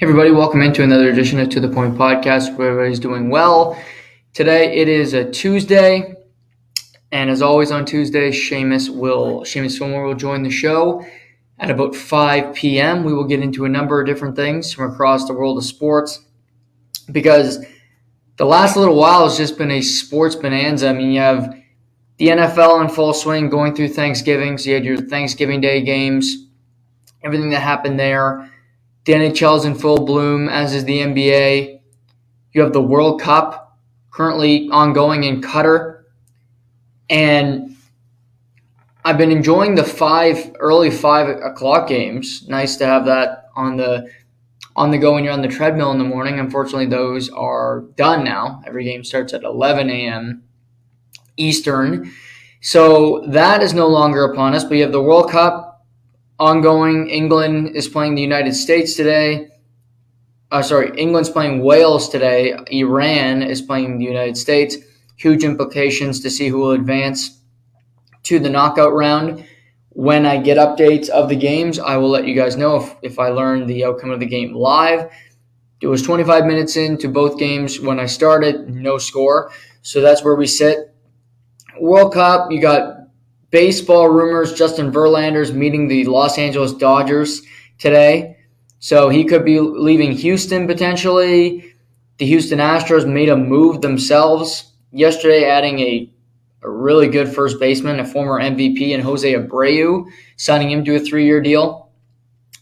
Hey 0.00 0.06
everybody, 0.06 0.30
welcome 0.30 0.62
into 0.62 0.82
another 0.82 1.10
edition 1.10 1.38
of 1.40 1.50
To 1.50 1.60
The 1.60 1.68
Point 1.68 1.94
Podcast 1.94 2.56
where 2.56 2.70
everybody's 2.70 2.98
doing 2.98 3.28
well. 3.28 3.78
Today 4.32 4.74
it 4.74 4.88
is 4.88 5.12
a 5.12 5.30
Tuesday, 5.30 6.14
and 7.12 7.28
as 7.28 7.42
always 7.42 7.70
on 7.70 7.84
Tuesday, 7.84 8.30
Seamus 8.30 8.88
will 8.88 9.42
Seamus 9.42 9.76
Fillmore 9.76 10.04
will 10.04 10.14
join 10.14 10.42
the 10.42 10.48
show 10.48 11.04
at 11.58 11.70
about 11.70 11.94
5 11.94 12.54
p.m. 12.54 13.04
We 13.04 13.12
will 13.12 13.26
get 13.26 13.42
into 13.42 13.66
a 13.66 13.68
number 13.68 14.00
of 14.00 14.06
different 14.06 14.36
things 14.36 14.72
from 14.72 14.90
across 14.90 15.26
the 15.26 15.34
world 15.34 15.58
of 15.58 15.64
sports 15.64 16.24
because 17.12 17.62
the 18.38 18.46
last 18.46 18.78
little 18.78 18.96
while 18.96 19.24
has 19.24 19.36
just 19.36 19.58
been 19.58 19.70
a 19.70 19.82
sports 19.82 20.34
bonanza. 20.34 20.88
I 20.88 20.94
mean, 20.94 21.12
you 21.12 21.20
have 21.20 21.54
the 22.16 22.28
NFL 22.28 22.80
in 22.80 22.88
full 22.88 23.12
swing 23.12 23.50
going 23.50 23.74
through 23.74 23.88
Thanksgiving, 23.88 24.56
so 24.56 24.70
you 24.70 24.76
had 24.76 24.84
your 24.86 24.96
Thanksgiving 24.96 25.60
Day 25.60 25.82
games, 25.82 26.46
everything 27.22 27.50
that 27.50 27.60
happened 27.60 28.00
there 28.00 28.49
the 29.04 29.12
NHL 29.12 29.58
is 29.58 29.64
in 29.64 29.74
full 29.74 30.04
bloom, 30.04 30.48
as 30.48 30.74
is 30.74 30.84
the 30.84 30.98
NBA. 30.98 31.80
You 32.52 32.62
have 32.62 32.72
the 32.72 32.82
World 32.82 33.20
Cup 33.20 33.78
currently 34.10 34.68
ongoing 34.70 35.24
in 35.24 35.40
Qatar. 35.40 36.02
And 37.08 37.76
I've 39.04 39.18
been 39.18 39.30
enjoying 39.30 39.74
the 39.74 39.84
five 39.84 40.52
early 40.58 40.90
five 40.90 41.28
o'clock 41.28 41.88
games. 41.88 42.46
Nice 42.48 42.76
to 42.76 42.86
have 42.86 43.06
that 43.06 43.46
on 43.56 43.76
the 43.76 44.10
on 44.76 44.90
the 44.90 44.98
go 44.98 45.14
when 45.14 45.24
you're 45.24 45.32
on 45.32 45.42
the 45.42 45.48
treadmill 45.48 45.90
in 45.90 45.98
the 45.98 46.04
morning. 46.04 46.38
Unfortunately, 46.38 46.86
those 46.86 47.28
are 47.30 47.84
done 47.96 48.24
now. 48.24 48.62
Every 48.66 48.84
game 48.84 49.02
starts 49.02 49.32
at 49.32 49.42
11 49.42 49.90
a.m. 49.90 50.42
Eastern. 51.36 52.12
So 52.60 53.24
that 53.28 53.62
is 53.62 53.74
no 53.74 53.88
longer 53.88 54.24
upon 54.24 54.54
us. 54.54 54.64
But 54.64 54.74
you 54.74 54.82
have 54.82 54.92
the 54.92 55.02
World 55.02 55.30
Cup 55.30 55.69
ongoing. 56.40 57.08
England 57.08 57.76
is 57.76 57.86
playing 57.86 58.16
the 58.16 58.22
United 58.22 58.54
States 58.54 58.96
today. 58.96 59.48
Uh, 60.50 60.62
sorry, 60.62 60.90
England's 60.98 61.30
playing 61.30 61.62
Wales 61.62 62.08
today. 62.08 62.56
Iran 62.72 63.42
is 63.42 63.62
playing 63.62 63.98
the 63.98 64.04
United 64.04 64.36
States. 64.36 64.76
Huge 65.16 65.44
implications 65.44 66.20
to 66.20 66.30
see 66.30 66.48
who 66.48 66.58
will 66.58 66.72
advance 66.72 67.40
to 68.24 68.38
the 68.38 68.50
knockout 68.50 68.92
round. 68.92 69.44
When 69.90 70.24
I 70.24 70.38
get 70.38 70.56
updates 70.56 71.08
of 71.08 71.28
the 71.28 71.36
games, 71.36 71.78
I 71.78 71.98
will 71.98 72.08
let 72.08 72.26
you 72.26 72.34
guys 72.34 72.56
know 72.56 72.76
if, 72.76 72.96
if 73.02 73.18
I 73.18 73.28
learn 73.28 73.66
the 73.66 73.84
outcome 73.84 74.10
of 74.10 74.18
the 74.18 74.26
game 74.26 74.54
live. 74.54 75.10
It 75.80 75.86
was 75.86 76.02
25 76.02 76.46
minutes 76.46 76.76
into 76.76 77.08
both 77.08 77.38
games 77.38 77.80
when 77.80 78.00
I 78.00 78.06
started, 78.06 78.68
no 78.68 78.98
score. 78.98 79.52
So 79.82 80.00
that's 80.00 80.24
where 80.24 80.36
we 80.36 80.46
sit. 80.46 80.94
World 81.80 82.12
Cup, 82.12 82.50
you 82.50 82.60
got 82.60 82.99
baseball 83.50 84.08
rumors 84.08 84.52
Justin 84.52 84.92
Verlander's 84.92 85.52
meeting 85.52 85.88
the 85.88 86.04
Los 86.04 86.38
Angeles 86.38 86.72
Dodgers 86.72 87.42
today. 87.78 88.36
So 88.78 89.08
he 89.08 89.24
could 89.24 89.44
be 89.44 89.60
leaving 89.60 90.12
Houston 90.12 90.66
potentially. 90.66 91.74
The 92.18 92.26
Houston 92.26 92.58
Astros 92.58 93.06
made 93.06 93.28
a 93.28 93.36
move 93.36 93.80
themselves 93.80 94.72
yesterday, 94.90 95.44
adding 95.44 95.78
a, 95.80 96.10
a 96.62 96.70
really 96.70 97.08
good 97.08 97.28
first 97.28 97.58
baseman, 97.58 98.00
a 98.00 98.04
former 98.04 98.40
MVP, 98.40 98.94
and 98.94 99.02
Jose 99.02 99.32
Abreu, 99.32 100.06
signing 100.36 100.70
him 100.70 100.84
to 100.84 100.96
a 100.96 101.00
three 101.00 101.24
year 101.24 101.40
deal. 101.40 101.90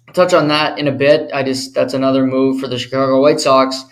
I'll 0.06 0.14
touch 0.14 0.32
on 0.32 0.48
that 0.48 0.78
in 0.78 0.88
a 0.88 0.92
bit. 0.92 1.30
I 1.32 1.42
just 1.42 1.74
that's 1.74 1.94
another 1.94 2.26
move 2.26 2.60
for 2.60 2.68
the 2.68 2.78
Chicago 2.78 3.20
White 3.20 3.40
Sox. 3.40 3.84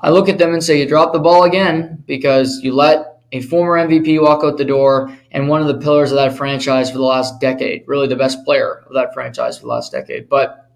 I 0.00 0.10
look 0.10 0.28
at 0.28 0.38
them 0.38 0.54
and 0.54 0.64
say 0.64 0.80
you 0.80 0.88
drop 0.88 1.12
the 1.12 1.18
ball 1.18 1.44
again 1.44 2.02
because 2.06 2.60
you 2.62 2.74
let 2.74 3.20
a 3.32 3.42
former 3.42 3.76
MVP 3.76 4.20
walk 4.20 4.42
out 4.42 4.56
the 4.56 4.64
door, 4.64 5.16
and 5.32 5.48
one 5.48 5.60
of 5.60 5.68
the 5.68 5.78
pillars 5.78 6.10
of 6.10 6.16
that 6.16 6.36
franchise 6.36 6.90
for 6.90 6.98
the 6.98 7.04
last 7.04 7.40
decade, 7.40 7.84
really 7.86 8.08
the 8.08 8.16
best 8.16 8.44
player 8.44 8.84
of 8.86 8.94
that 8.94 9.14
franchise 9.14 9.58
for 9.58 9.62
the 9.62 9.68
last 9.68 9.92
decade. 9.92 10.28
But 10.28 10.70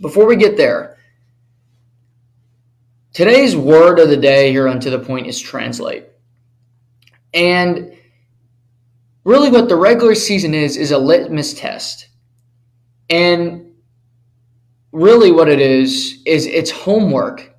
before 0.00 0.26
we 0.26 0.36
get 0.36 0.56
there, 0.56 0.98
today's 3.12 3.56
word 3.56 3.98
of 3.98 4.08
the 4.08 4.16
day 4.16 4.50
here 4.50 4.68
on 4.68 4.80
To 4.80 4.90
the 4.90 4.98
Point 4.98 5.26
is 5.26 5.38
translate. 5.38 6.04
And 7.34 7.92
really, 9.24 9.50
what 9.50 9.68
the 9.68 9.76
regular 9.76 10.14
season 10.14 10.54
is, 10.54 10.76
is 10.76 10.90
a 10.90 10.98
litmus 10.98 11.52
test. 11.52 12.08
And 13.10 13.72
really, 14.92 15.32
what 15.32 15.48
it 15.48 15.60
is, 15.60 16.22
is 16.24 16.46
it's 16.46 16.70
homework 16.70 17.55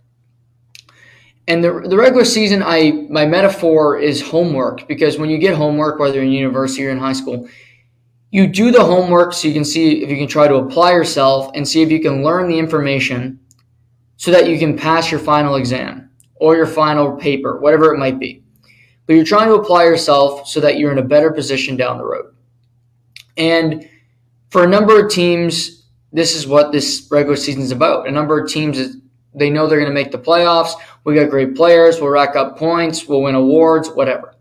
and 1.47 1.63
the, 1.63 1.79
the 1.87 1.95
regular 1.95 2.25
season, 2.25 2.61
I 2.61 2.91
my 3.09 3.25
metaphor 3.25 3.97
is 3.97 4.21
homework 4.21 4.87
because 4.87 5.17
when 5.17 5.29
you 5.29 5.37
get 5.37 5.55
homework, 5.55 5.99
whether 5.99 6.21
in 6.21 6.31
university 6.31 6.85
or 6.85 6.91
in 6.91 6.97
high 6.97 7.13
school, 7.13 7.47
you 8.31 8.47
do 8.47 8.71
the 8.71 8.83
homework 8.83 9.33
so 9.33 9.47
you 9.47 9.53
can 9.53 9.63
see 9.63 10.03
if 10.03 10.09
you 10.09 10.17
can 10.17 10.27
try 10.27 10.47
to 10.47 10.55
apply 10.55 10.91
yourself 10.91 11.51
and 11.55 11.65
see 11.65 11.81
if 11.81 11.89
you 11.89 12.01
can 12.01 12.23
learn 12.23 12.49
the 12.49 12.59
information 12.59 13.39
so 14.17 14.31
that 14.31 14.49
you 14.49 14.59
can 14.59 14.77
pass 14.77 15.09
your 15.09 15.21
final 15.21 15.55
exam 15.55 16.09
or 16.35 16.55
your 16.55 16.65
final 16.65 17.15
paper, 17.15 17.59
whatever 17.59 17.93
it 17.93 17.97
might 17.97 18.19
be. 18.19 18.43
But 19.05 19.15
you're 19.15 19.25
trying 19.25 19.47
to 19.47 19.55
apply 19.55 19.85
yourself 19.85 20.47
so 20.47 20.59
that 20.59 20.77
you're 20.77 20.91
in 20.91 20.97
a 20.97 21.03
better 21.03 21.31
position 21.31 21.77
down 21.77 21.97
the 21.97 22.03
road. 22.03 22.35
And 23.37 23.89
for 24.49 24.65
a 24.65 24.67
number 24.67 24.99
of 24.99 25.09
teams, 25.09 25.85
this 26.11 26.35
is 26.35 26.45
what 26.45 26.73
this 26.73 27.07
regular 27.09 27.37
season 27.37 27.61
is 27.61 27.71
about. 27.71 28.07
A 28.07 28.11
number 28.11 28.37
of 28.37 28.49
teams 28.49 28.97
they 29.37 29.49
know 29.49 29.67
they're 29.67 29.79
going 29.79 29.89
to 29.89 29.93
make 29.93 30.11
the 30.11 30.17
playoffs. 30.17 30.73
We 31.07 31.15
got 31.15 31.29
great 31.29 31.55
players. 31.55 32.01
We'll 32.01 32.09
rack 32.09 32.35
up 32.35 32.57
points. 32.57 33.07
We'll 33.07 33.21
win 33.21 33.33
awards, 33.33 33.87
whatever. 33.87 34.35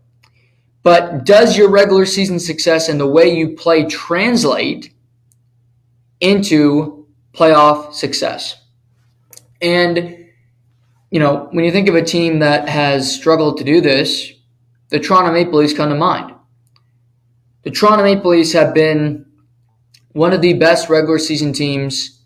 But 0.83 1.23
does 1.23 1.55
your 1.55 1.69
regular 1.69 2.05
season 2.05 2.41
success 2.41 2.89
and 2.89 2.99
the 2.99 3.07
way 3.07 3.33
you 3.33 3.55
play 3.55 3.85
translate 3.85 4.93
into 6.19 7.07
playoff 7.31 7.93
success? 7.93 8.61
And, 9.61 10.27
you 11.09 11.21
know, 11.21 11.47
when 11.51 11.63
you 11.63 11.71
think 11.71 11.87
of 11.87 11.95
a 11.95 12.03
team 12.03 12.39
that 12.39 12.67
has 12.67 13.15
struggled 13.15 13.59
to 13.59 13.63
do 13.63 13.79
this, 13.79 14.33
the 14.89 14.99
Toronto 14.99 15.31
Maple 15.31 15.59
Leafs 15.59 15.73
come 15.73 15.87
to 15.87 15.95
mind. 15.95 16.35
The 17.63 17.71
Toronto 17.71 18.03
Maple 18.03 18.31
Leafs 18.31 18.51
have 18.51 18.73
been 18.73 19.25
one 20.11 20.33
of 20.33 20.41
the 20.41 20.51
best 20.51 20.89
regular 20.89 21.17
season 21.17 21.53
teams 21.53 22.25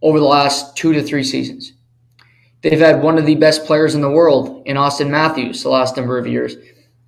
over 0.00 0.18
the 0.18 0.24
last 0.24 0.74
two 0.74 0.94
to 0.94 1.02
three 1.02 1.22
seasons. 1.22 1.74
They've 2.66 2.80
had 2.80 3.00
one 3.00 3.16
of 3.16 3.26
the 3.26 3.36
best 3.36 3.64
players 3.64 3.94
in 3.94 4.00
the 4.00 4.10
world 4.10 4.64
in 4.66 4.76
Auston 4.76 5.08
Matthews 5.08 5.62
the 5.62 5.68
last 5.68 5.96
number 5.96 6.18
of 6.18 6.26
years, 6.26 6.56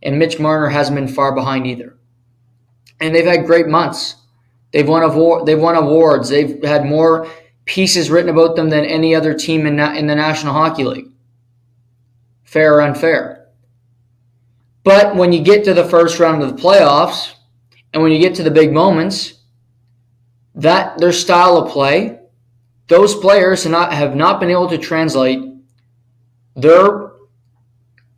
and 0.04 0.16
Mitch 0.16 0.38
Marner 0.38 0.68
hasn't 0.68 0.94
been 0.94 1.08
far 1.08 1.34
behind 1.34 1.66
either. 1.66 1.98
And 3.00 3.12
they've 3.12 3.26
had 3.26 3.44
great 3.44 3.66
months. 3.66 4.14
They've 4.72 4.88
won 4.88 5.02
they've 5.44 5.60
won 5.60 5.74
awards. 5.74 6.28
They've 6.28 6.62
had 6.62 6.86
more 6.86 7.26
pieces 7.64 8.08
written 8.08 8.30
about 8.30 8.54
them 8.54 8.70
than 8.70 8.84
any 8.84 9.16
other 9.16 9.34
team 9.34 9.66
in, 9.66 9.80
in 9.80 10.06
the 10.06 10.14
National 10.14 10.52
Hockey 10.52 10.84
League. 10.84 11.10
Fair 12.44 12.76
or 12.76 12.82
unfair. 12.82 13.48
But 14.84 15.16
when 15.16 15.32
you 15.32 15.42
get 15.42 15.64
to 15.64 15.74
the 15.74 15.88
first 15.88 16.20
round 16.20 16.40
of 16.40 16.56
the 16.56 16.62
playoffs, 16.62 17.34
and 17.92 18.00
when 18.00 18.12
you 18.12 18.20
get 18.20 18.36
to 18.36 18.44
the 18.44 18.50
big 18.52 18.72
moments, 18.72 19.34
that 20.54 20.98
their 20.98 21.10
style 21.10 21.56
of 21.56 21.72
play 21.72 22.17
those 22.88 23.14
players 23.14 23.62
have 23.62 23.72
not, 23.72 23.92
have 23.92 24.16
not 24.16 24.40
been 24.40 24.50
able 24.50 24.68
to 24.68 24.78
translate 24.78 25.40
their, 26.56 27.12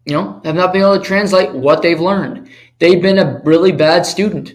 you 0.07 0.15
know, 0.15 0.41
have 0.45 0.55
not 0.55 0.73
been 0.73 0.83
able 0.83 0.99
to 0.99 1.05
translate 1.05 1.53
what 1.53 1.83
they've 1.83 2.01
learned. 2.01 2.49
They've 2.79 3.03
been 3.03 3.19
a 3.19 3.43
really 3.45 3.73
bad 3.73 4.07
student. 4.07 4.55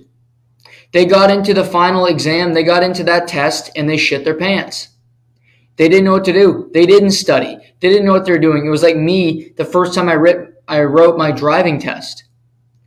They 0.92 1.06
got 1.06 1.30
into 1.30 1.54
the 1.54 1.66
final 1.66 2.06
exam, 2.06 2.54
they 2.54 2.64
got 2.64 2.82
into 2.82 3.04
that 3.04 3.28
test, 3.28 3.70
and 3.76 3.90
they 3.90 3.98
shit 3.98 4.24
their 4.24 4.38
pants. 4.38 4.88
They 5.76 5.90
didn't 5.90 6.06
know 6.06 6.14
what 6.14 6.26
to 6.26 6.34
do. 6.34 6.72
They 6.74 6.86
didn't 6.86 7.12
study. 7.12 7.58
They 7.82 7.90
didn't 7.90 8.06
know 8.06 8.14
what 8.14 8.26
they're 8.26 8.40
doing. 8.40 8.66
It 8.66 8.70
was 8.70 8.84
like 8.84 8.96
me 8.96 9.50
the 9.58 9.66
first 9.66 9.94
time 9.94 10.08
I, 10.08 10.14
writ, 10.14 10.54
I 10.68 10.84
wrote 10.84 11.18
my 11.18 11.32
driving 11.32 11.80
test. 11.80 12.24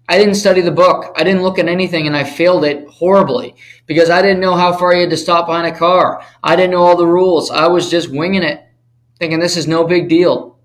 I 0.09 0.17
didn't 0.17 0.37
study 0.37 0.63
the 0.63 0.71
book. 0.71 1.13
I 1.17 1.23
didn't 1.23 1.43
look 1.43 1.59
at 1.59 1.69
anything 1.69 2.07
and 2.07 2.17
I 2.17 2.25
failed 2.25 2.65
it 2.65 2.89
horribly 2.89 3.55
because 3.87 4.09
I 4.09 4.23
didn't 4.23 4.41
know 4.41 4.57
how 4.57 4.73
far 4.73 4.95
you 4.95 5.03
had 5.03 5.11
to 5.11 5.19
stop 5.19 5.47
behind 5.47 5.67
a 5.67 5.79
car. 5.79 6.25
I 6.43 6.57
didn't 6.57 6.71
know 6.71 6.83
all 6.83 6.97
the 6.97 7.07
rules. 7.07 7.51
I 7.51 7.67
was 7.67 7.91
just 7.91 8.11
winging 8.11 8.43
it, 8.43 8.65
thinking 9.19 9.39
this 9.39 9.59
is 9.59 9.69
no 9.69 9.85
big 9.85 10.09
deal. 10.09 10.59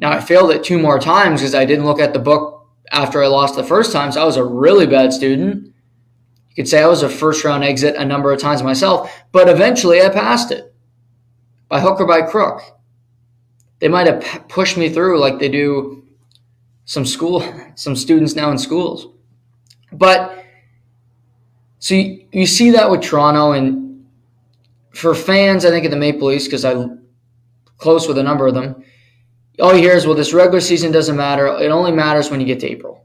Now 0.00 0.10
I 0.10 0.20
failed 0.20 0.50
it 0.50 0.64
two 0.64 0.80
more 0.80 0.98
times 0.98 1.40
because 1.40 1.54
I 1.54 1.64
didn't 1.64 1.84
look 1.84 2.00
at 2.00 2.12
the 2.12 2.18
book 2.18 2.66
after 2.90 3.22
I 3.22 3.28
lost 3.28 3.54
the 3.54 3.62
first 3.62 3.92
time. 3.92 4.10
So 4.10 4.20
I 4.20 4.24
was 4.24 4.36
a 4.36 4.44
really 4.44 4.86
bad 4.86 5.12
student. 5.12 5.66
You 6.48 6.54
could 6.56 6.68
say 6.68 6.82
I 6.82 6.88
was 6.88 7.04
a 7.04 7.08
first 7.08 7.44
round 7.44 7.62
exit 7.62 7.94
a 7.94 8.04
number 8.04 8.32
of 8.32 8.40
times 8.40 8.64
myself, 8.64 9.12
but 9.30 9.48
eventually 9.48 10.02
I 10.02 10.08
passed 10.08 10.50
it 10.50 10.74
by 11.68 11.80
hook 11.80 12.00
or 12.00 12.06
by 12.06 12.22
crook. 12.22 12.62
They 13.78 13.88
might 13.88 14.06
have 14.08 14.48
pushed 14.48 14.76
me 14.76 14.88
through 14.88 15.20
like 15.20 15.38
they 15.38 15.48
do 15.48 16.05
some 16.86 17.04
school, 17.04 17.44
some 17.74 17.94
students 17.94 18.34
now 18.34 18.50
in 18.50 18.56
schools. 18.56 19.08
But 19.92 20.44
so 21.78 21.94
you, 21.94 22.26
you 22.32 22.46
see 22.46 22.70
that 22.70 22.90
with 22.90 23.02
Toronto, 23.02 23.52
and 23.52 24.06
for 24.94 25.14
fans, 25.14 25.66
I 25.66 25.70
think 25.70 25.84
of 25.84 25.90
the 25.90 25.96
Maple 25.96 26.28
Leafs 26.28 26.44
because 26.44 26.64
I'm 26.64 27.02
close 27.76 28.08
with 28.08 28.16
a 28.16 28.22
number 28.22 28.46
of 28.46 28.54
them. 28.54 28.82
All 29.60 29.74
you 29.74 29.80
hear 29.80 29.94
is, 29.94 30.06
well, 30.06 30.16
this 30.16 30.32
regular 30.32 30.60
season 30.60 30.92
doesn't 30.92 31.16
matter. 31.16 31.46
It 31.46 31.70
only 31.70 31.92
matters 31.92 32.30
when 32.30 32.40
you 32.40 32.46
get 32.46 32.60
to 32.60 32.70
April. 32.70 33.04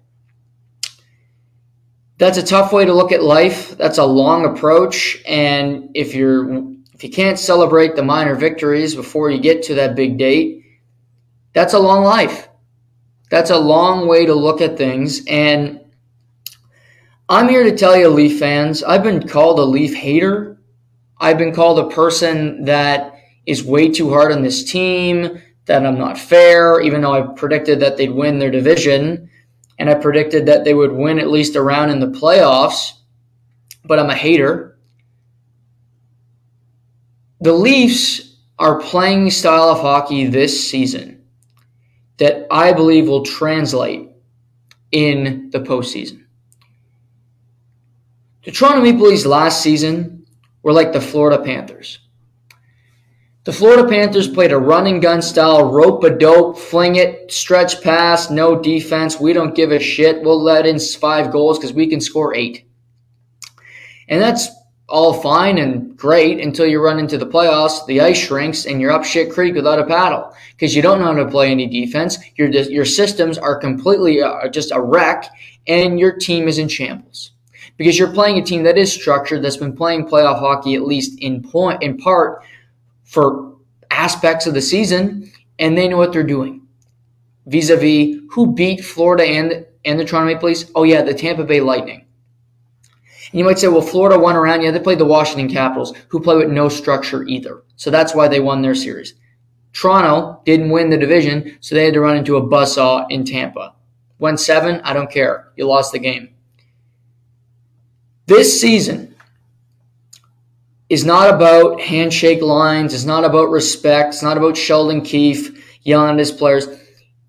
That's 2.18 2.38
a 2.38 2.44
tough 2.44 2.72
way 2.72 2.86
to 2.86 2.94
look 2.94 3.12
at 3.12 3.24
life. 3.24 3.76
That's 3.78 3.98
a 3.98 4.06
long 4.06 4.46
approach, 4.46 5.22
and 5.28 5.90
if 5.96 6.14
you're 6.14 6.72
if 6.94 7.04
you 7.04 7.10
can't 7.10 7.40
celebrate 7.40 7.96
the 7.96 8.04
minor 8.04 8.36
victories 8.36 8.94
before 8.94 9.32
you 9.32 9.40
get 9.40 9.64
to 9.64 9.76
that 9.76 9.96
big 9.96 10.20
date, 10.20 10.64
that's 11.54 11.74
a 11.74 11.80
long 11.80 12.04
life. 12.04 12.48
That's 13.32 13.50
a 13.50 13.58
long 13.58 14.08
way 14.08 14.26
to 14.26 14.36
look 14.36 14.60
at 14.60 14.78
things. 14.78 15.22
And 15.26 15.80
I'm 17.30 17.48
here 17.48 17.64
to 17.64 17.76
tell 17.76 17.96
you, 17.96 18.10
Leaf 18.10 18.38
fans, 18.38 18.84
I've 18.84 19.04
been 19.04 19.26
called 19.26 19.58
a 19.58 19.64
Leaf 19.64 19.96
hater. 19.96 20.60
I've 21.18 21.38
been 21.38 21.56
called 21.56 21.80
a 21.80 21.96
person 21.96 22.66
that 22.66 23.16
is 23.46 23.64
way 23.64 23.90
too 23.90 24.10
hard 24.10 24.34
on 24.34 24.42
this 24.42 24.70
team, 24.70 25.42
that 25.66 25.86
I'm 25.86 25.98
not 25.98 26.18
fair, 26.18 26.82
even 26.82 27.00
though 27.00 27.14
I 27.14 27.34
predicted 27.34 27.80
that 27.80 27.96
they'd 27.96 28.12
win 28.12 28.38
their 28.38 28.52
division 28.52 29.30
and 29.80 29.90
I 29.90 29.94
predicted 29.94 30.46
that 30.48 30.66
they 30.66 30.74
would 30.74 30.92
win 30.92 31.18
at 31.18 31.32
least 31.32 31.56
a 31.56 31.62
round 31.62 31.90
in 31.90 32.02
the 32.02 32.08
playoffs, 32.08 32.92
but 33.86 33.98
I'm 33.98 34.10
a 34.10 34.16
hater. 34.16 34.78
The 37.40 37.54
Leafs 37.54 38.36
are 38.60 38.82
playing 38.82 39.32
style 39.32 39.70
of 39.70 39.80
hockey 39.80 40.28
this 40.28 40.70
season 40.70 41.21
that 42.22 42.46
I 42.52 42.72
believe 42.72 43.08
will 43.08 43.26
translate 43.26 44.08
in 44.92 45.50
the 45.50 45.60
postseason. 45.60 46.26
The 48.44 48.52
Toronto 48.52 48.84
Maple 48.84 49.08
Leafs 49.08 49.26
last 49.26 49.64
season 49.64 50.28
were 50.62 50.72
like 50.72 50.94
the 50.94 51.02
Florida 51.02 51.44
Panthers. 51.44 51.98
The 53.44 53.52
Florida 53.52 53.90
Panthers 53.90 54.28
played 54.28 54.52
a 54.52 54.58
running 54.60 55.00
gun 55.00 55.24
style, 55.24 55.72
rope 55.72 56.04
a 56.04 56.12
dope, 56.12 56.60
fling 56.60 56.98
it, 56.98 57.32
stretch 57.32 57.82
pass, 57.82 58.30
no 58.30 58.62
defense. 58.62 59.20
We 59.20 59.34
don't 59.34 59.56
give 59.56 59.72
a 59.72 59.80
shit. 59.80 60.22
We'll 60.22 60.44
let 60.44 60.68
in 60.68 60.78
five 60.78 61.32
goals 61.32 61.58
because 61.58 61.74
we 61.74 61.88
can 61.88 62.00
score 62.00 62.36
eight. 62.36 62.68
And 64.08 64.22
that's 64.22 64.48
all 64.92 65.14
fine 65.14 65.58
and 65.58 65.98
great 65.98 66.40
until 66.40 66.68
you 66.68 66.82
run 66.82 67.00
into 67.00 67.18
the 67.18 67.26
playoffs, 67.26 67.86
the 67.88 68.02
ice 68.02 68.20
shrinks, 68.20 68.66
and 68.66 68.80
you're 68.80 68.92
up 68.92 69.06
shit 69.06 69.32
creek 69.32 69.56
without 69.56 69.80
a 69.80 69.86
paddle 69.86 70.34
because 70.52 70.76
you 70.76 70.82
don't 70.82 71.00
know 71.00 71.06
how 71.06 71.14
to 71.14 71.28
play 71.28 71.50
any 71.50 71.66
defense. 71.66 72.20
Your, 72.36 72.50
your 72.50 72.86
systems 72.86 73.38
are 73.38 73.58
completely 73.58 74.22
uh, 74.22 74.48
just 74.50 74.72
a 74.72 74.82
wreck, 74.82 75.26
and 75.68 76.00
your 76.00 76.18
team 76.18 76.48
is 76.48 76.58
in 76.58 76.68
shambles 76.68 77.32
because 77.78 77.98
you're 77.98 78.14
playing 78.14 78.38
a 78.38 78.44
team 78.44 78.64
that 78.64 78.78
is 78.78 78.94
structured, 78.94 79.42
that's 79.42 79.58
been 79.58 79.76
playing 79.76 80.08
playoff 80.08 80.40
hockey 80.40 80.76
at 80.76 80.84
least 80.84 81.18
in 81.20 81.42
point, 81.42 81.82
in 81.82 81.98
part 81.98 82.44
for 83.04 83.56
aspects 83.90 84.46
of 84.46 84.54
the 84.54 84.62
season, 84.62 85.32
and 85.58 85.78
they 85.78 85.88
know 85.88 85.98
what 85.98 86.14
they're 86.14 86.24
doing. 86.24 86.62
Vis-a-vis 87.48 88.20
who 88.30 88.54
beat 88.54 88.84
Florida 88.84 89.24
and 89.24 89.66
and 89.84 90.00
the 90.00 90.06
Toronto 90.06 90.32
Maple 90.32 90.50
Leafs? 90.50 90.70
Oh 90.76 90.84
yeah, 90.84 91.02
the 91.02 91.14
Tampa 91.14 91.44
Bay 91.44 91.60
Lightning. 91.60 92.06
And 93.32 93.40
you 93.40 93.46
might 93.46 93.60
say, 93.60 93.68
well, 93.68 93.82
Florida 93.82 94.20
won 94.20 94.36
around. 94.36 94.62
Yeah, 94.62 94.72
they 94.72 94.80
played 94.80 95.00
the 95.00 95.06
Washington 95.06 95.50
Capitals, 95.50 95.94
who 96.10 96.20
play 96.20 96.36
with 96.36 96.50
no 96.50 96.70
structure 96.70 97.24
either. 97.24 97.64
So 97.76 97.90
that's 97.90 98.14
why 98.14 98.28
they 98.28 98.40
won 98.40 98.62
their 98.62 98.76
series. 98.76 99.14
Toronto 99.74 100.42
didn't 100.46 100.70
win 100.70 100.90
the 100.90 100.98
division, 100.98 101.58
so 101.62 101.76
they 101.76 101.86
had 101.86 101.94
to 101.94 102.02
run 102.02 102.18
into 102.18 102.36
a 102.36 102.42
buzzsaw 102.42 103.06
in 103.10 103.24
Tampa. 103.24 103.74
Went 104.20 104.40
seven, 104.40 104.82
I 104.84 104.94
don't 104.94 105.10
care. 105.10 105.52
You 105.56 105.66
lost 105.66 105.94
the 105.94 106.00
game. 106.00 106.34
This 108.28 108.60
season, 108.60 109.12
is 110.92 111.06
not 111.06 111.34
about 111.34 111.80
handshake 111.80 112.42
lines. 112.42 112.94
It's 112.94 113.06
not 113.06 113.24
about 113.24 113.50
respect. 113.50 114.10
It's 114.10 114.22
not 114.22 114.36
about 114.36 114.58
Sheldon 114.58 115.00
Keefe 115.02 115.80
yelling 115.84 116.12
at 116.12 116.20
his 116.20 116.34
players. 116.34 116.68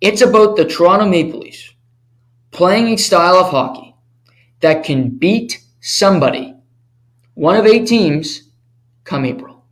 It's 0.00 0.20
about 0.20 0.56
the 0.56 0.64
Toronto 0.64 1.08
Maple 1.08 1.38
Leafs 1.38 1.72
playing 2.50 2.88
a 2.88 2.96
style 2.96 3.37
of 3.37 3.50
hockey 3.50 3.94
that 4.62 4.82
can 4.82 5.10
beat 5.10 5.62
somebody, 5.82 6.55
one 7.34 7.56
of 7.56 7.67
eight 7.67 7.87
teams, 7.87 8.49
come 9.05 9.26
April. 9.26 9.67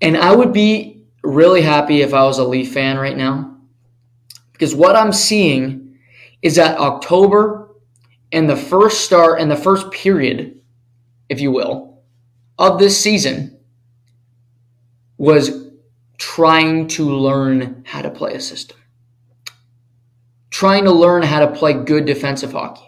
And 0.00 0.16
I 0.16 0.34
would 0.34 0.52
be 0.52 1.04
really 1.22 1.60
happy 1.60 2.00
if 2.00 2.14
I 2.14 2.22
was 2.22 2.38
a 2.38 2.44
Leaf 2.44 2.72
fan 2.72 2.96
right 2.96 3.16
now 3.16 3.56
because 4.52 4.74
what 4.74 4.96
I'm 4.96 5.12
seeing 5.12 5.98
is 6.40 6.56
that 6.56 6.78
October 6.78 7.74
and 8.32 8.48
the 8.48 8.56
first 8.56 9.02
start 9.02 9.40
and 9.40 9.50
the 9.50 9.56
first 9.56 9.90
period, 9.90 10.60
if 11.28 11.40
you 11.40 11.50
will, 11.50 12.02
of 12.58 12.78
this 12.78 13.00
season 13.00 13.58
was 15.16 15.68
trying 16.16 16.86
to 16.88 17.04
learn 17.04 17.82
how 17.86 18.02
to 18.02 18.10
play 18.10 18.34
a 18.34 18.40
system, 18.40 18.76
trying 20.50 20.84
to 20.84 20.92
learn 20.92 21.22
how 21.22 21.40
to 21.40 21.48
play 21.48 21.72
good 21.72 22.04
defensive 22.04 22.52
hockey. 22.52 22.87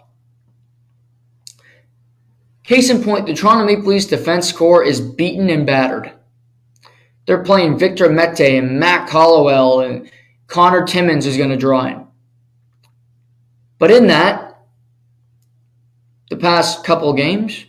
Case 2.63 2.89
in 2.89 3.03
point, 3.03 3.25
the 3.25 3.33
Toronto 3.33 3.65
Maple 3.65 3.85
Leafs 3.85 4.05
defense 4.05 4.51
core 4.51 4.83
is 4.83 5.01
beaten 5.01 5.49
and 5.49 5.65
battered. 5.65 6.11
They're 7.25 7.43
playing 7.43 7.79
Victor 7.79 8.09
Mete 8.09 8.57
and 8.57 8.79
Matt 8.79 9.09
Hollowell 9.09 9.81
and 9.81 10.11
Connor 10.47 10.85
Timmins 10.85 11.25
is 11.25 11.37
going 11.37 11.49
to 11.49 11.57
draw 11.57 11.85
in. 11.85 12.05
But 13.79 13.91
in 13.91 14.07
that, 14.07 14.63
the 16.29 16.37
past 16.37 16.83
couple 16.83 17.11
games, 17.13 17.65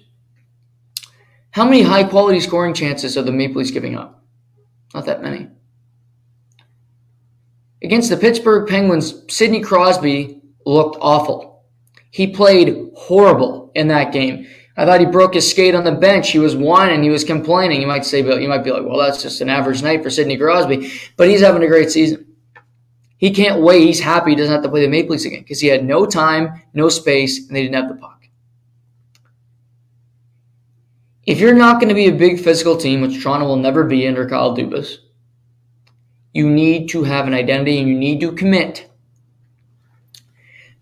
how 1.53 1.65
many 1.65 1.83
high 1.83 2.05
quality 2.05 2.41
scoring 2.41 2.75
chances 2.75 3.17
are 3.17 3.23
the 3.23 3.33
Maple 3.33 3.61
Leafs 3.61 3.71
giving 3.71 3.97
up? 3.97 4.23
Not 4.95 5.07
that 5.07 5.23
many. 5.23 5.49
Against 7.83 8.11
the 8.11 8.17
Pittsburgh 8.17 8.69
Penguins, 8.69 9.25
Sidney 9.29 9.61
Crosby 9.61 10.41
looked 10.65 10.97
awful. 11.01 11.65
He 12.11 12.29
played 12.29 12.91
horrible 12.95 13.73
in 13.75 13.89
that 13.89 14.13
game. 14.13 14.47
I 14.77 14.87
thought 14.87 15.01
he 15.01 15.07
broke 15.07 15.35
his 15.35 15.49
skate 15.51 15.75
on 15.75 15.85
the 15.85 15.93
bench. 15.93 16.31
He 16.31 16.39
was 16.39 16.57
whining. 16.57 17.03
He 17.03 17.11
was 17.11 17.25
complaining. 17.25 17.81
You 17.81 17.87
might 17.87 18.07
say, 18.07 18.21
you 18.21 18.49
might 18.49 18.65
be 18.65 18.71
like, 18.71 18.85
well, 18.85 18.99
that's 18.99 19.23
just 19.23 19.41
an 19.41 19.51
average 19.51 19.83
night 19.83 20.03
for 20.03 20.09
Sidney 20.09 20.39
Crosby. 20.39 20.91
But 21.17 21.29
he's 21.29 21.43
having 21.43 21.63
a 21.63 21.67
great 21.67 21.91
season. 21.91 22.27
He 23.19 23.31
can't 23.31 23.61
wait. 23.61 23.83
He's 23.83 24.01
happy 24.01 24.31
he 24.31 24.37
doesn't 24.37 24.53
have 24.53 24.63
to 24.63 24.69
play 24.69 24.81
the 24.81 24.89
Maple 24.89 25.13
Leafs 25.13 25.27
again 25.27 25.43
because 25.43 25.61
he 25.61 25.69
had 25.69 25.85
no 25.85 26.07
time, 26.07 26.63
no 26.75 26.89
space, 26.89 27.47
and 27.47 27.55
they 27.55 27.63
didn't 27.63 27.77
have 27.77 27.89
the 27.89 27.95
puck. 27.95 28.25
If 31.25 31.39
you're 31.39 31.55
not 31.55 31.81
going 31.81 31.91
to 31.91 31.95
be 31.95 32.09
a 32.09 32.13
big 32.13 32.41
physical 32.41 32.77
team, 32.77 33.01
which 33.01 33.23
Toronto 33.23 33.47
will 33.47 33.57
never 33.57 33.85
be 33.85 34.09
under 34.09 34.29
Kyle 34.29 34.57
Dubas, 34.57 34.97
you 36.33 36.51
need 36.51 36.89
to 36.89 37.05
have 37.05 37.27
an 37.27 37.35
identity 37.35 37.79
and 37.79 37.89
you 37.89 37.97
need 37.97 38.21
to 38.21 38.33
commit 38.33 38.91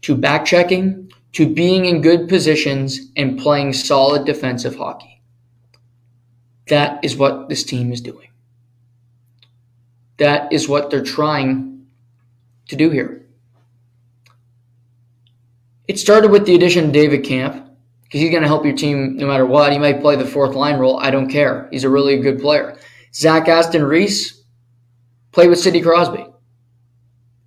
to 0.02 0.16
back 0.16 0.46
checking, 0.46 1.09
to 1.32 1.52
being 1.52 1.84
in 1.84 2.02
good 2.02 2.28
positions 2.28 3.10
and 3.16 3.38
playing 3.38 3.72
solid 3.72 4.24
defensive 4.24 4.76
hockey. 4.76 5.22
That 6.68 7.04
is 7.04 7.16
what 7.16 7.48
this 7.48 7.64
team 7.64 7.92
is 7.92 8.00
doing. 8.00 8.28
That 10.18 10.52
is 10.52 10.68
what 10.68 10.90
they're 10.90 11.02
trying 11.02 11.86
to 12.68 12.76
do 12.76 12.90
here. 12.90 13.26
It 15.88 15.98
started 15.98 16.30
with 16.30 16.46
the 16.46 16.54
addition 16.54 16.86
of 16.86 16.92
David 16.92 17.24
Kampf 17.24 17.56
because 18.04 18.20
he's 18.20 18.30
going 18.30 18.42
to 18.42 18.48
help 18.48 18.64
your 18.64 18.76
team 18.76 19.16
no 19.16 19.26
matter 19.26 19.46
what. 19.46 19.72
He 19.72 19.78
might 19.78 20.00
play 20.00 20.16
the 20.16 20.26
fourth 20.26 20.54
line 20.54 20.78
role. 20.78 20.98
I 21.00 21.10
don't 21.10 21.28
care. 21.28 21.68
He's 21.70 21.84
a 21.84 21.88
really 21.88 22.18
good 22.20 22.40
player. 22.40 22.78
Zach 23.14 23.48
Aston 23.48 23.82
Reese 23.82 24.42
played 25.32 25.48
with 25.48 25.58
Sidney 25.58 25.80
Crosby 25.80 26.26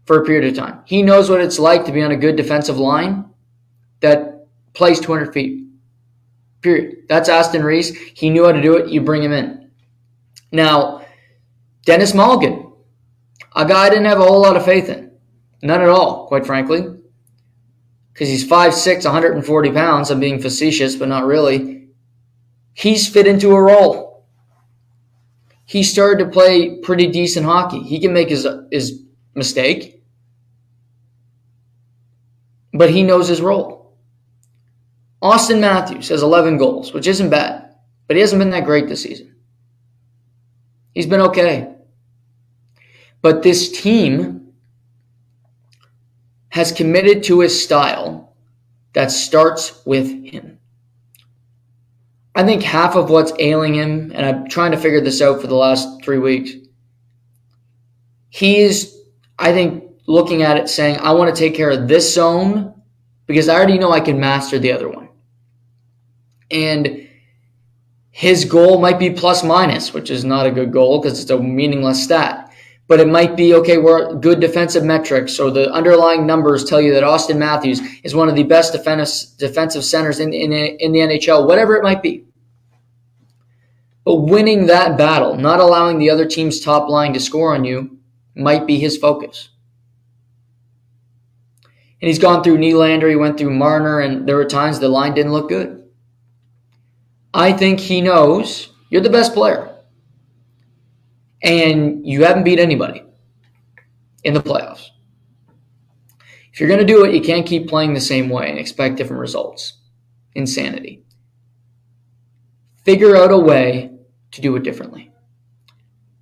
for 0.05 0.21
a 0.21 0.25
period 0.25 0.49
of 0.49 0.57
time. 0.57 0.81
He 0.85 1.01
knows 1.01 1.29
what 1.29 1.41
it's 1.41 1.59
like 1.59 1.85
to 1.85 1.91
be 1.91 2.01
on 2.01 2.11
a 2.11 2.17
good 2.17 2.35
defensive 2.35 2.77
line 2.77 3.32
that 4.03 4.47
plays 4.73 4.99
200 4.99 5.33
feet. 5.33 5.67
Period. 6.61 7.07
That's 7.09 7.27
Aston 7.27 7.63
Reese. 7.63 7.95
He 7.95 8.29
knew 8.29 8.45
how 8.45 8.51
to 8.51 8.61
do 8.61 8.77
it. 8.77 8.89
You 8.89 9.01
bring 9.01 9.23
him 9.23 9.33
in. 9.33 9.71
Now, 10.51 11.03
Denis 11.85 12.13
Malgin, 12.13 12.71
a 13.55 13.65
guy 13.65 13.87
I 13.87 13.89
didn't 13.89 14.05
have 14.05 14.19
a 14.19 14.25
whole 14.25 14.41
lot 14.41 14.55
of 14.55 14.63
faith 14.63 14.87
in. 14.87 15.11
None 15.63 15.81
at 15.81 15.89
all, 15.89 16.27
quite 16.27 16.45
frankly 16.45 16.99
because 18.13 18.29
he's 18.29 18.47
5'6, 18.47 19.05
140 19.05 19.71
pounds. 19.71 20.11
I'm 20.11 20.19
being 20.19 20.39
facetious, 20.39 20.95
but 20.95 21.07
not 21.07 21.25
really. 21.25 21.89
He's 22.73 23.09
fit 23.09 23.27
into 23.27 23.51
a 23.51 23.61
role. 23.61 24.27
He 25.65 25.81
started 25.83 26.23
to 26.23 26.29
play 26.29 26.77
pretty 26.79 27.07
decent 27.07 27.45
hockey. 27.45 27.81
He 27.81 27.99
can 27.99 28.13
make 28.13 28.29
his, 28.29 28.47
his 28.71 29.03
mistake, 29.33 30.03
but 32.73 32.91
he 32.91 33.01
knows 33.01 33.27
his 33.27 33.41
role. 33.41 33.82
Auston 35.23 35.61
Matthews 35.61 36.09
has 36.09 36.21
11 36.21 36.57
goals, 36.57 36.93
which 36.93 37.07
isn't 37.07 37.29
bad, 37.29 37.75
but 38.07 38.17
he 38.17 38.21
hasn't 38.21 38.39
been 38.39 38.49
that 38.49 38.65
great 38.65 38.89
this 38.89 39.03
season. 39.03 39.33
He's 40.93 41.05
been 41.05 41.21
okay. 41.21 41.73
But 43.21 43.41
this 43.41 43.71
team 43.81 44.53
has 46.49 46.73
committed 46.73 47.23
to 47.23 47.41
a 47.41 47.49
style 47.49 48.35
that 48.91 49.11
starts 49.11 49.81
with 49.85 50.07
him. 50.25 50.59
I 52.35 52.43
think 52.43 52.61
half 52.61 52.95
of 52.95 53.09
what's 53.09 53.31
ailing 53.39 53.75
him, 53.75 54.11
and 54.13 54.25
I'm 54.25 54.49
trying 54.49 54.71
to 54.71 54.77
figure 54.77 55.01
this 55.01 55.21
out 55.21 55.39
for 55.39 55.47
the 55.47 55.55
last 55.55 56.03
three 56.03 56.17
weeks, 56.17 56.51
he's, 58.29 58.99
I 59.39 59.53
think, 59.53 59.85
looking 60.05 60.41
at 60.41 60.57
it 60.57 60.67
saying, 60.67 60.97
I 60.97 61.13
want 61.13 61.33
to 61.33 61.39
take 61.39 61.55
care 61.55 61.69
of 61.69 61.87
this 61.87 62.13
zone 62.13 62.81
because 63.25 63.47
I 63.47 63.55
already 63.55 63.77
know 63.77 63.91
I 63.91 64.01
can 64.01 64.19
master 64.19 64.59
the 64.59 64.73
other 64.73 64.89
one. 64.89 65.02
And 66.53 67.09
his 68.11 68.45
goal 68.45 68.79
might 68.79 68.99
be 68.99 69.09
plus 69.09 69.43
minus, 69.43 69.91
which 69.91 70.11
is 70.11 70.23
not 70.23 70.45
a 70.45 70.51
good 70.51 70.71
goal 70.71 71.01
because 71.01 71.19
it's 71.19 71.31
a 71.31 71.39
meaningless 71.39 72.03
stat. 72.03 72.51
But 72.87 72.99
it 72.99 73.07
might 73.07 73.35
be 73.35 73.55
okay, 73.55 73.79
we're 73.79 74.13
good 74.15 74.39
defensive 74.39 74.83
metrics, 74.83 75.33
So 75.35 75.49
the 75.49 75.71
underlying 75.71 76.27
numbers 76.27 76.63
tell 76.63 76.79
you 76.79 76.93
that 76.93 77.03
Auston 77.03 77.37
Matthews 77.37 77.81
is 78.03 78.13
one 78.13 78.29
of 78.29 78.35
the 78.35 78.43
best 78.43 78.71
defensive 78.73 79.83
centers 79.83 80.19
in, 80.19 80.31
in, 80.31 80.51
in 80.51 80.91
the 80.91 80.99
NHL, 80.99 81.47
whatever 81.47 81.75
it 81.75 81.83
might 81.83 82.03
be. 82.03 82.25
But 84.05 84.15
winning 84.15 84.67
that 84.67 84.97
battle, 84.97 85.35
not 85.35 85.59
allowing 85.59 85.97
the 85.97 86.09
other 86.09 86.25
team's 86.25 86.59
top 86.59 86.89
line 86.89 87.13
to 87.13 87.19
score 87.19 87.55
on 87.55 87.63
you, 87.63 87.97
might 88.35 88.67
be 88.67 88.77
his 88.77 88.97
focus. 88.97 89.49
And 92.01 92.09
he's 92.09 92.19
gone 92.19 92.43
through 92.43 92.57
Nylander, 92.57 93.09
he 93.09 93.15
went 93.15 93.37
through 93.37 93.51
Marner, 93.51 94.01
and 94.01 94.27
there 94.27 94.35
were 94.35 94.45
times 94.45 94.79
the 94.79 94.89
line 94.89 95.13
didn't 95.13 95.31
look 95.31 95.47
good. 95.47 95.82
I 97.33 97.51
think 97.51 97.79
he 97.79 98.01
knows 98.01 98.69
you're 98.89 99.01
the 99.01 99.09
best 99.09 99.33
player. 99.33 99.75
And 101.41 102.05
you 102.05 102.23
haven't 102.23 102.43
beat 102.43 102.59
anybody 102.59 103.03
in 104.23 104.33
the 104.33 104.39
playoffs. 104.39 104.89
If 106.53 106.59
you're 106.59 106.69
going 106.69 106.79
to 106.79 106.85
do 106.85 107.03
it, 107.03 107.15
you 107.15 107.21
can't 107.21 107.47
keep 107.47 107.67
playing 107.67 107.93
the 107.93 107.99
same 107.99 108.29
way 108.29 108.49
and 108.49 108.59
expect 108.59 108.95
different 108.95 109.19
results. 109.19 109.79
Insanity. 110.35 111.03
Figure 112.85 113.15
out 113.15 113.31
a 113.31 113.37
way 113.37 113.91
to 114.31 114.41
do 114.41 114.55
it 114.55 114.63
differently. 114.63 115.11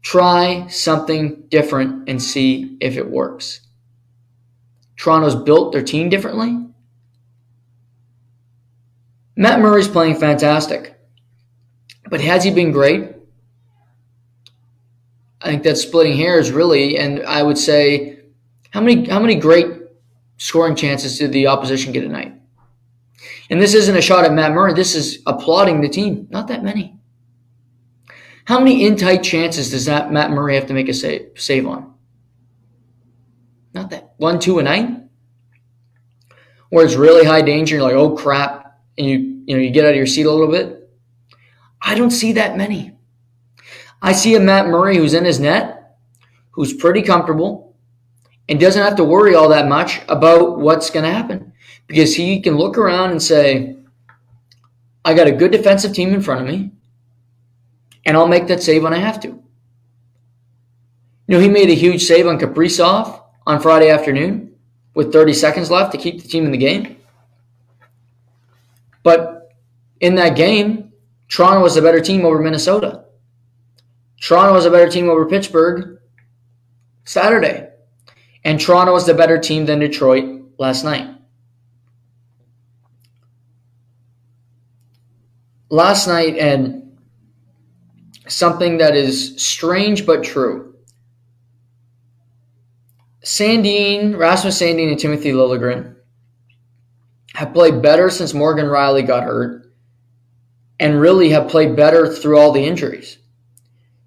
Try 0.01 0.67
something 0.67 1.43
different 1.49 2.07
and 2.07 2.21
see 2.21 2.77
if 2.79 2.97
it 2.97 3.09
works. 3.09 3.61
Toronto's 4.95 5.35
built 5.35 5.73
their 5.73 5.83
team 5.83 6.09
differently. 6.09 6.67
Matt 9.35 9.59
Murray's 9.59 9.87
playing 9.87 10.15
fantastic. 10.15 10.97
But 12.11 12.19
has 12.19 12.43
he 12.43 12.51
been 12.51 12.73
great? 12.73 13.15
I 15.41 15.47
think 15.47 15.63
that's 15.63 15.81
splitting 15.81 16.17
hairs 16.17 16.51
really, 16.51 16.97
and 16.97 17.23
I 17.23 17.41
would 17.41 17.57
say 17.57 18.19
how 18.71 18.81
many 18.81 19.07
how 19.07 19.19
many 19.19 19.35
great 19.35 19.67
scoring 20.37 20.75
chances 20.75 21.17
did 21.17 21.31
the 21.31 21.47
opposition 21.47 21.93
get 21.93 22.01
tonight? 22.01 22.33
And 23.49 23.61
this 23.61 23.73
isn't 23.73 23.95
a 23.95 24.01
shot 24.01 24.25
at 24.25 24.33
Matt 24.33 24.51
Murray, 24.51 24.73
this 24.73 24.93
is 24.93 25.23
applauding 25.25 25.79
the 25.79 25.87
team. 25.87 26.27
Not 26.29 26.49
that 26.49 26.65
many. 26.65 26.99
How 28.43 28.59
many 28.59 28.85
in 28.85 28.97
tight 28.97 29.23
chances 29.23 29.71
does 29.71 29.85
that 29.85 30.11
Matt 30.11 30.31
Murray 30.31 30.55
have 30.55 30.67
to 30.67 30.73
make 30.73 30.89
a 30.89 30.93
save, 30.93 31.29
save 31.35 31.65
on? 31.65 31.93
Not 33.73 33.89
that 33.91 34.15
one, 34.17 34.37
two 34.37 34.59
a 34.59 34.63
night, 34.63 34.89
where 36.71 36.83
it's 36.83 36.95
really 36.95 37.25
high 37.25 37.41
danger. 37.41 37.75
You're 37.75 37.83
like, 37.83 37.93
oh 37.93 38.17
crap, 38.17 38.81
and 38.97 39.07
you 39.07 39.17
you 39.45 39.55
know 39.55 39.61
you 39.61 39.69
get 39.69 39.85
out 39.85 39.91
of 39.91 39.95
your 39.95 40.07
seat 40.07 40.25
a 40.25 40.31
little 40.31 40.51
bit. 40.51 40.80
I 41.81 41.95
don't 41.95 42.11
see 42.11 42.33
that 42.33 42.57
many. 42.57 42.93
I 44.01 44.13
see 44.13 44.35
a 44.35 44.39
Matt 44.39 44.67
Murray 44.67 44.97
who's 44.97 45.13
in 45.13 45.25
his 45.25 45.39
net, 45.39 45.97
who's 46.51 46.73
pretty 46.73 47.01
comfortable, 47.01 47.75
and 48.49 48.59
doesn't 48.59 48.81
have 48.81 48.95
to 48.97 49.03
worry 49.03 49.35
all 49.35 49.49
that 49.49 49.67
much 49.67 50.01
about 50.07 50.59
what's 50.59 50.89
going 50.89 51.05
to 51.05 51.11
happen 51.11 51.53
because 51.87 52.15
he 52.15 52.41
can 52.41 52.57
look 52.57 52.77
around 52.77 53.11
and 53.11 53.21
say, 53.21 53.77
I 55.03 55.13
got 55.13 55.27
a 55.27 55.31
good 55.31 55.51
defensive 55.51 55.93
team 55.93 56.13
in 56.13 56.21
front 56.21 56.41
of 56.41 56.47
me, 56.47 56.71
and 58.05 58.15
I'll 58.15 58.27
make 58.27 58.47
that 58.47 58.61
save 58.61 58.83
when 58.83 58.93
I 58.93 58.97
have 58.97 59.19
to. 59.21 59.27
You 59.27 59.43
know, 61.27 61.39
he 61.39 61.49
made 61.49 61.69
a 61.69 61.75
huge 61.75 62.03
save 62.03 62.27
on 62.27 62.39
Kaprizov 62.39 63.23
on 63.47 63.61
Friday 63.61 63.89
afternoon 63.89 64.55
with 64.93 65.13
30 65.13 65.33
seconds 65.33 65.71
left 65.71 65.91
to 65.93 65.97
keep 65.97 66.21
the 66.21 66.27
team 66.27 66.45
in 66.45 66.51
the 66.51 66.57
game. 66.57 66.97
But 69.03 69.53
in 69.99 70.15
that 70.15 70.35
game, 70.35 70.90
Toronto 71.31 71.61
was 71.61 71.77
a 71.77 71.81
better 71.81 72.01
team 72.01 72.25
over 72.25 72.39
Minnesota. 72.39 73.05
Toronto 74.19 74.53
was 74.53 74.65
a 74.65 74.69
better 74.69 74.91
team 74.91 75.09
over 75.09 75.25
Pittsburgh 75.25 75.97
Saturday. 77.05 77.69
And 78.43 78.59
Toronto 78.59 78.91
was 78.91 79.05
the 79.05 79.13
better 79.13 79.39
team 79.39 79.65
than 79.65 79.79
Detroit 79.79 80.41
last 80.59 80.83
night. 80.83 81.07
Last 85.69 86.05
night, 86.05 86.37
and 86.37 86.97
something 88.27 88.77
that 88.79 88.93
is 88.93 89.41
strange 89.41 90.05
but 90.05 90.23
true. 90.23 90.75
Sandin, 93.23 94.17
Rasmus 94.17 94.59
Sandin, 94.59 94.89
and 94.89 94.99
Timothy 94.99 95.31
Liljegren 95.31 95.95
have 97.35 97.53
played 97.53 97.81
better 97.81 98.09
since 98.09 98.33
Morgan 98.33 98.65
Rielly 98.65 99.07
got 99.07 99.23
hurt 99.23 99.60
and 100.81 100.99
really 100.99 101.29
have 101.29 101.47
played 101.47 101.75
better 101.75 102.11
through 102.11 102.39
all 102.39 102.51
the 102.51 102.65
injuries. 102.65 103.19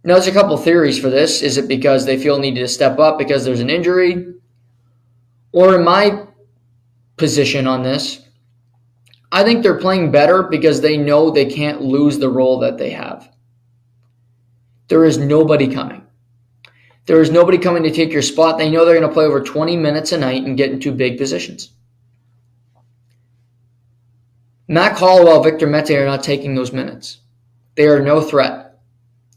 Now, 0.02 0.14
there's 0.14 0.26
a 0.26 0.33
couple 0.33 0.57
theories 0.57 0.99
for 0.99 1.09
this. 1.09 1.40
Is 1.40 1.57
it 1.57 1.69
because 1.69 2.04
they 2.04 2.19
feel 2.19 2.38
needed 2.38 2.61
to 2.61 2.69
step 2.69 2.99
up 2.99 3.16
because 3.16 3.45
there's 3.45 3.61
an 3.61 3.71
injury? 3.71 4.35
Or 5.52 5.76
in 5.76 5.85
my 5.85 6.26
position 7.16 7.69
on 7.69 7.85
this, 7.85 8.21
I 9.31 9.45
think 9.45 9.62
they're 9.62 9.78
playing 9.78 10.11
better 10.11 10.43
because 10.43 10.81
they 10.81 10.97
know 10.97 11.31
they 11.31 11.47
can't 11.47 11.81
lose 11.81 12.19
the 12.19 12.28
role 12.28 12.59
that 12.59 12.76
they 12.76 12.90
have. 12.90 13.31
There 14.88 15.04
is 15.04 15.16
nobody 15.16 15.69
coming. 15.69 16.04
There 17.07 17.21
is 17.21 17.31
nobody 17.31 17.57
coming 17.57 17.85
to 17.85 17.90
take 17.90 18.12
your 18.12 18.23
spot. 18.23 18.59
They 18.59 18.71
know 18.71 18.85
they're 18.85 18.99
going 18.99 19.09
to 19.09 19.14
play 19.14 19.26
over 19.26 19.40
20 19.40 19.76
minutes 19.76 20.11
a 20.11 20.19
night 20.19 20.43
and 20.43 20.57
get 20.57 20.73
into 20.73 20.90
big 20.90 21.19
positions. 21.19 21.73
Matt 24.66 24.97
Hollowell, 24.97 25.42
Victor 25.42 25.66
Mete 25.66 25.90
are 25.90 26.06
not 26.06 26.23
taking 26.23 26.54
those 26.54 26.73
minutes. 26.73 27.18
They 27.75 27.87
are 27.87 28.00
no 28.00 28.21
threat. 28.21 28.78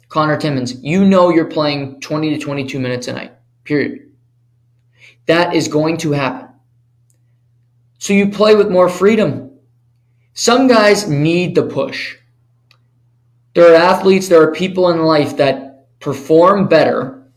Connor 0.10 0.38
Timmins, 0.38 0.82
you 0.82 1.04
know 1.04 1.30
you're 1.30 1.46
playing 1.46 2.00
20 2.00 2.38
to 2.38 2.40
22 2.40 2.80
minutes 2.80 3.08
a 3.08 3.14
night, 3.14 3.34
period. 3.66 4.10
That 5.26 5.54
is 5.54 5.68
going 5.68 5.98
to 5.98 6.12
happen. 6.14 6.48
So 8.00 8.14
you 8.14 8.30
play 8.30 8.56
with 8.56 8.72
more 8.72 8.88
freedom. 8.88 9.52
Some 10.34 10.68
guys 10.68 11.10
need 11.10 11.56
the 11.56 11.64
push. 11.64 12.16
There 13.54 13.74
are 13.74 13.76
athletes, 13.76 14.30
there 14.30 14.42
are 14.42 14.54
people 14.54 14.92
in 14.92 15.00
life 15.00 15.36
that 15.38 15.90
perform 16.00 16.68
better 16.68 17.28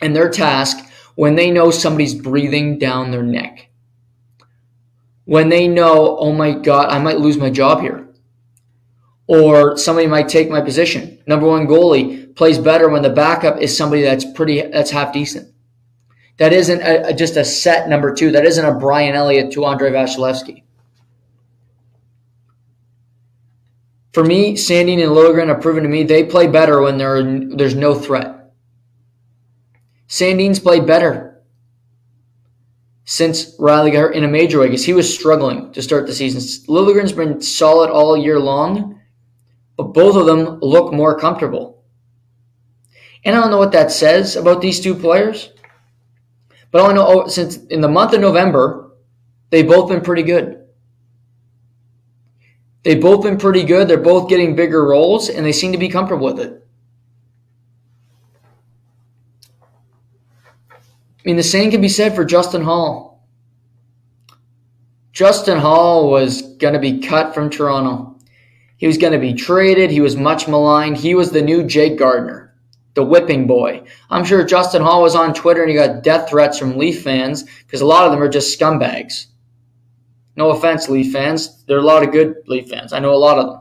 in 0.00 0.12
their 0.12 0.28
task 0.28 0.78
when 1.16 1.34
they 1.34 1.50
know 1.50 1.70
somebody's 1.70 2.14
breathing 2.14 2.78
down 2.78 3.10
their 3.10 3.22
neck. 3.22 3.69
When 5.30 5.48
they 5.48 5.68
know, 5.68 6.18
oh 6.18 6.32
my 6.32 6.50
God, 6.50 6.88
I 6.88 6.98
might 6.98 7.20
lose 7.20 7.38
my 7.38 7.50
job 7.50 7.82
here. 7.82 8.08
Or 9.28 9.76
somebody 9.76 10.08
might 10.08 10.28
take 10.28 10.50
my 10.50 10.60
position. 10.60 11.22
Number 11.24 11.46
one 11.46 11.68
goalie 11.68 12.34
plays 12.34 12.58
better 12.58 12.88
when 12.88 13.02
the 13.02 13.10
backup 13.10 13.58
is 13.58 13.76
somebody 13.76 14.02
that's 14.02 14.24
pretty, 14.24 14.60
that's 14.60 14.90
half 14.90 15.12
decent. 15.12 15.54
That 16.38 16.52
isn't 16.52 16.80
a, 16.80 17.10
a, 17.10 17.14
just 17.14 17.36
a 17.36 17.44
set 17.44 17.88
number 17.88 18.12
two. 18.12 18.32
That 18.32 18.44
isn't 18.44 18.64
a 18.64 18.74
Brian 18.74 19.14
Elliott 19.14 19.52
to 19.52 19.64
Andre 19.64 19.92
Vasilevskiy. 19.92 20.64
For 24.12 24.24
me, 24.24 24.54
Sandin 24.54 25.00
and 25.00 25.12
Liljegren 25.12 25.46
have 25.46 25.60
proven 25.60 25.84
to 25.84 25.88
me 25.88 26.02
they 26.02 26.24
play 26.24 26.48
better 26.48 26.80
when 26.80 26.98
there 26.98 27.18
are, 27.18 27.22
there's 27.22 27.76
no 27.76 27.94
threat. 27.94 28.52
Sandin's 30.08 30.58
played 30.58 30.88
better 30.88 31.29
since 33.04 33.56
Rielly 33.58 33.92
got 33.92 34.00
hurt 34.00 34.16
in 34.16 34.24
a 34.24 34.28
major 34.28 34.60
way 34.60 34.66
because 34.66 34.84
he 34.84 34.92
was 34.92 35.12
struggling 35.12 35.72
to 35.72 35.82
start 35.82 36.06
the 36.06 36.12
season. 36.12 36.40
Liljegren's 36.72 37.12
been 37.12 37.40
solid 37.40 37.90
all 37.90 38.16
year 38.16 38.38
long, 38.38 39.00
but 39.76 39.94
both 39.94 40.16
of 40.16 40.26
them 40.26 40.60
look 40.60 40.92
more 40.92 41.18
comfortable. 41.18 41.82
And 43.24 43.36
I 43.36 43.40
don't 43.40 43.50
know 43.50 43.58
what 43.58 43.72
that 43.72 43.90
says 43.90 44.36
about 44.36 44.60
these 44.60 44.80
two 44.80 44.94
players, 44.94 45.50
but 46.70 46.80
all 46.80 46.90
I 46.90 46.94
know 46.94 47.24
oh, 47.24 47.28
since 47.28 47.56
in 47.66 47.80
the 47.80 47.88
month 47.88 48.14
of 48.14 48.20
November, 48.20 48.92
they've 49.50 49.66
both 49.66 49.88
been 49.88 50.00
pretty 50.00 50.22
good. 50.22 50.60
They've 52.82 53.00
both 53.00 53.22
been 53.22 53.36
pretty 53.36 53.64
good. 53.64 53.88
They're 53.88 53.98
both 53.98 54.30
getting 54.30 54.56
bigger 54.56 54.84
roles, 54.86 55.28
and 55.28 55.44
they 55.44 55.52
seem 55.52 55.72
to 55.72 55.78
be 55.78 55.88
comfortable 55.88 56.26
with 56.26 56.40
it. 56.40 56.66
I 61.20 61.28
mean, 61.28 61.36
the 61.36 61.42
same 61.42 61.70
can 61.70 61.82
be 61.82 61.88
said 61.88 62.14
for 62.14 62.24
Justin 62.24 62.62
Holl. 62.62 63.22
Justin 65.12 65.58
Holl 65.58 66.10
was 66.10 66.40
going 66.56 66.72
to 66.72 66.80
be 66.80 67.00
cut 67.00 67.34
from 67.34 67.50
Toronto. 67.50 68.16
He 68.78 68.86
was 68.86 68.96
going 68.96 69.12
to 69.12 69.18
be 69.18 69.34
traded. 69.34 69.90
He 69.90 70.00
was 70.00 70.16
much 70.16 70.48
maligned. 70.48 70.96
He 70.96 71.14
was 71.14 71.30
the 71.30 71.42
new 71.42 71.62
Jake 71.62 71.98
Gardiner, 71.98 72.54
the 72.94 73.04
whipping 73.04 73.46
boy. 73.46 73.82
I'm 74.08 74.24
sure 74.24 74.42
Justin 74.44 74.80
Holl 74.80 75.02
was 75.02 75.14
on 75.14 75.34
Twitter 75.34 75.60
and 75.60 75.70
he 75.70 75.76
got 75.76 76.02
death 76.02 76.30
threats 76.30 76.58
from 76.58 76.78
Leaf 76.78 77.02
fans 77.02 77.44
because 77.66 77.82
a 77.82 77.86
lot 77.86 78.06
of 78.06 78.12
them 78.12 78.22
are 78.22 78.28
just 78.28 78.58
scumbags. 78.58 79.26
No 80.36 80.50
offense, 80.52 80.88
Leaf 80.88 81.12
fans. 81.12 81.64
There 81.64 81.76
are 81.76 81.80
a 81.80 81.84
lot 81.84 82.02
of 82.02 82.12
good 82.12 82.36
Leaf 82.46 82.70
fans. 82.70 82.94
I 82.94 82.98
know 82.98 83.12
a 83.12 83.16
lot 83.16 83.38
of 83.38 83.46
them. 83.46 83.60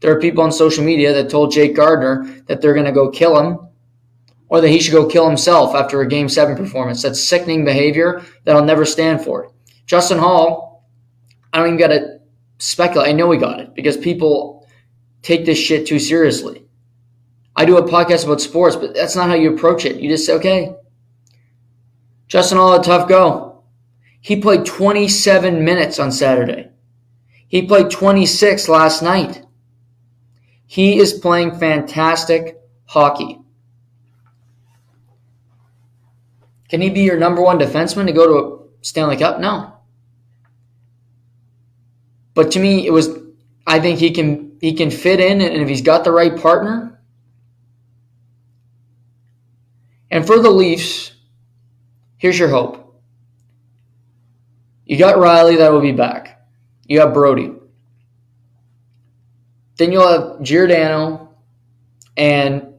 There 0.00 0.12
are 0.14 0.20
people 0.20 0.44
on 0.44 0.52
social 0.52 0.84
media 0.84 1.14
that 1.14 1.30
told 1.30 1.52
Jake 1.52 1.74
Gardiner 1.74 2.42
that 2.46 2.60
they're 2.60 2.74
going 2.74 2.84
to 2.84 2.92
go 2.92 3.10
kill 3.10 3.40
him 3.40 3.69
or 4.50 4.60
that 4.60 4.68
he 4.68 4.80
should 4.80 4.92
go 4.92 5.06
kill 5.06 5.26
himself 5.26 5.74
after 5.74 6.00
a 6.00 6.08
game 6.08 6.28
seven 6.28 6.56
performance. 6.56 7.02
That's 7.02 7.26
sickening 7.26 7.64
behavior 7.64 8.22
that 8.44 8.56
I'll 8.56 8.64
never 8.64 8.84
stand 8.84 9.22
for. 9.22 9.52
Justin 9.86 10.18
Holl, 10.18 10.84
I 11.52 11.58
don't 11.58 11.68
even 11.68 11.78
got 11.78 11.88
to 11.88 12.20
speculate. 12.58 13.08
I 13.08 13.12
know 13.12 13.30
he 13.30 13.38
got 13.38 13.60
it 13.60 13.74
because 13.74 13.96
people 13.96 14.66
take 15.22 15.46
this 15.46 15.58
shit 15.58 15.86
too 15.86 16.00
seriously. 16.00 16.66
I 17.56 17.64
do 17.64 17.78
a 17.78 17.88
podcast 17.88 18.24
about 18.24 18.40
sports, 18.40 18.74
but 18.76 18.94
that's 18.94 19.16
not 19.16 19.28
how 19.28 19.34
you 19.34 19.54
approach 19.54 19.84
it. 19.84 19.96
You 19.96 20.08
just 20.08 20.26
say, 20.26 20.34
okay, 20.34 20.74
Justin 22.26 22.58
Holl 22.58 22.74
a 22.74 22.82
tough 22.82 23.08
go. 23.08 23.62
He 24.20 24.40
played 24.40 24.66
27 24.66 25.64
minutes 25.64 25.98
on 25.98 26.12
Saturday. 26.12 26.70
He 27.46 27.66
played 27.66 27.90
26 27.90 28.68
last 28.68 29.02
night. 29.02 29.44
He 30.66 30.98
is 30.98 31.12
playing 31.12 31.58
fantastic 31.58 32.56
hockey. 32.86 33.39
Can 36.70 36.80
he 36.80 36.88
be 36.88 37.00
your 37.00 37.18
number 37.18 37.42
one 37.42 37.58
defenseman 37.58 38.06
to 38.06 38.12
go 38.12 38.26
to 38.26 38.34
a 38.80 38.84
Stanley 38.84 39.16
Cup? 39.16 39.40
No. 39.40 39.74
But 42.34 42.52
to 42.52 42.60
me, 42.60 42.86
it 42.86 42.92
was. 42.92 43.08
I 43.66 43.80
think 43.80 43.98
he 43.98 44.12
can 44.12 44.56
he 44.60 44.72
can 44.72 44.90
fit 44.90 45.20
in, 45.20 45.40
and 45.40 45.62
if 45.62 45.68
he's 45.68 45.82
got 45.82 46.04
the 46.04 46.12
right 46.12 46.34
partner. 46.36 46.98
And 50.12 50.26
for 50.26 50.38
the 50.38 50.50
Leafs, 50.50 51.12
here's 52.18 52.38
your 52.38 52.48
hope. 52.48 53.02
You 54.86 54.98
got 54.98 55.16
Rielly 55.16 55.58
that 55.58 55.72
will 55.72 55.80
be 55.80 55.92
back. 55.92 56.46
You 56.86 56.98
got 56.98 57.14
Brodie. 57.14 57.52
Then 59.76 59.92
you'll 59.92 60.08
have 60.08 60.42
Giordano 60.42 61.34
and 62.16 62.74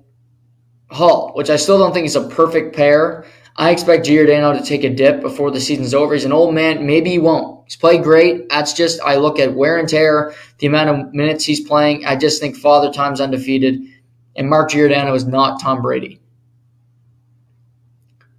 Holl, 0.90 1.32
which 1.36 1.50
I 1.50 1.56
still 1.56 1.78
don't 1.78 1.94
think 1.94 2.06
is 2.06 2.18
a 2.18 2.28
perfect 2.28 2.76
pair. 2.76 3.26
I 3.58 3.72
expect 3.72 4.06
Giordano 4.06 4.54
to 4.54 4.64
take 4.64 4.84
a 4.84 4.90
dip 4.90 5.22
before 5.22 5.52
the 5.52 5.60
season's 5.60 5.94
over. 5.94 6.14
He's 6.14 6.26
an 6.26 6.32
old 6.32 6.56
man. 6.56 6.86
Maybe 6.86 7.12
he 7.12 7.20
won't. 7.20 7.66
He's 7.66 7.76
played 7.76 8.04
great. 8.04 8.50
That's 8.50 8.74
just, 8.74 9.02
I 9.02 9.16
look 9.16 9.40
at 9.40 9.54
wear 9.54 9.78
and 9.78 9.88
tear, 9.88 10.34
the 10.60 10.68
amount 10.68 10.90
of 10.90 11.14
minutes 11.14 11.46
he's 11.46 11.62
playing. 11.62 12.06
I 12.06 12.16
just 12.16 12.42
think 12.42 12.56
Father 12.56 12.92
Time's 12.92 13.22
undefeated. 13.22 13.82
And 14.36 14.50
Mark 14.50 14.72
Giordano 14.72 15.14
is 15.14 15.26
not 15.26 15.62
Tom 15.62 15.82
Brady. 15.82 16.22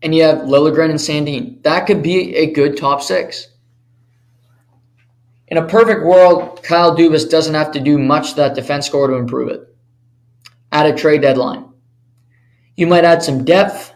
And 0.02 0.14
you 0.14 0.22
have 0.22 0.38
Liljegren 0.38 0.90
and 0.90 0.98
Sandin. 0.98 1.62
That 1.62 1.86
could 1.86 2.02
be 2.02 2.34
a 2.34 2.50
good 2.50 2.76
top 2.76 3.02
six. 3.02 3.48
In 5.48 5.58
a 5.58 5.66
perfect 5.66 6.02
world, 6.02 6.62
Kyle 6.62 6.96
Dubas 6.96 7.28
doesn't 7.28 7.54
have 7.54 7.72
to 7.72 7.80
do 7.80 7.98
much 7.98 8.30
to 8.30 8.36
that 8.36 8.54
defense 8.54 8.86
score 8.86 9.06
to 9.06 9.14
improve 9.14 9.50
it. 9.50 9.60
At 10.72 10.86
a 10.86 10.94
trade 10.94 11.20
deadline. 11.20 11.68
You 12.74 12.86
might 12.86 13.04
add 13.04 13.22
some 13.22 13.44
depth. 13.44 13.91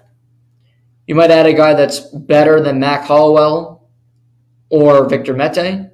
You 1.07 1.15
might 1.15 1.31
add 1.31 1.47
a 1.47 1.53
guy 1.53 1.75
that's 1.75 2.01
better 2.01 2.61
than 2.61 2.81
Mac 2.81 3.05
Hollowell 3.05 3.89
or 4.71 5.09
Victor 5.09 5.35
Mete. 5.35 5.91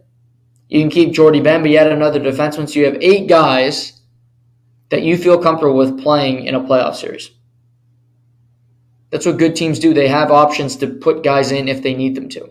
You 0.69 0.81
can 0.81 0.91
keep 0.91 1.13
Jordie 1.13 1.43
Benn, 1.43 1.63
but 1.63 1.73
add 1.73 1.93
another 1.93 2.19
defenseman. 2.19 2.69
So 2.69 2.81
you 2.81 2.87
have 2.87 2.97
eight 3.03 3.29
guys 3.29 4.01
that 4.89 5.03
you 5.03 5.19
feel 5.19 5.39
comfortable 5.39 5.77
with 5.77 6.03
playing 6.03 6.47
in 6.47 6.55
a 6.55 6.61
playoff 6.61 6.97
series. 6.97 7.31
That's 9.11 9.27
what 9.27 9.37
good 9.37 9.55
teams 9.55 9.79
do. 9.79 9.93
They 9.93 10.09
have 10.09 10.31
options 10.31 10.77
to 10.77 10.87
put 10.87 11.23
guys 11.23 11.53
in 11.53 11.69
if 11.69 11.83
they 11.83 11.95
need 11.95 12.15
them 12.15 12.31
to, 12.31 12.51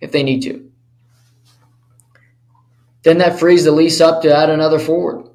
if 0.00 0.10
they 0.10 0.24
need 0.24 0.42
to. 0.42 0.68
Then 3.04 3.18
that 3.18 3.38
frees 3.38 3.64
the 3.64 3.70
lease 3.70 4.00
up 4.00 4.22
to 4.22 4.36
add 4.36 4.50
another 4.50 4.80
forward, 4.80 5.28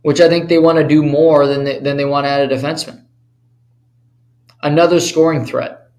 which 0.00 0.20
I 0.20 0.28
think 0.30 0.48
they 0.48 0.58
want 0.58 0.78
to 0.78 0.88
do 0.88 1.02
more 1.02 1.46
than 1.46 1.64
they, 1.64 1.78
than 1.78 1.98
they 1.98 2.04
want 2.06 2.24
to 2.24 2.30
add 2.30 2.50
a 2.50 2.54
defenseman. 2.54 3.03
Another 4.64 4.98
scoring 4.98 5.46
threat 5.46 5.90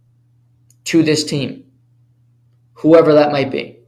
to 0.86 1.04
this 1.04 1.24
team, 1.24 1.64
whoever 2.74 3.14
that 3.14 3.32
might 3.32 3.50
be. 3.50 3.80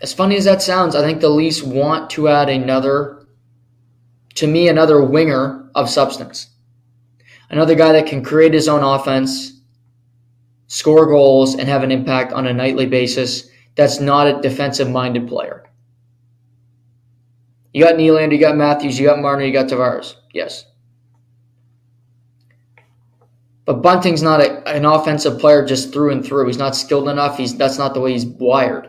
As 0.00 0.12
funny 0.12 0.36
as 0.36 0.44
that 0.44 0.62
sounds, 0.62 0.96
I 0.96 1.02
think 1.02 1.20
the 1.20 1.28
Leafs 1.28 1.62
want 1.62 2.10
to 2.10 2.28
add 2.28 2.48
another, 2.48 3.26
to 4.34 4.48
me, 4.48 4.68
another 4.68 5.00
winger 5.00 5.70
of 5.76 5.88
substance. 5.88 6.48
Another 7.48 7.76
guy 7.76 7.92
that 7.92 8.06
can 8.06 8.24
create 8.24 8.52
his 8.52 8.66
own 8.66 8.82
offense 8.82 9.56
score 10.66 11.06
goals, 11.06 11.54
and 11.54 11.68
have 11.68 11.82
an 11.82 11.92
impact 11.92 12.32
on 12.32 12.46
a 12.46 12.52
nightly 12.52 12.86
basis 12.86 13.48
that's 13.74 14.00
not 14.00 14.26
a 14.26 14.40
defensive 14.40 14.90
minded 14.90 15.28
player. 15.28 15.65
You 17.76 17.84
got 17.84 17.96
Nylander, 17.96 18.32
you 18.32 18.38
got 18.38 18.56
Matthews, 18.56 18.98
you 18.98 19.06
got 19.06 19.20
Marner, 19.20 19.44
you 19.44 19.52
got 19.52 19.68
Tavares. 19.68 20.14
Yes. 20.32 20.64
But 23.66 23.82
Bunting's 23.82 24.22
not 24.22 24.40
a, 24.40 24.66
an 24.66 24.86
offensive 24.86 25.38
player 25.38 25.62
just 25.62 25.92
through 25.92 26.12
and 26.12 26.24
through. 26.24 26.46
He's 26.46 26.56
not 26.56 26.74
skilled 26.74 27.06
enough. 27.06 27.36
He's 27.36 27.54
that's 27.54 27.76
not 27.76 27.92
the 27.92 28.00
way 28.00 28.12
he's 28.12 28.24
wired. 28.24 28.88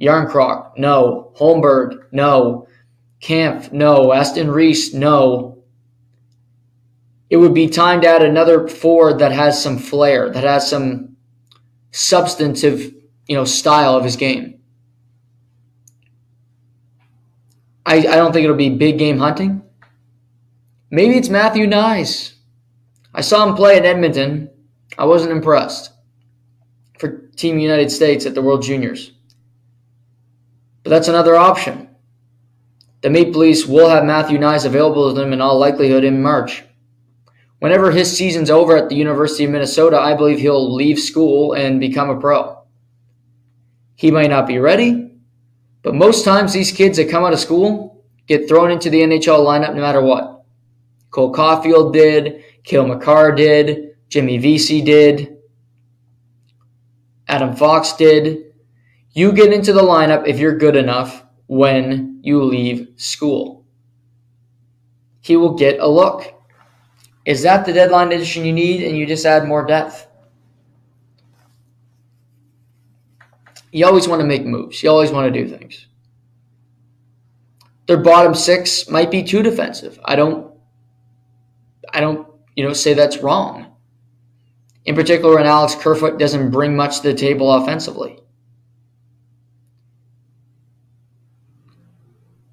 Järnkrok, 0.00 0.78
no. 0.78 1.32
Holmberg, 1.36 1.96
no. 2.12 2.68
Kampf, 3.20 3.72
no. 3.72 4.12
Aston 4.12 4.52
Reese, 4.52 4.94
no. 4.94 5.64
It 7.28 7.38
would 7.38 7.54
be 7.54 7.66
time 7.66 8.02
to 8.02 8.06
add 8.06 8.22
another 8.22 8.68
forward 8.68 9.18
that 9.18 9.32
has 9.32 9.60
some 9.60 9.78
flair, 9.78 10.30
that 10.30 10.44
has 10.44 10.70
some 10.70 11.16
substantive, 11.90 12.94
you 13.26 13.34
know, 13.34 13.44
style 13.44 13.96
of 13.96 14.04
his 14.04 14.14
game. 14.14 14.61
I, 17.84 17.98
I 17.98 18.16
don't 18.16 18.32
think 18.32 18.44
it'll 18.44 18.56
be 18.56 18.70
big 18.70 18.98
game 18.98 19.18
hunting. 19.18 19.62
Maybe 20.90 21.16
it's 21.16 21.28
Matthew 21.28 21.66
Knies. 21.66 22.34
I 23.14 23.20
saw 23.20 23.46
him 23.46 23.54
play 23.54 23.76
at 23.76 23.84
Edmonton. 23.84 24.50
I 24.98 25.04
wasn't 25.04 25.32
impressed 25.32 25.90
for 26.98 27.28
Team 27.36 27.58
United 27.58 27.90
States 27.90 28.26
at 28.26 28.34
the 28.34 28.42
World 28.42 28.62
Juniors. 28.62 29.12
But 30.82 30.90
that's 30.90 31.08
another 31.08 31.34
option. 31.36 31.88
The 33.00 33.10
Maple 33.10 33.40
Leafs 33.40 33.66
will 33.66 33.88
have 33.88 34.04
Matthew 34.04 34.38
Knies 34.38 34.64
available 34.64 35.08
to 35.08 35.18
them 35.18 35.32
in 35.32 35.40
all 35.40 35.58
likelihood 35.58 36.04
in 36.04 36.22
March 36.22 36.62
whenever 37.62 37.92
his 37.92 38.10
season's 38.10 38.50
over 38.50 38.76
at 38.76 38.88
the 38.88 38.96
University 38.96 39.44
of 39.44 39.50
Minnesota, 39.52 39.96
I 39.96 40.16
believe 40.16 40.40
he'll 40.40 40.74
leave 40.74 40.98
school 40.98 41.52
and 41.52 41.78
become 41.78 42.10
a 42.10 42.18
pro. 42.18 42.60
He 43.94 44.10
might 44.10 44.30
not 44.30 44.48
be 44.48 44.58
ready, 44.58 45.01
but 45.82 45.94
most 45.94 46.24
times 46.24 46.52
these 46.52 46.72
kids 46.72 46.96
that 46.96 47.10
come 47.10 47.24
out 47.24 47.32
of 47.32 47.40
school 47.40 48.04
get 48.26 48.48
thrown 48.48 48.70
into 48.70 48.88
the 48.88 49.00
NHL 49.00 49.44
lineup 49.44 49.74
no 49.74 49.80
matter 49.80 50.00
what. 50.00 50.44
Cole 51.10 51.32
Caufield 51.32 51.92
did, 51.92 52.42
Cale 52.64 52.86
Makar 52.86 53.32
did, 53.32 53.96
Jimmy 54.08 54.38
Vesey 54.38 54.80
did, 54.80 55.36
Adam 57.28 57.54
Fox 57.56 57.94
did. 57.94 58.52
You 59.12 59.32
get 59.32 59.52
into 59.52 59.72
the 59.72 59.82
lineup 59.82 60.26
if 60.26 60.38
you're 60.38 60.56
good 60.56 60.76
enough 60.76 61.24
when 61.46 62.20
you 62.22 62.42
leave 62.42 62.88
school. 62.96 63.66
He 65.20 65.36
will 65.36 65.54
get 65.54 65.80
a 65.80 65.86
look. 65.86 66.34
Is 67.24 67.42
that 67.42 67.64
the 67.64 67.72
deadline 67.72 68.12
edition 68.12 68.44
you 68.44 68.52
need 68.52 68.82
and 68.82 68.96
you 68.96 69.06
just 69.06 69.26
add 69.26 69.46
more 69.46 69.64
depth? 69.64 70.08
You 73.72 73.86
always 73.86 74.06
want 74.06 74.20
to 74.20 74.26
make 74.26 74.44
moves. 74.44 74.82
You 74.82 74.90
always 74.90 75.10
want 75.10 75.32
to 75.32 75.42
do 75.42 75.48
things. 75.48 75.86
Their 77.86 77.96
bottom 77.96 78.34
six 78.34 78.88
might 78.88 79.10
be 79.10 79.22
too 79.22 79.42
defensive. 79.42 79.98
I 80.04 80.14
don't 80.14 80.52
I 81.92 82.00
don't, 82.00 82.26
you 82.54 82.64
know, 82.64 82.72
say 82.72 82.94
that's 82.94 83.18
wrong. 83.18 83.74
In 84.84 84.94
particular, 84.94 85.36
when 85.36 85.46
Alex 85.46 85.74
Kerfoot 85.74 86.18
doesn't 86.18 86.50
bring 86.50 86.74
much 86.74 87.00
to 87.00 87.08
the 87.08 87.14
table 87.14 87.52
offensively. 87.52 88.18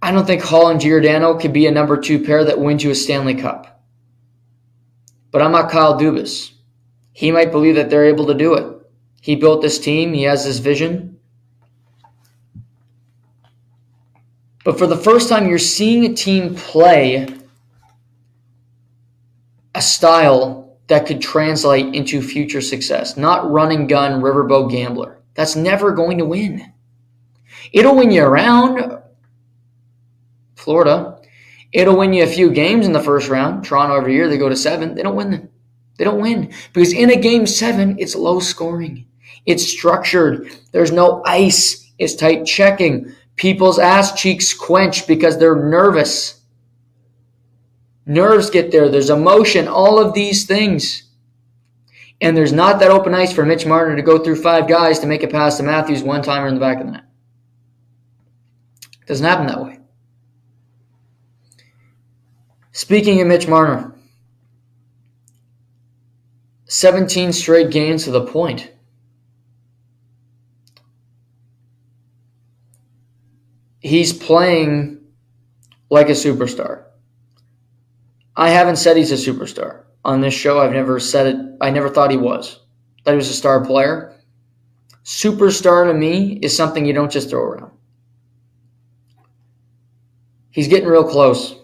I 0.01 0.11
don't 0.11 0.25
think 0.25 0.41
Holl 0.41 0.69
and 0.69 0.79
Giordano 0.79 1.37
could 1.37 1.53
be 1.53 1.67
a 1.67 1.71
number 1.71 1.97
two 1.97 2.23
pair 2.23 2.43
that 2.45 2.59
wins 2.59 2.83
you 2.83 2.91
a 2.91 2.95
Stanley 2.95 3.35
Cup. 3.35 3.83
But 5.31 5.41
I'm 5.41 5.51
not 5.51 5.69
Kyle 5.69 5.99
Dubas. 5.99 6.51
He 7.11 7.31
might 7.31 7.51
believe 7.51 7.75
that 7.75 7.89
they're 7.89 8.05
able 8.05 8.27
to 8.27 8.33
do 8.33 8.53
it. 8.55 8.78
He 9.21 9.35
built 9.35 9.61
this 9.61 9.79
team, 9.79 10.13
he 10.13 10.23
has 10.23 10.45
this 10.45 10.59
vision. 10.59 11.19
But 14.63 14.77
for 14.77 14.87
the 14.87 14.97
first 14.97 15.29
time, 15.29 15.47
you're 15.47 15.57
seeing 15.57 16.05
a 16.05 16.13
team 16.13 16.55
play 16.55 17.27
a 19.75 19.81
style 19.81 20.77
that 20.87 21.05
could 21.05 21.21
translate 21.21 21.93
into 21.95 22.21
future 22.21 22.61
success, 22.61 23.15
not 23.15 23.49
run 23.49 23.71
and 23.71 23.87
gun 23.87 24.21
riverboat 24.21 24.71
gambler. 24.71 25.19
That's 25.35 25.55
never 25.55 25.91
going 25.91 26.17
to 26.17 26.25
win. 26.25 26.73
It'll 27.71 27.95
win 27.95 28.11
you 28.11 28.23
around 28.23 29.01
Florida. 30.55 31.19
It'll 31.71 31.97
win 31.97 32.13
you 32.13 32.23
a 32.23 32.27
few 32.27 32.51
games 32.51 32.85
in 32.85 32.93
the 32.93 33.01
first 33.01 33.29
round. 33.29 33.63
Toronto 33.63 33.95
every 33.95 34.13
year, 34.15 34.27
they 34.27 34.37
go 34.37 34.49
to 34.49 34.55
seven. 34.55 34.95
They 34.95 35.03
don't 35.03 35.15
win 35.15 35.31
them. 35.31 35.49
They 35.99 36.05
don't 36.05 36.21
win. 36.21 36.53
Because 36.71 36.93
in 36.93 37.11
a 37.11 37.17
game 37.17 37.45
seven, 37.45 37.99
it's 37.99 38.15
low 38.15 38.39
scoring. 38.39 39.05
It's 39.45 39.67
structured. 39.67 40.49
There's 40.71 40.93
no 40.93 41.21
ice. 41.25 41.91
It's 41.99 42.15
tight 42.15 42.45
checking. 42.45 43.11
People's 43.35 43.77
ass 43.77 44.19
cheeks 44.19 44.53
quench 44.53 45.07
because 45.07 45.37
they're 45.37 45.57
nervous. 45.57 46.39
Nerves 48.05 48.49
get 48.49 48.71
there. 48.71 48.87
There's 48.87 49.09
emotion. 49.09 49.67
All 49.67 49.99
of 49.99 50.13
these 50.13 50.45
things. 50.45 51.03
And 52.21 52.35
there's 52.35 52.53
not 52.53 52.79
that 52.79 52.91
open 52.91 53.13
ice 53.13 53.33
for 53.33 53.45
Mitch 53.45 53.65
Marner 53.65 53.97
to 53.97 54.01
go 54.01 54.19
through 54.19 54.41
five 54.41 54.69
guys 54.69 54.99
to 54.99 55.07
make 55.07 55.23
a 55.23 55.27
pass 55.27 55.57
to 55.57 55.63
Matthews 55.63 56.01
one 56.01 56.21
timer 56.21 56.47
in 56.47 56.53
the 56.53 56.61
back 56.61 56.79
of 56.79 56.85
the 56.85 56.93
net. 56.93 57.03
Doesn't 59.05 59.25
happen 59.25 59.47
that 59.47 59.61
way. 59.61 59.79
Speaking 62.71 63.19
of 63.19 63.27
Mitch 63.27 63.49
Marner, 63.49 63.93
17 66.69 67.33
straight 67.33 67.71
games 67.71 68.03
to 68.03 68.11
the 68.11 68.25
point. 68.25 68.71
He's 73.79 74.13
playing 74.13 75.01
like 75.89 76.09
a 76.09 76.13
superstar. 76.13 76.83
I 78.35 78.49
haven't 78.49 78.75
said 78.75 78.97
he's 78.97 79.11
a 79.11 79.31
superstar 79.31 79.83
on 80.05 80.21
this 80.21 80.33
show. 80.35 80.59
I've 80.59 80.71
never 80.71 80.99
said 80.99 81.27
it. 81.27 81.57
I 81.59 81.71
never 81.71 81.89
thought 81.89 82.11
he 82.11 82.17
was. 82.17 82.59
That 83.03 83.11
he 83.11 83.17
was 83.17 83.29
a 83.29 83.33
star 83.33 83.65
player. 83.65 84.13
Superstar 85.03 85.87
to 85.87 85.93
me 85.95 86.33
is 86.43 86.55
something 86.55 86.85
you 86.85 86.93
don't 86.93 87.11
just 87.11 87.31
throw 87.31 87.41
around. 87.41 87.71
He's 90.51 90.67
getting 90.67 90.87
real 90.87 91.03
close. 91.03 91.55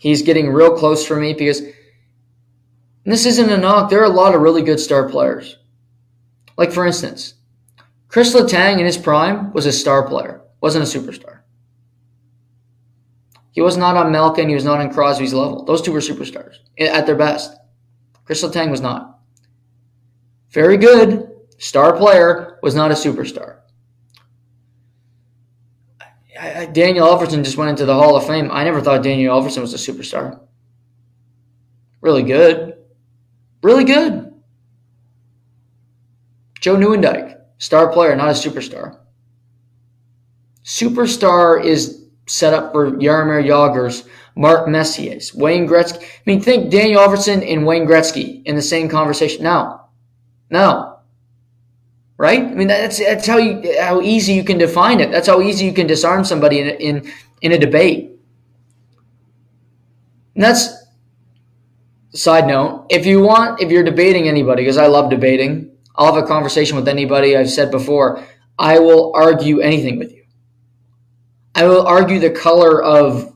He's 0.00 0.22
getting 0.22 0.50
real 0.50 0.76
close 0.76 1.06
for 1.06 1.14
me 1.14 1.32
because 1.32 1.62
this 3.04 3.26
isn't 3.26 3.50
a 3.50 3.56
knock. 3.56 3.90
There 3.90 4.00
are 4.00 4.04
a 4.04 4.08
lot 4.08 4.34
of 4.34 4.42
really 4.42 4.62
good 4.62 4.78
star 4.78 5.08
players. 5.08 5.56
Like, 6.56 6.72
for 6.72 6.86
instance, 6.86 7.34
Chris 8.08 8.34
Letang 8.34 8.78
in 8.78 8.86
his 8.86 8.98
prime 8.98 9.52
was 9.52 9.66
a 9.66 9.72
star 9.72 10.06
player, 10.06 10.42
wasn't 10.60 10.84
a 10.84 10.98
superstar. 10.98 11.40
He 13.52 13.60
was 13.60 13.76
not 13.76 13.96
on 13.96 14.12
Malkin. 14.12 14.48
He 14.48 14.54
was 14.54 14.64
not 14.64 14.80
on 14.80 14.92
Crosby's 14.92 15.34
level. 15.34 15.64
Those 15.64 15.82
two 15.82 15.92
were 15.92 16.00
superstars 16.00 16.56
eh, 16.78 16.86
at 16.86 17.06
their 17.06 17.16
best. 17.16 17.54
Chris 18.24 18.42
Letang 18.42 18.70
was 18.70 18.80
not. 18.80 19.18
Very 20.50 20.76
good, 20.76 21.30
star 21.58 21.96
player, 21.96 22.58
was 22.62 22.74
not 22.74 22.90
a 22.90 22.94
superstar. 22.94 23.58
Daniel 26.72 27.06
Alfredsson 27.06 27.44
just 27.44 27.56
went 27.56 27.70
into 27.70 27.84
the 27.84 27.94
Hall 27.94 28.16
of 28.16 28.26
Fame. 28.26 28.50
I 28.50 28.64
never 28.64 28.80
thought 28.80 29.02
Daniel 29.02 29.38
Alfredsson 29.38 29.60
was 29.60 29.74
a 29.74 29.92
superstar. 29.92 30.40
Really 32.00 32.22
good. 32.22 32.71
Really 33.62 33.84
good. 33.84 34.32
Joe 36.60 36.76
Nieuwendyk, 36.76 37.40
star 37.58 37.92
player, 37.92 38.14
not 38.14 38.28
a 38.28 38.32
superstar. 38.32 38.98
Superstar 40.64 41.62
is 41.64 42.06
set 42.26 42.54
up 42.54 42.72
for 42.72 42.92
Jaromir 42.92 43.44
Jagr's, 43.44 44.04
Mark 44.36 44.68
Messier's, 44.68 45.34
Wayne 45.34 45.68
Gretzky. 45.68 46.02
I 46.02 46.20
mean, 46.24 46.40
think 46.40 46.70
Daniel 46.70 47.00
Alfredsson 47.00 47.44
and 47.46 47.66
Wayne 47.66 47.86
Gretzky 47.86 48.42
in 48.44 48.56
the 48.56 48.62
same 48.62 48.88
conversation. 48.88 49.42
No. 49.42 49.80
No. 50.50 51.00
Right? 52.16 52.40
I 52.40 52.54
mean, 52.54 52.68
that's, 52.68 52.98
that's 52.98 53.26
how, 53.26 53.38
you, 53.38 53.76
how 53.80 54.00
easy 54.00 54.32
you 54.32 54.44
can 54.44 54.58
define 54.58 55.00
it. 55.00 55.10
That's 55.10 55.26
how 55.26 55.40
easy 55.40 55.64
you 55.64 55.72
can 55.72 55.86
disarm 55.86 56.24
somebody 56.24 56.60
in, 56.60 56.68
in, 56.68 57.12
in 57.42 57.52
a 57.52 57.58
debate. 57.58 58.12
And 60.34 60.44
that's 60.44 60.81
side 62.14 62.46
note. 62.46 62.86
If 62.90 63.06
you 63.06 63.22
want, 63.22 63.60
if 63.60 63.70
you're 63.70 63.82
debating 63.82 64.28
anybody, 64.28 64.62
because 64.62 64.78
I 64.78 64.86
love 64.86 65.10
debating, 65.10 65.76
I'll 65.96 66.14
have 66.14 66.22
a 66.22 66.26
conversation 66.26 66.76
with 66.76 66.88
anybody. 66.88 67.36
I've 67.36 67.50
said 67.50 67.70
before, 67.70 68.24
I 68.58 68.78
will 68.78 69.12
argue 69.14 69.60
anything 69.60 69.98
with 69.98 70.12
you. 70.12 70.24
I 71.54 71.66
will 71.66 71.86
argue 71.86 72.18
the 72.18 72.30
color 72.30 72.82
of 72.82 73.34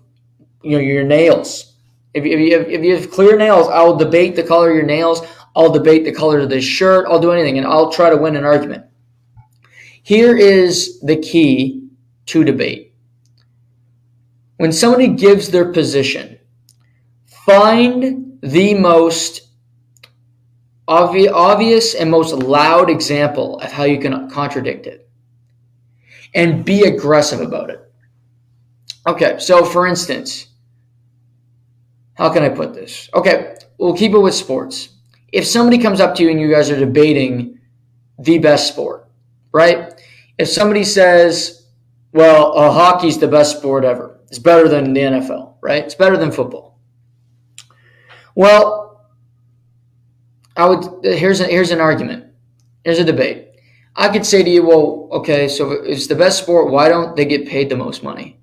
you 0.63 0.73
know 0.73 0.79
your 0.79 1.05
nails. 1.05 1.75
If 2.15 2.25
if 2.25 2.41
you, 2.41 2.59
have, 2.59 2.69
if 2.69 2.83
you 2.83 2.97
have 2.97 3.11
clear 3.11 3.37
nails, 3.37 3.69
I 3.69 3.83
will 3.83 3.97
debate 3.97 4.37
the 4.37 4.43
color 4.43 4.71
of 4.71 4.77
your 4.77 4.87
nails. 4.87 5.23
I'll 5.55 5.73
debate 5.73 6.05
the 6.05 6.13
color 6.13 6.41
of 6.41 6.51
this 6.51 6.65
shirt. 6.65 7.07
I'll 7.09 7.21
do 7.21 7.33
anything, 7.33 7.59
and 7.59 7.67
I'll 7.67 7.91
try 7.91 8.11
to 8.11 8.17
win 8.17 8.37
an 8.37 8.45
argument. 8.45 8.85
Here 10.03 10.37
is 10.37 11.01
the 11.01 11.17
key 11.17 11.89
to 12.27 12.45
debate. 12.45 12.95
When 14.59 14.73
somebody 14.73 15.09
gives 15.09 15.51
their 15.51 15.73
position, 15.73 16.39
find 17.27 18.36
the 18.47 18.75
most 18.75 19.49
obvious, 20.87 21.33
obvious 21.33 21.95
and 21.95 22.11
most 22.11 22.33
loud 22.33 22.89
example 22.89 23.59
of 23.59 23.73
how 23.73 23.83
you 23.85 23.99
can 23.99 24.31
contradict 24.31 24.87
it 24.87 25.09
and 26.33 26.65
be 26.65 26.85
aggressive 26.85 27.41
about 27.41 27.71
it. 27.71 27.81
Okay, 29.07 29.37
so 29.39 29.65
for 29.65 29.87
instance, 29.87 30.47
how 32.15 32.33
can 32.33 32.45
I 32.45 32.49
put 32.49 32.73
this? 32.73 33.11
Okay, 33.15 33.57
we'll 33.79 33.97
keep 33.97 34.13
it 34.13 34.19
with 34.19 34.35
sports. 34.35 34.91
If 35.33 35.45
somebody 35.45 35.79
comes 35.79 36.01
up 36.01 36.15
to 36.17 36.23
you 36.23 36.31
and 36.31 36.41
you 36.41 36.51
guys 36.51 36.71
are 36.71 36.79
debating 36.79 37.59
the 38.19 38.39
best 38.39 38.69
sport, 38.69 39.09
right? 39.53 39.93
If 40.39 40.49
somebody 40.49 40.85
says, 40.85 41.67
well, 42.13 42.57
uh, 42.57 42.71
hockey's 42.71 43.19
the 43.19 43.29
best 43.29 43.59
sport 43.59 43.85
ever, 43.85 44.21
it's 44.29 44.39
better 44.39 44.69
than 44.69 44.93
the 44.93 45.01
NFL, 45.01 45.55
right? 45.61 45.85
It's 45.85 45.95
better 45.97 46.17
than 46.17 46.31
football. 46.31 46.76
Well, 48.37 49.11
I 50.57 50.67
would 50.67 51.03
here's 51.03 51.41
a, 51.41 51.45
here's 51.45 51.73
an 51.73 51.81
argument. 51.81 52.27
Here's 52.85 53.01
a 53.01 53.05
debate. 53.05 53.49
I 53.97 54.11
could 54.11 54.27
say 54.27 54.45
to 54.45 54.51
you, 54.51 54.65
well, 54.65 55.09
okay, 55.11 55.49
so 55.49 55.73
it's 55.73 56.07
the 56.07 56.15
best 56.15 56.43
sport, 56.43 56.71
why 56.71 56.89
don't 56.89 57.17
they 57.17 57.25
get 57.25 57.49
paid 57.49 57.71
the 57.71 57.77
most 57.77 58.03
money? 58.03 58.39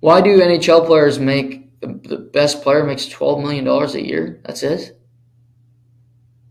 Why 0.00 0.20
do 0.20 0.40
NHL 0.40 0.86
players 0.86 1.20
make 1.20 1.80
the, 1.80 2.00
the 2.02 2.18
best 2.18 2.62
player 2.62 2.84
makes 2.84 3.06
twelve 3.06 3.40
million 3.40 3.64
dollars 3.64 3.94
a 3.94 4.04
year? 4.04 4.40
That's 4.44 4.64
it. 4.64 5.00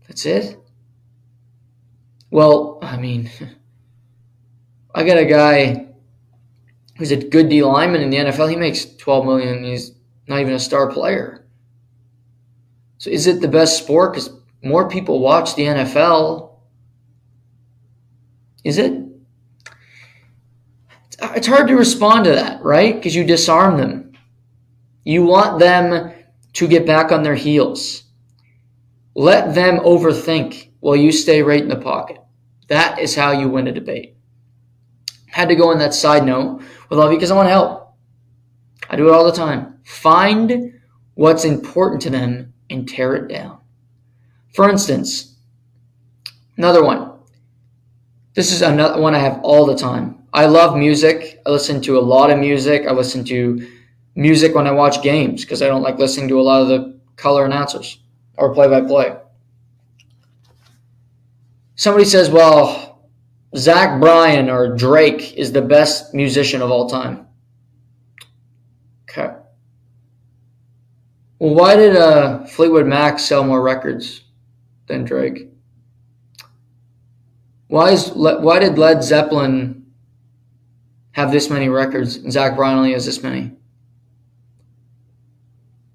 That's 0.06 0.24
it. 0.24 0.58
Well, 2.30 2.78
I 2.80 2.96
mean, 2.96 3.30
I 4.94 5.04
got 5.04 5.18
a 5.18 5.26
guy 5.26 5.88
who's 6.96 7.10
a 7.10 7.16
good 7.16 7.50
D 7.50 7.62
lineman 7.62 8.00
in 8.00 8.10
the 8.10 8.16
NFL. 8.16 8.48
He 8.48 8.56
makes 8.56 8.86
twelve 8.96 9.26
million. 9.26 9.62
He's 9.64 9.97
not 10.28 10.40
even 10.40 10.54
a 10.54 10.58
star 10.58 10.90
player. 10.90 11.46
So, 12.98 13.10
is 13.10 13.26
it 13.26 13.40
the 13.40 13.48
best 13.48 13.78
sport? 13.78 14.12
Because 14.12 14.30
more 14.62 14.88
people 14.88 15.20
watch 15.20 15.54
the 15.54 15.64
NFL. 15.64 16.56
Is 18.64 18.78
it? 18.78 19.04
it's 21.20 21.46
hard 21.46 21.68
to 21.68 21.74
respond 21.74 22.24
to 22.24 22.30
that, 22.32 22.62
right? 22.62 22.94
Because 22.94 23.14
you 23.14 23.24
disarm 23.24 23.76
them. 23.76 24.12
You 25.04 25.24
want 25.24 25.58
them 25.58 26.12
to 26.54 26.68
get 26.68 26.86
back 26.86 27.12
on 27.12 27.22
their 27.22 27.34
heels. 27.34 28.04
Let 29.14 29.54
them 29.54 29.78
overthink 29.78 30.70
while 30.80 30.96
you 30.96 31.10
stay 31.10 31.42
right 31.42 31.62
in 31.62 31.68
the 31.68 31.76
pocket. 31.76 32.18
That 32.68 32.98
is 32.98 33.14
how 33.14 33.32
you 33.32 33.48
win 33.48 33.66
a 33.66 33.72
debate. 33.72 34.16
Had 35.26 35.48
to 35.48 35.56
go 35.56 35.70
on 35.70 35.78
that 35.78 35.94
side 35.94 36.24
note 36.24 36.62
with 36.88 36.98
all 36.98 37.10
because 37.10 37.30
I 37.30 37.36
want 37.36 37.46
to 37.46 37.52
help. 37.52 37.87
I 38.88 38.96
do 38.96 39.08
it 39.08 39.14
all 39.14 39.24
the 39.24 39.32
time. 39.32 39.78
Find 39.84 40.80
what's 41.14 41.44
important 41.44 42.00
to 42.02 42.10
them 42.10 42.52
and 42.70 42.88
tear 42.88 43.14
it 43.14 43.28
down. 43.28 43.58
For 44.54 44.68
instance, 44.68 45.36
another 46.56 46.82
one. 46.82 47.12
This 48.34 48.52
is 48.52 48.62
another 48.62 49.00
one 49.00 49.14
I 49.14 49.18
have 49.18 49.40
all 49.42 49.66
the 49.66 49.76
time. 49.76 50.22
I 50.32 50.46
love 50.46 50.76
music. 50.76 51.40
I 51.46 51.50
listen 51.50 51.80
to 51.82 51.98
a 51.98 52.00
lot 52.00 52.30
of 52.30 52.38
music. 52.38 52.86
I 52.86 52.92
listen 52.92 53.24
to 53.24 53.66
music 54.14 54.54
when 54.54 54.66
I 54.66 54.72
watch 54.72 55.02
games 55.02 55.44
because 55.44 55.62
I 55.62 55.68
don't 55.68 55.82
like 55.82 55.98
listening 55.98 56.28
to 56.28 56.40
a 56.40 56.42
lot 56.42 56.62
of 56.62 56.68
the 56.68 56.98
color 57.16 57.44
announcers 57.44 57.98
or 58.36 58.52
play 58.52 58.68
by 58.68 58.80
play. 58.80 59.16
Somebody 61.76 62.04
says, 62.04 62.28
well, 62.28 63.08
Zach 63.56 64.00
Bryan 64.00 64.50
or 64.50 64.74
Drake 64.76 65.34
is 65.34 65.52
the 65.52 65.62
best 65.62 66.12
musician 66.12 66.60
of 66.60 66.72
all 66.72 66.88
time. 66.88 67.27
Okay. 69.08 69.34
Well, 71.38 71.54
why 71.54 71.76
did 71.76 71.96
uh, 71.96 72.44
Fleetwood 72.46 72.86
Mac 72.86 73.18
sell 73.18 73.44
more 73.44 73.62
records 73.62 74.22
than 74.86 75.04
Drake? 75.04 75.48
Why 77.68 77.90
is 77.90 78.10
why 78.10 78.58
did 78.58 78.78
Led 78.78 79.04
Zeppelin 79.04 79.86
have 81.12 81.30
this 81.30 81.50
many 81.50 81.68
records, 81.68 82.16
and 82.16 82.32
Zach 82.32 82.56
Bryan 82.56 82.78
only 82.78 82.92
has 82.92 83.06
this 83.06 83.22
many? 83.22 83.52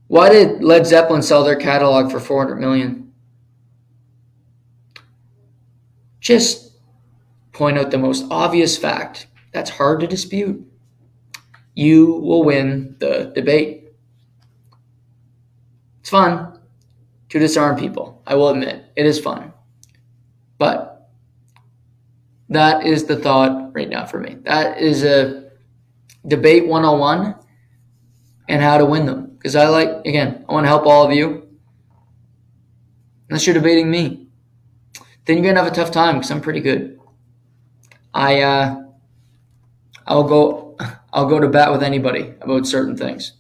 Why 0.08 0.30
did 0.30 0.64
Led 0.64 0.86
Zeppelin 0.86 1.24
sell 1.24 1.44
their 1.44 1.56
catalog 1.56 2.12
for 2.12 2.20
400 2.20 2.58
million? 2.58 3.12
Just 6.20 6.78
point 7.52 7.78
out 7.78 7.92
the 7.92 7.98
most 7.98 8.26
obvious 8.30 8.78
fact 8.78 9.28
that's 9.52 9.72
hard 9.72 10.00
to 10.02 10.08
dispute. 10.08 10.73
You 11.76 12.14
will 12.16 12.44
win 12.44 12.96
the 13.00 13.32
debate. 13.34 13.86
It's 16.02 16.10
fun 16.10 16.60
to 17.30 17.40
disarm 17.40 17.78
people. 17.78 18.22
I 18.28 18.36
will 18.36 18.50
admit, 18.50 18.86
it 18.96 19.06
is 19.06 19.20
fun. 19.20 19.54
But 20.58 21.10
that 22.50 22.86
is 22.86 23.06
the 23.06 23.16
thought 23.16 23.74
right 23.74 23.90
now 23.90 24.06
for 24.06 24.20
me. 24.20 24.38
That 24.44 24.80
is 24.80 25.04
a 25.04 25.52
debate 26.28 26.68
101 26.68 27.36
and 28.48 28.62
how 28.62 28.78
to 28.78 28.86
win 28.86 29.06
them. 29.06 29.32
Because 29.32 29.56
I 29.56 29.68
like, 29.68 29.90
again, 30.06 30.46
I 30.48 30.54
want 30.54 30.66
to 30.66 30.68
help 30.68 30.86
all 30.86 31.06
of 31.06 31.12
you. 31.12 31.48
Unless 33.30 33.48
you're 33.48 33.56
debating 33.56 33.90
me, 33.90 34.28
then 35.26 35.38
you're 35.38 35.44
going 35.44 35.56
to 35.56 35.64
have 35.64 35.72
a 35.72 35.76
tough 35.76 35.92
time 35.92 36.16
because 36.16 36.30
I'm 36.30 36.42
pretty 36.42 36.60
good. 36.60 37.00
I, 38.14 38.42
uh, 38.42 38.84
I'll 40.06 40.24
go 40.26 40.63
I'll 41.14 41.28
go 41.28 41.40
to 41.40 41.48
bat 41.48 41.72
with 41.72 41.84
anybody 41.84 42.34
about 42.42 42.66
certain 42.66 42.98
things. 42.98 43.34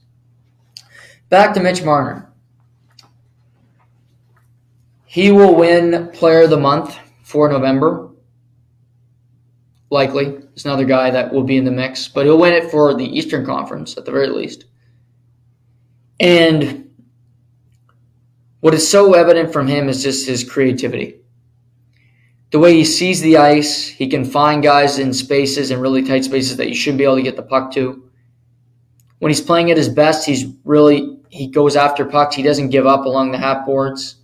Back 1.29 1.55
to 1.55 1.59
Mitch 1.59 1.83
Marner. 1.83 2.31
He 5.05 5.31
will 5.31 5.55
win 5.55 6.09
Player 6.13 6.43
of 6.43 6.51
the 6.51 6.57
Month 6.57 6.97
for 7.23 7.49
November. 7.49 8.11
Likely. 9.89 10.37
It's 10.53 10.65
another 10.65 10.85
guy 10.85 11.09
that 11.09 11.33
will 11.33 11.43
be 11.43 11.57
in 11.57 11.65
the 11.65 11.71
mix, 11.71 12.07
but 12.07 12.25
he'll 12.25 12.37
win 12.37 12.53
it 12.53 12.69
for 12.69 12.93
the 12.93 13.05
Eastern 13.05 13.43
Conference 13.43 13.97
at 13.97 14.05
the 14.05 14.11
very 14.11 14.27
least. 14.27 14.65
And 16.19 16.91
what 18.59 18.75
is 18.75 18.87
so 18.87 19.13
evident 19.13 19.51
from 19.51 19.67
him 19.67 19.89
is 19.89 20.03
just 20.03 20.27
his 20.27 20.47
creativity. 20.47 21.22
The 22.53 22.59
way 22.59 22.75
he 22.75 22.85
sees 22.85 23.19
the 23.19 23.37
ice, 23.37 23.87
he 23.87 24.07
can 24.07 24.23
find 24.23 24.61
guys 24.61 24.99
in 24.99 25.11
spaces 25.11 25.71
and 25.71 25.81
really 25.81 26.03
tight 26.03 26.23
spaces 26.23 26.55
that 26.57 26.69
you 26.69 26.75
shouldn't 26.75 26.99
be 26.99 27.03
able 27.03 27.15
to 27.15 27.23
get 27.23 27.35
the 27.35 27.41
puck 27.41 27.73
to. 27.73 28.07
When 29.17 29.31
he's 29.31 29.41
playing 29.41 29.71
at 29.71 29.77
his 29.77 29.89
best, 29.89 30.23
he's 30.23 30.45
really 30.63 31.17
he 31.29 31.47
goes 31.47 31.75
after 31.75 32.05
pucks. 32.05 32.35
He 32.35 32.43
doesn't 32.43 32.69
give 32.69 32.85
up 32.85 33.05
along 33.05 33.31
the 33.31 33.39
half 33.39 33.65
boards. 33.65 34.17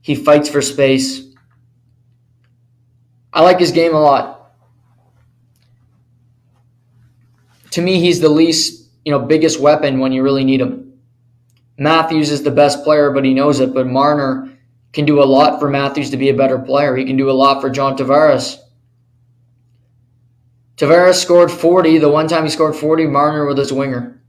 He 0.00 0.16
fights 0.16 0.48
for 0.48 0.60
space. 0.60 1.32
I 3.32 3.42
like 3.42 3.60
his 3.60 3.70
game 3.70 3.94
a 3.94 4.00
lot. 4.00 4.54
To 7.70 7.82
me, 7.82 8.00
he's 8.00 8.18
the 8.18 8.28
least, 8.28 8.90
you 9.04 9.12
know, 9.12 9.20
biggest 9.20 9.60
weapon 9.60 10.00
when 10.00 10.10
you 10.10 10.24
really 10.24 10.42
need 10.42 10.60
him. 10.60 10.98
Matthews 11.78 12.32
is 12.32 12.42
the 12.42 12.50
best 12.50 12.82
player, 12.82 13.12
but 13.12 13.24
he 13.24 13.32
knows 13.32 13.60
it. 13.60 13.72
But 13.72 13.86
Marner 13.86 14.51
can 14.92 15.04
do 15.04 15.22
a 15.22 15.24
lot 15.24 15.58
for 15.58 15.70
Matthews 15.70 16.10
to 16.10 16.16
be 16.16 16.28
a 16.28 16.34
better 16.34 16.58
player. 16.58 16.96
He 16.96 17.04
can 17.04 17.16
do 17.16 17.30
a 17.30 17.32
lot 17.32 17.60
for 17.60 17.70
John 17.70 17.96
Tavares. 17.96 18.58
Tavares 20.76 21.14
scored 21.14 21.50
40. 21.50 21.98
The 21.98 22.10
one 22.10 22.28
time 22.28 22.44
he 22.44 22.50
scored 22.50 22.76
40, 22.76 23.06
Marner 23.06 23.46
with 23.46 23.58
his 23.58 23.72
winger. 23.72 24.20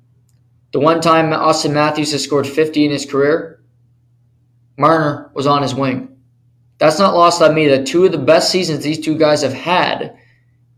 The 0.71 0.79
one 0.79 1.01
time 1.01 1.31
Auston 1.31 1.73
Matthews 1.73 2.11
has 2.13 2.23
scored 2.23 2.47
50 2.47 2.85
in 2.85 2.91
his 2.91 3.05
career, 3.05 3.63
Marner 4.77 5.31
was 5.35 5.45
on 5.45 5.61
his 5.61 5.75
wing. 5.75 6.17
That's 6.79 6.97
not 6.97 7.13
lost 7.13 7.41
on 7.41 7.53
me 7.53 7.67
that 7.67 7.85
two 7.85 8.05
of 8.05 8.11
the 8.11 8.17
best 8.17 8.51
seasons 8.51 8.83
these 8.83 8.99
two 8.99 9.17
guys 9.17 9.43
have 9.43 9.53
had, 9.53 10.17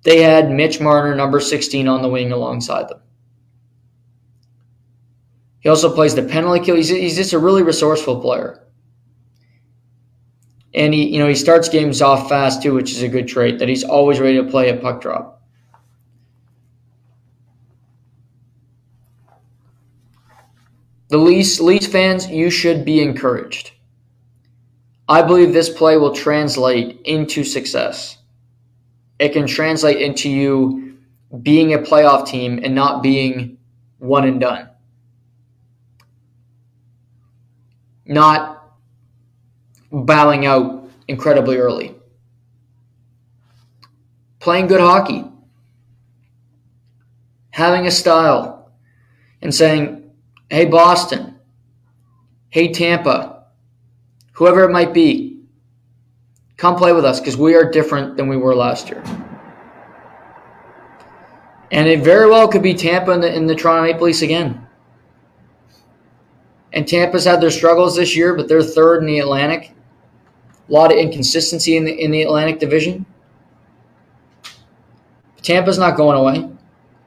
they 0.04 0.21
had 0.21 0.52
Mitch 0.52 0.82
Marner, 0.82 1.15
number 1.15 1.39
16, 1.39 1.88
on 1.88 2.02
the 2.02 2.10
wing 2.10 2.32
alongside 2.32 2.89
them. 2.89 3.00
He 5.62 5.69
also 5.69 5.93
plays 5.93 6.13
the 6.13 6.24
penalty 6.24 6.63
kill. 6.63 6.76
He's, 6.76 6.89
he's 6.89 7.15
just 7.15 7.34
a 7.34 7.39
really 7.39 7.63
resourceful 7.63 8.19
player. 8.19 8.64
And 10.75 10.93
he, 10.93 11.07
you 11.07 11.19
know, 11.19 11.27
he 11.27 11.35
starts 11.35 11.69
games 11.69 12.01
off 12.01 12.27
fast 12.27 12.61
too, 12.61 12.73
which 12.73 12.91
is 12.91 13.01
a 13.01 13.07
good 13.07 13.27
trait, 13.27 13.59
that 13.59 13.69
he's 13.69 13.83
always 13.83 14.19
ready 14.19 14.35
to 14.38 14.43
play 14.43 14.69
a 14.69 14.75
puck 14.75 15.01
drop. 15.01 15.41
The 21.07 21.17
Leafs, 21.17 21.61
Leafs 21.61 21.88
fans, 21.88 22.27
you 22.27 22.49
should 22.49 22.83
be 22.83 23.01
encouraged. 23.01 23.71
I 25.07 25.21
believe 25.21 25.53
this 25.53 25.69
play 25.69 25.97
will 25.97 26.13
translate 26.13 26.99
into 27.05 27.43
success. 27.43 28.17
It 29.19 29.29
can 29.29 29.47
translate 29.47 30.01
into 30.01 30.29
you 30.29 30.97
being 31.41 31.73
a 31.73 31.77
playoff 31.77 32.27
team 32.27 32.59
and 32.63 32.75
not 32.75 33.01
being 33.01 33.57
one 33.99 34.27
and 34.27 34.41
done. 34.41 34.69
Not 38.05 38.54
bowing 40.03 40.45
out 40.45 40.89
incredibly 41.08 41.58
early. 41.58 41.95
Playing 44.39 44.67
good 44.67 44.81
hockey. 44.81 45.25
Having 47.51 47.88
a 47.88 47.91
style 47.91 48.71
and 49.41 49.53
saying, 49.53 50.12
hey, 50.49 50.65
Boston, 50.65 51.39
hey, 52.49 52.71
Tampa, 52.71 53.45
whoever 54.34 54.63
it 54.63 54.71
might 54.71 54.93
be, 54.93 55.39
come 56.58 56.75
play 56.75 56.91
with 56.91 57.05
us 57.05 57.19
because 57.19 57.38
we 57.38 57.55
are 57.55 57.69
different 57.69 58.17
than 58.17 58.27
we 58.27 58.38
were 58.38 58.55
last 58.55 58.89
year. 58.89 59.03
And 61.71 61.88
it 61.88 62.03
very 62.03 62.29
well 62.29 62.47
could 62.47 62.62
be 62.62 62.73
Tampa 62.73 63.12
in 63.12 63.21
the, 63.21 63.34
in 63.34 63.47
the 63.47 63.55
Toronto 63.55 63.84
Maple 63.84 64.08
Leafs 64.08 64.21
again. 64.21 64.67
And 66.73 66.88
Tampa's 66.88 67.25
had 67.25 67.39
their 67.39 67.51
struggles 67.51 67.95
this 67.95 68.15
year, 68.15 68.36
but 68.36 68.49
they're 68.49 68.62
third 68.62 69.01
in 69.01 69.08
the 69.08 69.19
Atlantic. 69.19 69.71
A 70.67 70.73
lot 70.73 70.91
of 70.91 70.97
inconsistency 70.97 71.78
in 71.78 71.86
the 71.86 71.93
in 71.93 72.12
the 72.12 72.23
Atlantic 72.23 72.60
Division. 72.60 73.06
Tampa's 75.41 75.78
not 75.78 75.95
going 75.95 76.17
away. 76.17 76.49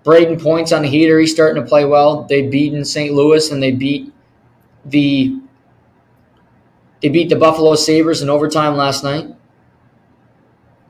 Brayden 0.05 0.41
Point's 0.41 0.73
on 0.73 0.83
the 0.83 0.89
heater. 0.89 1.19
He's 1.19 1.33
starting 1.33 1.61
to 1.63 1.69
play 1.69 1.85
well. 1.85 2.23
They 2.23 2.47
beat 2.47 2.73
in 2.73 2.85
St. 2.85 3.13
Louis 3.13 3.51
and 3.51 3.63
they 3.63 3.73
beat 3.73 4.13
the 4.85 5.41
they 7.03 7.09
beat 7.09 7.29
the 7.29 7.37
Buffalo 7.37 7.75
Sabres 7.75 8.23
in 8.23 8.29
overtime 8.29 8.77
last 8.77 9.05
night. 9.05 9.35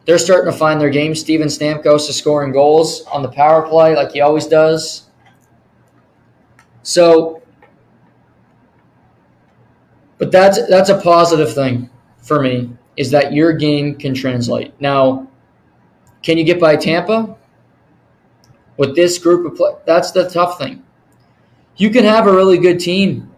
They're 0.04 0.18
starting 0.18 0.50
to 0.50 0.56
find 0.56 0.80
their 0.80 0.88
game. 0.90 1.14
Steven 1.14 1.48
Stamkos 1.48 2.08
is 2.08 2.16
scoring 2.16 2.52
goals 2.52 3.02
on 3.06 3.22
the 3.22 3.28
power 3.28 3.66
play 3.66 3.94
like 3.94 4.12
he 4.12 4.20
always 4.20 4.46
does. 4.46 5.06
So, 6.82 7.42
but 10.18 10.30
that's 10.30 10.66
that's 10.68 10.88
a 10.88 10.98
positive 11.00 11.54
thing 11.54 11.90
for 12.28 12.40
me 12.40 12.70
is 12.96 13.10
that 13.10 13.32
your 13.32 13.52
game 13.52 13.96
can 13.96 14.14
translate. 14.14 14.78
Now, 14.80 15.28
can 16.22 16.38
you 16.38 16.44
get 16.44 16.60
by 16.60 16.76
Tampa 16.76 17.36
with 18.76 18.94
this 18.94 19.18
group 19.18 19.50
of 19.50 19.56
play? 19.56 19.72
That's 19.86 20.12
the 20.12 20.28
tough 20.28 20.58
thing. 20.58 20.84
You 21.76 21.90
can 21.90 22.04
have 22.04 22.26
a 22.26 22.32
really 22.32 22.58
good 22.58 22.78
team 22.78 23.28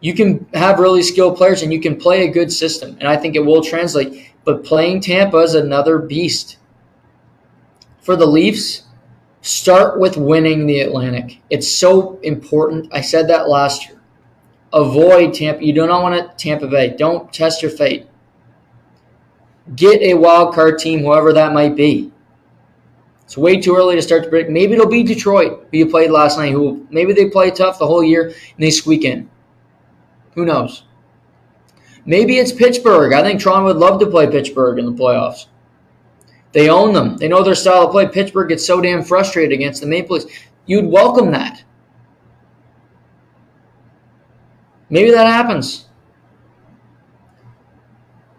you 0.00 0.14
can 0.14 0.46
have 0.54 0.78
really 0.78 1.02
skilled 1.02 1.36
players 1.36 1.62
and 1.62 1.72
you 1.72 1.80
can 1.80 1.96
play 1.96 2.24
a 2.24 2.30
good 2.30 2.52
system. 2.52 2.96
And 3.00 3.08
I 3.08 3.16
think 3.16 3.34
it 3.34 3.44
will 3.44 3.62
translate. 3.62 4.32
But 4.44 4.64
playing 4.64 5.00
Tampa 5.00 5.38
is 5.38 5.54
another 5.54 5.98
beast. 5.98 6.58
For 8.02 8.14
the 8.14 8.26
Leafs, 8.26 8.84
start 9.40 9.98
with 9.98 10.16
winning 10.16 10.66
the 10.66 10.80
Atlantic. 10.80 11.40
It's 11.50 11.68
so 11.68 12.20
important. 12.20 12.88
I 12.92 13.00
said 13.00 13.26
that 13.28 13.48
last 13.48 13.88
year. 13.88 13.95
Avoid 14.72 15.34
Tampa. 15.34 15.64
You 15.64 15.72
do 15.72 15.86
not 15.86 16.02
want 16.02 16.16
to 16.16 16.36
Tampa 16.36 16.66
Bay. 16.66 16.94
Don't 16.96 17.32
test 17.32 17.62
your 17.62 17.70
fate. 17.70 18.06
Get 19.74 20.00
a 20.02 20.14
wild 20.14 20.54
card 20.54 20.78
team, 20.78 21.00
whoever 21.00 21.32
that 21.32 21.52
might 21.52 21.76
be. 21.76 22.12
It's 23.24 23.36
way 23.36 23.60
too 23.60 23.74
early 23.76 23.96
to 23.96 24.02
start 24.02 24.22
to 24.22 24.28
predict. 24.28 24.50
Maybe 24.50 24.74
it'll 24.74 24.86
be 24.86 25.02
Detroit, 25.02 25.66
who 25.70 25.78
you 25.78 25.86
played 25.86 26.10
last 26.12 26.38
night. 26.38 26.52
Who 26.52 26.86
maybe 26.90 27.12
they 27.12 27.28
play 27.28 27.50
tough 27.50 27.78
the 27.78 27.86
whole 27.86 28.04
year 28.04 28.28
and 28.28 28.34
they 28.58 28.70
squeak 28.70 29.04
in. 29.04 29.28
Who 30.34 30.44
knows? 30.44 30.84
Maybe 32.04 32.38
it's 32.38 32.52
Pittsburgh. 32.52 33.12
I 33.12 33.22
think 33.22 33.40
Toronto 33.40 33.66
would 33.66 33.78
love 33.78 33.98
to 33.98 34.06
play 34.06 34.28
Pittsburgh 34.28 34.78
in 34.78 34.86
the 34.86 34.92
playoffs. 34.92 35.46
They 36.52 36.68
own 36.68 36.92
them. 36.92 37.16
They 37.16 37.26
know 37.26 37.42
their 37.42 37.56
style 37.56 37.86
of 37.86 37.90
play. 37.90 38.06
Pittsburgh 38.06 38.48
gets 38.48 38.64
so 38.64 38.80
damn 38.80 39.02
frustrated 39.02 39.52
against 39.52 39.80
the 39.80 39.88
Maple 39.88 40.16
Leafs. 40.16 40.32
You'd 40.66 40.86
welcome 40.86 41.32
that. 41.32 41.64
Maybe 44.88 45.10
that 45.10 45.26
happens. 45.26 45.86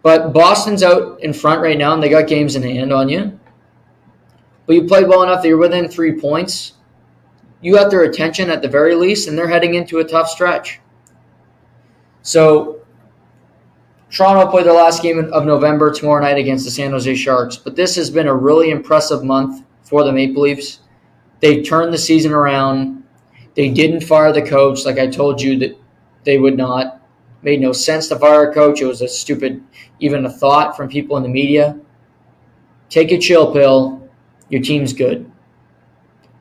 But 0.02 0.32
Boston's 0.32 0.84
out 0.84 1.22
in 1.22 1.34
front 1.34 1.62
right 1.62 1.78
now, 1.78 1.94
and 1.94 2.02
they 2.02 2.10
got 2.10 2.28
games 2.28 2.56
in 2.56 2.64
hand 2.64 2.94
on 2.94 3.10
you. 3.10 3.38
But 4.66 4.76
you 4.76 4.84
played 4.86 5.08
well 5.08 5.24
enough 5.24 5.42
that 5.42 5.48
you're 5.48 5.58
within 5.58 5.90
three 5.90 6.14
points. 6.14 6.74
You 7.62 7.74
got 7.74 7.90
their 7.90 8.04
attention 8.04 8.50
at 8.50 8.62
the 8.62 8.68
very 8.68 8.96
least, 8.96 9.28
and 9.28 9.38
they're 9.38 9.48
heading 9.48 9.74
into 9.74 10.00
a 10.00 10.04
tough 10.04 10.30
stretch. 10.30 10.80
So 12.22 12.82
Toronto 14.10 14.50
play 14.50 14.64
their 14.64 14.74
last 14.74 15.02
game 15.02 15.20
of 15.32 15.46
November 15.46 15.92
tomorrow 15.92 16.22
night 16.22 16.38
against 16.38 16.66
the 16.66 16.72
San 16.72 16.92
Jose 16.92 17.16
Sharks. 17.16 17.58
But 17.58 17.76
this 17.76 17.96
has 17.96 18.10
been 18.10 18.28
a 18.28 18.36
really 18.36 18.70
impressive 18.70 19.24
month 19.24 19.66
for 19.84 20.04
the 20.04 20.12
Maple 20.12 20.44
Leafs. 20.44 20.80
They 21.40 21.62
turned 21.62 21.94
the 21.94 21.98
season 21.98 22.32
around. 22.32 23.04
They 23.56 23.70
didn't 23.70 24.02
fire 24.02 24.32
the 24.32 24.42
coach 24.42 24.86
like 24.86 25.00
I 25.00 25.08
told 25.08 25.42
you 25.42 25.58
that 25.60 25.78
they 26.28 26.38
would 26.38 26.58
not. 26.58 27.02
Made 27.42 27.62
no 27.62 27.72
sense 27.72 28.10
to 28.10 28.20
fire 28.20 28.52
a 28.52 28.54
coach. 28.54 28.82
It 28.82 28.86
was 28.86 29.02
a 29.02 29.08
stupid, 29.08 29.64
even 30.02 30.26
a 30.26 30.30
thought 30.30 30.76
from 30.76 30.90
people 30.90 31.16
in 31.16 31.24
the 31.24 31.30
media. 31.30 31.80
Take 32.90 33.14
a 33.14 33.18
chill 33.18 33.54
pill. 33.54 34.10
Your 34.50 34.62
team's 34.62 34.92
good. 34.92 35.32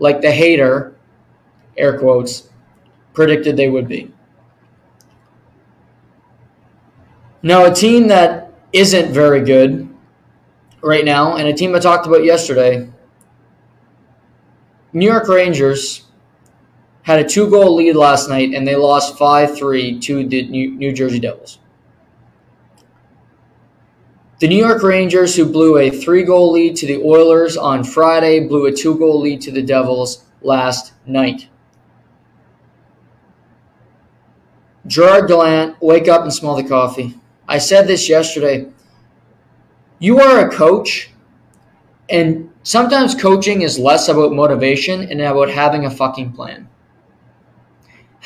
Like 0.00 0.20
the 0.20 0.32
hater, 0.32 0.96
air 1.76 2.00
quotes, 2.00 2.48
predicted 3.14 3.56
they 3.56 3.68
would 3.68 3.86
be. 3.86 4.10
Now, 7.42 7.66
a 7.66 7.72
team 7.72 8.08
that 8.08 8.52
isn't 8.72 9.12
very 9.12 9.44
good 9.44 9.88
right 10.82 11.04
now, 11.04 11.36
and 11.36 11.46
a 11.46 11.52
team 11.52 11.76
I 11.76 11.78
talked 11.78 12.08
about 12.08 12.24
yesterday, 12.24 12.90
New 14.92 15.06
York 15.06 15.28
Rangers 15.28 16.05
had 17.06 17.20
a 17.20 17.24
two 17.24 17.48
goal 17.48 17.76
lead 17.76 17.94
last 17.94 18.28
night, 18.28 18.52
and 18.52 18.66
they 18.66 18.74
lost 18.74 19.16
5 19.16 19.56
3 19.56 20.00
to 20.00 20.26
the 20.26 20.48
New 20.48 20.92
Jersey 20.92 21.20
Devils. 21.20 21.60
The 24.40 24.48
New 24.48 24.58
York 24.58 24.82
Rangers, 24.82 25.36
who 25.36 25.46
blew 25.46 25.78
a 25.78 25.88
three 25.88 26.24
goal 26.24 26.50
lead 26.50 26.74
to 26.76 26.86
the 26.86 27.00
Oilers 27.00 27.56
on 27.56 27.84
Friday, 27.84 28.40
blew 28.40 28.66
a 28.66 28.72
two 28.72 28.98
goal 28.98 29.20
lead 29.20 29.40
to 29.42 29.52
the 29.52 29.62
Devils 29.62 30.24
last 30.42 30.94
night. 31.06 31.48
Gerard 34.88 35.28
Gallant, 35.28 35.80
wake 35.80 36.08
up 36.08 36.22
and 36.22 36.34
smell 36.34 36.56
the 36.56 36.68
coffee. 36.68 37.14
I 37.48 37.58
said 37.58 37.86
this 37.86 38.08
yesterday. 38.08 38.66
You 40.00 40.18
are 40.18 40.48
a 40.48 40.52
coach, 40.52 41.10
and 42.10 42.50
sometimes 42.64 43.14
coaching 43.14 43.62
is 43.62 43.78
less 43.78 44.08
about 44.08 44.32
motivation 44.32 45.02
and 45.02 45.20
about 45.20 45.50
having 45.50 45.86
a 45.86 45.90
fucking 45.90 46.32
plan. 46.32 46.68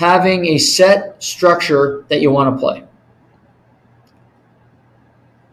Having 0.00 0.46
a 0.46 0.56
set 0.56 1.22
structure 1.22 2.06
that 2.08 2.22
you 2.22 2.30
want 2.30 2.56
to 2.56 2.58
play. 2.58 2.82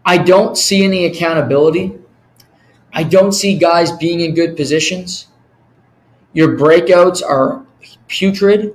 I 0.06 0.18
don't 0.18 0.58
see 0.58 0.86
any 0.86 1.04
accountability. 1.04 2.00
I 2.94 3.04
don't 3.04 3.34
see 3.34 3.58
guys 3.58 3.92
being 3.92 4.22
in 4.22 4.36
good 4.36 4.56
positions. 4.56 5.28
Your 6.32 6.58
breakouts 6.58 7.22
are 7.22 7.66
putrid. 8.08 8.74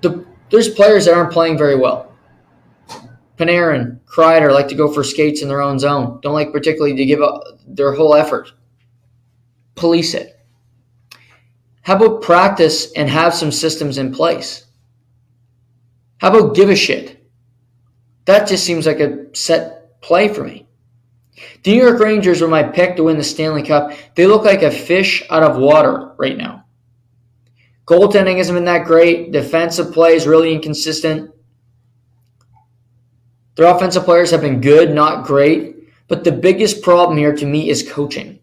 The, 0.00 0.24
there's 0.48 0.70
players 0.70 1.04
that 1.04 1.12
aren't 1.12 1.30
playing 1.30 1.58
very 1.58 1.76
well. 1.76 2.10
Panarin, 3.36 4.00
Kreider 4.06 4.50
like 4.50 4.68
to 4.68 4.74
go 4.74 4.90
for 4.90 5.04
skates 5.04 5.42
in 5.42 5.48
their 5.48 5.60
own 5.60 5.78
zone. 5.78 6.20
Don't 6.22 6.32
like 6.32 6.52
particularly 6.52 6.96
to 6.96 7.04
give 7.04 7.20
up 7.20 7.42
their 7.66 7.92
whole 7.92 8.14
effort. 8.14 8.50
Police 9.74 10.14
it. 10.14 10.37
How 11.82 11.96
about 11.96 12.22
practice 12.22 12.92
and 12.92 13.08
have 13.08 13.34
some 13.34 13.52
systems 13.52 13.98
in 13.98 14.12
place? 14.12 14.66
How 16.18 16.28
about 16.28 16.54
give 16.54 16.70
a 16.70 16.76
shit? 16.76 17.24
That 18.26 18.46
just 18.48 18.64
seems 18.64 18.86
like 18.86 19.00
a 19.00 19.34
set 19.34 20.00
play 20.02 20.28
for 20.28 20.44
me. 20.44 20.66
The 21.62 21.72
New 21.72 21.82
York 21.82 22.00
Rangers 22.00 22.40
were 22.40 22.48
my 22.48 22.62
pick 22.62 22.96
to 22.96 23.04
win 23.04 23.16
the 23.16 23.24
Stanley 23.24 23.62
Cup. 23.62 23.92
They 24.14 24.26
look 24.26 24.44
like 24.44 24.62
a 24.62 24.70
fish 24.70 25.22
out 25.30 25.42
of 25.42 25.56
water 25.56 26.14
right 26.18 26.36
now. 26.36 26.64
Goaltending 27.86 28.36
hasn't 28.36 28.56
been 28.56 28.64
that 28.66 28.86
great. 28.86 29.32
Defensive 29.32 29.92
play 29.92 30.14
is 30.14 30.26
really 30.26 30.52
inconsistent. 30.52 31.30
Their 33.54 33.74
offensive 33.74 34.04
players 34.04 34.30
have 34.30 34.42
been 34.42 34.60
good, 34.60 34.94
not 34.94 35.26
great. 35.26 35.76
But 36.06 36.24
the 36.24 36.32
biggest 36.32 36.82
problem 36.82 37.16
here 37.16 37.34
to 37.34 37.46
me 37.46 37.70
is 37.70 37.88
coaching. 37.88 38.37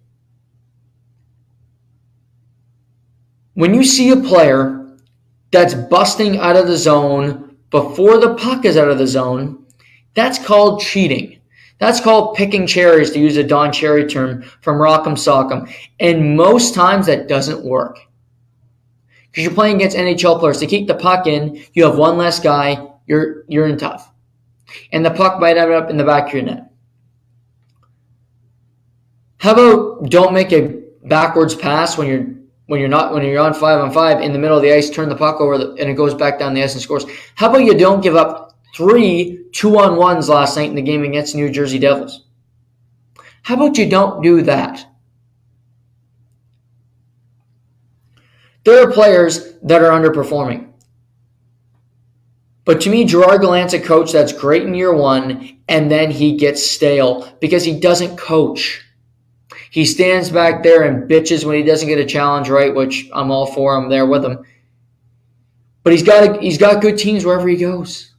When 3.56 3.74
you 3.74 3.84
see 3.84 4.12
a 4.12 4.18
player 4.18 4.98
that's 5.52 5.74
busting 5.74 6.38
out 6.38 6.56
of 6.56 6.68
the 6.68 6.78
zone 6.78 7.58
before 7.72 8.20
the 8.20 8.36
puck 8.36 8.66
is 8.66 8.78
out 8.78 8.90
of 8.90 8.98
the 8.98 9.08
zone, 9.08 9.66
that's 10.14 10.38
called 10.38 10.82
cheating. 10.82 11.40
That's 11.78 12.00
called 12.00 12.36
picking 12.36 12.68
cherries, 12.68 13.12
to 13.12 13.20
use 13.20 13.36
a 13.36 13.44
Don 13.44 13.72
Cherry 13.72 14.06
term 14.06 14.44
from 14.62 14.78
Rock'em 14.78 15.16
Sock'em. 15.16 15.74
And 16.00 16.38
most 16.38 16.74
times 16.74 17.06
that 17.08 17.28
doesn't 17.28 17.66
work. 17.66 18.00
Because 19.32 19.44
you're 19.44 19.54
playing 19.54 19.78
against 19.78 19.98
NHL 19.98 20.40
players. 20.40 20.60
To 20.60 20.68
keep 20.68 20.88
the 20.88 20.96
puck 20.96 21.28
in, 21.28 21.62
you 21.74 21.84
have 21.84 21.98
one 21.98 22.18
less 22.18 22.40
guy, 22.40 22.86
you're 23.08 23.44
you're 23.50 23.68
in 23.68 23.78
tough. 23.78 24.12
And 24.92 25.06
the 25.06 25.12
puck 25.12 25.40
might 25.40 25.58
end 25.58 25.72
up 25.72 25.90
in 25.90 25.98
the 25.98 26.06
back 26.06 26.28
of 26.28 26.34
your 26.34 26.44
net. 26.44 26.72
How 29.38 29.52
about 29.52 30.10
don't 30.10 30.34
make 30.34 30.54
a 30.54 30.82
backwards 31.04 31.56
pass 31.56 31.98
when 31.98 32.08
you're 32.08 32.35
when 32.68 32.80
you're 32.80 32.90
not 32.90 33.14
when 33.14 33.24
you're 33.24 33.42
on 33.42 33.54
five 33.54 33.80
on 33.80 33.92
five 33.92 34.22
in 34.22 34.34
the 34.34 34.40
middle 34.40 34.58
of 34.58 34.64
the 34.64 34.74
ice, 34.74 34.90
turn 34.90 35.10
the 35.10 35.16
puck 35.16 35.40
over 35.40 35.58
the, 35.58 35.72
and 35.74 35.90
it 35.90 35.96
goes 35.96 36.14
back 36.14 36.40
down 36.40 36.54
the 36.54 36.64
ice 36.64 36.74
and 36.74 36.82
scores. 36.82 37.06
How 37.36 37.50
about 37.50 37.64
you 37.64 37.78
don't 37.78 38.02
give 38.02 38.16
up 38.16 38.58
three 38.76 39.46
two 39.54 39.80
on 39.80 39.96
ones 39.96 40.28
last 40.28 40.58
night 40.58 40.70
in 40.70 40.76
the 40.76 40.82
game 40.82 41.04
against 41.04 41.34
New 41.34 41.50
Jersey 41.50 41.80
Devils. 41.80 42.26
How 43.44 43.56
about 43.56 43.78
you 43.78 43.90
don't 43.90 44.22
do 44.22 44.42
that? 44.42 44.86
There 48.66 48.86
are 48.86 48.92
players 48.92 49.54
that 49.62 49.82
are 49.82 49.92
underperforming. 49.92 50.72
But 52.66 52.82
to 52.82 52.90
me, 52.90 53.06
Gerard 53.06 53.42
Gallant's 53.42 53.76
a 53.76 53.80
coach 53.80 54.12
that's 54.12 54.34
great 54.34 54.64
in 54.64 54.74
year 54.74 54.94
one, 54.94 55.60
and 55.70 55.90
then 55.90 56.10
he 56.10 56.36
gets 56.36 56.66
stale 56.66 57.32
because 57.40 57.64
he 57.64 57.80
doesn't 57.80 58.18
coach. 58.18 58.85
He 59.76 59.86
stands 59.86 60.30
back 60.30 60.64
there 60.64 60.84
and 60.84 61.10
bitches 61.10 61.44
when 61.44 61.58
he 61.58 61.62
doesn't 61.62 61.90
get 61.90 62.00
a 62.00 62.06
challenge 62.06 62.48
right, 62.48 62.74
which 62.74 63.10
I'm 63.12 63.30
all 63.30 63.46
for. 63.46 63.76
I'm 63.76 63.90
there 63.90 64.06
with 64.06 64.24
him. 64.24 64.46
But 65.84 65.92
he's 65.92 66.02
got 66.02 66.24
a, 66.38 66.40
he's 66.40 66.58
got 66.58 66.82
good 66.82 66.98
teams 66.98 67.26
wherever 67.26 67.46
he 67.46 67.58
goes. 67.58 68.14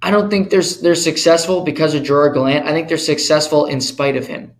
I 0.00 0.12
don't 0.12 0.30
think 0.30 0.50
they're, 0.50 0.62
they're 0.62 0.94
successful 0.94 1.64
because 1.64 1.94
of 1.94 2.04
Gerard 2.04 2.34
Gallant. 2.34 2.64
I 2.64 2.70
think 2.70 2.86
they're 2.86 2.96
successful 2.96 3.66
in 3.66 3.80
spite 3.80 4.14
of 4.14 4.28
him. 4.28 4.54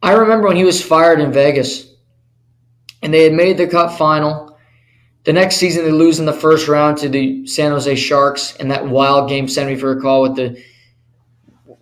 I 0.00 0.12
remember 0.12 0.46
when 0.46 0.56
he 0.56 0.62
was 0.62 0.80
fired 0.80 1.18
in 1.18 1.32
Vegas 1.32 1.92
and 3.02 3.12
they 3.12 3.24
had 3.24 3.32
made 3.32 3.58
the 3.58 3.66
cup 3.66 3.98
final. 3.98 4.56
The 5.24 5.32
next 5.32 5.56
season, 5.56 5.84
they 5.84 5.90
lose 5.90 6.20
in 6.20 6.26
the 6.26 6.32
first 6.32 6.68
round 6.68 6.96
to 6.98 7.08
the 7.08 7.44
San 7.48 7.72
Jose 7.72 7.96
Sharks 7.96 8.54
in 8.54 8.68
that 8.68 8.86
wild 8.86 9.28
game 9.28 9.48
seven, 9.48 9.72
if 9.72 9.80
you 9.80 9.88
recall, 9.88 10.22
with 10.22 10.36
the 10.36 10.62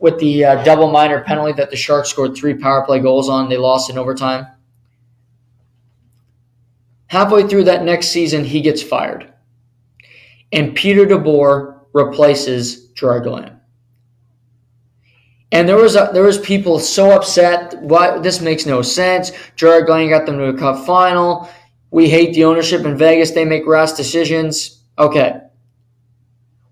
with 0.01 0.19
the 0.19 0.45
uh, 0.45 0.65
double 0.65 0.91
minor 0.91 1.23
penalty 1.23 1.53
that 1.53 1.71
the 1.71 1.77
Sharks 1.77 2.11
scored 2.11 2.35
three 2.35 2.55
power 2.55 2.85
play 2.85 3.01
goals 3.01 3.29
on. 3.29 3.49
They 3.49 3.57
lost 3.57 3.91
in 3.91 3.99
overtime. 3.99 4.47
Halfway 7.07 7.47
through 7.47 7.65
that 7.65 7.85
next 7.85 8.09
season, 8.09 8.45
he 8.45 8.61
gets 8.61 8.83
fired 8.83 9.31
and 10.53 10.75
Peter 10.75 11.07
DeBoer 11.07 11.81
replaces 11.93 12.89
Gerard. 12.91 13.57
And 15.53 15.69
there 15.69 15.77
was 15.77 15.97
a, 15.97 16.11
there 16.13 16.23
was 16.23 16.39
people 16.39 16.79
so 16.79 17.11
upset. 17.11 17.75
Why 17.83 18.19
this 18.19 18.41
makes 18.41 18.67
no 18.67 18.83
sense. 18.83 19.33
Gerard 19.57 19.87
Gallant 19.87 20.11
got 20.11 20.27
them 20.27 20.39
to 20.39 20.47
a 20.47 20.57
cup 20.57 20.87
final. 20.87 21.49
We 21.91 22.09
hate 22.09 22.35
the 22.35 22.45
ownership 22.45 22.85
in 22.85 22.97
Vegas. 22.97 23.33
They 23.33 23.45
make 23.45 23.67
rash 23.67 23.93
decisions. 23.93 24.83
Okay. 24.97 25.41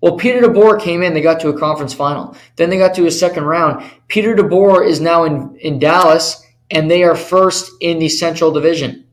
Well, 0.01 0.15
Peter 0.17 0.39
DeBoer 0.39 0.81
came 0.81 1.03
in. 1.03 1.13
They 1.13 1.21
got 1.21 1.41
to 1.41 1.49
a 1.49 1.59
conference 1.59 1.93
final. 1.93 2.35
Then 2.55 2.69
they 2.69 2.77
got 2.77 2.95
to 2.95 3.05
a 3.05 3.11
second 3.11 3.43
round. 3.43 3.89
Peter 4.07 4.35
DeBoer 4.35 4.87
is 4.87 5.01
now 5.01 5.25
in, 5.25 5.57
in 5.57 5.79
Dallas, 5.79 6.45
and 6.71 6.89
they 6.89 7.03
are 7.03 7.15
first 7.15 7.71
in 7.81 7.99
the 7.99 8.09
Central 8.09 8.51
Division. 8.51 9.05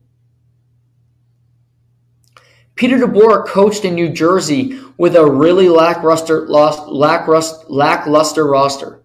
Peter 2.75 2.97
DeBoer 2.97 3.45
coached 3.47 3.85
in 3.85 3.95
New 3.95 4.09
Jersey 4.09 4.79
with 4.97 5.15
a 5.15 5.29
really 5.29 5.67
lackluster, 5.67 6.47
lackluster, 6.47 7.65
lackluster 7.67 8.47
roster. 8.47 9.03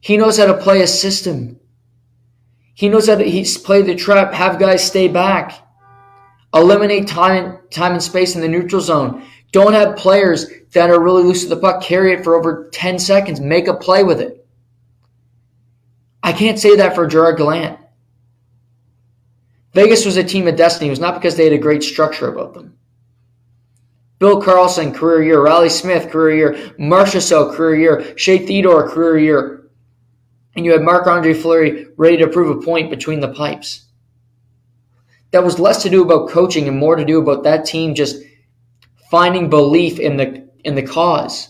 He 0.00 0.18
knows 0.18 0.38
how 0.38 0.46
to 0.46 0.56
play 0.56 0.82
a 0.82 0.86
system. 0.86 1.58
He 2.74 2.90
knows 2.90 3.08
how 3.08 3.16
to 3.16 3.24
he's 3.24 3.56
play 3.56 3.80
the 3.80 3.94
trap, 3.94 4.34
have 4.34 4.58
guys 4.58 4.84
stay 4.84 5.08
back, 5.08 5.66
eliminate 6.54 7.08
time, 7.08 7.58
time 7.70 7.92
and 7.92 8.02
space 8.02 8.34
in 8.34 8.42
the 8.42 8.48
neutral 8.48 8.82
zone. 8.82 9.22
Don't 9.52 9.72
have 9.72 9.96
players 9.96 10.46
that 10.72 10.90
are 10.90 11.00
really 11.00 11.22
loose 11.22 11.42
to 11.44 11.48
the 11.48 11.56
puck 11.56 11.82
carry 11.82 12.12
it 12.12 12.24
for 12.24 12.34
over 12.34 12.68
10 12.72 12.98
seconds. 12.98 13.40
Make 13.40 13.68
a 13.68 13.74
play 13.74 14.02
with 14.02 14.20
it. 14.20 14.46
I 16.22 16.32
can't 16.32 16.58
say 16.58 16.76
that 16.76 16.94
for 16.94 17.06
Gerard 17.06 17.38
Gallant. 17.38 17.78
Vegas 19.72 20.04
was 20.04 20.16
a 20.16 20.24
team 20.24 20.48
of 20.48 20.56
destiny. 20.56 20.88
It 20.88 20.90
was 20.90 21.00
not 21.00 21.14
because 21.14 21.36
they 21.36 21.44
had 21.44 21.52
a 21.52 21.58
great 21.58 21.82
structure 21.82 22.28
about 22.28 22.54
them. 22.54 22.76
Bill 24.18 24.42
Karlsson, 24.42 24.94
career 24.94 25.22
year. 25.22 25.42
Reilly 25.42 25.68
Smith, 25.68 26.10
career 26.10 26.36
year. 26.36 26.52
Marchessault, 26.78 27.54
career 27.54 27.76
year. 27.76 28.18
Shea 28.18 28.38
Theodore, 28.38 28.88
career 28.88 29.18
year. 29.18 29.70
And 30.54 30.64
you 30.64 30.72
had 30.72 30.82
Marc-Andre 30.82 31.34
Fleury 31.34 31.88
ready 31.98 32.16
to 32.16 32.26
prove 32.26 32.56
a 32.56 32.62
point 32.62 32.88
between 32.88 33.20
the 33.20 33.34
pipes. 33.34 33.84
That 35.32 35.44
was 35.44 35.58
less 35.58 35.82
to 35.82 35.90
do 35.90 36.02
about 36.02 36.30
coaching 36.30 36.66
and 36.66 36.78
more 36.78 36.96
to 36.96 37.04
do 37.04 37.20
about 37.20 37.44
that 37.44 37.66
team 37.66 37.94
just 37.94 38.22
finding 39.10 39.50
belief 39.50 39.98
in 39.98 40.16
the 40.16 40.48
in 40.64 40.74
the 40.74 40.82
cause. 40.82 41.48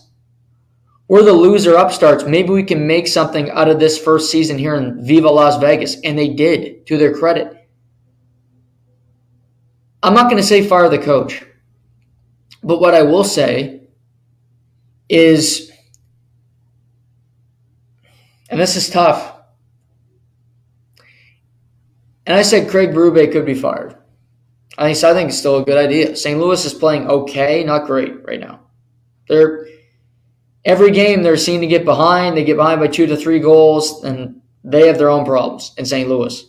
We're 1.07 1.23
the 1.23 1.33
loser 1.33 1.75
upstarts. 1.75 2.25
Maybe 2.25 2.49
we 2.49 2.63
can 2.63 2.85
make 2.85 3.07
something 3.07 3.49
out 3.51 3.69
of 3.69 3.79
this 3.79 3.97
first 3.97 4.29
season 4.29 4.57
here 4.57 4.75
in 4.75 5.05
Viva 5.05 5.29
Las 5.29 5.57
Vegas. 5.59 5.97
And 6.03 6.17
they 6.19 6.29
did, 6.29 6.85
to 6.87 6.97
their 6.97 7.13
credit. 7.13 7.69
I'm 10.03 10.13
not 10.13 10.29
going 10.29 10.37
to 10.37 10.47
say 10.47 10.67
fire 10.67 10.89
the 10.89 10.99
coach, 10.99 11.43
but 12.61 12.79
what 12.79 12.93
I 12.93 13.01
will 13.01 13.23
say 13.23 13.87
is, 15.09 15.71
and 18.49 18.59
this 18.59 18.75
is 18.75 18.89
tough, 18.89 19.33
and 22.25 22.37
I 22.37 22.41
said 22.41 22.69
Craig 22.69 22.91
Berube 22.91 23.31
could 23.31 23.45
be 23.45 23.55
fired. 23.55 23.96
I 24.77 24.93
think, 24.93 25.03
I 25.03 25.13
think 25.13 25.29
it's 25.29 25.39
still 25.39 25.57
a 25.57 25.65
good 25.65 25.77
idea. 25.77 26.15
St. 26.15 26.39
Louis 26.39 26.63
is 26.63 26.73
playing 26.73 27.07
okay, 27.07 27.63
not 27.63 27.87
great 27.87 28.23
right 28.25 28.39
now. 28.39 28.59
They're 29.27 29.67
every 30.63 30.91
game 30.91 31.23
they're 31.23 31.37
seen 31.37 31.61
to 31.61 31.67
get 31.67 31.85
behind. 31.85 32.37
They 32.37 32.43
get 32.43 32.57
behind 32.57 32.79
by 32.79 32.87
two 32.87 33.07
to 33.07 33.17
three 33.17 33.39
goals, 33.39 34.03
and 34.03 34.41
they 34.63 34.87
have 34.87 34.97
their 34.97 35.09
own 35.09 35.25
problems 35.25 35.73
in 35.77 35.85
St. 35.85 36.07
Louis 36.07 36.45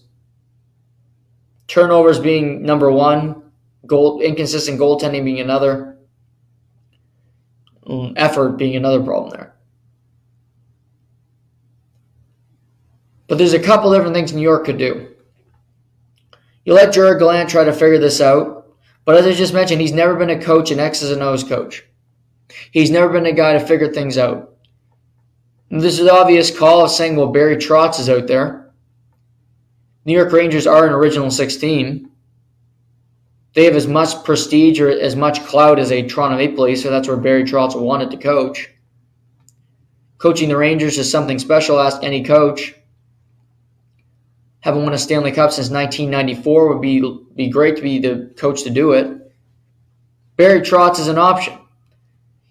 turnovers 1.69 2.19
being 2.19 2.63
number 2.63 2.91
one, 2.91 3.43
goal 3.87 4.21
inconsistent 4.21 4.81
goaltending 4.81 5.25
being 5.25 5.39
another. 5.39 5.99
Effort 8.17 8.59
being 8.59 8.77
another 8.77 9.03
problem 9.03 9.31
there. 9.31 9.55
But 13.29 13.39
there's 13.39 13.55
a 13.55 13.59
couple 13.59 13.93
different 13.93 14.15
things 14.15 14.33
New 14.33 14.43
York 14.43 14.67
could 14.67 14.77
do. 14.77 15.09
You 16.69 16.75
let 16.75 16.93
Gerard 16.93 17.19
Gallant 17.19 17.49
try 17.49 17.65
to 17.65 17.73
figure 17.73 17.97
this 17.97 18.21
out, 18.21 18.67
but 19.07 19.17
as 19.17 19.25
I 19.25 19.33
just 19.33 19.55
mentioned, 19.55 19.81
he's 19.81 19.95
never 19.95 20.15
been 20.17 20.29
a 20.29 20.39
coach, 20.39 20.71
an 20.71 20.79
X's 20.79 21.11
and 21.11 21.23
O's 21.23 21.43
coach. 21.43 21.83
He's 22.73 22.91
never 22.91 23.11
been 23.11 23.25
a 23.25 23.33
guy 23.33 23.55
to 23.55 23.59
figure 23.59 23.91
things 23.91 24.19
out. 24.19 24.55
And 25.71 25.81
this 25.81 25.95
is 25.95 26.01
an 26.01 26.11
obvious 26.11 26.55
call 26.55 26.85
of 26.85 26.91
saying, 26.91 27.17
well, 27.17 27.29
Barry 27.29 27.57
Trotz 27.57 27.99
is 27.99 28.11
out 28.11 28.27
there. 28.27 28.71
New 30.05 30.13
York 30.13 30.31
Rangers 30.31 30.67
are 30.67 30.87
an 30.87 30.93
original 30.93 31.31
six 31.31 31.57
team. 31.57 32.11
They 33.55 33.65
have 33.65 33.75
as 33.75 33.87
much 33.87 34.23
prestige 34.23 34.79
or 34.79 34.91
as 34.91 35.17
much 35.17 35.43
clout 35.47 35.79
as 35.79 35.91
a 35.91 36.07
Toronto 36.07 36.37
Maple 36.37 36.65
Leafs, 36.65 36.83
so 36.83 36.91
that's 36.91 37.09
where 37.09 37.17
Barry 37.17 37.45
Trotz 37.45 37.81
wanted 37.81 38.11
to 38.11 38.19
coach. 38.19 38.69
Coaching 40.19 40.51
the 40.51 40.57
Rangers 40.59 40.99
is 40.99 41.11
something 41.11 41.39
special. 41.39 41.81
Ask 41.81 42.05
any 42.05 42.23
coach. 42.23 42.75
Haven't 44.61 44.83
won 44.83 44.93
a 44.93 44.99
Stanley 44.99 45.33
Cup 45.33 45.53
since 45.53 45.71
1994 45.71 46.69
would 46.69 46.83
be 46.83 47.01
be 47.35 47.49
great 47.49 47.77
to 47.77 47.83
be 47.83 47.99
the 47.99 48.33
coach 48.37 48.65
to 48.65 48.71
do 48.71 48.93
it. 48.93 49.33
Barry 50.37 50.61
Trotz 50.61 50.99
is 50.99 51.09
an 51.09 51.19
option. 51.19 51.59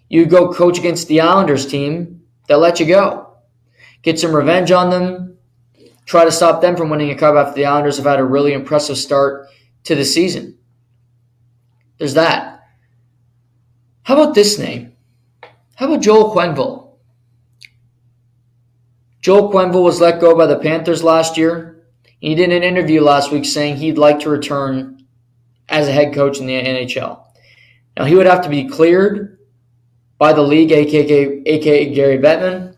You 0.10 0.26
go 0.26 0.54
coach 0.54 0.80
against 0.80 1.08
the 1.08 1.22
Islanders 1.22 1.66
team, 1.66 2.22
they'll 2.48 2.60
let 2.60 2.80
you 2.80 2.86
go. 2.86 3.28
Get 4.04 4.20
some 4.20 4.36
revenge 4.36 4.72
on 4.72 4.90
them. 4.90 5.38
Try 6.06 6.24
to 6.24 6.32
stop 6.32 6.62
them 6.62 6.78
from 6.78 6.90
winning 6.90 7.12
a 7.12 7.16
cup 7.16 7.36
after 7.36 7.56
the 7.56 7.66
Islanders 7.66 7.98
have 7.98 8.06
had 8.06 8.20
a 8.20 8.24
really 8.24 8.54
impressive 8.54 8.98
start 8.98 9.50
to 9.84 9.96
the 9.96 10.06
season. 10.06 10.58
There's 11.98 12.14
that. 12.14 12.62
How 14.04 14.14
about 14.14 14.36
this 14.36 14.58
name? 14.58 14.94
How 15.76 15.88
about 15.88 16.02
Joel 16.02 16.34
Quenneville? 16.34 16.92
Joel 19.20 19.52
Quenneville 19.52 19.84
was 19.84 20.00
let 20.00 20.22
go 20.22 20.36
by 20.36 20.46
the 20.46 20.58
Panthers 20.58 21.04
last 21.04 21.38
year. 21.38 21.77
He 22.20 22.36
did 22.36 22.52
an 22.52 22.64
interview 22.64 23.02
last 23.02 23.32
week 23.32 23.46
saying 23.46 23.78
he'd 23.78 23.98
like 23.98 24.20
to 24.22 24.30
return 24.30 25.06
as 25.70 25.88
a 25.88 25.92
head 25.92 26.14
coach 26.14 26.40
in 26.40 26.48
the 26.48 26.54
NHL. 26.54 27.24
Now, 27.98 28.06
he 28.06 28.16
would 28.16 28.26
have 28.26 28.42
to 28.44 28.50
be 28.50 28.68
cleared 28.68 29.40
by 30.18 30.34
the 30.34 30.42
league, 30.42 30.72
aka, 30.72 31.42
aka 31.46 31.94
Gary 31.94 32.18
Bettman. 32.18 32.76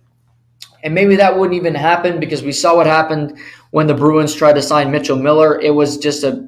And 0.83 0.93
maybe 0.93 1.15
that 1.17 1.37
wouldn't 1.37 1.57
even 1.57 1.75
happen 1.75 2.19
because 2.19 2.41
we 2.41 2.51
saw 2.51 2.75
what 2.75 2.87
happened 2.87 3.37
when 3.71 3.87
the 3.87 3.93
Bruins 3.93 4.33
tried 4.33 4.53
to 4.53 4.61
sign 4.61 4.91
Mitchell 4.91 5.17
Miller. 5.17 5.59
It 5.59 5.71
was 5.73 5.97
just 5.97 6.23
a 6.23 6.47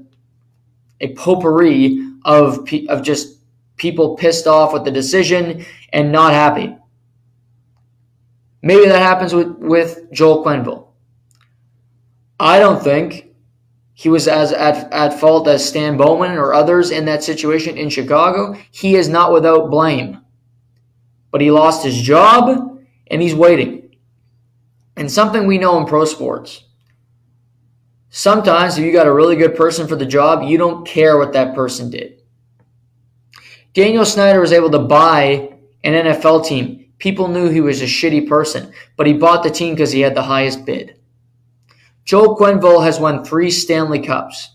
a 1.01 1.13
potpourri 1.15 1.99
of 2.23 2.67
of 2.87 3.03
just 3.03 3.39
people 3.77 4.15
pissed 4.15 4.47
off 4.47 4.73
with 4.73 4.85
the 4.85 4.91
decision 4.91 5.65
and 5.91 6.11
not 6.11 6.33
happy. 6.33 6.75
Maybe 8.61 8.85
that 8.85 9.01
happens 9.01 9.33
with, 9.33 9.57
with 9.57 10.11
Joel 10.11 10.45
Quenneville. 10.45 10.90
I 12.41 12.57
don't 12.57 12.83
think 12.83 13.27
he 13.93 14.09
was 14.09 14.27
as 14.27 14.51
at, 14.51 14.91
at 14.91 15.19
fault 15.19 15.47
as 15.47 15.63
Stan 15.63 15.95
Bowman 15.95 16.31
or 16.31 16.55
others 16.55 16.89
in 16.89 17.05
that 17.05 17.23
situation 17.23 17.77
in 17.77 17.91
Chicago. 17.91 18.57
He 18.71 18.95
is 18.95 19.07
not 19.07 19.31
without 19.31 19.69
blame. 19.69 20.19
But 21.29 21.41
he 21.41 21.51
lost 21.51 21.85
his 21.85 22.01
job 22.01 22.81
and 23.11 23.21
he's 23.21 23.35
waiting. 23.35 23.95
And 24.97 25.11
something 25.11 25.45
we 25.45 25.59
know 25.59 25.77
in 25.77 25.85
pro 25.85 26.03
sports 26.05 26.63
Sometimes, 28.09 28.77
if 28.77 28.83
you 28.83 28.91
got 28.91 29.07
a 29.07 29.13
really 29.13 29.35
good 29.35 29.55
person 29.55 29.87
for 29.87 29.95
the 29.95 30.05
job, 30.05 30.43
you 30.43 30.57
don't 30.57 30.85
care 30.85 31.17
what 31.17 31.33
that 31.33 31.55
person 31.55 31.91
did. 31.91 32.23
Daniel 33.73 34.03
Snyder 34.03 34.41
was 34.41 34.51
able 34.51 34.71
to 34.71 34.79
buy 34.79 35.57
an 35.83 35.93
NFL 35.93 36.45
team. 36.45 36.91
People 36.97 37.27
knew 37.29 37.49
he 37.49 37.61
was 37.61 37.81
a 37.81 37.85
shitty 37.85 38.27
person, 38.27 38.73
but 38.97 39.07
he 39.07 39.13
bought 39.13 39.43
the 39.43 39.49
team 39.49 39.75
because 39.75 39.91
he 39.91 40.01
had 40.01 40.15
the 40.15 40.23
highest 40.23 40.65
bid. 40.65 40.97
Joel 42.05 42.35
Quenneville 42.35 42.83
has 42.83 42.99
won 42.99 43.23
three 43.23 43.51
Stanley 43.51 43.99
Cups 43.99 44.49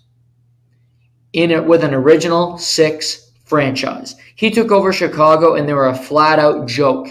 in 1.33 1.51
it 1.51 1.65
with 1.65 1.85
an 1.85 1.95
original 1.95 2.59
six 2.59 3.31
franchise. 3.45 4.15
He 4.35 4.51
took 4.51 4.71
over 4.71 4.93
Chicago 4.93 5.55
and 5.55 5.69
they 5.69 5.75
were 5.75 5.89
a 5.89 5.95
flat 5.95 6.39
out 6.39 6.67
joke. 6.67 7.09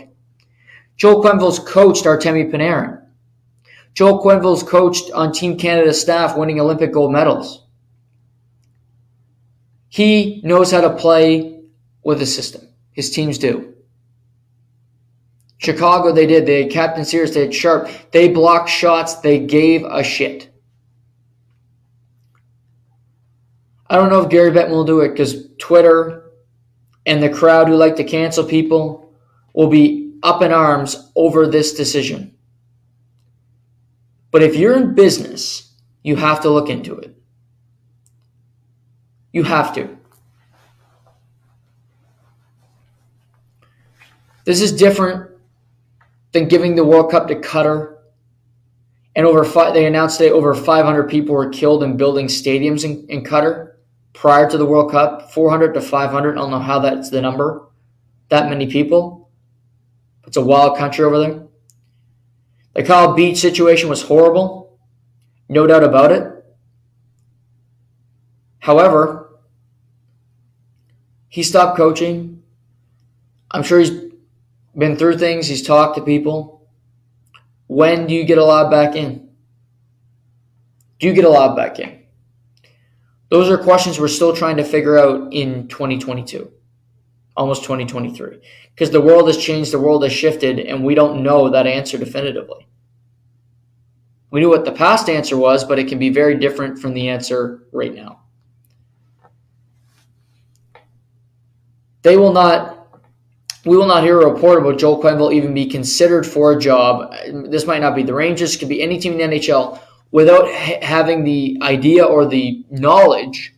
Joel 0.97 1.23
Quenneville's 1.23 1.59
coached 1.59 2.05
Artemi 2.05 2.51
Panarin. 2.51 3.01
Joel 3.93 4.21
Quenneville's 4.21 4.63
coached 4.63 5.11
on 5.11 5.31
Team 5.31 5.57
Canada 5.57 5.93
staff 5.93 6.35
winning 6.37 6.59
Olympic 6.59 6.91
gold 6.91 7.11
medals. 7.11 7.63
He 9.89 10.41
knows 10.43 10.71
how 10.71 10.81
to 10.81 10.89
play 10.89 11.61
with 12.03 12.19
the 12.19 12.25
system. 12.25 12.67
His 12.91 13.09
teams 13.09 13.37
do. 13.37 13.74
Chicago, 15.57 16.11
they 16.11 16.27
did. 16.27 16.45
They 16.45 16.63
had 16.63 16.71
Captain 16.71 17.05
Serious, 17.05 17.33
they 17.33 17.41
had 17.41 17.53
Sharp. 17.53 17.89
They 18.11 18.27
blocked 18.27 18.69
shots. 18.69 19.15
They 19.15 19.39
gave 19.39 19.83
a 19.83 20.03
shit. 20.03 20.49
I 23.89 23.95
don't 23.95 24.09
know 24.09 24.21
if 24.21 24.29
Gary 24.29 24.51
Bettman 24.51 24.71
will 24.71 24.83
do 24.83 25.01
it 25.01 25.09
because 25.09 25.47
Twitter 25.57 26.31
and 27.05 27.21
the 27.21 27.29
crowd 27.29 27.67
who 27.67 27.75
like 27.75 27.95
to 27.97 28.03
cancel 28.03 28.43
people 28.43 29.13
will 29.53 29.67
be 29.67 30.13
up 30.23 30.41
in 30.41 30.51
arms 30.51 31.11
over 31.15 31.47
this 31.47 31.73
decision. 31.73 32.35
But 34.31 34.41
if 34.41 34.55
you're 34.55 34.75
in 34.75 34.95
business, 34.95 35.71
you 36.03 36.15
have 36.15 36.41
to 36.41 36.49
look 36.49 36.69
into 36.69 36.97
it. 36.97 37.15
You 39.31 39.43
have 39.43 39.73
to. 39.75 39.97
This 44.45 44.61
is 44.61 44.71
different 44.71 45.34
than 46.35 46.49
giving 46.49 46.75
the 46.75 46.83
World 46.83 47.09
Cup 47.09 47.29
to 47.29 47.35
Qatar. 47.35 47.95
And 49.15 49.25
over 49.25 49.45
five, 49.45 49.73
they 49.73 49.85
announced 49.85 50.19
that 50.19 50.33
over 50.33 50.53
500 50.53 51.09
people 51.09 51.33
were 51.33 51.49
killed 51.49 51.81
in 51.81 51.95
building 51.95 52.27
stadiums 52.27 52.83
in, 52.83 53.07
in 53.07 53.23
Qatar 53.23 53.75
prior 54.11 54.49
to 54.49 54.57
the 54.57 54.65
World 54.65 54.91
Cup. 54.91 55.31
400 55.31 55.73
to 55.75 55.81
500. 55.81 56.31
I 56.31 56.35
don't 56.35 56.51
know 56.51 56.59
how 56.59 56.79
that's 56.79 57.09
the 57.09 57.21
number. 57.21 57.69
That 58.27 58.49
many 58.49 58.67
people. 58.67 59.29
It's 60.27 60.35
a 60.35 60.43
wild 60.43 60.77
country 60.77 61.05
over 61.05 61.19
there. 61.19 61.47
The 62.73 62.83
Kyle 62.83 63.13
Beach 63.13 63.37
situation 63.37 63.87
was 63.87 64.01
horrible, 64.01 64.77
no 65.47 65.65
doubt 65.65 65.85
about 65.85 66.11
it. 66.11 66.29
However, 68.59 69.39
he 71.29 71.43
stopped 71.43 71.77
coaching. 71.77 72.43
I'm 73.51 73.63
sure 73.63 73.79
he's 73.79 74.04
been 74.77 74.97
through 74.97 75.17
things, 75.17 75.47
he's 75.47 75.61
talked 75.61 75.95
to 75.97 76.03
people. 76.03 76.67
When 77.67 78.07
do 78.07 78.13
you 78.13 78.25
get 78.25 78.37
allowed 78.37 78.69
back 78.69 78.95
in? 78.95 79.29
Do 80.99 81.07
you 81.07 81.13
get 81.13 81.25
allowed 81.25 81.55
back 81.55 81.79
in? 81.79 82.03
Those 83.29 83.49
are 83.49 83.57
questions 83.57 83.99
we're 83.99 84.07
still 84.07 84.35
trying 84.35 84.57
to 84.57 84.63
figure 84.63 84.97
out 84.97 85.33
in 85.33 85.67
2022, 85.67 86.51
almost 87.35 87.63
2023 87.63 88.39
because 88.75 88.91
the 88.91 89.01
world 89.01 89.27
has 89.27 89.37
changed, 89.37 89.71
the 89.71 89.79
world 89.79 90.03
has 90.03 90.11
shifted, 90.11 90.59
and 90.59 90.83
we 90.83 90.95
don't 90.95 91.23
know 91.23 91.49
that 91.49 91.65
answer 91.65 91.97
definitively. 91.97 92.67
We 94.31 94.41
knew 94.41 94.49
what 94.49 94.65
the 94.65 94.73
past 94.73 95.07
answer 95.07 95.37
was, 95.37 95.63
but 95.63 95.79
it 95.79 95.87
can 95.87 95.97
be 95.97 96.09
very 96.09 96.37
different 96.37 96.77
from 96.77 96.93
the 96.93 97.07
answer 97.07 97.63
right 97.71 97.93
now. 97.93 98.23
They 102.01 102.17
will 102.17 102.33
not 102.33 102.74
we 103.65 103.77
will 103.77 103.87
not 103.87 104.03
hear 104.03 104.21
a 104.21 104.31
report 104.31 104.59
about 104.59 104.77
Joel 104.77 105.01
Quenneville 105.01 105.33
even 105.33 105.53
be 105.53 105.65
considered 105.65 106.25
for 106.25 106.51
a 106.51 106.59
job. 106.59 107.13
This 107.49 107.65
might 107.65 107.81
not 107.81 107.95
be 107.95 108.03
the 108.03 108.13
Rangers, 108.13 108.55
could 108.55 108.69
be 108.69 108.81
any 108.81 108.99
team 108.99 109.19
in 109.19 109.29
the 109.29 109.37
NHL 109.37 109.79
without 110.11 110.47
ha- 110.47 110.79
having 110.81 111.23
the 111.23 111.57
idea 111.61 112.03
or 112.03 112.25
the 112.25 112.63
knowledge 112.69 113.53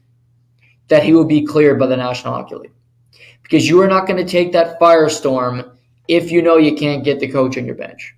that 0.88 1.03
he 1.03 1.14
will 1.14 1.26
be 1.26 1.45
cleared 1.45 1.78
by 1.78 1.88
the 1.88 1.97
National 1.97 2.34
Hockey 2.34 2.55
League 2.55 2.72
because 3.43 3.68
you 3.68 3.82
are 3.82 3.88
not 3.88 4.08
going 4.08 4.24
to 4.24 4.30
take 4.30 4.51
that 4.53 4.80
firestorm 4.80 5.72
if 6.08 6.32
you 6.32 6.41
know 6.41 6.58
you 6.58 6.76
can't 6.76 7.03
get 7.03 7.20
the 7.20 7.32
coach 7.32 7.58
on 7.58 7.66
your 7.66 7.76
bench. 7.76 8.16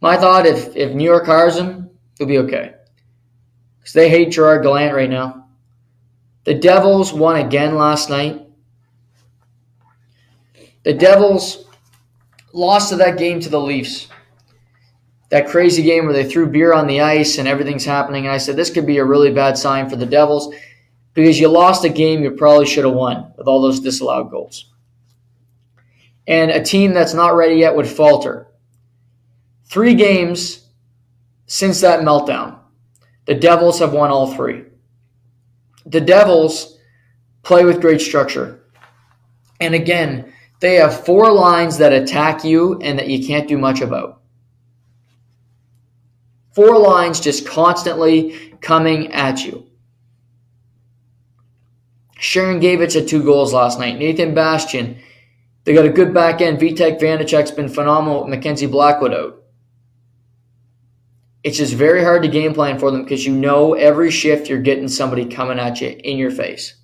My 0.00 0.16
thought, 0.16 0.46
if, 0.46 0.74
if 0.76 0.94
New 0.94 1.04
York 1.04 1.26
hires 1.26 1.56
him, 1.56 1.90
he'll 2.18 2.26
be 2.26 2.38
okay. 2.38 2.74
Because 3.78 3.92
they 3.92 4.08
hate 4.08 4.32
Gerard 4.32 4.64
Gallant 4.64 4.94
right 4.94 5.10
now. 5.10 5.46
The 6.44 6.54
Devils 6.54 7.12
won 7.12 7.36
again 7.36 7.76
last 7.76 8.10
night. 8.10 8.41
The 10.84 10.94
Devils 10.94 11.66
lost 12.52 12.96
that 12.96 13.18
game 13.18 13.40
to 13.40 13.48
the 13.48 13.60
Leafs. 13.60 14.08
That 15.30 15.48
crazy 15.48 15.82
game 15.82 16.04
where 16.04 16.12
they 16.12 16.28
threw 16.28 16.46
beer 16.46 16.74
on 16.74 16.86
the 16.86 17.00
ice 17.00 17.38
and 17.38 17.48
everything's 17.48 17.84
happening. 17.84 18.26
And 18.26 18.34
I 18.34 18.38
said, 18.38 18.56
this 18.56 18.70
could 18.70 18.86
be 18.86 18.98
a 18.98 19.04
really 19.04 19.32
bad 19.32 19.56
sign 19.56 19.88
for 19.88 19.96
the 19.96 20.06
Devils 20.06 20.54
because 21.14 21.40
you 21.40 21.48
lost 21.48 21.84
a 21.84 21.88
game 21.88 22.22
you 22.22 22.32
probably 22.32 22.66
should 22.66 22.84
have 22.84 22.94
won 22.94 23.32
with 23.36 23.46
all 23.46 23.62
those 23.62 23.80
disallowed 23.80 24.30
goals. 24.30 24.70
And 26.26 26.50
a 26.50 26.62
team 26.62 26.92
that's 26.92 27.14
not 27.14 27.34
ready 27.34 27.56
yet 27.56 27.74
would 27.74 27.88
falter. 27.88 28.46
Three 29.64 29.94
games 29.94 30.66
since 31.46 31.80
that 31.80 32.00
meltdown, 32.00 32.58
the 33.26 33.34
Devils 33.34 33.78
have 33.78 33.92
won 33.92 34.10
all 34.10 34.34
three. 34.34 34.64
The 35.86 36.00
Devils 36.00 36.78
play 37.42 37.64
with 37.64 37.80
great 37.80 38.00
structure. 38.00 38.60
And 39.60 39.74
again, 39.74 40.31
They 40.62 40.76
have 40.76 41.04
four 41.04 41.32
lines 41.32 41.78
that 41.78 41.92
attack 41.92 42.44
you 42.44 42.78
and 42.80 42.96
that 42.96 43.08
you 43.08 43.26
can't 43.26 43.48
do 43.48 43.58
much 43.58 43.80
about. 43.80 44.20
Four 46.54 46.78
lines 46.78 47.18
just 47.18 47.48
constantly 47.48 48.54
coming 48.60 49.12
at 49.12 49.44
you. 49.44 49.66
Sharangovich 52.16 52.94
had 52.94 53.08
two 53.08 53.24
goals 53.24 53.52
last 53.52 53.80
night. 53.80 53.98
Nathan 53.98 54.34
Bastian. 54.34 55.00
They 55.64 55.74
got 55.74 55.84
a 55.84 55.88
good 55.88 56.14
back 56.14 56.40
end. 56.40 56.60
Vitek 56.60 57.00
Vanecek's 57.00 57.50
been 57.50 57.68
phenomenal. 57.68 58.28
Mackenzie 58.28 58.66
Blackwood 58.66 59.14
out. 59.14 59.42
It's 61.42 61.58
just 61.58 61.74
very 61.74 62.04
hard 62.04 62.22
to 62.22 62.28
game 62.28 62.54
plan 62.54 62.78
for 62.78 62.92
them 62.92 63.02
because 63.02 63.26
you 63.26 63.32
know 63.32 63.74
every 63.74 64.12
shift 64.12 64.48
you're 64.48 64.62
getting 64.62 64.86
somebody 64.86 65.24
coming 65.24 65.58
at 65.58 65.80
you 65.80 65.88
in 65.88 66.18
your 66.18 66.30
face. 66.30 66.76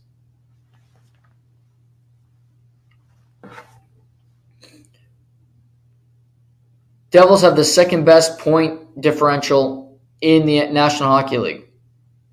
Devils 7.10 7.42
have 7.42 7.56
the 7.56 7.64
second 7.64 8.04
best 8.04 8.38
point 8.38 9.00
differential 9.00 9.98
in 10.20 10.46
the 10.46 10.66
National 10.68 11.08
Hockey 11.08 11.38
League. 11.38 11.64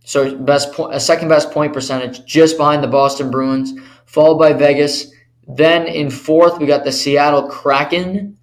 So 0.04 0.36
best 0.38 0.74
point, 0.74 0.94
a 0.94 1.00
second 1.00 1.30
best 1.30 1.52
point 1.52 1.74
percentage, 1.74 2.26
just 2.26 2.58
behind 2.58 2.84
the 2.84 2.88
Boston 2.88 3.32
Bruins, 3.32 3.74
followed 4.06 4.38
by 4.38 4.54
Vegas. 4.54 5.12
Then 5.48 5.88
in 5.88 6.10
fourth, 6.10 6.60
we 6.60 6.66
got 6.66 6.84
the 6.84 6.92
Seattle 6.92 7.48
Kraken 7.48 8.38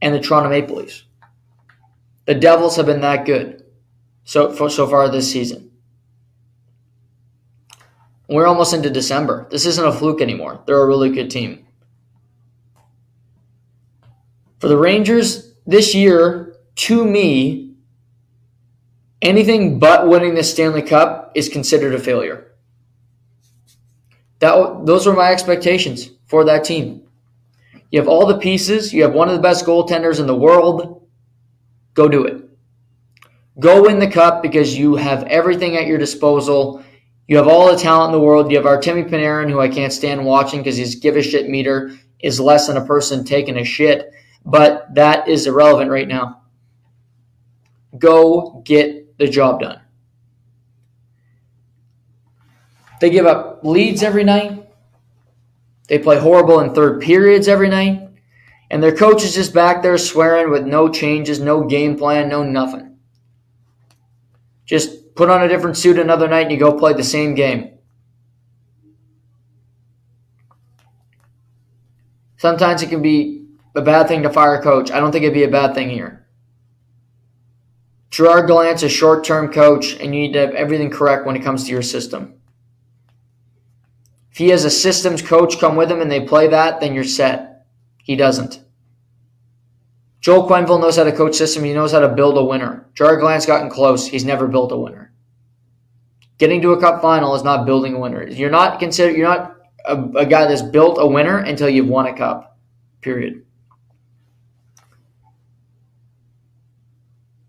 and 0.00 0.14
the 0.14 0.20
Toronto 0.20 0.50
Maple 0.50 0.76
Leafs. 0.76 1.04
The 2.26 2.34
Devils 2.34 2.76
have 2.76 2.86
been 2.86 3.00
that 3.00 3.24
good 3.24 3.64
so 4.24 4.52
for, 4.52 4.70
so 4.70 4.86
far 4.86 5.08
this 5.08 5.30
season. 5.30 5.70
We're 8.28 8.46
almost 8.46 8.72
into 8.72 8.90
December. 8.90 9.48
This 9.50 9.66
isn't 9.66 9.84
a 9.84 9.92
fluke 9.92 10.20
anymore. 10.20 10.62
They're 10.66 10.80
a 10.80 10.86
really 10.86 11.10
good 11.10 11.30
team. 11.30 11.66
For 14.58 14.68
the 14.68 14.76
Rangers 14.76 15.51
this 15.66 15.94
year, 15.94 16.56
to 16.74 17.04
me, 17.04 17.74
anything 19.20 19.78
but 19.78 20.08
winning 20.08 20.34
the 20.34 20.42
Stanley 20.42 20.82
Cup 20.82 21.32
is 21.34 21.48
considered 21.48 21.94
a 21.94 21.98
failure. 21.98 22.52
That 24.40 24.86
those 24.86 25.06
were 25.06 25.12
my 25.12 25.30
expectations 25.30 26.10
for 26.26 26.44
that 26.44 26.64
team. 26.64 27.06
You 27.90 28.00
have 28.00 28.08
all 28.08 28.26
the 28.26 28.38
pieces. 28.38 28.92
You 28.92 29.02
have 29.02 29.12
one 29.12 29.28
of 29.28 29.34
the 29.34 29.42
best 29.42 29.64
goaltenders 29.64 30.18
in 30.18 30.26
the 30.26 30.34
world. 30.34 31.06
Go 31.94 32.08
do 32.08 32.24
it. 32.24 32.42
Go 33.60 33.82
win 33.82 33.98
the 33.98 34.10
cup 34.10 34.42
because 34.42 34.76
you 34.76 34.96
have 34.96 35.24
everything 35.24 35.76
at 35.76 35.86
your 35.86 35.98
disposal. 35.98 36.82
You 37.28 37.36
have 37.36 37.46
all 37.46 37.70
the 37.70 37.78
talent 37.78 38.12
in 38.12 38.18
the 38.18 38.24
world. 38.24 38.50
You 38.50 38.56
have 38.56 38.66
Artemi 38.66 39.08
Panarin, 39.08 39.50
who 39.50 39.60
I 39.60 39.68
can't 39.68 39.92
stand 39.92 40.24
watching 40.24 40.60
because 40.60 40.78
his 40.78 40.96
give 40.96 41.16
a 41.16 41.22
shit 41.22 41.48
meter 41.48 41.92
is 42.20 42.40
less 42.40 42.66
than 42.66 42.78
a 42.78 42.86
person 42.86 43.24
taking 43.24 43.58
a 43.58 43.64
shit. 43.64 44.10
But 44.44 44.94
that 44.94 45.28
is 45.28 45.46
irrelevant 45.46 45.90
right 45.90 46.08
now. 46.08 46.42
Go 47.96 48.62
get 48.64 49.18
the 49.18 49.28
job 49.28 49.60
done. 49.60 49.80
They 53.00 53.10
give 53.10 53.26
up 53.26 53.60
leads 53.64 54.02
every 54.02 54.24
night. 54.24 54.68
They 55.88 55.98
play 55.98 56.18
horrible 56.18 56.60
in 56.60 56.72
third 56.72 57.00
periods 57.00 57.48
every 57.48 57.68
night. 57.68 58.08
And 58.70 58.82
their 58.82 58.96
coach 58.96 59.22
is 59.24 59.34
just 59.34 59.52
back 59.52 59.82
there 59.82 59.98
swearing 59.98 60.50
with 60.50 60.64
no 60.64 60.88
changes, 60.88 61.38
no 61.40 61.64
game 61.64 61.98
plan, 61.98 62.28
no 62.28 62.42
nothing. 62.42 62.96
Just 64.64 65.14
put 65.14 65.28
on 65.28 65.42
a 65.42 65.48
different 65.48 65.76
suit 65.76 65.98
another 65.98 66.28
night 66.28 66.42
and 66.42 66.52
you 66.52 66.58
go 66.58 66.78
play 66.78 66.94
the 66.94 67.04
same 67.04 67.34
game. 67.34 67.78
Sometimes 72.38 72.82
it 72.82 72.88
can 72.88 73.02
be 73.02 73.41
a 73.74 73.82
bad 73.82 74.08
thing 74.08 74.22
to 74.22 74.30
fire 74.30 74.56
a 74.56 74.62
coach. 74.62 74.90
I 74.90 75.00
don't 75.00 75.12
think 75.12 75.24
it'd 75.24 75.34
be 75.34 75.44
a 75.44 75.50
bad 75.50 75.74
thing 75.74 75.90
here. 75.90 76.26
Gerard 78.10 78.46
Gallant's 78.46 78.82
a 78.82 78.88
short 78.88 79.24
term 79.24 79.50
coach, 79.50 79.94
and 79.94 80.14
you 80.14 80.20
need 80.20 80.34
to 80.34 80.40
have 80.40 80.54
everything 80.54 80.90
correct 80.90 81.26
when 81.26 81.36
it 81.36 81.42
comes 81.42 81.64
to 81.64 81.70
your 81.70 81.82
system. 81.82 82.34
If 84.30 84.38
he 84.38 84.48
has 84.48 84.64
a 84.64 84.70
systems 84.70 85.22
coach 85.22 85.58
come 85.58 85.76
with 85.76 85.90
him 85.90 86.00
and 86.00 86.10
they 86.10 86.20
play 86.20 86.48
that, 86.48 86.80
then 86.80 86.94
you're 86.94 87.04
set. 87.04 87.66
He 88.02 88.16
doesn't. 88.16 88.62
Joel 90.20 90.48
Quenneville 90.48 90.80
knows 90.80 90.96
how 90.96 91.04
to 91.04 91.12
coach 91.12 91.34
system. 91.34 91.64
He 91.64 91.74
knows 91.74 91.92
how 91.92 92.00
to 92.00 92.08
build 92.08 92.38
a 92.38 92.44
winner. 92.44 92.88
Gerard 92.94 93.20
Gallant's 93.20 93.46
gotten 93.46 93.70
close. 93.70 94.06
He's 94.06 94.24
never 94.24 94.46
built 94.46 94.72
a 94.72 94.76
winner. 94.76 95.12
Getting 96.38 96.62
to 96.62 96.72
a 96.72 96.80
cup 96.80 97.02
final 97.02 97.34
is 97.34 97.42
not 97.42 97.66
building 97.66 97.94
a 97.94 97.98
winner. 97.98 98.26
You're 98.26 98.50
not 98.50 98.78
considered. 98.78 99.16
You're 99.16 99.28
not 99.28 99.56
a, 99.84 99.96
a 100.16 100.26
guy 100.26 100.46
that's 100.46 100.62
built 100.62 100.96
a 100.98 101.06
winner 101.06 101.38
until 101.38 101.68
you've 101.68 101.88
won 101.88 102.06
a 102.06 102.16
cup. 102.16 102.58
Period. 103.00 103.44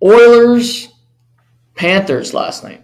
Oilers, 0.04 0.90
Panthers 1.76 2.34
last 2.34 2.64
night. 2.64 2.84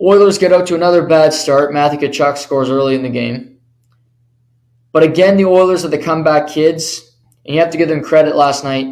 Oilers 0.00 0.38
get 0.38 0.52
out 0.52 0.66
to 0.68 0.74
another 0.74 1.06
bad 1.06 1.32
start. 1.32 1.72
Matthew 1.72 2.08
Tkachuk 2.08 2.38
scores 2.38 2.70
early 2.70 2.94
in 2.94 3.02
the 3.02 3.08
game. 3.08 3.58
But 4.92 5.02
again, 5.02 5.36
the 5.36 5.46
Oilers 5.46 5.84
are 5.84 5.88
the 5.88 5.98
comeback 5.98 6.48
kids. 6.48 7.16
And 7.44 7.54
you 7.54 7.60
have 7.60 7.70
to 7.70 7.78
give 7.78 7.88
them 7.88 8.02
credit 8.02 8.36
last 8.36 8.64
night. 8.64 8.86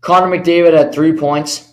Connor 0.00 0.36
McDavid 0.36 0.76
had 0.76 0.92
three 0.92 1.12
points, 1.12 1.72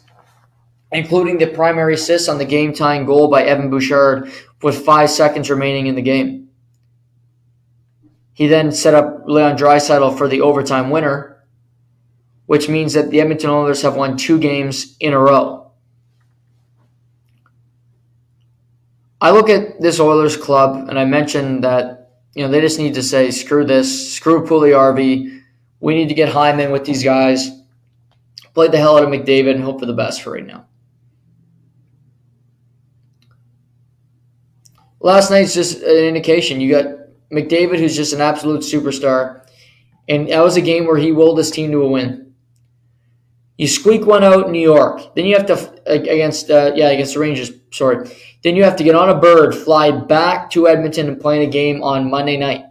including 0.92 1.38
the 1.38 1.48
primary 1.48 1.94
assist 1.94 2.30
on 2.30 2.38
the 2.38 2.46
game 2.46 2.74
tying 2.74 3.06
goal 3.06 3.28
by 3.28 3.44
Evan 3.44 3.70
Bouchard 3.70 4.32
with 4.62 4.86
five 4.86 5.10
seconds 5.12 5.50
remaining 5.50 5.88
in 5.88 5.96
the 5.96 6.02
game. 6.02 6.50
He 8.34 8.48
then 8.48 8.72
set 8.72 8.96
up 8.96 9.24
Leon 9.28 9.58
Draisaitl 9.58 10.18
for 10.18 10.28
the 10.28 10.42
overtime 10.42 10.90
winner, 10.90 11.33
which 12.46 12.70
means 12.70 12.94
that 12.94 13.10
the 13.10 13.22
Edmonton 13.22 13.50
Oilers 13.50 13.82
have 13.82 13.96
won 13.96 14.18
two 14.18 14.40
games 14.40 14.96
in 15.00 15.14
a 15.14 15.20
row. 15.20 15.72
I 19.22 19.32
look 19.32 19.50
at 19.50 19.80
this 19.80 20.00
Oilers 20.02 20.36
club, 20.36 20.90
and 20.90 21.00
I 21.00 21.06
mentioned 21.06 21.64
that 21.64 22.12
you 22.36 22.44
know 22.44 22.52
they 22.52 22.60
just 22.60 22.80
need 22.80 22.96
to 22.96 23.04
say 23.04 23.32
screw 23.32 23.66
this, 23.66 24.14
screw 24.14 24.46
Puljujarvi, 24.46 25.42
we 25.80 25.96
need 25.96 26.10
to 26.10 26.14
get 26.14 26.30
Hyman 26.30 26.72
with 26.72 26.86
these 26.86 27.04
guys, 27.04 27.50
play 28.54 28.68
the 28.68 28.78
hell 28.78 28.98
out 28.98 29.04
of 29.04 29.10
McDavid, 29.10 29.56
and 29.56 29.64
hope 29.64 29.80
for 29.80 29.86
the 29.86 29.94
best 29.94 30.22
for 30.22 30.32
right 30.32 30.46
now. 30.46 30.66
Last 35.00 35.30
night's 35.30 35.54
just 35.54 35.82
an 35.82 36.06
indication. 36.06 36.62
You 36.62 36.72
got 36.72 36.86
McDavid, 37.32 37.80
who's 37.80 37.96
just 37.96 38.14
an 38.14 38.22
absolute 38.22 38.62
superstar, 38.62 39.46
and 40.08 40.30
that 40.30 40.42
was 40.42 40.56
a 40.56 40.62
game 40.62 40.86
where 40.86 40.98
he 40.98 41.12
willed 41.12 41.38
his 41.38 41.52
team 41.52 41.72
to 41.72 41.82
a 41.82 41.88
win. 41.88 42.23
You 43.64 43.70
squeak 43.70 44.06
one 44.06 44.26
out 44.26 44.48
in 44.48 44.52
New 44.52 44.60
York, 44.60 45.16
then 45.16 45.24
you 45.24 45.38
have 45.38 45.46
to 45.46 45.82
against 45.86 46.52
uh, 46.52 46.74
yeah 46.76 46.90
against 46.90 47.14
the 47.14 47.22
Rangers. 47.22 47.50
Sorry, 47.72 48.10
then 48.44 48.58
you 48.58 48.64
have 48.66 48.76
to 48.76 48.84
get 48.84 48.94
on 48.94 49.10
a 49.10 49.18
bird, 49.18 49.56
fly 49.56 49.90
back 49.90 50.50
to 50.50 50.68
Edmonton, 50.68 51.08
and 51.08 51.22
play 51.22 51.46
a 51.46 51.50
game 51.50 51.82
on 51.82 52.12
Monday 52.12 52.36
night. 52.36 52.66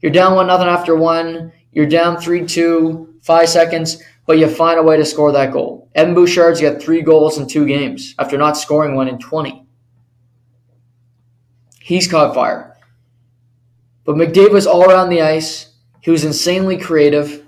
You're 0.00 0.10
down 0.10 0.34
one 0.34 0.48
nothing 0.48 0.66
after 0.66 0.96
one. 0.96 1.52
You're 1.70 1.86
down 1.86 2.16
three 2.16 2.44
two, 2.46 3.14
five 3.22 3.48
seconds, 3.48 4.02
but 4.26 4.38
you 4.38 4.48
find 4.48 4.76
a 4.76 4.82
way 4.82 4.96
to 4.96 5.04
score 5.04 5.30
that 5.30 5.52
goal. 5.52 5.88
Evan 5.94 6.12
Bouchard's 6.12 6.60
got 6.60 6.82
three 6.82 7.02
goals 7.02 7.38
in 7.38 7.46
two 7.46 7.64
games 7.64 8.12
after 8.18 8.36
not 8.36 8.56
scoring 8.56 8.96
one 8.96 9.06
in 9.06 9.20
20. 9.20 9.64
He's 11.78 12.08
caught 12.08 12.34
fire. 12.34 12.76
But 14.02 14.16
McDavid 14.16 14.50
was 14.50 14.66
all 14.66 14.90
around 14.90 15.10
the 15.10 15.22
ice. 15.22 15.74
He 16.00 16.10
was 16.10 16.24
insanely 16.24 16.76
creative. 16.76 17.45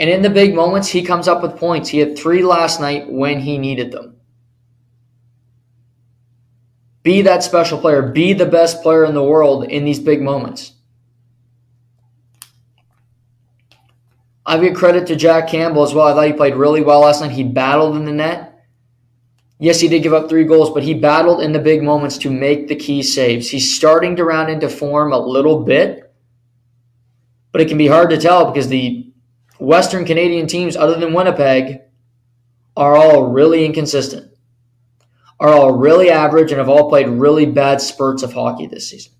And 0.00 0.08
in 0.08 0.22
the 0.22 0.30
big 0.30 0.54
moments, 0.54 0.88
he 0.88 1.02
comes 1.02 1.28
up 1.28 1.42
with 1.42 1.58
points. 1.58 1.90
He 1.90 1.98
had 1.98 2.18
three 2.18 2.42
last 2.42 2.80
night 2.80 3.12
when 3.12 3.38
he 3.38 3.58
needed 3.58 3.92
them. 3.92 4.16
Be 7.02 7.20
that 7.22 7.42
special 7.42 7.78
player. 7.78 8.00
Be 8.00 8.32
the 8.32 8.46
best 8.46 8.82
player 8.82 9.04
in 9.04 9.12
the 9.12 9.22
world 9.22 9.64
in 9.64 9.84
these 9.84 10.00
big 10.00 10.22
moments. 10.22 10.72
I 14.46 14.58
give 14.58 14.74
credit 14.74 15.06
to 15.08 15.16
Jack 15.16 15.48
Campbell 15.48 15.82
as 15.82 15.92
well. 15.92 16.08
I 16.08 16.14
thought 16.14 16.26
he 16.26 16.32
played 16.32 16.54
really 16.54 16.82
well 16.82 17.00
last 17.00 17.20
night. 17.20 17.32
He 17.32 17.44
battled 17.44 17.94
in 17.94 18.06
the 18.06 18.12
net. 18.12 18.64
Yes, 19.58 19.80
he 19.80 19.88
did 19.88 20.02
give 20.02 20.14
up 20.14 20.30
three 20.30 20.44
goals, 20.44 20.70
but 20.70 20.82
he 20.82 20.94
battled 20.94 21.42
in 21.42 21.52
the 21.52 21.58
big 21.58 21.82
moments 21.82 22.16
to 22.18 22.30
make 22.30 22.68
the 22.68 22.74
key 22.74 23.02
saves. 23.02 23.50
He's 23.50 23.76
starting 23.76 24.16
to 24.16 24.24
round 24.24 24.50
into 24.50 24.70
form 24.70 25.12
a 25.12 25.18
little 25.18 25.62
bit, 25.62 26.10
but 27.52 27.60
it 27.60 27.68
can 27.68 27.76
be 27.76 27.86
hard 27.86 28.08
to 28.10 28.18
tell 28.18 28.50
because 28.50 28.68
the 28.68 29.09
Western 29.60 30.04
Canadian 30.04 30.46
teams, 30.46 30.76
other 30.76 30.98
than 30.98 31.12
Winnipeg, 31.12 31.82
are 32.76 32.96
all 32.96 33.26
really 33.26 33.66
inconsistent, 33.66 34.32
are 35.38 35.52
all 35.52 35.72
really 35.72 36.10
average, 36.10 36.50
and 36.50 36.58
have 36.58 36.68
all 36.68 36.88
played 36.88 37.08
really 37.08 37.46
bad 37.46 37.80
spurts 37.80 38.22
of 38.22 38.32
hockey 38.32 38.66
this 38.66 38.88
season. 38.88 39.12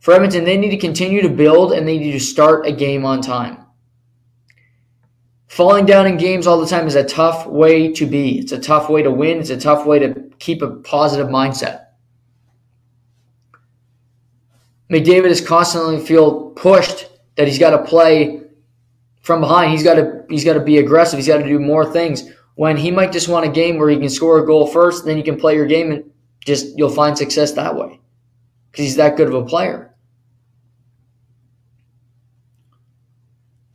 For 0.00 0.12
Edmonton, 0.12 0.44
they 0.44 0.56
need 0.56 0.70
to 0.70 0.76
continue 0.76 1.22
to 1.22 1.30
build 1.30 1.72
and 1.72 1.88
they 1.88 1.96
need 1.96 2.12
to 2.12 2.20
start 2.20 2.66
a 2.66 2.72
game 2.72 3.06
on 3.06 3.22
time. 3.22 3.64
Falling 5.46 5.86
down 5.86 6.06
in 6.06 6.16
games 6.16 6.46
all 6.46 6.60
the 6.60 6.66
time 6.66 6.86
is 6.86 6.96
a 6.96 7.04
tough 7.04 7.46
way 7.46 7.92
to 7.92 8.04
be. 8.04 8.40
It's 8.40 8.52
a 8.52 8.58
tough 8.58 8.90
way 8.90 9.02
to 9.02 9.10
win. 9.10 9.38
It's 9.38 9.50
a 9.50 9.56
tough 9.56 9.86
way 9.86 10.00
to 10.00 10.30
keep 10.38 10.60
a 10.60 10.68
positive 10.68 11.28
mindset. 11.28 11.86
McDavid 14.90 15.30
is 15.30 15.40
constantly 15.40 16.04
feel 16.04 16.50
pushed 16.50 17.08
that 17.36 17.48
he's 17.48 17.58
got 17.58 17.70
to 17.70 17.84
play 17.84 18.42
from 19.22 19.40
behind. 19.40 19.72
He's 19.72 19.82
got 19.82 19.94
to 19.94 20.24
he's 20.28 20.44
got 20.44 20.54
to 20.54 20.60
be 20.60 20.78
aggressive. 20.78 21.18
He's 21.18 21.28
got 21.28 21.38
to 21.38 21.48
do 21.48 21.58
more 21.58 21.90
things. 21.92 22.30
When 22.56 22.76
he 22.76 22.90
might 22.90 23.12
just 23.12 23.28
want 23.28 23.46
a 23.46 23.50
game 23.50 23.78
where 23.78 23.88
he 23.88 23.96
can 23.96 24.08
score 24.08 24.38
a 24.38 24.46
goal 24.46 24.66
first, 24.66 25.04
then 25.04 25.16
you 25.16 25.24
can 25.24 25.36
play 25.36 25.56
your 25.56 25.66
game 25.66 25.90
and 25.90 26.10
just 26.44 26.76
you'll 26.78 26.90
find 26.90 27.18
success 27.18 27.52
that 27.52 27.74
way 27.74 28.00
because 28.70 28.84
he's 28.84 28.96
that 28.96 29.16
good 29.16 29.28
of 29.28 29.34
a 29.34 29.44
player. 29.44 29.94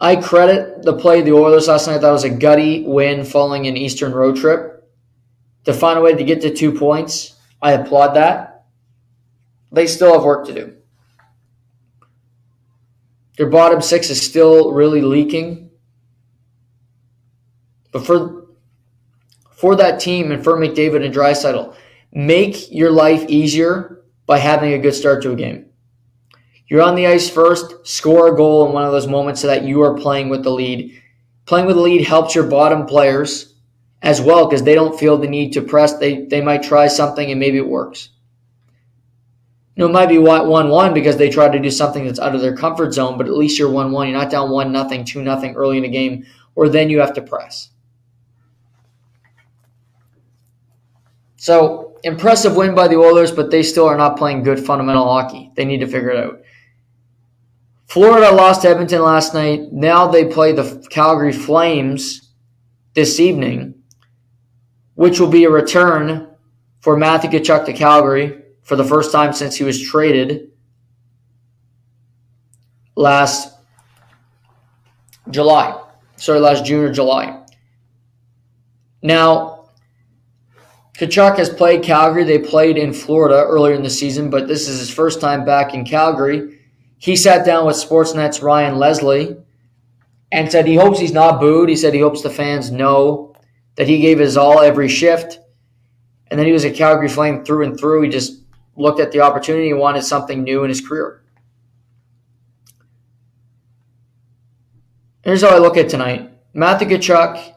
I 0.01 0.15
credit 0.15 0.83
the 0.83 0.95
play 0.95 1.19
of 1.19 1.25
the 1.25 1.33
Oilers 1.33 1.67
last 1.67 1.87
night. 1.87 1.97
That 1.99 2.11
was 2.11 2.23
a 2.23 2.29
gutty 2.29 2.83
win 2.85 3.25
following 3.25 3.67
an 3.67 3.75
Eastern 3.75 4.13
road 4.13 4.37
trip. 4.37 4.89
To 5.65 5.73
find 5.73 5.99
a 5.99 6.01
way 6.01 6.15
to 6.15 6.23
get 6.23 6.41
to 6.41 6.53
two 6.55 6.71
points, 6.71 7.35
I 7.61 7.73
applaud 7.73 8.13
that. 8.13 8.65
They 9.73 9.87
still 9.87 10.13
have 10.13 10.23
work 10.23 10.45
to 10.47 10.53
do. 10.53 10.78
Their 13.39 13.47
bottom 13.47 13.81
six 13.81 14.09
is 14.09 14.21
still 14.21 14.73
really 14.73 14.99
leaking. 14.99 15.69
But 17.93 18.05
for 18.05 18.47
for 19.49 19.77
that 19.77 20.01
team 20.01 20.33
and 20.33 20.43
for 20.43 20.57
McDavid 20.57 21.05
and 21.05 21.15
Draisaitl, 21.15 21.73
make 22.11 22.69
your 22.69 22.91
life 22.91 23.23
easier 23.29 24.03
by 24.25 24.39
having 24.39 24.73
a 24.73 24.77
good 24.77 24.93
start 24.93 25.23
to 25.23 25.31
a 25.31 25.37
game. 25.37 25.67
You're 26.67 26.81
on 26.81 26.95
the 26.95 27.07
ice 27.07 27.29
first, 27.29 27.87
score 27.87 28.33
a 28.33 28.35
goal 28.35 28.67
in 28.67 28.73
one 28.73 28.83
of 28.83 28.91
those 28.91 29.07
moments 29.07 29.39
so 29.39 29.47
that 29.47 29.63
you 29.63 29.81
are 29.83 29.97
playing 29.97 30.27
with 30.27 30.43
the 30.43 30.51
lead. 30.51 31.01
Playing 31.45 31.65
with 31.65 31.77
the 31.77 31.81
lead 31.81 32.05
helps 32.05 32.35
your 32.35 32.45
bottom 32.45 32.85
players 32.85 33.55
as 34.01 34.19
well 34.19 34.47
because 34.47 34.63
they 34.63 34.75
don't 34.75 34.99
feel 34.99 35.17
the 35.17 35.29
need 35.29 35.53
to 35.53 35.61
press. 35.61 35.97
They 35.97 36.25
they 36.25 36.41
might 36.41 36.61
try 36.61 36.87
something 36.87 37.31
and 37.31 37.39
maybe 37.39 37.57
it 37.57 37.69
works 37.69 38.09
know, 39.79 39.85
it 39.85 39.93
might 39.93 40.09
be 40.09 40.17
one 40.17 40.69
one 40.69 40.93
because 40.93 41.17
they 41.17 41.29
tried 41.29 41.53
to 41.53 41.59
do 41.59 41.71
something 41.71 42.05
that's 42.05 42.19
out 42.19 42.35
of 42.35 42.41
their 42.41 42.55
comfort 42.55 42.93
zone, 42.93 43.17
but 43.17 43.27
at 43.27 43.33
least 43.33 43.57
you're 43.57 43.71
one 43.71 43.91
one. 43.91 44.07
You're 44.07 44.17
not 44.17 44.29
down 44.29 44.49
one 44.49 44.71
nothing, 44.71 45.05
two 45.05 45.23
nothing 45.23 45.55
early 45.55 45.77
in 45.77 45.83
the 45.83 45.89
game, 45.89 46.25
or 46.55 46.69
then 46.69 46.89
you 46.89 46.99
have 46.99 47.13
to 47.13 47.21
press. 47.21 47.69
So 51.37 51.97
impressive 52.03 52.55
win 52.55 52.75
by 52.75 52.89
the 52.89 52.97
Oilers, 52.97 53.31
but 53.31 53.49
they 53.49 53.63
still 53.63 53.87
are 53.87 53.97
not 53.97 54.17
playing 54.17 54.43
good 54.43 54.59
fundamental 54.59 55.05
hockey. 55.05 55.51
They 55.55 55.65
need 55.65 55.79
to 55.79 55.87
figure 55.87 56.11
it 56.11 56.25
out. 56.25 56.41
Florida 57.87 58.31
lost 58.31 58.61
to 58.63 58.69
Edmonton 58.69 59.01
last 59.01 59.33
night. 59.33 59.71
Now 59.71 60.07
they 60.07 60.25
play 60.25 60.51
the 60.51 60.85
Calgary 60.89 61.31
Flames 61.31 62.29
this 62.93 63.19
evening, 63.19 63.75
which 64.95 65.19
will 65.19 65.29
be 65.29 65.45
a 65.45 65.49
return 65.49 66.35
for 66.81 66.97
Matthew 66.97 67.29
Tkachuk 67.29 67.65
to 67.65 67.73
Calgary 67.73 68.38
for 68.69 68.75
the 68.75 68.83
first 68.83 69.11
time 69.11 69.33
since 69.33 69.55
he 69.55 69.63
was 69.63 69.81
traded 69.81 70.51
last 72.95 73.57
July. 75.31 75.81
Sorry, 76.17 76.39
last 76.39 76.65
June 76.65 76.85
or 76.85 76.93
July. 76.93 77.43
Now, 79.01 79.69
Tkachuk 80.99 81.39
has 81.39 81.49
played 81.49 81.81
Calgary. 81.81 82.23
They 82.23 82.37
played 82.37 82.77
in 82.77 82.93
Florida 82.93 83.43
earlier 83.43 83.73
in 83.73 83.81
the 83.81 83.89
season, 83.89 84.29
but 84.29 84.47
this 84.47 84.67
is 84.67 84.77
his 84.77 84.91
first 84.91 85.19
time 85.19 85.43
back 85.43 85.73
in 85.73 85.83
Calgary. 85.83 86.59
He 86.99 87.15
sat 87.15 87.43
down 87.43 87.65
with 87.65 87.75
Sportsnet's 87.75 88.43
Ryan 88.43 88.77
Leslie 88.77 89.35
and 90.31 90.51
said 90.51 90.67
he 90.67 90.75
hopes 90.75 90.99
he's 90.99 91.11
not 91.11 91.39
booed. 91.39 91.69
He 91.69 91.75
said 91.75 91.95
he 91.95 92.01
hopes 92.01 92.21
the 92.21 92.29
fans 92.29 92.69
know 92.69 93.33
that 93.77 93.87
he 93.87 93.99
gave 93.99 94.19
his 94.19 94.37
all 94.37 94.59
every 94.59 94.89
shift 94.89 95.39
and 96.27 96.39
then 96.39 96.45
he 96.45 96.53
was 96.53 96.65
a 96.65 96.71
Calgary 96.71 97.09
Flame 97.09 97.43
through 97.43 97.65
and 97.65 97.79
through. 97.79 98.03
He 98.03 98.09
just 98.09 98.43
looked 98.79 98.99
at 98.99 99.11
the 99.11 99.21
opportunity 99.21 99.69
and 99.69 99.79
wanted 99.79 100.03
something 100.03 100.43
new 100.43 100.63
in 100.63 100.69
his 100.69 100.81
career. 100.81 101.21
Here's 105.21 105.41
how 105.41 105.49
I 105.49 105.59
look 105.59 105.77
at 105.77 105.89
tonight. 105.89 106.31
Matthew 106.53 106.87
Tkachuk 106.87 107.55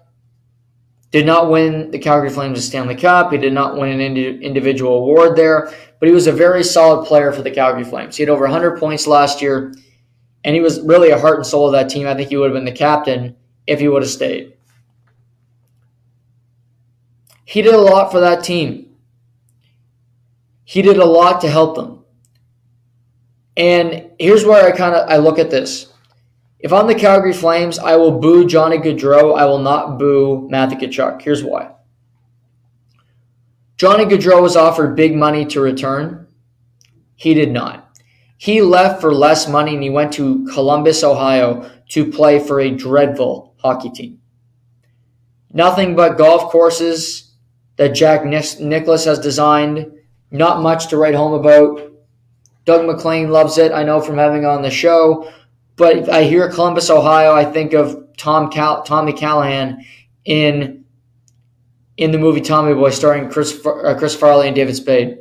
did 1.12 1.24
not 1.24 1.50
win 1.50 1.90
the 1.90 1.98
Calgary 1.98 2.28
Flames 2.28 2.58
a 2.58 2.62
Stanley 2.62 2.96
Cup. 2.96 3.30
He 3.30 3.38
did 3.38 3.52
not 3.52 3.78
win 3.78 4.00
an 4.00 4.16
individual 4.16 4.96
award 4.96 5.36
there, 5.36 5.72
but 6.00 6.08
he 6.08 6.14
was 6.14 6.26
a 6.26 6.32
very 6.32 6.64
solid 6.64 7.06
player 7.06 7.32
for 7.32 7.42
the 7.42 7.50
Calgary 7.50 7.84
Flames. 7.84 8.16
He 8.16 8.22
had 8.22 8.30
over 8.30 8.44
100 8.44 8.78
points 8.78 9.06
last 9.06 9.40
year, 9.40 9.72
and 10.44 10.54
he 10.54 10.60
was 10.60 10.80
really 10.80 11.10
a 11.10 11.18
heart 11.18 11.36
and 11.36 11.46
soul 11.46 11.66
of 11.66 11.72
that 11.72 11.88
team. 11.88 12.06
I 12.06 12.14
think 12.14 12.30
he 12.30 12.36
would 12.36 12.50
have 12.50 12.54
been 12.54 12.64
the 12.64 12.72
captain 12.72 13.36
if 13.66 13.78
he 13.78 13.88
would 13.88 14.02
have 14.02 14.10
stayed. 14.10 14.54
He 17.44 17.62
did 17.62 17.74
a 17.74 17.78
lot 17.78 18.10
for 18.10 18.20
that 18.20 18.42
team. 18.42 18.91
He 20.72 20.80
did 20.80 20.96
a 20.96 21.04
lot 21.04 21.42
to 21.42 21.50
help 21.50 21.76
them. 21.76 22.02
And 23.58 24.08
here's 24.18 24.46
where 24.46 24.66
I 24.66 24.74
kind 24.74 24.94
of 24.94 25.06
I 25.06 25.18
look 25.18 25.38
at 25.38 25.50
this. 25.50 25.92
If 26.60 26.72
I'm 26.72 26.86
the 26.86 26.94
Calgary 26.94 27.34
Flames, 27.34 27.78
I 27.78 27.96
will 27.96 28.18
boo 28.18 28.46
Johnny 28.46 28.78
Gaudreau. 28.78 29.36
I 29.36 29.44
will 29.44 29.58
not 29.58 29.98
boo 29.98 30.48
Matthew 30.48 30.78
Tkachuk. 30.78 31.20
Here's 31.20 31.44
why. 31.44 31.72
Johnny 33.76 34.06
Gaudreau 34.06 34.40
was 34.40 34.56
offered 34.56 34.96
big 34.96 35.14
money 35.14 35.44
to 35.44 35.60
return. 35.60 36.26
He 37.16 37.34
did 37.34 37.52
not. 37.52 37.98
He 38.38 38.62
left 38.62 39.02
for 39.02 39.12
less 39.12 39.46
money 39.46 39.74
and 39.74 39.82
he 39.82 39.90
went 39.90 40.14
to 40.14 40.46
Columbus, 40.54 41.04
Ohio 41.04 41.70
to 41.90 42.10
play 42.10 42.38
for 42.38 42.60
a 42.60 42.70
dreadful 42.70 43.54
hockey 43.58 43.90
team. 43.90 44.20
Nothing 45.52 45.94
but 45.94 46.16
golf 46.16 46.50
courses 46.50 47.34
that 47.76 47.94
Jack 47.94 48.24
Nicklaus 48.24 49.04
has 49.04 49.18
designed 49.18 49.98
not 50.32 50.62
much 50.62 50.88
to 50.88 50.96
write 50.96 51.14
home 51.14 51.34
about. 51.34 51.92
Doug 52.64 52.86
MacLean 52.86 53.30
loves 53.30 53.58
it, 53.58 53.72
I 53.72 53.82
know 53.82 54.00
from 54.00 54.18
having 54.18 54.44
on 54.44 54.62
the 54.62 54.70
show. 54.70 55.30
But 55.76 56.08
I 56.08 56.24
hear 56.24 56.50
Columbus, 56.50 56.90
Ohio, 56.90 57.34
I 57.34 57.44
think 57.44 57.72
of 57.72 58.16
Tom 58.16 58.50
Cal- 58.50 58.82
Tommy 58.82 59.12
Callahan 59.12 59.84
in 60.24 60.84
in 61.96 62.10
the 62.10 62.18
movie 62.18 62.40
Tommy 62.40 62.74
Boy, 62.74 62.90
starring 62.90 63.30
Chris 63.30 63.64
uh, 63.64 63.94
Chris 63.98 64.14
Farley 64.14 64.46
and 64.46 64.56
David 64.56 64.76
Spade. 64.76 65.18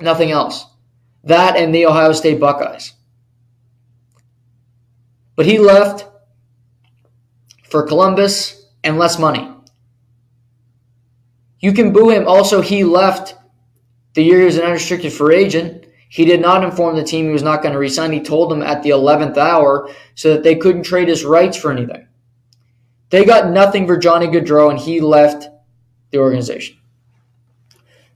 Nothing 0.00 0.30
else. 0.30 0.66
That 1.24 1.56
and 1.56 1.74
the 1.74 1.86
Ohio 1.86 2.12
State 2.12 2.40
Buckeyes. 2.40 2.92
But 5.34 5.46
he 5.46 5.58
left 5.58 6.06
for 7.64 7.82
Columbus 7.82 8.66
and 8.82 8.98
less 8.98 9.18
money. 9.18 9.50
You 11.60 11.72
can 11.72 11.92
boo 11.92 12.10
him. 12.10 12.26
Also, 12.28 12.60
he 12.62 12.84
left 12.84 13.34
the 14.16 14.22
year 14.22 14.38
he 14.38 14.46
was 14.46 14.56
an 14.56 14.64
unrestricted 14.64 15.12
free 15.12 15.36
agent, 15.36 15.84
he 16.08 16.24
did 16.24 16.40
not 16.40 16.64
inform 16.64 16.96
the 16.96 17.04
team 17.04 17.26
he 17.26 17.32
was 17.32 17.42
not 17.42 17.60
going 17.60 17.74
to 17.74 17.78
resign. 17.78 18.12
He 18.12 18.20
told 18.20 18.50
them 18.50 18.62
at 18.62 18.82
the 18.82 18.88
11th 18.88 19.36
hour 19.36 19.90
so 20.14 20.32
that 20.32 20.42
they 20.42 20.54
couldn't 20.54 20.84
trade 20.84 21.08
his 21.08 21.22
rights 21.22 21.58
for 21.58 21.70
anything. 21.70 22.08
They 23.10 23.26
got 23.26 23.50
nothing 23.50 23.86
for 23.86 23.98
Johnny 23.98 24.26
Gaudreau, 24.26 24.70
and 24.70 24.78
he 24.78 25.00
left 25.00 25.48
the 26.12 26.18
organization. 26.18 26.78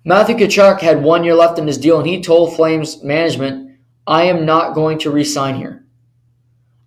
Matthew 0.02 0.36
Tkachuk 0.36 0.80
had 0.80 1.02
one 1.02 1.22
year 1.22 1.34
left 1.34 1.58
in 1.58 1.66
his 1.66 1.76
deal, 1.76 1.98
and 1.98 2.08
he 2.08 2.22
told 2.22 2.56
Flames 2.56 3.02
management, 3.02 3.76
I 4.06 4.22
am 4.22 4.46
not 4.46 4.74
going 4.74 4.98
to 5.00 5.10
resign 5.10 5.56
here. 5.56 5.84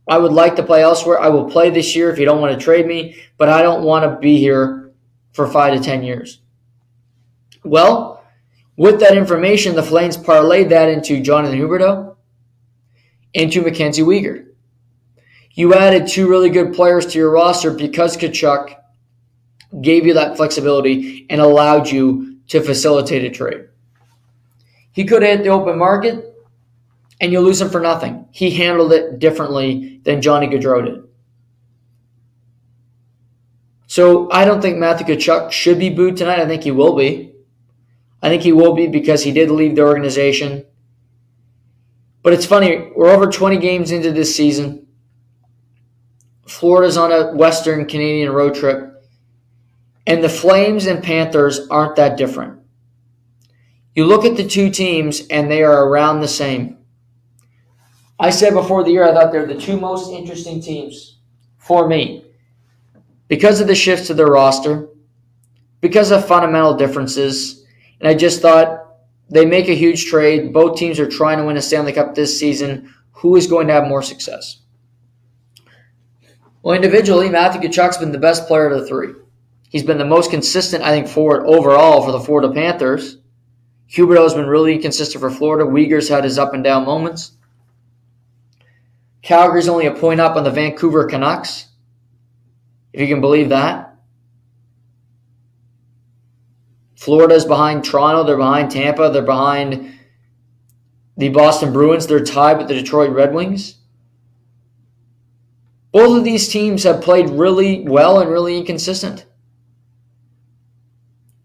I 0.07 0.17
would 0.17 0.33
like 0.33 0.55
to 0.55 0.63
play 0.63 0.81
elsewhere. 0.81 1.21
I 1.21 1.29
will 1.29 1.45
play 1.45 1.69
this 1.69 1.95
year 1.95 2.09
if 2.09 2.17
you 2.17 2.25
don't 2.25 2.41
want 2.41 2.57
to 2.57 2.65
trade 2.65 2.87
me, 2.87 3.15
but 3.37 3.47
I 3.47 3.61
don't 3.61 3.83
want 3.83 4.05
to 4.05 4.19
be 4.19 4.39
here 4.39 4.91
for 5.33 5.47
five 5.47 5.77
to 5.77 5.83
10 5.83 6.01
years. 6.01 6.39
Well, 7.63 8.12
with 8.75 8.99
that 8.99 9.17
information, 9.17 9.75
the 9.75 9.83
Flames 9.83 10.17
parlayed 10.17 10.69
that 10.69 10.89
into 10.89 11.21
Jonathan 11.21 11.59
Huberdeau, 11.59 12.15
into 13.33 13.61
Mackenzie 13.61 14.01
Weegar. 14.01 14.47
You 15.53 15.73
added 15.75 16.07
two 16.07 16.27
really 16.27 16.49
good 16.49 16.73
players 16.73 17.05
to 17.07 17.19
your 17.19 17.29
roster 17.31 17.71
because 17.71 18.17
Tkachuk 18.17 18.75
gave 19.81 20.05
you 20.05 20.15
that 20.15 20.37
flexibility 20.37 21.27
and 21.29 21.39
allowed 21.39 21.89
you 21.89 22.39
to 22.47 22.61
facilitate 22.61 23.23
a 23.23 23.29
trade. 23.29 23.67
He 24.91 25.05
could 25.05 25.23
hit 25.23 25.43
the 25.43 25.49
open 25.49 25.77
market 25.77 26.35
and 27.21 27.31
you 27.31 27.39
lose 27.39 27.61
him 27.61 27.69
for 27.69 27.79
nothing. 27.79 28.27
He 28.31 28.51
handled 28.51 28.93
it 28.93 29.19
differently 29.19 30.01
than 30.03 30.21
Johnny 30.21 30.47
Gaudreau 30.47 30.85
did. 30.85 31.03
So 33.87 34.31
I 34.31 34.45
don't 34.45 34.61
think 34.61 34.77
Matthew 34.77 35.15
Tkachuk 35.15 35.51
should 35.51 35.77
be 35.77 35.91
booed 35.91 36.17
tonight. 36.17 36.39
I 36.39 36.47
think 36.47 36.63
he 36.63 36.71
will 36.71 36.95
be. 36.95 37.32
I 38.23 38.29
think 38.29 38.41
he 38.41 38.53
will 38.53 38.73
be 38.73 38.87
because 38.87 39.21
he 39.21 39.33
did 39.33 39.51
leave 39.51 39.75
the 39.75 39.83
organization. 39.83 40.65
But 42.23 42.31
it's 42.31 42.45
funny, 42.45 42.89
we're 42.95 43.09
over 43.09 43.29
20 43.29 43.57
games 43.57 43.91
into 43.91 44.13
this 44.13 44.33
season. 44.33 44.87
Florida's 46.47 46.95
on 46.95 47.11
a 47.11 47.33
Western 47.33 47.85
Canadian 47.85 48.31
road 48.31 48.55
trip. 48.55 49.03
And 50.07 50.23
the 50.23 50.29
Flames 50.29 50.85
and 50.85 51.03
Panthers 51.03 51.67
aren't 51.67 51.97
that 51.97 52.17
different. 52.17 52.61
You 53.93 54.05
look 54.05 54.23
at 54.23 54.37
the 54.37 54.47
two 54.47 54.69
teams, 54.69 55.27
and 55.27 55.51
they 55.51 55.61
are 55.61 55.85
around 55.85 56.21
the 56.21 56.27
same. 56.29 56.77
I 58.17 58.29
said 58.29 58.53
before 58.53 58.85
the 58.85 58.91
year, 58.91 59.03
I 59.03 59.13
thought 59.13 59.33
they're 59.33 59.45
the 59.45 59.59
two 59.59 59.77
most 59.77 60.11
interesting 60.11 60.61
teams 60.61 61.17
for 61.57 61.89
me 61.89 62.23
because 63.27 63.59
of 63.59 63.67
the 63.67 63.75
shifts 63.75 64.07
to 64.07 64.13
their 64.13 64.27
roster, 64.27 64.87
because 65.81 66.11
of 66.11 66.25
fundamental 66.25 66.75
differences 66.75 67.62
and 68.03 68.09
I 68.09 68.15
just 68.15 68.41
thought 68.41 68.97
they 69.29 69.45
make 69.45 69.69
a 69.69 69.75
huge 69.75 70.07
trade. 70.07 70.51
Both 70.51 70.77
teams 70.77 70.99
are 70.99 71.07
trying 71.07 71.37
to 71.37 71.45
win 71.45 71.55
a 71.55 71.61
Stanley 71.61 71.93
Cup 71.93 72.15
this 72.15 72.37
season. 72.37 72.93
Who 73.13 73.37
is 73.37 73.47
going 73.47 73.67
to 73.67 73.73
have 73.73 73.87
more 73.87 74.03
success? 74.03 74.57
Well, 76.61 76.75
individually, 76.75 77.29
Matthew 77.29 77.61
Tkachuk's 77.61 77.95
been 77.95 78.11
the 78.11 78.17
best 78.17 78.45
player 78.45 78.67
of 78.67 78.77
the 78.77 78.85
three. 78.85 79.13
He's 79.69 79.83
been 79.83 79.99
the 79.99 80.05
most 80.05 80.31
consistent, 80.31 80.83
I 80.83 80.89
think, 80.89 81.07
forward 81.07 81.45
overall 81.45 82.03
for 82.03 82.11
the 82.11 82.19
Florida 82.19 82.51
Panthers. 82.51 83.19
Huberdeau 83.89 84.23
has 84.23 84.33
been 84.33 84.47
really 84.47 84.77
consistent 84.79 85.21
for 85.21 85.31
Florida. 85.31 85.63
Weegar's 85.63 86.09
had 86.09 86.25
his 86.25 86.37
up 86.37 86.53
and 86.53 86.63
down 86.63 86.83
moments. 86.83 87.31
Calgary's 89.21 89.69
only 89.69 89.85
a 89.85 89.95
point 89.95 90.19
up 90.19 90.35
on 90.35 90.43
the 90.43 90.51
Vancouver 90.51 91.05
Canucks, 91.05 91.69
if 92.91 92.99
you 92.99 93.07
can 93.07 93.21
believe 93.21 93.47
that. 93.47 93.92
Florida's 97.03 97.43
behind 97.43 97.83
Toronto. 97.83 98.23
They're 98.23 98.37
behind 98.37 98.71
Tampa. 98.71 99.09
They're 99.09 99.21
behind 99.21 99.93
the 101.17 101.27
Boston 101.27 101.73
Bruins. 101.73 102.07
They're 102.07 102.23
tied 102.23 102.57
with 102.57 102.69
the 102.69 102.75
Detroit 102.75 103.11
Red 103.11 103.33
Wings. 103.33 103.75
Both 105.91 106.17
of 106.17 106.23
these 106.23 106.47
teams 106.47 106.83
have 106.85 107.01
played 107.01 107.29
really 107.29 107.81
well 107.81 108.21
and 108.21 108.31
really 108.31 108.57
inconsistent. 108.57 109.25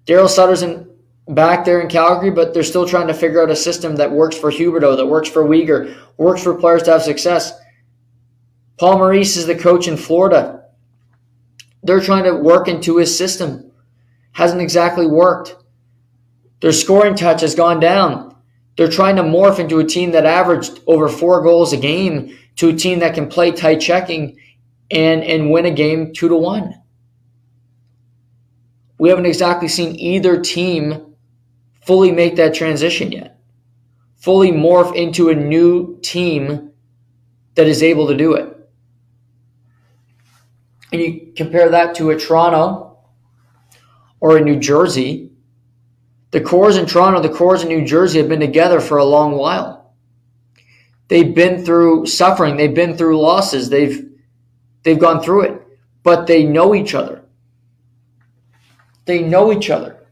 Daryl 0.06 0.28
Sutter's 0.28 0.62
in, 0.62 0.88
back 1.26 1.64
there 1.64 1.80
in 1.80 1.88
Calgary, 1.88 2.30
but 2.30 2.54
they're 2.54 2.62
still 2.62 2.86
trying 2.86 3.08
to 3.08 3.14
figure 3.14 3.42
out 3.42 3.50
a 3.50 3.56
system 3.56 3.96
that 3.96 4.12
works 4.12 4.38
for 4.38 4.52
Huberdeau, 4.52 4.96
that 4.96 5.06
works 5.06 5.28
for 5.28 5.42
Weegar, 5.42 5.92
works 6.18 6.42
for 6.42 6.54
players 6.54 6.84
to 6.84 6.92
have 6.92 7.02
success. 7.02 7.52
Paul 8.78 8.98
Maurice 8.98 9.36
is 9.36 9.46
the 9.46 9.58
coach 9.58 9.88
in 9.88 9.96
Florida. 9.96 10.66
They're 11.82 12.00
trying 12.00 12.24
to 12.24 12.36
work 12.36 12.68
into 12.68 12.98
his 12.98 13.18
system. 13.18 13.67
Hasn't 14.38 14.62
exactly 14.62 15.06
worked. 15.06 15.56
Their 16.60 16.72
scoring 16.72 17.14
touch 17.14 17.42
has 17.42 17.54
gone 17.54 17.80
down. 17.80 18.34
They're 18.76 18.88
trying 18.88 19.16
to 19.16 19.22
morph 19.22 19.58
into 19.58 19.80
a 19.80 19.84
team 19.84 20.12
that 20.12 20.24
averaged 20.24 20.80
over 20.86 21.08
four 21.08 21.42
goals 21.42 21.72
a 21.72 21.76
game 21.76 22.36
to 22.56 22.70
a 22.70 22.72
team 22.72 23.00
that 23.00 23.14
can 23.14 23.28
play 23.28 23.50
tight 23.50 23.80
checking 23.80 24.38
and, 24.90 25.22
and 25.22 25.50
win 25.50 25.66
a 25.66 25.70
game 25.70 26.12
two 26.14 26.28
to 26.28 26.36
one 26.36 26.74
we 28.98 29.08
haven't 29.08 29.26
exactly 29.26 29.68
seen 29.68 29.96
either 29.96 30.40
team 30.40 31.14
fully 31.86 32.12
make 32.12 32.36
that 32.36 32.54
transition 32.54 33.12
yet, 33.12 33.38
fully 34.16 34.50
morph 34.50 34.94
into 34.94 35.30
a 35.30 35.34
new 35.34 35.98
team 36.02 36.72
that 37.54 37.66
is 37.66 37.82
able 37.82 38.08
to 38.08 38.16
do 38.16 38.34
it. 38.34 38.54
And 40.92 41.00
you 41.00 41.32
compare 41.36 41.70
that 41.70 41.94
to 41.96 42.10
a 42.10 42.18
Toronto 42.18 42.87
or 44.20 44.38
in 44.38 44.44
New 44.44 44.58
Jersey. 44.58 45.30
The 46.30 46.40
cores 46.40 46.76
in 46.76 46.86
Toronto, 46.86 47.20
the 47.20 47.28
cores 47.28 47.62
in 47.62 47.68
New 47.68 47.84
Jersey 47.84 48.18
have 48.18 48.28
been 48.28 48.40
together 48.40 48.80
for 48.80 48.98
a 48.98 49.04
long 49.04 49.36
while. 49.36 49.94
They've 51.08 51.34
been 51.34 51.64
through 51.64 52.06
suffering, 52.06 52.56
they've 52.56 52.74
been 52.74 52.96
through 52.96 53.20
losses, 53.20 53.70
they've 53.70 54.10
they've 54.82 54.98
gone 54.98 55.22
through 55.22 55.42
it, 55.42 55.62
but 56.02 56.26
they 56.26 56.44
know 56.44 56.74
each 56.74 56.94
other. 56.94 57.24
They 59.06 59.22
know 59.22 59.50
each 59.52 59.70
other. 59.70 60.06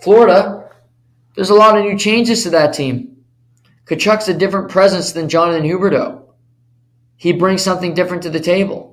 Florida, 0.00 0.68
there's 1.36 1.50
a 1.50 1.54
lot 1.54 1.78
of 1.78 1.84
new 1.84 1.96
changes 1.96 2.42
to 2.42 2.50
that 2.50 2.74
team. 2.74 3.24
Tkachuk's 3.86 4.28
a 4.28 4.34
different 4.34 4.68
presence 4.68 5.12
than 5.12 5.28
Jonathan 5.28 5.62
Huberdeau. 5.62 6.22
He 7.16 7.32
brings 7.32 7.62
something 7.62 7.94
different 7.94 8.24
to 8.24 8.30
the 8.30 8.40
table. 8.40 8.91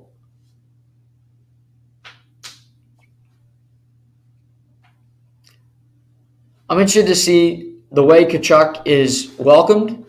I'm 6.70 6.78
interested 6.78 7.08
to 7.08 7.16
see 7.16 7.74
the 7.90 8.04
way 8.04 8.24
Tkachuk 8.24 8.86
is 8.86 9.34
welcomed. 9.38 10.06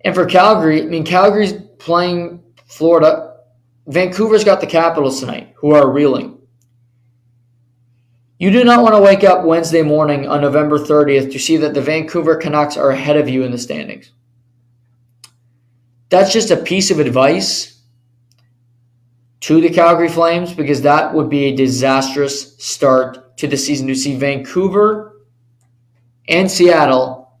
And 0.00 0.14
for 0.14 0.24
Calgary, 0.24 0.82
I 0.82 0.86
mean, 0.86 1.04
Calgary's 1.04 1.52
playing 1.78 2.42
Florida. 2.64 3.40
Vancouver's 3.86 4.42
got 4.42 4.62
the 4.62 4.66
Capitals 4.66 5.20
tonight, 5.20 5.52
who 5.56 5.74
are 5.74 5.90
reeling. 5.90 6.38
You 8.38 8.50
do 8.50 8.64
not 8.64 8.82
want 8.82 8.94
to 8.94 9.02
wake 9.02 9.22
up 9.22 9.44
Wednesday 9.44 9.82
morning 9.82 10.26
on 10.26 10.40
November 10.40 10.78
30th 10.78 11.30
to 11.32 11.38
see 11.38 11.58
that 11.58 11.74
the 11.74 11.82
Vancouver 11.82 12.34
Canucks 12.34 12.78
are 12.78 12.90
ahead 12.90 13.18
of 13.18 13.28
you 13.28 13.44
in 13.44 13.52
the 13.52 13.58
standings. 13.58 14.12
That's 16.08 16.32
just 16.32 16.50
a 16.50 16.56
piece 16.56 16.90
of 16.90 17.00
advice 17.00 17.82
to 19.40 19.60
the 19.60 19.68
Calgary 19.68 20.08
Flames 20.08 20.54
because 20.54 20.80
that 20.82 21.12
would 21.12 21.28
be 21.28 21.44
a 21.44 21.56
disastrous 21.56 22.56
start 22.56 23.23
to 23.36 23.46
the 23.46 23.56
season 23.56 23.86
to 23.88 23.94
see 23.94 24.16
Vancouver 24.16 25.24
and 26.28 26.50
Seattle 26.50 27.32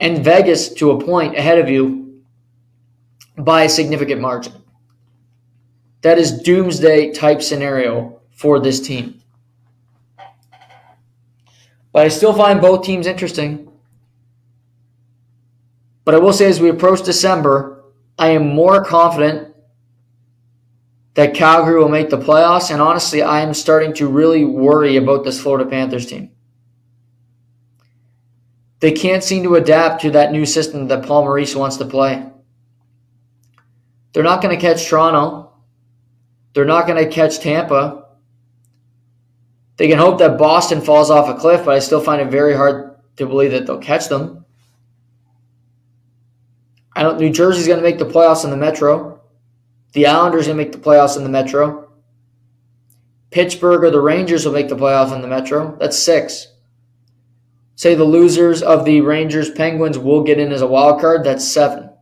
and 0.00 0.24
Vegas 0.24 0.72
to 0.74 0.92
a 0.92 1.04
point 1.04 1.36
ahead 1.36 1.58
of 1.58 1.68
you 1.68 2.22
by 3.36 3.64
a 3.64 3.68
significant 3.68 4.20
margin. 4.20 4.52
That 6.02 6.18
is 6.18 6.42
doomsday 6.42 7.12
type 7.12 7.42
scenario 7.42 8.20
for 8.30 8.60
this 8.60 8.80
team. 8.80 9.20
But 11.92 12.04
I 12.04 12.08
still 12.08 12.32
find 12.32 12.60
both 12.60 12.84
teams 12.84 13.06
interesting. 13.06 13.70
But 16.04 16.14
I 16.14 16.18
will 16.18 16.32
say, 16.32 16.46
as 16.46 16.60
we 16.60 16.70
approach 16.70 17.02
December, 17.02 17.84
I 18.18 18.28
am 18.28 18.54
more 18.54 18.84
confident 18.84 19.47
that 21.18 21.34
Calgary 21.34 21.80
will 21.80 21.88
make 21.88 22.10
the 22.10 22.16
playoffs. 22.16 22.70
And 22.70 22.80
honestly, 22.80 23.22
I 23.22 23.40
am 23.40 23.52
starting 23.52 23.92
to 23.94 24.06
really 24.06 24.44
worry 24.44 24.96
about 24.96 25.24
this 25.24 25.40
Florida 25.40 25.68
Panthers 25.68 26.06
team. 26.06 26.30
They 28.78 28.92
can't 28.92 29.24
seem 29.24 29.42
to 29.42 29.56
adapt 29.56 30.02
to 30.02 30.12
that 30.12 30.30
new 30.30 30.46
system 30.46 30.86
that 30.86 31.04
Paul 31.04 31.24
Maurice 31.24 31.56
wants 31.56 31.76
to 31.78 31.86
play. 31.86 32.24
They're 34.12 34.22
not 34.22 34.40
going 34.40 34.54
to 34.54 34.62
catch 34.62 34.86
Toronto. 34.86 35.54
They're 36.52 36.64
not 36.64 36.86
going 36.86 37.04
to 37.04 37.10
catch 37.12 37.40
Tampa. 37.40 38.04
They 39.76 39.88
can 39.88 39.98
hope 39.98 40.20
that 40.20 40.38
Boston 40.38 40.80
falls 40.80 41.10
off 41.10 41.28
a 41.28 41.34
cliff, 41.34 41.64
but 41.64 41.74
I 41.74 41.80
still 41.80 42.00
find 42.00 42.22
it 42.22 42.30
very 42.30 42.54
hard 42.54 42.96
to 43.16 43.26
believe 43.26 43.50
that 43.50 43.66
they'll 43.66 43.80
catch 43.80 44.06
them. 44.06 44.44
I 46.94 47.02
don't. 47.02 47.18
New 47.18 47.30
Jersey's 47.30 47.66
going 47.66 47.80
to 47.80 47.84
make 47.84 47.98
the 47.98 48.06
playoffs 48.06 48.44
in 48.44 48.50
the 48.50 48.56
Metro. 48.56 49.17
The 49.92 50.06
Islanders 50.06 50.46
to 50.46 50.54
make 50.54 50.72
the 50.72 50.78
playoffs 50.78 51.16
in 51.16 51.22
the 51.22 51.28
Metro. 51.28 51.90
Pittsburgh 53.30 53.84
or 53.84 53.90
the 53.90 54.00
Rangers 54.00 54.44
will 54.44 54.52
make 54.52 54.68
the 54.68 54.76
playoffs 54.76 55.14
in 55.14 55.22
the 55.22 55.28
Metro. 55.28 55.76
That's 55.78 55.98
six. 55.98 56.48
Say 57.76 57.94
the 57.94 58.04
losers 58.04 58.62
of 58.62 58.84
the 58.84 59.00
Rangers 59.02 59.50
Penguins 59.50 59.98
will 59.98 60.22
get 60.22 60.38
in 60.38 60.50
as 60.52 60.62
a 60.62 60.66
wild 60.66 61.00
card. 61.00 61.24
That's 61.24 61.46
seven. 61.46 61.84
At 61.84 61.92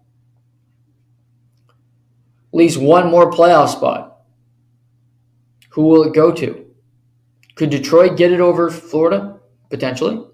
least 2.52 2.80
one 2.80 3.10
more 3.10 3.30
playoff 3.30 3.68
spot. 3.68 4.22
Who 5.70 5.82
will 5.82 6.04
it 6.04 6.14
go 6.14 6.32
to? 6.32 6.64
Could 7.56 7.70
Detroit 7.70 8.16
get 8.16 8.32
it 8.32 8.40
over 8.40 8.70
Florida? 8.70 9.38
Potentially. 9.68 10.24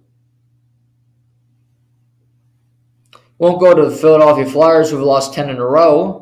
Won't 3.39 3.61
go 3.61 3.75
to 3.75 3.91
the 3.91 3.97
Philadelphia 3.97 4.47
Flyers, 4.47 4.91
who've 4.91 5.01
lost 5.01 5.35
10 5.35 5.51
in 5.51 5.57
a 5.57 5.67
row. 5.67 6.22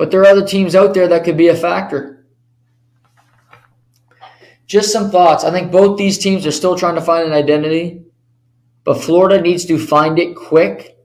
But 0.00 0.10
there 0.10 0.22
are 0.22 0.28
other 0.28 0.46
teams 0.46 0.74
out 0.74 0.94
there 0.94 1.08
that 1.08 1.24
could 1.24 1.36
be 1.36 1.48
a 1.48 1.54
factor. 1.54 2.24
Just 4.66 4.94
some 4.94 5.10
thoughts. 5.10 5.44
I 5.44 5.50
think 5.50 5.70
both 5.70 5.98
these 5.98 6.16
teams 6.16 6.46
are 6.46 6.50
still 6.50 6.74
trying 6.74 6.94
to 6.94 7.02
find 7.02 7.26
an 7.26 7.34
identity, 7.34 8.06
but 8.82 8.94
Florida 8.94 9.42
needs 9.42 9.66
to 9.66 9.76
find 9.76 10.18
it 10.18 10.34
quick 10.34 10.96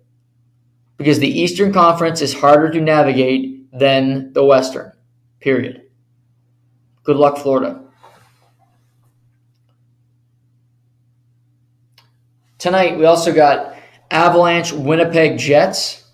because 0.95 1.19
the 1.19 1.27
Eastern 1.27 1.73
Conference 1.73 2.21
is 2.21 2.33
harder 2.33 2.69
to 2.69 2.79
navigate 2.79 3.69
than 3.77 4.31
the 4.31 4.45
Western. 4.45 4.93
Period. 5.41 5.81
Good 7.03 7.17
luck, 7.17 7.37
Florida. 7.39 7.83
Tonight, 12.59 12.97
we 12.97 13.03
also 13.03 13.33
got 13.33 13.75
Avalanche 14.09 14.71
Winnipeg 14.71 15.37
Jets, 15.37 16.04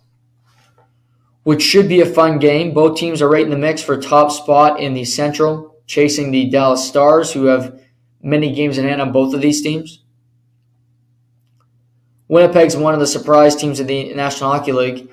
which 1.44 1.62
should 1.62 1.88
be 1.88 2.02
a 2.02 2.06
fun 2.06 2.40
game. 2.40 2.74
Both 2.74 2.98
teams 2.98 3.22
are 3.22 3.30
right 3.30 3.44
in 3.44 3.50
the 3.50 3.58
mix 3.58 3.82
for 3.82 3.98
top 3.98 4.32
spot 4.32 4.80
in 4.80 4.94
the 4.94 5.06
Central, 5.06 5.76
chasing 5.88 6.32
the 6.32 6.50
Dallas 6.50 6.88
Stars, 6.88 7.32
who 7.32 7.46
have 7.46 7.80
many 8.22 8.54
games 8.54 8.78
in 8.78 8.88
hand 8.88 9.02
on 9.02 9.12
both 9.12 9.34
of 9.34 9.42
these 9.42 9.62
teams. 9.62 10.04
Winnipeg's 12.28 12.78
one 12.78 12.94
of 12.94 13.00
the 13.00 13.08
surprise 13.08 13.56
teams 13.56 13.80
in 13.80 13.88
the 13.88 14.14
National 14.14 14.52
Hockey 14.52 14.72
League. 14.72 15.12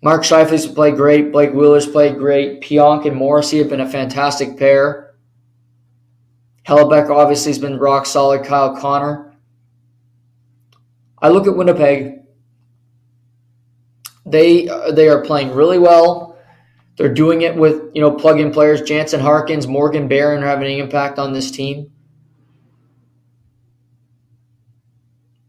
Mark 0.00 0.22
Scheifele's 0.22 0.66
played 0.66 0.96
great. 0.96 1.32
Blake 1.32 1.52
Wheeler's 1.52 1.86
played 1.86 2.16
great. 2.16 2.62
Pionk 2.62 3.06
and 3.06 3.16
Morrissey 3.16 3.58
have 3.58 3.68
been 3.68 3.80
a 3.80 3.88
fantastic 3.88 4.58
pair. 4.58 5.14
Hellebuyck 6.66 7.10
obviously 7.10 7.50
has 7.50 7.58
been 7.58 7.78
rock 7.78 8.06
solid. 8.06 8.44
Kyle 8.44 8.76
Connor 8.76 9.34
I 11.24 11.28
look 11.30 11.46
at 11.46 11.56
Winnipeg. 11.56 12.20
They 14.26 14.68
they 14.92 15.08
are 15.08 15.22
playing 15.22 15.52
really 15.52 15.78
well. 15.78 16.38
They're 16.96 17.12
doing 17.12 17.42
it 17.42 17.56
with 17.56 17.90
you 17.94 18.00
know 18.00 18.12
plug-in 18.12 18.52
players. 18.52 18.82
Jansen 18.82 19.20
Harkins, 19.20 19.66
Morgan 19.66 20.08
Barron 20.08 20.42
are 20.42 20.46
having 20.46 20.72
an 20.72 20.80
impact 20.80 21.18
on 21.18 21.32
this 21.32 21.50
team. 21.50 21.90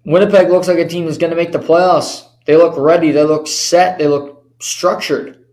Winnipeg 0.05 0.49
looks 0.49 0.67
like 0.67 0.77
a 0.77 0.87
team 0.87 1.05
that's 1.05 1.17
going 1.17 1.31
to 1.31 1.35
make 1.35 1.51
the 1.51 1.59
playoffs. 1.59 2.27
They 2.45 2.55
look 2.55 2.75
ready. 2.77 3.11
They 3.11 3.23
look 3.23 3.47
set. 3.47 3.97
They 3.97 4.07
look 4.07 4.45
structured. 4.59 5.45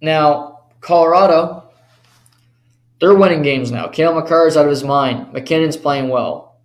Now, 0.00 0.60
Colorado, 0.80 1.70
they're 3.00 3.14
winning 3.14 3.42
games 3.42 3.70
now. 3.70 3.88
Cale 3.88 4.14
Makar's 4.14 4.56
out 4.56 4.64
of 4.64 4.70
his 4.70 4.84
mind. 4.84 5.32
MacKinnon's 5.32 5.76
playing 5.76 6.08
well. 6.08 6.60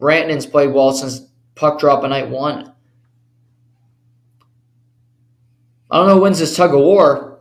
Rantanen's 0.00 0.46
played 0.46 0.72
well 0.72 0.92
since 0.92 1.26
puck 1.54 1.78
drop 1.78 2.02
of 2.02 2.10
night 2.10 2.28
one. 2.28 2.72
I 5.90 5.98
don't 5.98 6.06
know 6.06 6.14
who 6.14 6.22
wins 6.22 6.38
this 6.38 6.56
tug 6.56 6.72
of 6.72 6.80
war, 6.80 7.40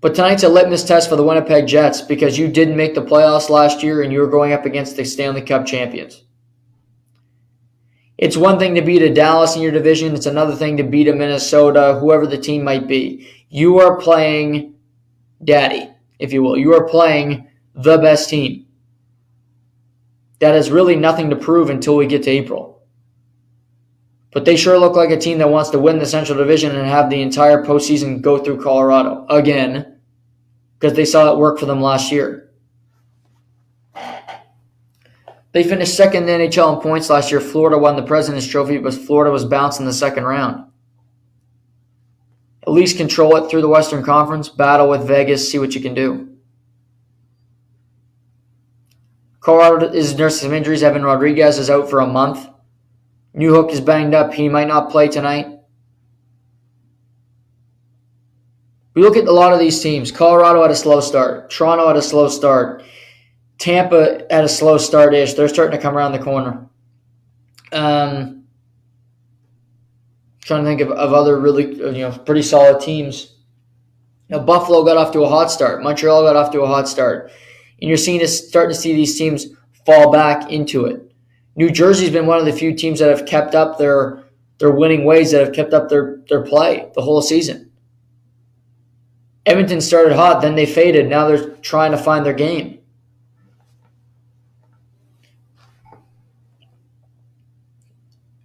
but 0.00 0.14
tonight's 0.14 0.44
a 0.44 0.48
litmus 0.48 0.84
test 0.84 1.08
for 1.08 1.16
the 1.16 1.24
Winnipeg 1.24 1.66
Jets 1.66 2.00
because 2.00 2.38
you 2.38 2.46
didn't 2.46 2.76
make 2.76 2.94
the 2.94 3.02
playoffs 3.02 3.50
last 3.50 3.82
year 3.82 4.02
and 4.02 4.12
you 4.12 4.20
were 4.20 4.28
going 4.28 4.52
up 4.52 4.64
against 4.64 4.96
the 4.96 5.04
Stanley 5.04 5.42
Cup 5.42 5.66
champions. 5.66 6.22
It's 8.16 8.36
one 8.36 8.58
thing 8.58 8.76
to 8.76 8.82
beat 8.82 9.02
a 9.02 9.12
Dallas 9.12 9.56
in 9.56 9.62
your 9.62 9.72
division, 9.72 10.14
it's 10.14 10.26
another 10.26 10.54
thing 10.54 10.76
to 10.76 10.84
beat 10.84 11.08
a 11.08 11.12
Minnesota, 11.12 11.98
whoever 12.00 12.26
the 12.26 12.38
team 12.38 12.62
might 12.62 12.86
be. 12.86 13.28
You 13.48 13.80
are 13.80 13.96
playing 13.96 14.74
daddy, 15.42 15.90
if 16.18 16.32
you 16.32 16.42
will. 16.42 16.56
You 16.56 16.74
are 16.74 16.88
playing 16.88 17.48
the 17.74 17.98
best 17.98 18.30
team. 18.30 18.63
That 20.44 20.54
has 20.54 20.70
really 20.70 20.94
nothing 20.94 21.30
to 21.30 21.36
prove 21.36 21.70
until 21.70 21.96
we 21.96 22.06
get 22.06 22.24
to 22.24 22.30
April. 22.30 22.82
But 24.30 24.44
they 24.44 24.56
sure 24.56 24.78
look 24.78 24.94
like 24.94 25.08
a 25.08 25.16
team 25.16 25.38
that 25.38 25.48
wants 25.48 25.70
to 25.70 25.78
win 25.78 25.98
the 25.98 26.04
Central 26.04 26.36
Division 26.36 26.76
and 26.76 26.86
have 26.86 27.08
the 27.08 27.22
entire 27.22 27.64
postseason 27.64 28.20
go 28.20 28.36
through 28.36 28.62
Colorado 28.62 29.24
again 29.30 30.02
because 30.78 30.94
they 30.94 31.06
saw 31.06 31.32
it 31.32 31.38
work 31.38 31.58
for 31.58 31.64
them 31.64 31.80
last 31.80 32.12
year. 32.12 32.52
They 35.52 35.64
finished 35.64 35.96
second 35.96 36.28
in 36.28 36.40
the 36.40 36.46
NHL 36.46 36.76
in 36.76 36.82
points 36.82 37.08
last 37.08 37.30
year. 37.30 37.40
Florida 37.40 37.78
won 37.78 37.96
the 37.96 38.02
President's 38.02 38.46
Trophy, 38.46 38.76
but 38.76 38.92
Florida 38.92 39.32
was 39.32 39.46
bounced 39.46 39.80
in 39.80 39.86
the 39.86 39.94
second 39.94 40.24
round. 40.24 40.70
At 42.66 42.74
least 42.74 42.98
control 42.98 43.34
it 43.36 43.48
through 43.48 43.62
the 43.62 43.68
Western 43.68 44.04
Conference, 44.04 44.50
battle 44.50 44.90
with 44.90 45.08
Vegas, 45.08 45.50
see 45.50 45.58
what 45.58 45.74
you 45.74 45.80
can 45.80 45.94
do. 45.94 46.33
Colorado 49.44 49.92
is 49.92 50.16
nursing 50.16 50.48
some 50.48 50.56
injuries. 50.56 50.82
Evan 50.82 51.02
Rodrigues 51.02 51.58
is 51.58 51.68
out 51.68 51.90
for 51.90 52.00
a 52.00 52.06
month. 52.06 52.48
Newhook 53.36 53.70
is 53.70 53.80
banged 53.80 54.14
up. 54.14 54.32
He 54.32 54.48
might 54.48 54.68
not 54.68 54.90
play 54.90 55.06
tonight. 55.06 55.46
We 58.94 59.02
look 59.02 59.18
at 59.18 59.26
a 59.26 59.32
lot 59.32 59.52
of 59.52 59.58
these 59.58 59.82
teams. 59.82 60.10
Colorado 60.10 60.62
had 60.62 60.70
a 60.70 60.74
slow 60.74 61.00
start. 61.00 61.50
Toronto 61.50 61.86
had 61.86 61.96
a 61.96 62.02
slow 62.02 62.28
start. 62.28 62.84
Tampa 63.58 64.24
had 64.30 64.44
a 64.44 64.48
slow 64.48 64.78
start 64.78 65.12
ish. 65.12 65.34
They're 65.34 65.48
starting 65.48 65.76
to 65.76 65.82
come 65.82 65.94
around 65.94 66.12
the 66.12 66.20
corner. 66.20 66.66
Um, 67.70 68.44
trying 70.40 70.64
to 70.64 70.70
think 70.70 70.80
of, 70.80 70.90
of 70.90 71.12
other 71.12 71.38
really 71.38 71.74
you 71.74 72.08
know 72.08 72.12
pretty 72.12 72.42
solid 72.42 72.80
teams. 72.80 73.34
You 74.28 74.38
know, 74.38 74.42
Buffalo 74.42 74.84
got 74.84 74.96
off 74.96 75.12
to 75.12 75.24
a 75.24 75.28
hot 75.28 75.50
start. 75.50 75.82
Montreal 75.82 76.22
got 76.22 76.36
off 76.36 76.50
to 76.52 76.62
a 76.62 76.66
hot 76.66 76.88
start, 76.88 77.30
and 77.84 77.90
you're 77.90 77.98
seeing 77.98 78.26
starting 78.26 78.74
to 78.74 78.80
see 78.80 78.94
these 78.94 79.18
teams 79.18 79.48
fall 79.84 80.10
back 80.10 80.50
into 80.50 80.86
it. 80.86 81.12
New 81.54 81.68
Jersey's 81.68 82.08
been 82.08 82.24
one 82.24 82.38
of 82.38 82.46
the 82.46 82.52
few 82.54 82.74
teams 82.74 82.98
that 82.98 83.10
have 83.10 83.26
kept 83.26 83.54
up 83.54 83.76
their 83.76 84.24
their 84.56 84.70
winning 84.70 85.04
ways, 85.04 85.32
that 85.32 85.44
have 85.44 85.54
kept 85.54 85.74
up 85.74 85.90
their 85.90 86.22
their 86.30 86.40
play 86.40 86.90
the 86.94 87.02
whole 87.02 87.20
season. 87.20 87.70
Edmonton 89.44 89.82
started 89.82 90.14
hot, 90.16 90.40
then 90.40 90.54
they 90.54 90.64
faded. 90.64 91.10
Now 91.10 91.28
they're 91.28 91.50
trying 91.56 91.90
to 91.90 91.98
find 91.98 92.24
their 92.24 92.32
game. 92.32 92.78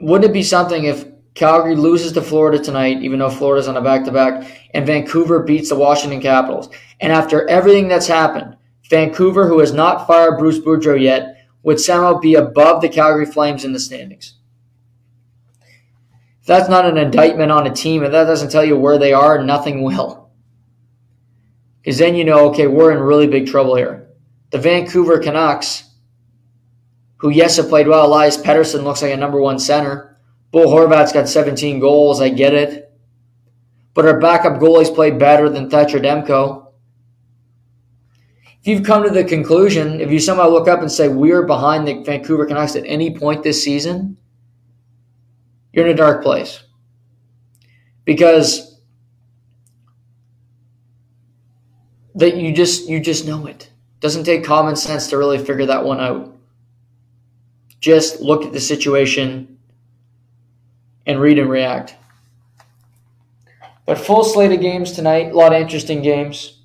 Wouldn't 0.02 0.30
it 0.30 0.34
be 0.34 0.44
something 0.44 0.84
if 0.84 1.06
Calgary 1.36 1.78
loses 1.78 2.12
to 2.12 2.22
Florida 2.22 2.62
tonight, 2.62 3.02
even 3.02 3.20
though 3.20 3.30
Florida's 3.30 3.70
on 3.70 3.78
a 3.78 3.82
back 3.82 4.04
to 4.04 4.12
back, 4.12 4.70
and 4.74 4.86
Vancouver 4.86 5.44
beats 5.44 5.70
the 5.70 5.78
Washington 5.78 6.20
Capitals? 6.20 6.68
And 7.00 7.14
after 7.14 7.48
everything 7.48 7.88
that's 7.88 8.08
happened, 8.08 8.58
Vancouver, 8.90 9.48
who 9.48 9.60
has 9.60 9.72
not 9.72 10.08
fired 10.08 10.40
Bruce 10.40 10.60
Boudreau 10.60 11.00
yet, 11.00 11.48
would 11.64 11.80
somehow 11.80 12.20
be 12.20 12.36
above 12.36 12.82
the 12.82 12.90
Calgary 12.90 13.26
Flames 13.26 13.64
in 13.64 13.74
the 13.74 13.80
standings. 13.80 14.34
If 16.42 16.48
that's 16.48 16.70
not 16.70 16.86
an 16.86 16.98
indictment 16.98 17.52
on 17.52 17.68
a 17.68 17.74
team, 17.74 18.04
and 18.04 18.14
that 18.14 18.26
doesn't 18.26 18.52
tell 18.52 18.66
you 18.66 18.78
where 18.78 18.98
they 18.98 19.14
are, 19.14 19.44
nothing 19.44 19.84
will. 19.84 20.32
Because 21.82 22.00
then 22.00 22.16
you 22.16 22.24
know, 22.24 22.50
okay, 22.50 22.68
we're 22.68 22.92
in 22.92 23.00
really 23.00 23.28
big 23.28 23.48
trouble 23.48 23.76
here. 23.76 24.10
The 24.52 24.58
Vancouver 24.58 25.20
Canucks, 25.20 25.84
who, 27.18 27.30
yes, 27.30 27.58
have 27.58 27.70
played 27.70 27.88
well. 27.88 28.08
Elias 28.08 28.38
Pettersson 28.38 28.84
looks 28.84 29.02
like 29.02 29.14
a 29.14 29.18
number 29.18 29.40
one 29.40 29.60
center. 29.60 30.18
Bo 30.52 30.66
Horvat's 30.68 31.12
got 31.12 31.30
17 31.30 31.80
goals. 31.80 32.22
I 32.22 32.30
get 32.30 32.54
it. 32.54 32.92
But 33.94 34.06
our 34.06 34.20
backup 34.20 34.60
goalies 34.60 34.94
played 34.94 35.20
better 35.20 35.50
than 35.50 35.70
Thatcher 35.70 36.00
Demko. 36.00 36.69
You've 38.70 38.84
come 38.84 39.02
to 39.02 39.10
the 39.10 39.24
conclusion, 39.24 40.00
if 40.00 40.12
you 40.12 40.20
somehow 40.20 40.48
look 40.48 40.68
up 40.68 40.82
and 40.82 40.92
say 40.92 41.08
we're 41.08 41.42
behind 41.42 41.88
the 41.88 42.04
Vancouver 42.04 42.46
Canucks 42.46 42.76
at 42.76 42.84
any 42.86 43.18
point 43.18 43.42
this 43.42 43.64
season, 43.64 44.16
you're 45.74 45.88
in 45.88 45.92
a 45.92 45.96
dark 45.96 46.22
place. 46.22 46.62
Because 48.06 48.80
that 52.14 52.38
you 52.38 52.54
just 52.54 52.88
you 52.88 53.00
just 53.00 53.26
know 53.26 53.48
it. 53.48 53.72
Doesn't 54.02 54.24
take 54.24 54.44
common 54.44 54.76
sense 54.76 55.08
to 55.08 55.18
really 55.18 55.40
figure 55.40 55.66
that 55.66 55.84
one 55.84 56.00
out. 56.00 56.38
Just 57.80 58.22
look 58.22 58.46
at 58.46 58.54
the 58.54 58.60
situation 58.60 59.58
and 61.08 61.20
read 61.20 61.40
and 61.40 61.50
react. 61.50 61.96
But 63.88 63.98
full 63.98 64.24
slate 64.24 64.52
of 64.52 64.62
games 64.62 64.92
tonight, 64.92 65.32
a 65.32 65.36
lot 65.36 65.54
of 65.54 65.60
interesting 65.60 66.04
games. 66.04 66.59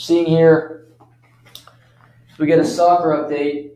Seeing 0.00 0.24
here, 0.24 0.86
we 2.38 2.46
get 2.46 2.58
a 2.58 2.64
soccer 2.64 3.08
update. 3.08 3.72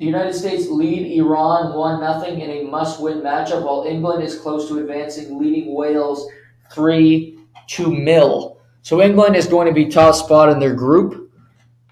The 0.00 0.04
United 0.04 0.34
States 0.34 0.66
lead 0.68 1.16
Iran 1.16 1.74
1 1.74 2.20
0 2.20 2.32
in 2.32 2.50
a 2.50 2.64
must 2.64 3.00
win 3.00 3.20
matchup, 3.20 3.62
while 3.62 3.84
England 3.84 4.24
is 4.24 4.40
close 4.40 4.66
to 4.66 4.80
advancing, 4.80 5.38
leading 5.38 5.72
Wales 5.76 6.28
3 6.72 7.38
to 7.68 7.94
mill. 7.94 8.58
So 8.82 9.00
England 9.00 9.36
is 9.36 9.46
going 9.46 9.68
to 9.68 9.72
be 9.72 9.86
top 9.86 10.16
spot 10.16 10.48
in 10.48 10.58
their 10.58 10.74
group, 10.74 11.30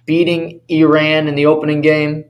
beating 0.04 0.60
Iran 0.68 1.28
in 1.28 1.36
the 1.36 1.46
opening 1.46 1.80
game, 1.80 2.24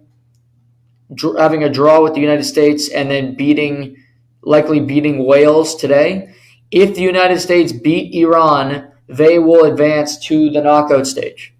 having 1.38 1.64
a 1.64 1.70
draw 1.70 2.02
with 2.02 2.12
the 2.12 2.20
United 2.20 2.44
States, 2.44 2.90
and 2.90 3.10
then 3.10 3.34
beating, 3.36 3.96
likely 4.42 4.80
beating 4.80 5.24
Wales 5.24 5.76
today. 5.76 6.34
If 6.70 6.94
the 6.94 7.00
United 7.00 7.40
States 7.40 7.72
beat 7.72 8.14
Iran, 8.14 8.92
they 9.08 9.38
will 9.38 9.64
advance 9.64 10.18
to 10.26 10.50
the 10.50 10.60
knockout 10.60 11.06
stage. 11.06 11.54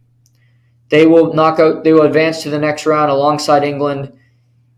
They 0.91 1.07
will 1.07 1.35
knock 1.35 1.59
out, 1.59 1.85
they 1.85 1.93
will 1.93 2.03
advance 2.03 2.43
to 2.43 2.51
the 2.51 2.59
next 2.59 2.87
round 2.87 3.11
alongside 3.11 3.65
England, 3.65 4.13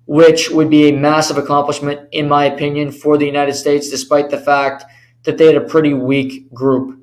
which 0.06 0.50
would 0.50 0.70
be 0.70 0.88
a 0.88 0.96
massive 0.96 1.38
accomplishment, 1.38 2.08
in 2.12 2.28
my 2.28 2.44
opinion, 2.46 2.90
for 2.90 3.16
the 3.16 3.26
United 3.26 3.54
States, 3.54 3.90
despite 3.90 4.30
the 4.30 4.40
fact 4.40 4.84
that 5.24 5.38
they 5.38 5.46
had 5.46 5.56
a 5.56 5.60
pretty 5.60 5.94
weak 5.94 6.52
group 6.52 7.00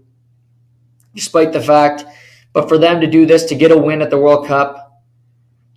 despite 1.17 1.51
the 1.51 1.59
fact. 1.59 2.05
But 2.53 2.69
for 2.69 2.77
them 2.77 3.01
to 3.01 3.07
do 3.07 3.25
this, 3.25 3.45
to 3.45 3.55
get 3.55 3.71
a 3.71 3.77
win 3.77 4.01
at 4.01 4.09
the 4.09 4.19
World 4.19 4.47
Cup, 4.47 5.03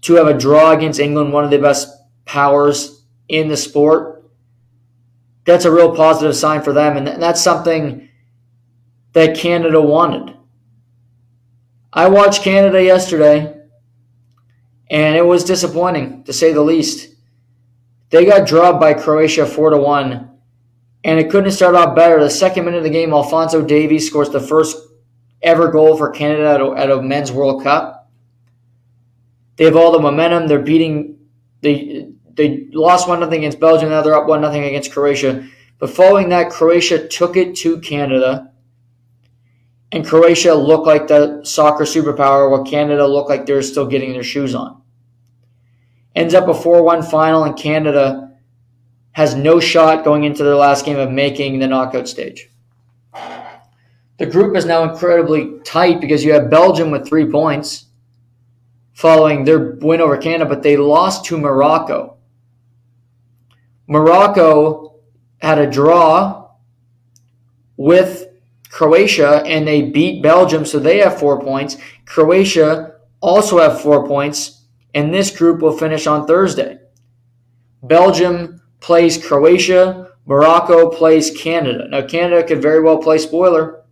to 0.02 0.14
have 0.14 0.28
a 0.28 0.38
draw 0.38 0.70
against 0.70 1.00
England, 1.00 1.32
one 1.32 1.44
of 1.44 1.50
the 1.50 1.58
best 1.58 1.88
powers 2.26 3.04
in 3.28 3.48
the 3.48 3.56
sport, 3.56 4.30
that's 5.44 5.64
a 5.64 5.72
real 5.72 5.96
positive 5.96 6.36
sign 6.36 6.62
for 6.62 6.72
them. 6.72 6.96
And 6.96 7.20
that's 7.20 7.42
something 7.42 8.08
that 9.12 9.36
Canada 9.36 9.80
wanted. 9.80 10.36
I 11.92 12.08
watched 12.08 12.42
Canada 12.42 12.82
yesterday, 12.82 13.56
and 14.90 15.16
it 15.16 15.26
was 15.26 15.44
disappointing, 15.44 16.24
to 16.24 16.32
say 16.32 16.52
the 16.52 16.62
least. 16.62 17.14
They 18.10 18.24
got 18.24 18.46
drubbed 18.46 18.80
by 18.80 18.94
Croatia 18.94 19.46
4 19.46 19.70
to 19.70 19.78
1, 19.78 20.30
and 21.04 21.18
it 21.18 21.30
couldn't 21.30 21.52
start 21.52 21.74
off 21.74 21.96
better. 21.96 22.20
The 22.20 22.30
second 22.30 22.64
minute 22.64 22.78
of 22.78 22.84
the 22.84 22.90
game, 22.90 23.12
Alphonso 23.12 23.62
Davies 23.62 24.06
scores 24.06 24.30
the 24.30 24.40
first 24.40 24.76
ever 25.42 25.70
goal 25.70 25.96
for 25.96 26.10
Canada 26.10 26.50
at 26.50 26.60
a, 26.60 26.72
at 26.72 26.90
a 26.90 27.02
men's 27.02 27.32
World 27.32 27.62
Cup. 27.62 28.10
They 29.56 29.64
have 29.64 29.76
all 29.76 29.92
the 29.92 29.98
momentum. 29.98 30.46
They're 30.46 30.58
beating. 30.58 31.18
They 31.60 32.08
they 32.32 32.68
lost 32.72 33.08
one 33.08 33.20
nothing 33.20 33.38
against 33.38 33.60
Belgium. 33.60 33.90
Now 33.90 34.02
they're 34.02 34.14
up 34.14 34.26
one 34.26 34.40
nothing 34.40 34.64
against 34.64 34.92
Croatia. 34.92 35.46
But 35.78 35.90
following 35.90 36.28
that, 36.30 36.50
Croatia 36.50 37.08
took 37.08 37.36
it 37.36 37.54
to 37.56 37.80
Canada, 37.80 38.49
and 39.92 40.06
Croatia 40.06 40.54
looked 40.54 40.86
like 40.86 41.08
the 41.08 41.44
soccer 41.44 41.84
superpower, 41.84 42.50
while 42.50 42.64
Canada 42.64 43.06
looked 43.06 43.28
like 43.28 43.46
they're 43.46 43.62
still 43.62 43.86
getting 43.86 44.12
their 44.12 44.22
shoes 44.22 44.54
on. 44.54 44.80
Ends 46.14 46.34
up 46.34 46.48
a 46.48 46.54
four-one 46.54 47.02
final, 47.02 47.44
and 47.44 47.56
Canada 47.56 48.32
has 49.12 49.34
no 49.34 49.58
shot 49.58 50.04
going 50.04 50.24
into 50.24 50.44
their 50.44 50.54
last 50.54 50.84
game 50.84 50.98
of 50.98 51.10
making 51.10 51.58
the 51.58 51.66
knockout 51.66 52.08
stage. 52.08 52.48
The 54.18 54.26
group 54.26 54.56
is 54.56 54.66
now 54.66 54.88
incredibly 54.90 55.58
tight 55.64 56.00
because 56.00 56.22
you 56.24 56.32
have 56.34 56.50
Belgium 56.50 56.90
with 56.90 57.08
three 57.08 57.26
points, 57.26 57.86
following 58.92 59.44
their 59.44 59.76
win 59.80 60.00
over 60.00 60.16
Canada, 60.16 60.48
but 60.48 60.62
they 60.62 60.76
lost 60.76 61.24
to 61.24 61.38
Morocco. 61.38 62.16
Morocco 63.88 64.96
had 65.38 65.58
a 65.58 65.68
draw 65.68 66.50
with 67.76 68.29
Croatia 68.70 69.42
and 69.44 69.66
they 69.66 69.82
beat 69.82 70.22
Belgium, 70.22 70.64
so 70.64 70.78
they 70.78 70.98
have 70.98 71.18
four 71.18 71.40
points. 71.40 71.76
Croatia 72.06 72.94
also 73.20 73.58
have 73.58 73.80
four 73.80 74.06
points, 74.06 74.62
and 74.94 75.12
this 75.12 75.36
group 75.36 75.60
will 75.60 75.76
finish 75.76 76.06
on 76.06 76.26
Thursday. 76.26 76.78
Belgium 77.82 78.62
plays 78.80 79.24
Croatia, 79.24 80.12
Morocco 80.26 80.88
plays 80.90 81.30
Canada. 81.36 81.88
Now, 81.88 82.06
Canada 82.06 82.46
could 82.46 82.62
very 82.62 82.80
well 82.80 82.98
play 82.98 83.18
spoiler. 83.18 83.82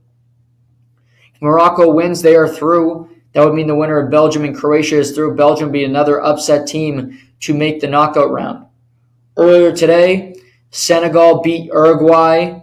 If 1.35 1.43
Morocco 1.43 1.91
wins, 1.93 2.22
they 2.22 2.37
are 2.37 2.49
through. 2.49 3.11
That 3.33 3.45
would 3.45 3.55
mean 3.55 3.66
the 3.66 3.74
winner 3.74 3.99
of 3.99 4.11
Belgium 4.11 4.45
and 4.45 4.57
Croatia 4.57 4.99
is 4.99 5.12
through. 5.12 5.37
Belgium 5.37 5.72
be 5.72 5.85
another 5.85 6.22
upset 6.22 6.66
team 6.66 7.18
to 7.41 7.55
make 7.55 7.81
the 7.81 7.89
knockout 7.89 8.31
round. 8.31 8.66
Earlier 9.37 9.72
today, 9.72 10.37
Senegal 10.70 11.41
beat 11.43 11.66
Uruguay, 11.66 12.61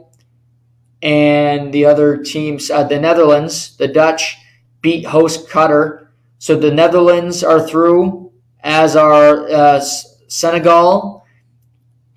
and 1.06 1.72
the 1.72 1.86
other 1.86 2.18
teams, 2.18 2.72
uh, 2.72 2.84
the 2.84 3.00
Netherlands, 3.00 3.78
the 3.78 3.88
Dutch, 3.88 4.38
beat 4.82 5.06
host 5.06 5.48
Qatar. 5.48 6.08
So 6.40 6.56
the 6.56 6.72
Netherlands 6.72 7.44
are 7.44 7.66
through, 7.66 8.32
as 8.62 8.96
are 8.96 9.48
uh, 9.48 9.80
Senegal, 10.28 11.24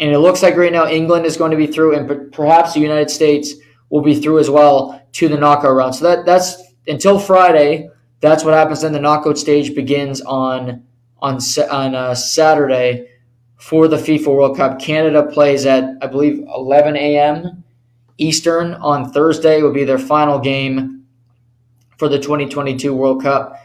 and 0.01 0.11
it 0.11 0.19
looks 0.21 0.43
like 0.43 0.57
right 0.57 0.73
now 0.73 0.89
England 0.89 1.27
is 1.27 1.37
going 1.37 1.51
to 1.51 1.57
be 1.57 1.67
through, 1.67 1.97
and 1.97 2.33
perhaps 2.33 2.73
the 2.73 2.81
United 2.81 3.11
States 3.11 3.53
will 3.91 4.01
be 4.01 4.19
through 4.19 4.39
as 4.39 4.49
well 4.49 5.03
to 5.13 5.29
the 5.29 5.37
knockout 5.37 5.75
round. 5.75 5.95
So 5.95 6.05
that 6.05 6.25
that's 6.25 6.57
until 6.87 7.19
Friday. 7.19 7.91
That's 8.21 8.43
what 8.43 8.55
happens. 8.55 8.81
Then 8.81 8.93
the 8.93 9.01
knockout 9.01 9.37
stage 9.37 9.75
begins 9.75 10.23
on 10.23 10.83
on 11.21 11.41
on 11.71 11.95
uh, 11.95 12.15
Saturday 12.15 13.11
for 13.59 13.87
the 13.87 13.97
FIFA 13.97 14.27
World 14.29 14.57
Cup. 14.57 14.79
Canada 14.79 15.27
plays 15.27 15.67
at 15.67 15.85
I 16.01 16.07
believe 16.07 16.39
11 16.39 16.97
a.m. 16.97 17.58
Eastern 18.19 18.75
on 18.75 19.11
Thursday. 19.13 19.63
Will 19.63 19.73
be 19.73 19.85
their 19.85 19.99
final 19.99 20.39
game 20.39 21.07
for 21.97 22.09
the 22.09 22.19
2022 22.19 22.95
World 22.95 23.23
Cup 23.23 23.57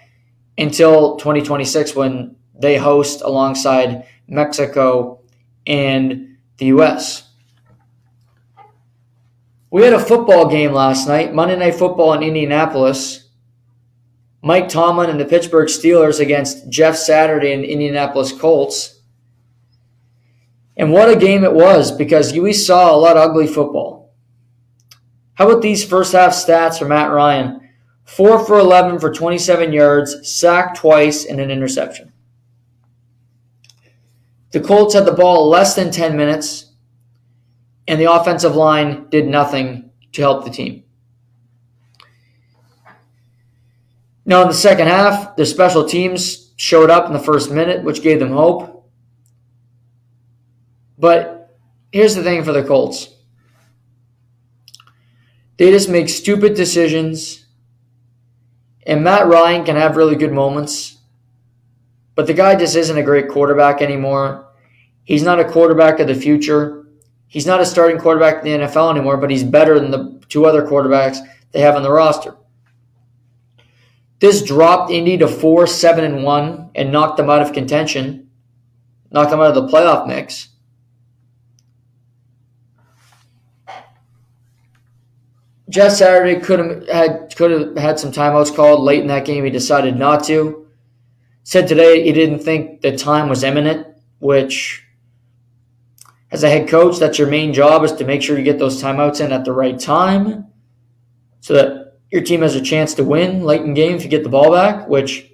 until 0.58 1.18
2026 1.18 1.95
when 1.95 2.36
they 2.54 2.78
host 2.78 3.22
alongside 3.22 4.08
Mexico 4.28 5.20
and 5.68 6.38
the 6.58 6.68
U.S. 6.68 7.30
We 9.70 9.84
had 9.84 9.93
a 9.93 9.99
football 9.99 10.49
game 10.49 10.72
last 10.72 11.08
night, 11.08 11.34
Monday 11.34 11.58
Night 11.58 11.76
Football 11.76 12.14
in 12.14 12.24
Indianapolis. 12.24 13.28
Mike 14.43 14.68
Tomlin 14.68 15.10
and 15.10 15.20
the 15.20 15.26
Pittsburgh 15.26 15.70
Steelers 15.70 16.20
against 16.20 16.70
Jeff 16.70 16.97
Saturday 16.97 17.54
and 17.54 17.64
Indianapolis 17.64 18.34
Colts. 18.34 18.99
And 20.76 20.91
what 20.91 21.10
a 21.10 21.16
game 21.16 21.43
it 21.43 21.54
was 21.54 21.91
because 21.91 22.34
we 22.34 22.51
saw 22.51 22.93
a 22.93 22.97
lot 22.97 23.16
of 23.16 23.30
ugly 23.30 23.47
football. 23.47 24.03
How 25.36 25.50
about 25.50 25.62
these 25.62 25.84
first 25.84 26.14
half 26.14 26.32
stats 26.32 26.78
for 26.78 26.86
Matt 26.86 27.12
Ryan? 27.12 27.70
4 28.06 28.46
for 28.46 28.60
11 28.60 29.00
for 29.00 29.12
27 29.12 29.74
yards, 29.74 30.30
sacked 30.30 30.78
twice, 30.78 31.26
and 31.26 31.40
an 31.40 31.50
interception. 31.50 32.12
The 34.52 34.60
Colts 34.60 34.94
had 34.94 35.06
the 35.06 35.14
ball 35.14 35.50
less 35.50 35.76
than 35.76 35.90
10 35.90 36.16
minutes, 36.16 36.72
and 37.88 38.00
the 38.00 38.12
offensive 38.12 38.56
line 38.56 39.08
did 39.10 39.26
nothing 39.26 39.90
to 40.12 40.22
help 40.22 40.44
the 40.44 40.52
team. 40.52 40.84
Now, 44.26 44.42
in 44.44 44.48
the 44.48 44.54
second 44.54 44.88
half, 44.88 45.36
the 45.36 45.46
special 45.46 45.86
teams 45.86 46.54
showed 46.56 46.90
up 46.90 47.08
in 47.08 47.14
the 47.14 47.20
first 47.20 47.52
minute, 47.52 47.84
which 47.84 48.04
gave 48.04 48.20
them 48.20 48.32
hope. 48.32 48.90
But 50.98 51.58
here's 51.92 52.16
the 52.16 52.24
thing 52.24 52.44
for 52.44 52.54
the 52.54 52.64
Colts 52.64 53.12
they 55.64 55.72
just 55.72 55.88
make 55.88 56.09
stupid 56.09 56.55
decisions, 56.55 57.45
and 58.86 59.01
Matt 59.01 59.28
Ryan 59.28 59.64
can 59.64 59.78
have 59.78 59.95
really 59.95 60.18
good 60.18 60.34
moments, 60.34 60.97
but 62.16 62.28
the 62.28 62.34
guy 62.34 62.55
just 62.55 62.76
isn't 62.76 62.97
a 62.97 63.01
great 63.01 63.30
quarterback 63.30 63.82
anymore. 63.82 64.51
He's 65.05 65.24
not 65.24 65.39
a 65.39 65.49
quarterback 65.49 66.01
of 66.01 66.07
the 66.07 66.16
future. 66.16 66.86
He's 67.30 67.45
not 67.45 67.61
a 67.61 67.66
starting 67.66 67.97
quarterback 67.97 68.45
in 68.45 68.59
the 68.59 68.68
NFL 68.68 68.91
anymore, 68.91 69.16
but 69.16 69.32
he's 69.32 69.45
better 69.45 69.80
than 69.80 69.91
the 69.91 70.22
two 70.28 70.45
other 70.45 70.68
quarterbacks 70.68 71.20
they 71.53 71.61
have 71.61 71.78
on 71.78 71.84
the 71.84 71.91
roster. 71.91 72.36
This 74.20 74.43
dropped 74.43 74.91
Indy 74.91 75.18
to 75.20 75.30
4 75.30 75.66
7 75.66 76.03
and 76.03 76.26
1 76.26 76.72
and 76.76 76.91
knocked 76.91 77.16
them 77.16 77.30
out 77.30 77.41
of 77.41 77.53
contention, 77.53 78.30
knocked 79.11 79.32
them 79.32 79.39
out 79.39 79.55
of 79.55 79.55
the 79.55 79.74
playoff 79.74 80.07
mix. 80.07 80.49
Jeff 85.70 85.93
Saturday 85.93 86.39
could 86.39 86.59
have 86.59 86.88
had 86.88 87.36
could 87.36 87.51
have 87.51 87.78
had 87.78 87.99
some 87.99 88.11
timeouts 88.11 88.55
called 88.55 88.82
late 88.82 89.01
in 89.01 89.07
that 89.07 89.26
game. 89.26 89.45
He 89.45 89.49
decided 89.49 89.97
not 89.97 90.24
to. 90.26 90.68
Said 91.43 91.68
today 91.68 92.03
he 92.03 92.11
didn't 92.11 92.39
think 92.39 92.82
the 92.82 92.95
time 92.97 93.30
was 93.30 93.43
imminent, 93.43 93.88
which 94.20 94.84
as 96.32 96.43
a 96.43 96.49
head 96.49 96.68
coach, 96.68 96.97
that's 96.97 97.20
your 97.20 97.28
main 97.28 97.53
job 97.53 97.84
is 97.84 97.91
to 97.93 98.05
make 98.05 98.24
sure 98.24 98.38
you 98.38 98.43
get 98.43 98.57
those 98.57 98.82
timeouts 98.82 99.24
in 99.24 99.32
at 99.32 99.45
the 99.45 99.51
right 99.51 99.80
time 99.80 100.47
so 101.41 101.53
that 101.53 101.99
your 102.11 102.24
team 102.24 102.41
has 102.41 102.55
a 102.55 102.61
chance 102.61 102.95
to 102.95 103.03
win 103.03 103.43
late 103.43 103.61
in 103.61 103.76
game 103.76 103.95
if 103.95 104.03
you 104.03 104.09
get 104.09 104.24
the 104.24 104.30
ball 104.30 104.51
back, 104.51 104.88
which 104.88 105.32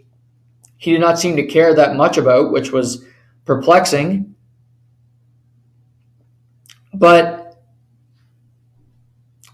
he 0.75 0.91
did 0.91 0.99
not 0.99 1.17
seem 1.17 1.37
to 1.37 1.47
care 1.47 1.73
that 1.73 1.95
much 1.95 2.17
about, 2.17 2.51
which 2.51 2.71
was 2.71 3.05
perplexing. 3.45 4.35
But 6.93 7.38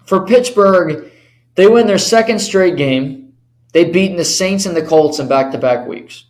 for 0.06 0.26
Pittsburgh, 0.26 1.12
they 1.56 1.68
win 1.68 1.88
their 1.88 1.98
second 1.98 2.40
straight 2.40 2.78
game. 2.78 3.34
They've 3.74 3.92
beaten 3.92 4.18
the 4.18 4.26
Saints 4.26 4.66
and 4.66 4.76
the 4.76 4.86
Colts 4.86 5.20
in 5.20 5.28
back 5.28 5.52
to 5.52 5.58
back 5.58 5.88
weeks. 5.88 6.26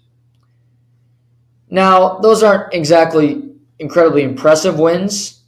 Now, 1.69 2.19
those 2.19 2.43
aren't 2.43 2.73
exactly 2.73 3.43
incredibly 3.79 4.23
impressive 4.23 4.79
wins. 4.79 5.41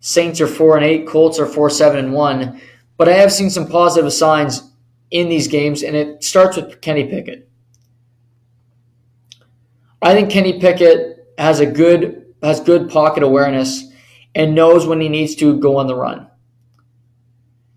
Saints 0.00 0.40
are 0.40 0.46
four 0.46 0.76
and 0.76 0.84
eight, 0.84 1.06
Colts 1.06 1.38
are 1.38 1.46
four 1.46 1.70
seven 1.70 1.98
and 1.98 2.12
one. 2.12 2.60
But 2.96 3.08
I 3.08 3.14
have 3.14 3.32
seen 3.32 3.50
some 3.50 3.68
positive 3.68 4.12
signs 4.12 4.70
in 5.10 5.28
these 5.28 5.48
games, 5.48 5.82
and 5.82 5.94
it 5.94 6.24
starts 6.24 6.56
with 6.56 6.80
Kenny 6.80 7.04
Pickett. 7.04 7.48
I 10.00 10.14
think 10.14 10.30
Kenny 10.30 10.60
Pickett 10.60 11.32
has 11.38 11.60
a 11.60 11.66
good 11.66 12.34
has 12.42 12.60
good 12.60 12.88
pocket 12.88 13.22
awareness 13.22 13.84
and 14.34 14.54
knows 14.54 14.86
when 14.86 15.00
he 15.00 15.08
needs 15.08 15.34
to 15.36 15.58
go 15.58 15.76
on 15.76 15.86
the 15.86 15.94
run. 15.94 16.28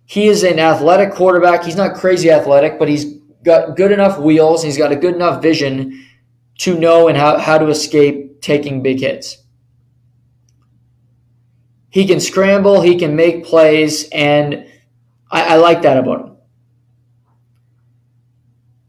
He 0.09 0.27
is 0.27 0.41
an 0.41 0.57
athletic 0.57 1.11
quarterback. 1.11 1.63
He's 1.63 1.75
not 1.75 1.93
crazy 1.93 2.31
athletic, 2.31 2.79
but 2.79 2.89
he's 2.89 3.19
got 3.43 3.77
good 3.77 3.91
enough 3.91 4.17
wheels. 4.17 4.63
He's 4.63 4.75
got 4.75 4.91
a 4.91 4.95
good 4.95 5.13
enough 5.13 5.39
vision 5.39 6.03
to 6.61 6.79
know 6.79 7.07
and 7.07 7.15
how, 7.15 7.37
how 7.37 7.59
to 7.59 7.67
escape 7.67 8.41
taking 8.41 8.81
big 8.81 9.01
hits. 9.01 9.37
He 11.91 12.07
can 12.07 12.19
scramble, 12.19 12.81
he 12.81 12.97
can 12.97 13.15
make 13.15 13.45
plays, 13.45 14.09
and 14.11 14.65
I, 15.29 15.53
I 15.53 15.55
like 15.57 15.83
that 15.83 15.97
about 15.97 16.21
him. 16.21 16.37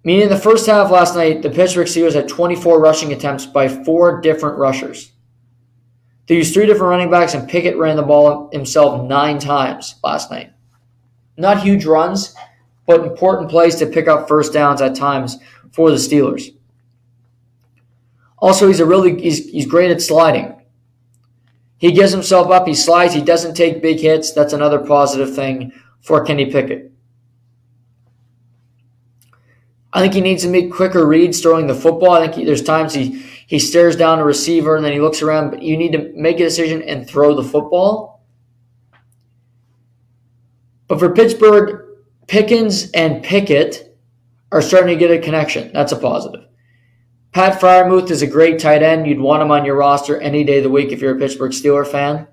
Meaning, 0.03 0.31
the 0.31 0.39
first 0.39 0.67
half 0.67 0.91
last 0.91 1.15
night, 1.15 1.43
the 1.43 1.51
Pittsburgh 1.51 1.87
Steelers 1.87 2.15
had 2.15 2.29
24 2.29 2.81
rushing 2.81 3.13
attempts 3.13 3.45
by 3.45 3.69
four 3.69 4.23
different 4.23 4.57
rushers. 4.57 5.13
They 6.29 6.37
used 6.37 6.55
three 6.55 6.65
different 6.65 6.89
running 6.89 7.11
backs, 7.11 7.35
and 7.35 7.47
Pickett 7.47 7.77
ran 7.77 7.97
the 7.97 8.03
ball 8.03 8.49
himself 8.55 9.07
nine 9.07 9.39
times 9.39 9.97
last 10.03 10.31
night. 10.31 10.55
Not 11.41 11.63
huge 11.63 11.87
runs, 11.87 12.35
but 12.87 13.01
important 13.01 13.49
plays 13.49 13.77
to 13.77 13.87
pick 13.87 14.09
up 14.09 14.29
first 14.29 14.53
downs 14.53 14.83
at 14.83 14.95
times 14.95 15.39
for 15.73 15.91
the 15.91 15.97
Steelers. 15.97 16.55
Also, 18.39 18.69
he's 18.69 18.81
a 18.81 18.85
really 18.85 19.21
he's, 19.21 19.49
he's 19.49 19.67
great 19.67 19.91
at 19.91 20.03
sliding. 20.03 20.55
He 21.79 21.93
gives 21.93 22.13
himself 22.13 22.51
up, 22.51 22.67
he 22.67 22.75
slides, 22.75 23.15
he 23.15 23.23
doesn't 23.23 23.55
take 23.55 23.81
big 23.81 24.01
hits. 24.01 24.33
That's 24.33 24.53
another 24.53 24.79
positive 24.79 25.35
thing 25.35 25.73
for 26.03 26.23
Kenny 26.23 26.51
Pickett. 26.51 26.93
I 29.95 30.03
think 30.03 30.13
he 30.13 30.21
needs 30.21 30.43
to 30.43 30.51
make 30.51 30.71
quicker 30.71 31.07
reads 31.07 31.41
throwing 31.41 31.67
the 31.67 31.75
football. 31.75 32.13
I 32.13 32.21
think 32.21 32.35
he, 32.35 32.45
there's 32.45 32.63
times 32.63 32.93
he, 32.93 33.23
he 33.47 33.59
stares 33.59 33.97
down 33.97 34.19
a 34.19 34.25
receiver 34.25 34.77
and 34.77 34.85
then 34.85 34.93
he 34.93 35.01
looks 35.01 35.23
around, 35.23 35.51
but 35.51 35.63
you 35.63 35.79
need 35.79 35.93
to 35.93 36.13
make 36.15 36.37
a 36.37 36.45
decision 36.45 36.83
and 36.83 37.09
throw 37.09 37.35
the 37.35 37.43
football. 37.43 38.10
But 40.91 40.99
for 40.99 41.15
Pittsburgh, 41.15 41.87
Pickens 42.27 42.91
and 42.91 43.23
Pickett 43.23 43.97
are 44.51 44.61
starting 44.61 44.89
to 44.89 44.97
get 44.97 45.13
a 45.13 45.23
connection. 45.23 45.73
That's 45.73 45.93
a 45.93 45.97
positive. 45.97 46.49
Pat 47.31 47.61
Freiermuth 47.61 48.11
is 48.11 48.23
a 48.23 48.27
great 48.27 48.59
tight 48.59 48.83
end. 48.83 49.07
You'd 49.07 49.21
want 49.21 49.41
him 49.41 49.53
on 49.53 49.65
your 49.65 49.77
roster 49.77 50.21
any 50.21 50.43
day 50.43 50.57
of 50.57 50.65
the 50.65 50.69
week 50.69 50.91
if 50.91 51.01
you're 51.01 51.15
a 51.15 51.19
Pittsburgh 51.19 51.53
Steeler 51.53 51.87
fan. 51.87 52.27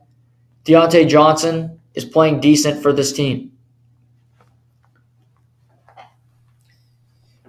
Diontae 0.65 1.07
Johnson 1.07 1.79
is 1.93 2.03
playing 2.03 2.39
decent 2.39 2.81
for 2.81 2.91
this 2.91 3.13
team. 3.13 3.51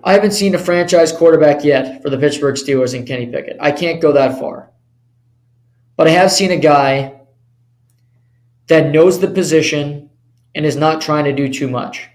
I 0.05 0.13
haven't 0.13 0.33
seen 0.33 0.55
a 0.55 0.59
franchise 0.59 1.11
quarterback 1.11 1.65
yet 1.65 2.03
for 2.03 2.11
the 2.11 2.19
Pittsburgh 2.19 2.57
Steelers 2.57 2.95
in 2.95 3.07
Kenny 3.07 3.29
Pickett. 3.29 3.57
I 3.61 3.73
can't 3.73 4.03
go 4.03 4.13
that 4.13 4.39
far. 4.39 4.73
But 5.97 6.07
I 6.07 6.11
have 6.11 6.31
seen 6.31 6.51
a 6.51 6.59
guy 6.59 7.23
that 8.67 8.91
knows 8.93 9.21
the 9.21 9.29
position 9.29 10.08
and 10.55 10.67
is 10.67 10.77
not 10.77 11.01
trying 11.01 11.25
to 11.25 11.33
do 11.33 11.53
too 11.53 11.69
much. 11.69 12.09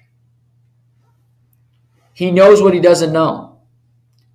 He 2.14 2.32
knows 2.32 2.62
what 2.62 2.74
he 2.74 2.80
doesn't 2.80 3.14
know. 3.14 3.60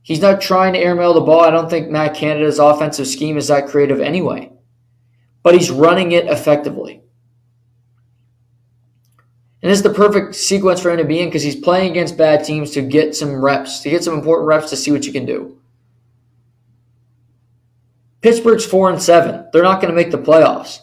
He's 0.02 0.20
not 0.20 0.40
trying 0.40 0.72
to 0.72 0.78
airmail 0.78 1.14
the 1.14 1.20
ball. 1.20 1.42
I 1.42 1.50
don't 1.50 1.68
think 1.68 1.90
Matt 1.90 2.14
Canada's 2.14 2.58
offensive 2.58 3.06
scheme 3.06 3.36
is 3.36 3.48
that 3.48 3.68
creative 3.68 4.00
anyway. 4.00 4.50
But 5.42 5.54
he's 5.54 5.70
running 5.70 6.12
it 6.12 6.26
effectively. 6.26 7.02
And 9.62 9.72
it's 9.72 9.82
the 9.82 9.90
perfect 9.90 10.34
sequence 10.34 10.80
for 10.80 10.90
him 10.90 10.98
to 10.98 11.04
be 11.04 11.20
in 11.20 11.28
because 11.28 11.42
he's 11.42 11.56
playing 11.56 11.90
against 11.90 12.16
bad 12.16 12.44
teams 12.44 12.70
to 12.70 12.82
get 12.82 13.14
some 13.14 13.44
reps, 13.44 13.80
to 13.80 13.90
get 13.90 14.04
some 14.04 14.14
important 14.14 14.46
reps 14.46 14.70
to 14.70 14.76
see 14.76 14.92
what 14.92 15.04
you 15.04 15.12
can 15.12 15.26
do. 15.26 15.58
Pittsburgh's 18.20 18.66
four 18.66 18.90
and 18.90 19.02
seven. 19.02 19.48
They're 19.52 19.62
not 19.62 19.80
going 19.80 19.92
to 19.92 19.96
make 19.96 20.10
the 20.10 20.18
playoffs. 20.18 20.80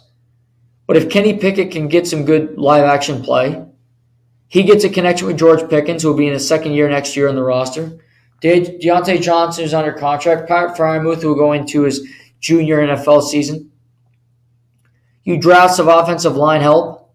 But 0.87 0.97
if 0.97 1.09
Kenny 1.09 1.37
Pickett 1.37 1.71
can 1.71 1.87
get 1.87 2.07
some 2.07 2.25
good 2.25 2.57
live 2.57 2.83
action 2.83 3.23
play, 3.23 3.65
he 4.47 4.63
gets 4.63 4.83
a 4.83 4.89
connection 4.89 5.27
with 5.27 5.39
George 5.39 5.67
Pickens, 5.69 6.03
who 6.03 6.09
will 6.09 6.17
be 6.17 6.27
in 6.27 6.33
his 6.33 6.47
second 6.47 6.73
year 6.73 6.87
next 6.89 7.15
year 7.15 7.27
on 7.27 7.35
the 7.35 7.43
roster. 7.43 7.97
De- 8.41 8.77
Diontae 8.79 9.21
Johnson 9.21 9.63
is 9.63 9.73
under 9.73 9.93
contract. 9.93 10.47
Pat 10.47 10.77
Freiermuth 10.77 11.23
will 11.23 11.35
go 11.35 11.53
into 11.53 11.83
his 11.83 12.07
junior 12.39 12.77
NFL 12.77 13.23
season. 13.23 13.71
You 15.23 15.37
draft 15.37 15.73
some 15.73 15.89
offensive 15.89 16.35
line 16.35 16.61
help. 16.61 17.11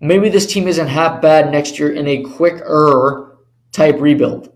Maybe 0.00 0.28
this 0.28 0.46
team 0.46 0.68
isn't 0.68 0.86
half 0.86 1.20
bad 1.20 1.50
next 1.50 1.78
year 1.80 1.92
in 1.92 2.06
a 2.06 2.22
quicker 2.22 3.38
type 3.72 3.96
rebuild. 3.98 4.52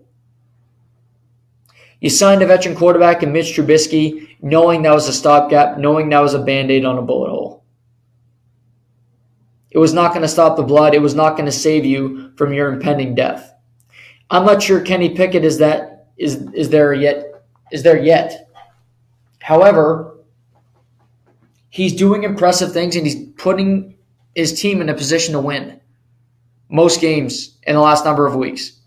You 1.99 2.09
signed 2.09 2.41
a 2.41 2.45
veteran 2.47 2.75
quarterback 2.75 3.23
in 3.23 3.33
Mitch 3.33 3.55
Trubisky, 3.55 4.32
knowing 4.43 4.81
that 4.81 4.93
was 4.93 5.07
a 5.07 5.13
stopgap, 5.13 5.77
knowing 5.77 6.09
that 6.09 6.19
was 6.19 6.33
a 6.33 6.43
band 6.43 6.69
aid 6.69 6.83
on 6.83 6.97
a 6.97 7.01
bullet 7.01 7.29
hole. 7.29 7.63
It 9.71 9.79
was 9.79 9.93
not 9.93 10.11
going 10.11 10.21
to 10.21 10.27
stop 10.27 10.57
the 10.57 10.63
blood. 10.63 10.93
It 10.93 11.01
was 11.01 11.15
not 11.15 11.35
going 11.35 11.45
to 11.45 11.51
save 11.51 11.85
you 11.85 12.33
from 12.35 12.53
your 12.53 12.71
impending 12.71 13.15
death. 13.15 13.51
I'm 14.29 14.45
not 14.45 14.61
sure 14.61 14.81
Kenny 14.81 15.15
Pickett 15.15 15.45
is 15.45 15.57
that 15.59 16.09
is 16.17 16.47
is 16.53 16.69
there 16.69 16.93
yet 16.93 17.45
is 17.71 17.83
there 17.83 17.97
yet. 17.97 18.49
However, 19.39 20.19
he's 21.69 21.95
doing 21.95 22.23
impressive 22.23 22.71
things 22.71 22.95
and 22.95 23.05
he's 23.05 23.25
putting 23.37 23.95
his 24.35 24.59
team 24.59 24.81
in 24.81 24.89
a 24.89 24.93
position 24.93 25.33
to 25.33 25.39
win 25.39 25.79
most 26.69 26.99
games 26.99 27.57
in 27.63 27.75
the 27.75 27.81
last 27.81 28.03
number 28.03 28.27
of 28.27 28.35
weeks. 28.35 28.79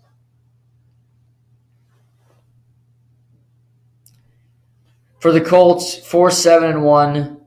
For 5.19 5.31
the 5.31 5.41
Colts, 5.41 5.95
4 5.95 6.31
7 6.31 6.69
and 6.69 6.83
1. 6.83 7.41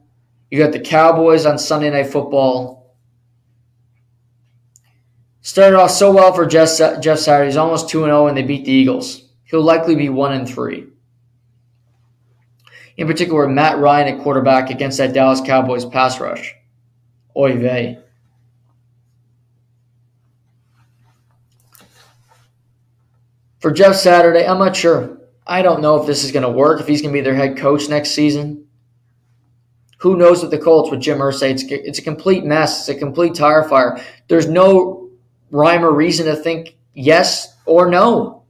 You 0.51 0.59
got 0.59 0.73
the 0.73 0.81
Cowboys 0.81 1.47
on 1.47 1.59
Sunday 1.59 1.91
Night 1.91 2.09
Football. 2.09 2.97
Started 5.43 5.79
off 5.79 5.91
so 5.91 6.13
well 6.13 6.33
for 6.33 6.45
Jeff, 6.45 6.77
Jeff 7.01 7.19
Saturday. 7.19 7.47
He's 7.47 7.57
almost 7.57 7.89
2 7.89 8.05
and 8.05 8.11
0 8.11 8.27
and 8.27 8.37
they 8.37 8.43
beat 8.43 8.65
the 8.65 8.73
Eagles. 8.73 9.29
He'll 9.45 9.63
likely 9.63 9.95
be 9.95 10.09
1 10.09 10.33
and 10.33 10.49
3. 10.49 10.87
In 12.97 13.07
particular, 13.07 13.49
Matt 13.49 13.79
Ryan 13.79 14.15
at 14.15 14.23
quarterback 14.23 14.71
against 14.71 14.99
that 14.99 15.15
Dallas 15.15 15.41
Cowboys 15.41 15.87
pass 15.87 16.21
rush. 16.21 16.55
Oy 17.37 17.57
vey. 17.57 17.99
For 23.61 23.71
Jeff 23.71 23.97
Saturday, 23.97 24.47
I'm 24.47 24.59
not 24.59 24.75
sure. 24.75 25.20
I 25.51 25.63
don't 25.63 25.83
know 25.83 26.01
if 26.01 26.07
this 26.07 26.23
is 26.23 26.31
going 26.31 26.45
to 26.45 26.49
work, 26.49 26.81
if 26.81 26.87
he's 26.87 27.03
going 27.03 27.13
to 27.13 27.19
be 27.19 27.25
their 27.25 27.35
head 27.35 27.59
coach 27.59 27.89
next 27.89 28.13
season. 28.13 28.69
Who 29.99 30.17
knows 30.17 30.43
with 30.43 30.53
the 30.53 30.59
Colts 30.59 30.93
with 30.93 31.01
Jim 31.01 31.19
Irsay? 31.19 31.51
It's, 31.51 31.65
it's 31.65 31.99
a 31.99 32.03
complete 32.03 32.45
mess. 32.45 32.89
It's 32.89 32.97
a 32.97 33.01
complete 33.01 33.35
tire 33.35 33.69
fire. 33.69 34.01
There's 34.29 34.47
no 34.47 35.11
rhyme 35.51 35.85
or 35.85 35.91
reason 35.93 36.27
to 36.27 36.37
think 36.37 36.77
yes 36.95 37.57
or 37.67 37.91
no. 37.91 38.45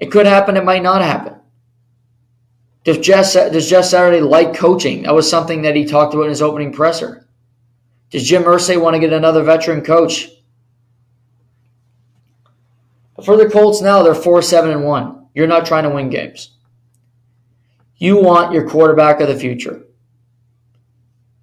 It 0.00 0.10
could 0.10 0.26
happen. 0.26 0.56
It 0.56 0.64
might 0.64 0.82
not 0.82 1.02
happen. 1.02 1.36
Does 2.82 2.98
Jeff, 2.98 3.32
does 3.32 3.70
Jeff 3.70 3.84
Saturday 3.84 4.20
like 4.20 4.54
coaching? 4.54 5.04
That 5.04 5.14
was 5.14 5.30
something 5.30 5.62
that 5.62 5.76
he 5.76 5.84
talked 5.84 6.14
about 6.14 6.24
in 6.24 6.30
his 6.30 6.42
opening 6.42 6.72
presser. 6.72 7.28
Does 8.10 8.24
Jim 8.24 8.42
Irsay 8.42 8.78
want 8.78 8.94
to 8.94 9.00
get 9.00 9.12
another 9.12 9.44
veteran 9.44 9.82
coach? 9.82 10.30
For 13.24 13.36
the 13.36 13.48
Colts 13.48 13.80
now, 13.80 14.02
they're 14.02 14.16
4 14.16 14.42
7 14.42 14.72
and 14.72 14.84
1. 14.84 15.21
You're 15.34 15.46
not 15.46 15.66
trying 15.66 15.84
to 15.84 15.90
win 15.90 16.10
games. 16.10 16.50
You 17.96 18.16
want 18.20 18.52
your 18.52 18.68
quarterback 18.68 19.20
of 19.20 19.28
the 19.28 19.38
future. 19.38 19.84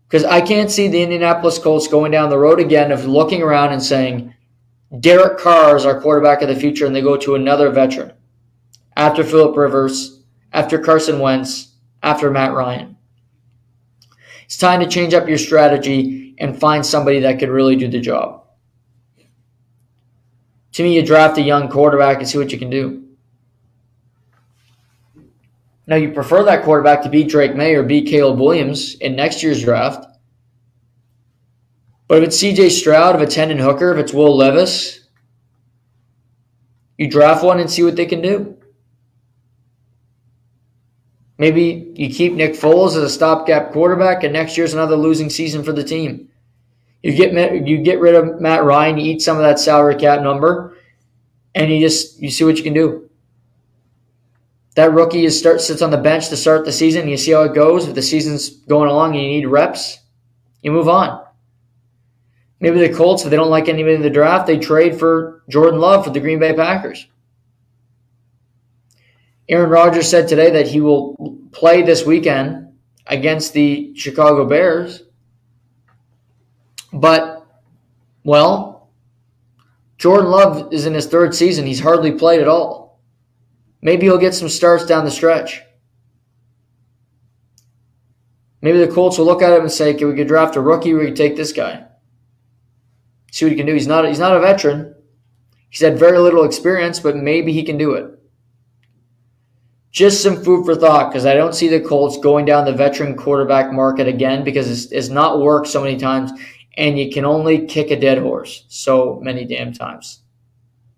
Because 0.07 0.25
I 0.25 0.41
can't 0.41 0.71
see 0.71 0.87
the 0.87 1.03
Indianapolis 1.03 1.59
Colts 1.59 1.87
going 1.87 2.11
down 2.11 2.29
the 2.29 2.37
road 2.37 2.59
again 2.59 2.91
of 2.91 3.05
looking 3.05 3.41
around 3.41 3.73
and 3.73 3.81
saying, 3.81 4.33
Derek 4.99 5.37
Carr 5.37 5.77
is 5.77 5.85
our 5.85 6.01
quarterback 6.01 6.41
of 6.41 6.47
the 6.47 6.55
future, 6.55 6.85
and 6.85 6.95
they 6.95 7.01
go 7.01 7.15
to 7.17 7.35
another 7.35 7.69
veteran 7.69 8.13
after 8.97 9.23
Philip 9.23 9.55
Rivers, 9.55 10.23
after 10.51 10.79
Carson 10.79 11.19
Wentz, 11.19 11.75
after 12.01 12.31
Matt 12.31 12.53
Ryan. 12.53 12.97
It's 14.45 14.57
time 14.57 14.79
to 14.79 14.87
change 14.87 15.13
up 15.13 15.27
your 15.27 15.37
strategy 15.37 16.33
and 16.39 16.59
find 16.59 16.83
somebody 16.83 17.19
that 17.19 17.37
could 17.37 17.49
really 17.49 17.75
do 17.75 17.87
the 17.87 17.99
job. 17.99 18.47
To 20.73 20.83
me, 20.83 20.95
you 20.95 21.05
draft 21.05 21.37
a 21.37 21.41
young 21.41 21.69
quarterback 21.69 22.17
and 22.17 22.27
see 22.27 22.39
what 22.39 22.51
you 22.51 22.57
can 22.57 22.71
do. 22.71 23.08
Now, 25.89 25.95
you 25.95 26.11
prefer 26.11 26.43
that 26.43 26.63
quarterback 26.63 27.01
to 27.01 27.09
beat 27.09 27.29
Drake 27.29 27.55
Maye 27.55 27.73
or 27.73 27.81
beat 27.81 28.07
Caleb 28.07 28.39
Williams 28.39 28.93
in 29.01 29.15
next 29.15 29.41
year's 29.41 29.63
draft. 29.63 30.05
But 32.07 32.19
if 32.19 32.27
it's 32.27 32.37
CJ 32.37 32.69
Stroud, 32.69 33.15
if 33.15 33.23
it's 33.23 33.33
Hendon 33.33 33.57
Hooker, 33.57 33.91
if 33.91 33.97
it's 33.97 34.13
Will 34.13 34.37
Levis, 34.37 34.99
you 36.95 37.09
draft 37.09 37.43
one 37.43 37.59
and 37.59 37.71
see 37.71 37.81
what 37.81 37.95
they 37.95 38.05
can 38.05 38.21
do. 38.21 38.55
Maybe 41.39 41.91
you 41.95 42.13
keep 42.13 42.33
Nick 42.33 42.53
Foles 42.53 42.89
as 42.89 42.97
a 42.97 43.09
stopgap 43.09 43.71
quarterback, 43.71 44.23
and 44.23 44.31
next 44.31 44.57
year's 44.57 44.75
another 44.75 44.95
losing 44.95 45.31
season 45.31 45.63
for 45.63 45.71
the 45.71 45.83
team. 45.83 46.29
You 47.01 47.13
get 47.13 47.67
you 47.67 47.79
get 47.79 47.99
rid 47.99 48.13
of 48.13 48.39
Matt 48.39 48.63
Ryan, 48.63 48.99
you 48.99 49.13
eat 49.13 49.23
some 49.23 49.37
of 49.37 49.43
that 49.43 49.57
salary 49.57 49.95
cap 49.95 50.21
number, 50.21 50.77
and 51.55 51.71
you 51.71 51.79
just 51.79 52.21
you 52.21 52.29
see 52.29 52.43
what 52.43 52.57
you 52.57 52.63
can 52.63 52.73
do. 52.73 53.08
That 54.79 54.93
rookie 54.93 55.25
is 55.25 55.37
start 55.37 55.59
sits 55.59 55.81
on 55.81 55.91
the 55.91 55.97
bench 55.97 56.29
to 56.29 56.37
start 56.37 56.63
the 56.63 56.71
season. 56.71 57.09
You 57.09 57.17
see 57.17 57.33
how 57.33 57.41
it 57.41 57.53
goes. 57.53 57.85
If 57.85 57.95
the 57.95 58.01
season's 58.01 58.49
going 58.49 58.89
along 58.89 59.13
and 59.13 59.21
you 59.21 59.29
need 59.29 59.45
reps, 59.45 59.99
you 60.61 60.71
move 60.71 60.87
on. 60.87 61.21
Maybe 62.61 62.79
the 62.79 62.95
Colts, 62.95 63.25
if 63.25 63.29
they 63.29 63.35
don't 63.35 63.49
like 63.49 63.67
anybody 63.67 63.95
in 63.95 64.01
the 64.01 64.09
draft, 64.09 64.47
they 64.47 64.57
trade 64.57 64.97
for 64.97 65.43
Jordan 65.49 65.81
Love 65.81 66.05
for 66.05 66.11
the 66.11 66.21
Green 66.21 66.39
Bay 66.39 66.53
Packers. 66.53 67.07
Aaron 69.49 69.69
Rodgers 69.69 70.09
said 70.09 70.29
today 70.29 70.49
that 70.51 70.69
he 70.69 70.79
will 70.79 71.41
play 71.51 71.81
this 71.81 72.05
weekend 72.05 72.71
against 73.05 73.51
the 73.51 73.93
Chicago 73.97 74.45
Bears. 74.45 75.03
But, 76.93 77.45
well, 78.23 78.87
Jordan 79.97 80.31
Love 80.31 80.71
is 80.71 80.85
in 80.85 80.93
his 80.93 81.07
third 81.07 81.35
season. 81.35 81.65
He's 81.65 81.81
hardly 81.81 82.13
played 82.13 82.39
at 82.39 82.47
all. 82.47 82.88
Maybe 83.81 84.03
he'll 84.03 84.17
get 84.17 84.33
some 84.33 84.49
starts 84.49 84.85
down 84.85 85.05
the 85.05 85.11
stretch. 85.11 85.61
Maybe 88.61 88.79
the 88.79 88.91
Colts 88.91 89.17
will 89.17 89.25
look 89.25 89.41
at 89.41 89.53
him 89.53 89.61
and 89.61 89.71
say, 89.71 89.93
"Can 89.93 90.09
we 90.09 90.15
could 90.15 90.27
draft 90.27 90.55
a 90.55 90.61
rookie? 90.61 90.93
We 90.93 91.05
could 91.05 91.15
take 91.15 91.35
this 91.35 91.53
guy. 91.53 91.85
See 93.31 93.45
what 93.45 93.51
he 93.51 93.57
can 93.57 93.65
do." 93.65 93.73
He's 93.73 93.87
not 93.87 94.07
he's 94.07 94.19
not 94.19 94.35
a 94.35 94.39
veteran. 94.39 94.95
He's 95.69 95.81
had 95.81 95.97
very 95.97 96.19
little 96.19 96.43
experience, 96.43 96.99
but 96.99 97.15
maybe 97.15 97.53
he 97.53 97.63
can 97.63 97.77
do 97.77 97.93
it 97.93 98.19
just 99.91 100.21
some 100.21 100.43
food 100.43 100.65
for 100.65 100.75
thought 100.75 101.09
because 101.09 101.25
I 101.25 101.33
don't 101.33 101.55
see 101.55 101.67
the 101.67 101.79
Colts 101.79 102.19
going 102.19 102.45
down 102.45 102.65
the 102.65 102.73
veteran 102.73 103.15
quarterback 103.15 103.71
market 103.71 104.07
again 104.07 104.43
because 104.43 104.69
it's, 104.69 104.91
it's 104.91 105.09
not 105.09 105.41
worked 105.41 105.67
so 105.67 105.81
many 105.81 105.97
times 105.97 106.31
and 106.77 106.97
you 106.97 107.11
can 107.11 107.25
only 107.25 107.65
kick 107.65 107.91
a 107.91 107.99
dead 107.99 108.19
horse 108.19 108.65
so 108.69 109.19
many 109.21 109.45
damn 109.45 109.73
times. 109.73 110.21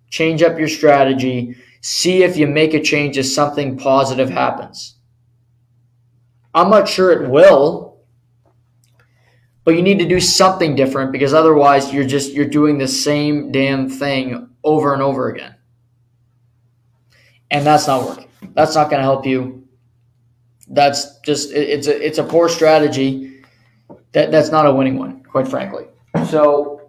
Change 0.10 0.44
up 0.44 0.60
your 0.60 0.68
strategy. 0.68 1.56
See 1.82 2.24
if 2.24 2.38
you 2.38 2.48
make 2.48 2.74
a 2.74 2.82
change 2.82 3.18
if 3.18 3.26
something 3.26 3.78
positive 3.78 4.30
happens. 4.30 4.96
I'm 6.54 6.70
not 6.70 6.88
sure 6.88 7.12
it 7.12 7.30
will, 7.30 8.00
but 9.64 9.76
you 9.76 9.82
need 9.82 10.00
to 10.00 10.08
do 10.08 10.20
something 10.20 10.76
different 10.76 11.12
because 11.12 11.34
otherwise 11.34 11.94
you're 11.94 12.06
just 12.06 12.34
you're 12.34 12.46
doing 12.46 12.78
the 12.78 12.88
same 12.88 13.52
damn 13.52 13.90
thing 13.90 14.50
over 14.64 14.94
and 14.94 15.02
over 15.02 15.30
again. 15.30 15.56
And 17.50 17.66
that's 17.66 17.88
not 17.88 18.06
working. 18.06 18.28
That's 18.54 18.76
not 18.76 18.90
going 18.90 19.00
to 19.00 19.04
help 19.04 19.26
you. 19.26 19.68
That's 20.68 21.20
just 21.20 21.52
it's 21.52 21.88
a 21.88 22.06
it's 22.06 22.18
a 22.18 22.24
poor 22.24 22.48
strategy. 22.48 23.42
That 24.14 24.32
that's 24.32 24.50
not 24.50 24.66
a 24.66 24.74
winning 24.74 24.98
one, 24.98 25.24
quite 25.24 25.48
frankly. 25.48 25.86
So 26.30 26.81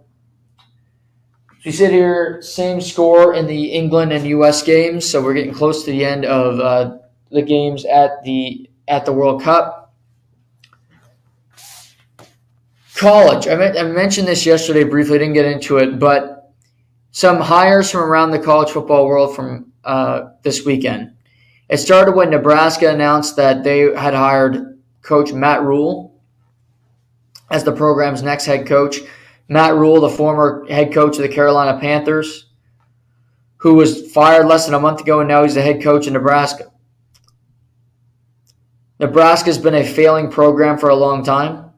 we 1.64 1.70
sit 1.70 1.93
here, 1.93 2.43
same 2.43 2.80
score 2.80 3.34
in 3.34 3.47
the 3.47 3.66
England 3.66 4.12
and 4.12 4.26
U.S. 4.26 4.62
games, 4.62 5.09
so 5.09 5.22
we're 5.22 5.34
getting 5.34 5.55
close 5.55 5.84
to 5.84 5.90
the 5.93 6.05
end 6.05 6.24
of 6.24 6.59
uh, 6.59 6.98
the 7.30 7.43
games 7.43 7.84
at 7.84 8.22
the 8.24 8.68
at 8.89 9.05
the 9.06 9.12
World 9.12 9.43
Cup. 9.43 9.94
College. 12.97 13.48
I, 13.48 13.56
mean, 13.56 13.76
I 13.76 13.82
mentioned 13.84 14.28
this 14.28 14.44
yesterday 14.44 14.84
briefly. 14.84 15.18
Didn't 15.18 15.34
get 15.34 15.47
into 15.47 15.78
it, 15.78 15.98
but 15.98 16.52
some 17.12 17.40
hires 17.40 17.90
from 17.90 18.02
around 18.02 18.30
the 18.30 18.39
college 18.39 18.70
football 18.70 19.06
world 19.06 19.34
from 19.34 19.72
uh, 19.84 20.30
this 20.43 20.64
weekend. 20.64 21.12
It 21.68 21.78
started 21.78 22.14
when 22.14 22.30
Nebraska 22.30 22.90
announced 22.90 23.36
that 23.36 23.64
they 23.64 23.80
had 23.94 24.14
hired 24.14 24.80
Coach 25.02 25.32
Matt 25.32 25.62
Rhule 25.62 26.20
as 27.51 27.64
the 27.64 27.72
program's 27.72 28.22
next 28.22 28.47
head 28.47 28.66
coach. 28.66 28.98
Matt 29.48 29.74
Rhule, 29.74 30.01
the 30.01 30.09
former 30.09 30.64
head 30.69 30.93
coach 30.93 31.16
of 31.16 31.23
the 31.23 31.28
Carolina 31.28 31.78
Panthers, 31.78 32.47
who 33.59 33.74
was 33.74 34.10
fired 34.12 34.47
less 34.47 34.66
than 34.66 34.74
a 34.74 34.81
month 34.81 35.01
ago, 35.01 35.20
and 35.20 35.28
now 35.28 35.43
he's 35.43 35.55
the 35.55 35.62
head 35.62 35.82
coach 35.82 36.06
in 36.06 36.12
Nebraska. 36.12 36.70
Nebraska's 38.98 39.59
been 39.59 39.74
a 39.74 39.85
failing 39.85 40.31
program 40.31 40.78
for 40.78 40.89
a 40.89 40.94
long 40.94 41.24
time. 41.24 41.70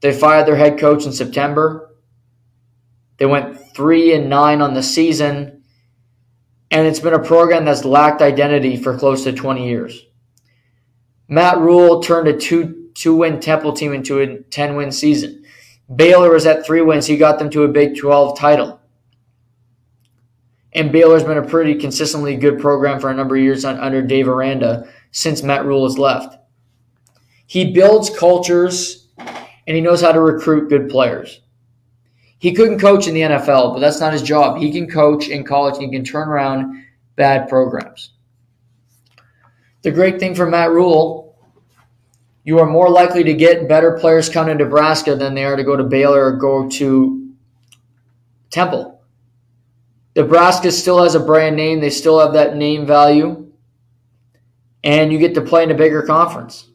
They 0.00 0.12
fired 0.12 0.46
their 0.46 0.56
head 0.56 0.78
coach 0.78 1.04
in 1.06 1.12
September. 1.12 1.96
They 3.18 3.26
went 3.26 3.74
three 3.74 4.12
and 4.14 4.28
nine 4.28 4.60
on 4.60 4.74
the 4.74 4.82
season, 4.82 5.62
and 6.70 6.86
it's 6.86 7.00
been 7.00 7.14
a 7.14 7.22
program 7.22 7.64
that's 7.64 7.84
lacked 7.84 8.22
identity 8.22 8.76
for 8.76 8.96
close 8.96 9.24
to 9.24 9.32
20 9.32 9.68
years. 9.68 10.06
Matt 11.28 11.58
Rhule 11.58 12.00
turned 12.00 12.28
a 12.28 12.36
two 12.36 12.90
two 12.94 13.14
win 13.14 13.38
Temple 13.38 13.72
team 13.72 13.92
into 13.92 14.20
a 14.20 14.42
10 14.42 14.76
win 14.76 14.90
season. 14.90 15.37
Baylor 15.94 16.30
was 16.30 16.46
at 16.46 16.66
three 16.66 16.82
wins. 16.82 17.06
He 17.06 17.16
got 17.16 17.38
them 17.38 17.50
to 17.50 17.64
a 17.64 17.68
Big 17.68 17.96
12 17.96 18.38
title. 18.38 18.80
And 20.74 20.92
Baylor's 20.92 21.24
been 21.24 21.38
a 21.38 21.46
pretty 21.46 21.74
consistently 21.74 22.36
good 22.36 22.58
program 22.58 23.00
for 23.00 23.10
a 23.10 23.14
number 23.14 23.36
of 23.36 23.42
years 23.42 23.64
under 23.64 24.02
Dave 24.02 24.28
Aranda 24.28 24.88
since 25.10 25.42
Matt 25.42 25.64
Rhule 25.64 25.84
has 25.84 25.98
left. 25.98 26.36
He 27.46 27.72
builds 27.72 28.10
cultures 28.10 29.08
and 29.18 29.76
he 29.76 29.80
knows 29.80 30.02
how 30.02 30.12
to 30.12 30.20
recruit 30.20 30.68
good 30.68 30.90
players. 30.90 31.40
He 32.38 32.52
couldn't 32.52 32.78
coach 32.78 33.08
in 33.08 33.14
the 33.14 33.22
NFL, 33.22 33.74
but 33.74 33.80
that's 33.80 34.00
not 34.00 34.12
his 34.12 34.22
job. 34.22 34.58
He 34.58 34.70
can 34.70 34.88
coach 34.88 35.28
in 35.28 35.44
college 35.44 35.74
and 35.74 35.84
he 35.84 35.90
can 35.90 36.04
turn 36.04 36.28
around 36.28 36.84
bad 37.16 37.48
programs. 37.48 38.12
The 39.82 39.90
great 39.90 40.20
thing 40.20 40.34
for 40.34 40.46
Matt 40.46 40.70
Rhule 40.70 41.27
you 42.44 42.58
are 42.58 42.66
more 42.66 42.88
likely 42.88 43.24
to 43.24 43.34
get 43.34 43.68
better 43.68 43.98
players 43.98 44.28
coming 44.28 44.56
to 44.56 44.64
Nebraska 44.64 45.14
than 45.14 45.34
they 45.34 45.44
are 45.44 45.56
to 45.56 45.64
go 45.64 45.76
to 45.76 45.84
Baylor 45.84 46.24
or 46.26 46.32
go 46.32 46.68
to 46.68 47.34
Temple. 48.50 49.02
Nebraska 50.16 50.72
still 50.72 51.02
has 51.02 51.14
a 51.14 51.20
brand 51.20 51.56
name, 51.56 51.80
they 51.80 51.90
still 51.90 52.18
have 52.18 52.32
that 52.32 52.56
name 52.56 52.86
value, 52.86 53.52
and 54.82 55.12
you 55.12 55.18
get 55.18 55.34
to 55.34 55.40
play 55.40 55.62
in 55.62 55.70
a 55.70 55.74
bigger 55.74 56.02
conference. 56.02 56.68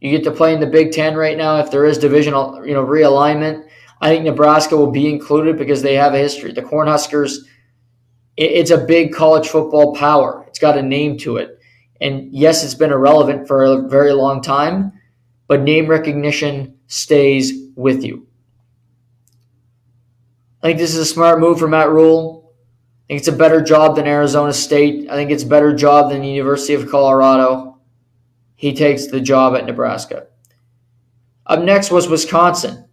You 0.00 0.10
get 0.10 0.24
to 0.24 0.30
play 0.30 0.52
in 0.52 0.60
the 0.60 0.66
Big 0.66 0.92
Ten 0.92 1.16
right 1.16 1.36
now 1.36 1.56
if 1.56 1.70
there 1.70 1.86
is 1.86 1.96
divisional, 1.96 2.64
you 2.66 2.74
know, 2.74 2.84
realignment. 2.84 3.66
I 4.02 4.10
think 4.10 4.24
Nebraska 4.24 4.76
will 4.76 4.90
be 4.90 5.08
included 5.08 5.56
because 5.56 5.80
they 5.80 5.94
have 5.94 6.12
a 6.12 6.18
history. 6.18 6.52
The 6.52 6.60
Cornhuskers, 6.60 7.38
it's 8.36 8.70
a 8.70 8.76
big 8.76 9.14
college 9.14 9.48
football 9.48 9.94
power. 9.94 10.44
It's 10.46 10.58
got 10.58 10.76
a 10.76 10.82
name 10.82 11.16
to 11.18 11.38
it. 11.38 11.53
And 12.00 12.32
yes, 12.32 12.64
it's 12.64 12.74
been 12.74 12.92
irrelevant 12.92 13.46
for 13.46 13.64
a 13.64 13.88
very 13.88 14.12
long 14.12 14.42
time, 14.42 14.92
but 15.46 15.62
name 15.62 15.86
recognition 15.86 16.78
stays 16.86 17.52
with 17.76 18.04
you. 18.04 18.26
I 20.62 20.68
think 20.68 20.78
this 20.78 20.94
is 20.94 20.98
a 20.98 21.06
smart 21.06 21.40
move 21.40 21.58
for 21.58 21.68
Matt 21.68 21.90
Rhule. 21.90 22.52
I 23.04 23.06
think 23.08 23.18
it's 23.18 23.28
a 23.28 23.32
better 23.32 23.60
job 23.60 23.96
than 23.96 24.06
Arizona 24.06 24.52
State. 24.52 25.10
I 25.10 25.14
think 25.14 25.30
it's 25.30 25.42
a 25.42 25.48
better 25.48 25.74
job 25.74 26.10
than 26.10 26.22
the 26.22 26.28
University 26.28 26.74
of 26.74 26.90
Colorado. 26.90 27.78
He 28.56 28.74
takes 28.74 29.06
the 29.06 29.20
job 29.20 29.54
at 29.54 29.66
Nebraska. 29.66 30.28
Up 31.46 31.60
next 31.60 31.90
was 31.90 32.08
Wisconsin. 32.08 32.86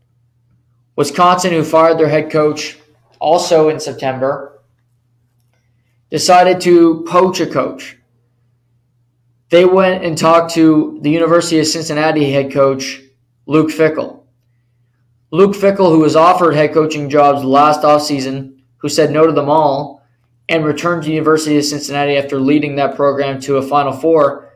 Wisconsin, 0.97 1.51
who 1.53 1.63
fired 1.63 1.97
their 1.97 2.09
head 2.09 2.29
coach 2.29 2.77
also 3.19 3.69
in 3.69 3.79
September, 3.79 4.61
decided 6.09 6.59
to 6.61 7.05
poach 7.07 7.39
a 7.39 7.47
coach 7.47 7.97
they 9.51 9.65
went 9.65 10.03
and 10.03 10.17
talked 10.17 10.53
to 10.53 10.97
the 11.01 11.11
University 11.11 11.59
of 11.59 11.67
Cincinnati 11.67 12.31
head 12.31 12.51
coach, 12.51 13.01
Luke 13.45 13.69
Fickell. 13.69 14.23
Luke 15.29 15.55
Fickell, 15.55 15.91
who 15.91 15.99
was 15.99 16.15
offered 16.15 16.55
head 16.55 16.73
coaching 16.73 17.09
jobs 17.09 17.43
last 17.43 17.81
offseason, 17.81 18.61
who 18.77 18.89
said 18.89 19.11
no 19.11 19.27
to 19.27 19.33
them 19.33 19.49
all, 19.49 20.03
and 20.47 20.65
returned 20.65 21.03
to 21.03 21.09
the 21.09 21.13
University 21.13 21.57
of 21.57 21.65
Cincinnati 21.65 22.15
after 22.15 22.39
leading 22.39 22.77
that 22.77 22.95
program 22.95 23.39
to 23.41 23.57
a 23.57 23.61
Final 23.61 23.93
Four, 23.93 24.53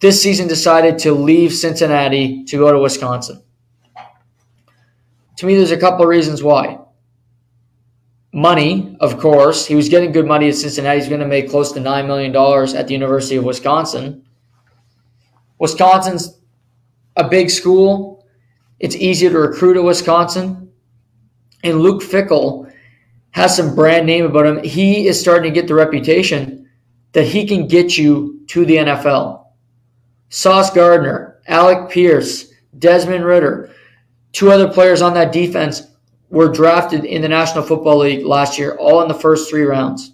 this 0.00 0.22
season 0.22 0.48
decided 0.48 0.98
to 1.00 1.12
leave 1.12 1.52
Cincinnati 1.52 2.44
to 2.44 2.56
go 2.56 2.72
to 2.72 2.78
Wisconsin. 2.78 3.42
To 5.36 5.46
me, 5.46 5.54
there's 5.54 5.70
a 5.70 5.76
couple 5.76 6.02
of 6.02 6.08
reasons 6.08 6.42
why 6.42 6.79
money, 8.32 8.96
of 9.00 9.18
course. 9.18 9.66
He 9.66 9.74
was 9.74 9.88
getting 9.88 10.12
good 10.12 10.26
money 10.26 10.48
at 10.48 10.54
Cincinnati. 10.54 11.00
He's 11.00 11.08
going 11.08 11.20
to 11.20 11.26
make 11.26 11.50
close 11.50 11.72
to 11.72 11.80
$9 11.80 12.06
million 12.06 12.34
at 12.76 12.86
the 12.86 12.92
University 12.92 13.36
of 13.36 13.44
Wisconsin. 13.44 14.24
Wisconsin's 15.58 16.38
a 17.16 17.28
big 17.28 17.50
school. 17.50 18.26
It's 18.78 18.96
easier 18.96 19.30
to 19.30 19.38
recruit 19.38 19.76
at 19.76 19.84
Wisconsin. 19.84 20.72
And 21.62 21.80
Luke 21.80 22.02
Fickell 22.02 22.72
has 23.32 23.56
some 23.56 23.74
brand 23.74 24.06
name 24.06 24.24
about 24.24 24.46
him. 24.46 24.62
He 24.64 25.06
is 25.06 25.20
starting 25.20 25.52
to 25.52 25.60
get 25.60 25.68
the 25.68 25.74
reputation 25.74 26.68
that 27.12 27.26
he 27.26 27.46
can 27.46 27.66
get 27.66 27.98
you 27.98 28.40
to 28.48 28.64
the 28.64 28.76
NFL. 28.76 29.46
Sauce 30.28 30.70
Gardner, 30.70 31.40
Alec 31.46 31.90
Pierce, 31.90 32.52
Desmond 32.78 33.24
Ridder, 33.24 33.70
two 34.32 34.50
other 34.50 34.72
players 34.72 35.02
on 35.02 35.14
that 35.14 35.32
defense 35.32 35.89
were 36.30 36.48
drafted 36.48 37.04
in 37.04 37.22
the 37.22 37.28
National 37.28 37.64
Football 37.64 37.98
League 37.98 38.24
last 38.24 38.58
year, 38.58 38.76
all 38.76 39.02
in 39.02 39.08
the 39.08 39.14
first 39.14 39.50
three 39.50 39.64
rounds. 39.64 40.12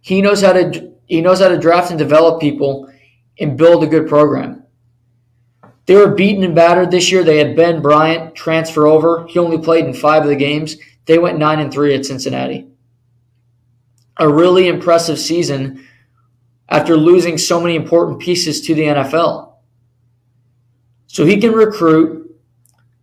He 0.00 0.22
knows 0.22 0.40
how 0.40 0.54
to 0.54 0.92
he 1.06 1.20
knows 1.20 1.40
how 1.40 1.48
to 1.48 1.58
draft 1.58 1.90
and 1.90 1.98
develop 1.98 2.40
people 2.40 2.90
and 3.38 3.56
build 3.56 3.84
a 3.84 3.86
good 3.86 4.08
program. 4.08 4.64
They 5.86 5.96
were 5.96 6.14
beaten 6.14 6.44
and 6.44 6.54
battered 6.54 6.90
this 6.90 7.10
year. 7.10 7.24
They 7.24 7.38
had 7.38 7.56
Ben 7.56 7.80
Bryant 7.80 8.34
transfer 8.34 8.86
over. 8.86 9.26
He 9.26 9.38
only 9.38 9.58
played 9.58 9.86
in 9.86 9.94
five 9.94 10.22
of 10.22 10.28
the 10.28 10.36
games. 10.36 10.76
They 11.06 11.18
went 11.18 11.38
nine 11.38 11.60
and 11.60 11.72
three 11.72 11.94
at 11.94 12.04
Cincinnati. 12.04 12.68
A 14.18 14.28
really 14.28 14.68
impressive 14.68 15.18
season 15.18 15.86
after 16.68 16.96
losing 16.96 17.38
so 17.38 17.60
many 17.60 17.74
important 17.74 18.20
pieces 18.20 18.60
to 18.62 18.74
the 18.74 18.82
NFL. 18.82 19.54
So 21.06 21.24
he 21.24 21.40
can 21.40 21.52
recruit 21.52 22.17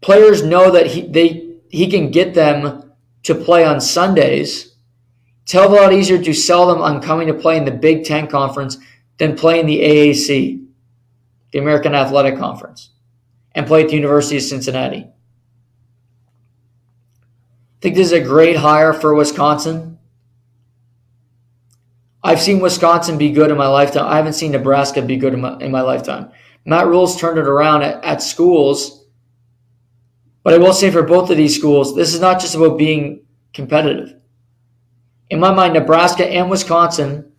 players 0.06 0.44
know 0.44 0.70
that 0.70 0.86
he 0.86 1.02
they 1.02 1.58
he 1.70 1.90
can 1.90 2.12
get 2.12 2.36
them 2.36 2.94
to 3.24 3.34
play 3.34 3.66
on 3.66 3.82
Sundays. 3.82 4.76
It's 5.44 5.56
a 5.56 5.68
lot 5.68 5.94
easier 5.94 6.22
to 6.22 6.34
sell 6.34 6.68
them 6.68 6.80
on 6.80 7.02
coming 7.02 7.28
to 7.28 7.34
play 7.34 7.58
in 7.58 7.66
the 7.66 7.72
Big 7.72 8.06
Ten 8.06 8.28
Conference 8.28 8.78
than 9.18 9.36
play 9.36 9.60
in 9.60 9.66
the 9.66 9.80
AAC, 9.80 10.64
the 11.52 11.60
American 11.60 11.96
Athletic 11.96 12.38
Conference, 12.38 12.92
and 13.56 13.66
play 13.66 13.82
at 13.82 13.90
the 13.90 13.96
University 13.96 14.38
of 14.38 14.44
Cincinnati. 14.44 15.08
I 15.08 15.12
think 17.82 17.96
this 17.96 18.08
is 18.08 18.14
a 18.14 18.22
great 18.22 18.58
hire 18.58 18.94
for 18.94 19.16
Wisconsin. 19.16 19.98
I've 22.24 22.42
seen 22.42 22.60
Wisconsin 22.60 23.18
be 23.18 23.32
good 23.32 23.50
in 23.50 23.58
my 23.58 23.68
lifetime. 23.68 24.06
I 24.06 24.18
haven't 24.18 24.34
seen 24.34 24.52
Nebraska 24.52 25.02
be 25.02 25.18
good 25.18 25.34
in 25.34 25.42
my, 25.42 25.58
in 25.60 25.72
my 25.72 25.82
lifetime. 25.82 26.32
Matt 26.64 26.88
Rhule's 26.88 27.20
turned 27.20 27.40
it 27.40 27.48
around 27.48 27.82
at, 27.84 28.04
at 28.04 28.22
schools 28.22 29.05
but 30.46 30.54
I 30.54 30.60
will 30.60 30.74
say 30.74 30.92
for 30.92 31.02
both 31.02 31.32
of 31.32 31.38
these 31.38 31.58
schools, 31.58 31.96
this 31.96 32.14
is 32.14 32.22
not 32.22 32.40
just 32.40 32.54
about 32.54 32.78
being 32.78 33.26
competitive. 33.52 34.14
In 35.32 35.40
my 35.40 35.52
mind, 35.52 35.74
Nebraska 35.74 36.24
and 36.24 36.52
Wisconsin 36.52 37.32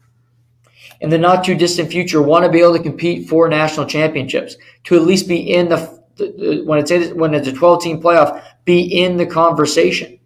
in 1.01 1.11
the 1.11 1.16
not 1.16 1.45
too 1.45 1.55
distant 1.55 1.89
future 1.89 2.20
want 2.20 2.45
to 2.45 2.51
be 2.51 2.59
able 2.59 2.77
to 2.77 2.83
compete 2.83 3.28
for 3.28 3.49
national 3.49 3.87
championships, 3.87 4.57
to 4.85 4.97
at 4.97 5.03
least 5.03 5.28
be 5.28 5.37
in 5.37 5.69
the, 5.69 6.65
when 6.66 6.81
it's 6.81 6.91
when 7.15 7.33
it's 7.33 7.47
a 7.47 7.53
12 7.53 7.81
team 7.81 8.03
playoff, 8.03 8.43
be 8.65 8.81
in 8.81 9.19
the 9.19 9.27
conversation. 9.27 10.19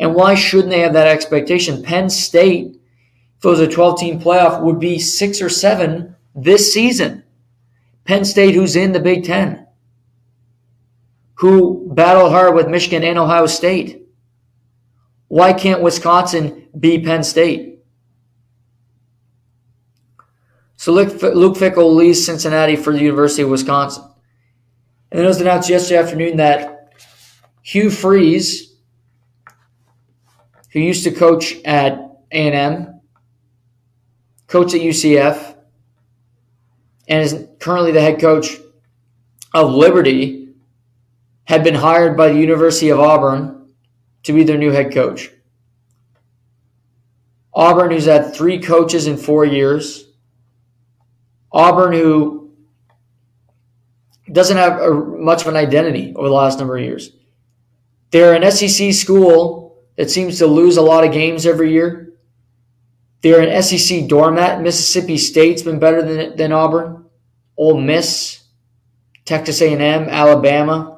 And 0.00 0.12
why 0.12 0.34
shouldn't 0.34 0.70
they 0.70 0.80
have 0.80 0.94
that 0.94 1.06
expectation? 1.06 1.84
Penn 1.84 2.10
State, 2.10 2.80
if 3.38 3.44
it 3.44 3.48
was 3.48 3.60
a 3.60 3.68
12 3.68 4.00
team 4.00 4.20
playoff, 4.20 4.60
would 4.60 4.80
be 4.80 4.98
six 4.98 5.40
or 5.40 5.48
seven 5.48 6.16
this 6.34 6.74
season. 6.74 7.22
Penn 8.06 8.24
State, 8.24 8.56
who's 8.56 8.74
in 8.74 8.90
the 8.90 8.98
Big 8.98 9.22
Ten 9.22 9.61
who 11.42 11.92
battled 11.92 12.30
hard 12.30 12.54
with 12.54 12.68
Michigan 12.68 13.02
and 13.02 13.18
Ohio 13.18 13.46
State. 13.46 14.06
Why 15.26 15.52
can't 15.52 15.82
Wisconsin 15.82 16.68
be 16.78 17.00
Penn 17.00 17.24
State? 17.24 17.80
So 20.76 20.92
Luke, 20.92 21.08
Fickell 21.14 21.96
leaves 21.96 22.24
Cincinnati 22.24 22.76
for 22.76 22.92
the 22.92 23.00
University 23.00 23.42
of 23.42 23.48
Wisconsin. 23.48 24.04
And 25.10 25.18
then 25.18 25.24
it 25.24 25.28
was 25.28 25.40
announced 25.40 25.68
yesterday 25.68 25.98
afternoon 25.98 26.36
that 26.36 26.92
Hugh 27.62 27.90
Freeze, 27.90 28.76
who 30.70 30.78
used 30.78 31.02
to 31.02 31.10
coach 31.10 31.56
at 31.64 31.98
A&M, 32.30 33.00
coach 34.46 34.74
at 34.74 34.80
UCF, 34.80 35.56
and 37.08 37.20
is 37.20 37.48
currently 37.58 37.90
the 37.90 38.00
head 38.00 38.20
coach 38.20 38.58
of 39.52 39.72
Liberty, 39.72 40.41
had 41.44 41.64
been 41.64 41.74
hired 41.74 42.16
by 42.16 42.28
the 42.28 42.38
University 42.38 42.90
of 42.90 43.00
Auburn 43.00 43.72
to 44.24 44.32
be 44.32 44.44
their 44.44 44.58
new 44.58 44.70
head 44.70 44.92
coach. 44.92 45.30
Auburn, 47.54 47.90
who's 47.90 48.06
had 48.06 48.34
three 48.34 48.60
coaches 48.60 49.06
in 49.06 49.16
four 49.16 49.44
years. 49.44 50.08
Auburn, 51.52 51.92
who 51.92 52.50
doesn't 54.30 54.56
have 54.56 54.80
a, 54.80 54.94
much 54.94 55.42
of 55.42 55.48
an 55.48 55.56
identity 55.56 56.14
over 56.16 56.28
the 56.28 56.34
last 56.34 56.58
number 56.58 56.76
of 56.76 56.82
years. 56.82 57.10
They're 58.10 58.34
an 58.34 58.50
SEC 58.50 58.92
school 58.94 59.82
that 59.96 60.10
seems 60.10 60.38
to 60.38 60.46
lose 60.46 60.76
a 60.76 60.82
lot 60.82 61.04
of 61.04 61.12
games 61.12 61.44
every 61.44 61.72
year. 61.72 62.14
They're 63.20 63.42
an 63.42 63.62
SEC 63.62 64.08
doormat. 64.08 64.62
Mississippi 64.62 65.18
State's 65.18 65.62
been 65.62 65.78
better 65.78 66.02
than, 66.02 66.36
than 66.36 66.52
Auburn. 66.52 67.04
Ole 67.56 67.80
Miss, 67.80 68.42
Texas 69.24 69.60
A&M, 69.60 70.08
Alabama, 70.08 70.91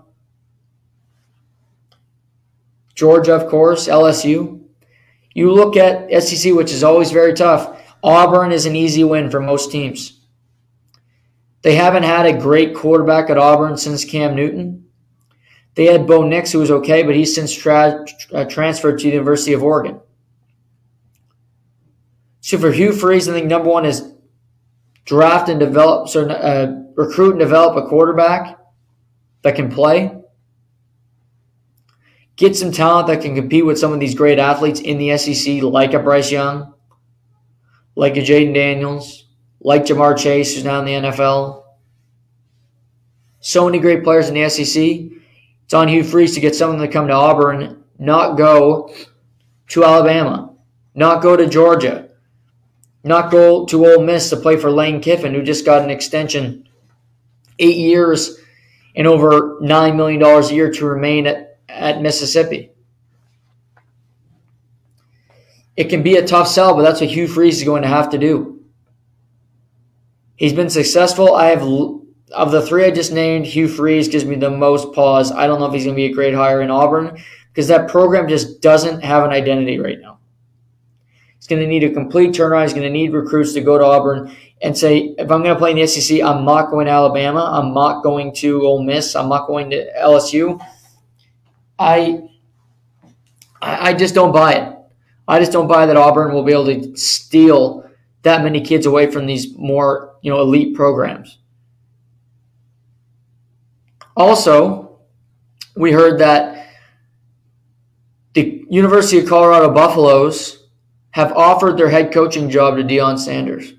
Georgia, 2.95 3.35
of 3.35 3.49
course, 3.49 3.89
LSU. 3.89 4.63
You 5.33 5.53
look 5.53 5.77
at 5.77 6.23
SEC, 6.23 6.55
which 6.55 6.73
is 6.73 6.85
always 6.85 7.11
very 7.11 7.35
tough. 7.35 7.83
Auburn 8.03 8.53
is 8.53 8.67
an 8.67 8.77
easy 8.77 9.03
win 9.03 9.31
for 9.31 9.41
most 9.41 9.73
teams. 9.73 10.21
They 11.63 11.75
haven't 11.75 12.03
had 12.03 12.27
a 12.27 12.39
great 12.39 12.75
quarterback 12.75 13.31
at 13.31 13.39
Auburn 13.39 13.77
since 13.77 14.05
Cam 14.05 14.37
Newton. 14.37 14.87
They 15.75 15.87
had 15.87 16.07
Bo 16.07 16.23
Nix, 16.23 16.53
who 16.53 16.61
was 16.61 16.71
okay, 16.71 17.03
but 17.03 17.17
he's 17.17 17.35
since 17.35 17.53
tra- 17.53 18.05
uh, 18.33 18.45
transferred 18.45 18.99
to 18.99 19.05
the 19.05 19.13
University 19.13 19.55
of 19.55 19.63
Oregon. 19.63 20.01
So 22.41 22.59
for 22.59 22.71
Hugh 22.71 22.93
Freeze, 22.93 23.29
I 23.29 23.33
think 23.33 23.47
number 23.47 23.71
one 23.71 23.87
is 23.87 24.13
draft 25.07 25.49
and 25.49 25.59
develop, 25.59 26.09
so 26.09 26.29
uh, 26.29 26.83
recruit 26.95 27.31
and 27.31 27.41
develop 27.41 27.83
a 27.83 27.89
quarterback 27.89 28.59
that 29.43 29.57
can 29.57 29.71
play. 29.71 30.15
Get 32.37 32.57
some 32.57 32.73
talent 32.73 33.07
that 33.07 33.23
can 33.23 33.37
compete 33.37 33.65
with 33.65 33.79
some 33.79 33.93
of 33.93 34.01
these 34.01 34.15
great 34.15 34.39
athletes 34.39 34.81
in 34.81 34.99
the 34.99 35.17
SEC, 35.17 35.63
like 35.63 35.95
a 35.95 36.01
Bryce 36.01 36.33
Young, 36.33 36.75
like 37.95 38.17
a 38.17 38.21
Jayden 38.21 38.55
Daniels, 38.55 39.27
like 39.61 39.85
Ja'Marr 39.85 40.19
Chase, 40.19 40.55
who's 40.55 40.65
now 40.65 40.81
in 40.81 40.85
the 40.85 41.09
NFL. 41.09 41.65
So 43.41 43.67
many 43.67 43.79
great 43.79 44.03
players 44.03 44.29
in 44.29 44.35
the 44.35 44.49
SEC. 44.49 45.19
It's 45.65 45.75
on 45.75 45.89
Hugh 45.89 46.03
Freeze 46.03 46.35
to 46.35 46.41
get 46.41 46.57
someone 46.57 46.81
to 46.81 46.89
come 46.89 47.07
to 47.07 47.15
Auburn, 47.15 47.85
not 47.99 48.37
go 48.37 48.93
to 49.69 49.85
Alabama, 49.85 50.55
not 50.95 51.23
go 51.23 51.37
to 51.37 51.47
Georgia, 51.47 52.09
not 53.05 53.31
go 53.31 53.65
to 53.67 53.87
Ole 53.87 54.03
Miss 54.03 54.31
to 54.31 54.37
play 54.37 54.57
for 54.57 54.71
Lane 54.71 55.01
Kiffin, 55.01 55.35
who 55.35 55.43
just 55.43 55.65
got 55.65 55.83
an 55.83 55.91
extension, 55.91 56.69
eight 57.59 57.77
years 57.77 58.39
and 58.97 59.07
over 59.07 59.59
$9 59.61 59.97
million 59.97 60.23
a 60.23 60.53
year 60.53 60.71
to 60.73 60.87
remain 60.87 61.27
at 61.27 61.54
at 61.75 62.01
Mississippi. 62.01 62.71
It 65.77 65.85
can 65.85 66.03
be 66.03 66.17
a 66.17 66.27
tough 66.27 66.49
sell, 66.49 66.75
but 66.75 66.83
that's 66.83 67.01
what 67.01 67.11
Hugh 67.11 67.27
Freeze 67.27 67.59
is 67.59 67.65
going 67.65 67.83
to 67.83 67.89
have 67.89 68.11
to 68.11 68.19
do. 68.19 68.63
He's 70.37 70.53
been 70.53 70.71
successful. 70.71 71.35
I 71.35 71.47
have 71.47 71.63
of 72.33 72.51
the 72.51 72.63
three 72.63 72.85
I 72.85 72.91
just 72.91 73.13
named, 73.13 73.47
Hugh 73.47 73.69
Freeze 73.69 74.09
gives 74.09 74.25
me 74.25 74.37
the 74.37 74.51
most 74.51 74.93
pause. 74.93 75.31
I 75.33 75.47
don't 75.47 75.61
know 75.61 75.67
if 75.67 75.73
he's 75.73 75.85
going 75.85 75.95
to 75.95 76.01
be 76.01 76.07
a 76.07 76.15
great 76.15 76.35
hire 76.35 76.63
in 76.63 76.71
Auburn 76.71 77.19
because 77.49 77.69
that 77.69 77.89
program 77.89 78.29
just 78.29 78.61
doesn't 78.61 79.03
have 79.03 79.25
an 79.25 79.31
identity 79.31 79.79
right 79.79 80.01
now. 80.01 80.19
He's 81.37 81.47
going 81.47 81.63
to 81.63 81.69
need 81.69 81.85
a 81.85 81.91
complete 81.91 82.31
turnaround. 82.31 82.63
He's 82.63 82.73
going 82.73 82.85
to 82.85 82.91
need 82.91 83.13
recruits 83.13 83.53
to 83.53 83.61
go 83.61 83.79
to 83.79 83.85
Auburn 83.85 84.35
and 84.63 84.77
say, 84.77 85.15
if 85.19 85.31
I'm 85.31 85.43
going 85.43 85.55
to 85.55 85.59
play 85.59 85.73
in 85.73 85.77
the 85.77 85.87
SEC, 85.87 86.23
I'm 86.23 86.45
not 86.45 86.71
going 86.71 86.87
to 86.87 86.93
Alabama. 86.93 87.51
I'm 87.53 87.75
not 87.75 88.03
going 88.03 88.35
to 88.37 88.63
Ole 88.63 88.83
Miss. 88.83 89.15
I'm 89.15 89.29
not 89.29 89.47
going 89.47 89.71
to 89.71 89.93
LSU. 90.01 90.59
I 91.79 92.29
I 93.61 93.95
just 93.95 94.15
don't 94.15 94.33
buy 94.33 94.55
it. 94.55 94.77
I 95.27 95.39
just 95.39 95.53
don't 95.53 95.69
buy 95.69 95.87
that 95.87 95.97
Auburn 95.97 96.35
will 96.35 96.45
be 96.45 96.53
able 96.53 96.67
to 96.67 96.97
steal 96.97 97.89
that 98.23 98.43
many 98.45 98.61
kids 98.61 98.87
away 98.87 99.11
from 99.11 99.27
these 99.27 99.57
more, 99.57 100.17
you 100.23 100.31
know, 100.31 100.41
elite 100.41 100.75
programs. 100.75 101.39
Also, 104.17 104.99
we 105.77 105.93
heard 105.93 106.21
that 106.21 106.69
the 108.35 108.65
University 108.69 109.19
of 109.19 109.29
Colorado 109.29 109.73
Buffaloes 109.73 110.69
have 111.11 111.33
offered 111.33 111.77
their 111.77 111.89
head 111.89 112.13
coaching 112.13 112.51
job 112.51 112.77
to 112.77 112.83
Deion 112.83 113.19
Sanders. 113.19 113.73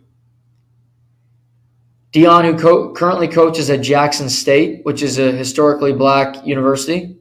Deion, 2.13 2.45
who 2.45 2.57
co- 2.57 2.93
currently 2.93 3.27
coaches 3.27 3.69
at 3.69 3.81
Jackson 3.81 4.30
State, 4.30 4.85
which 4.85 5.03
is 5.03 5.19
a 5.19 5.31
historically 5.34 5.91
black 5.91 6.45
university, 6.47 7.14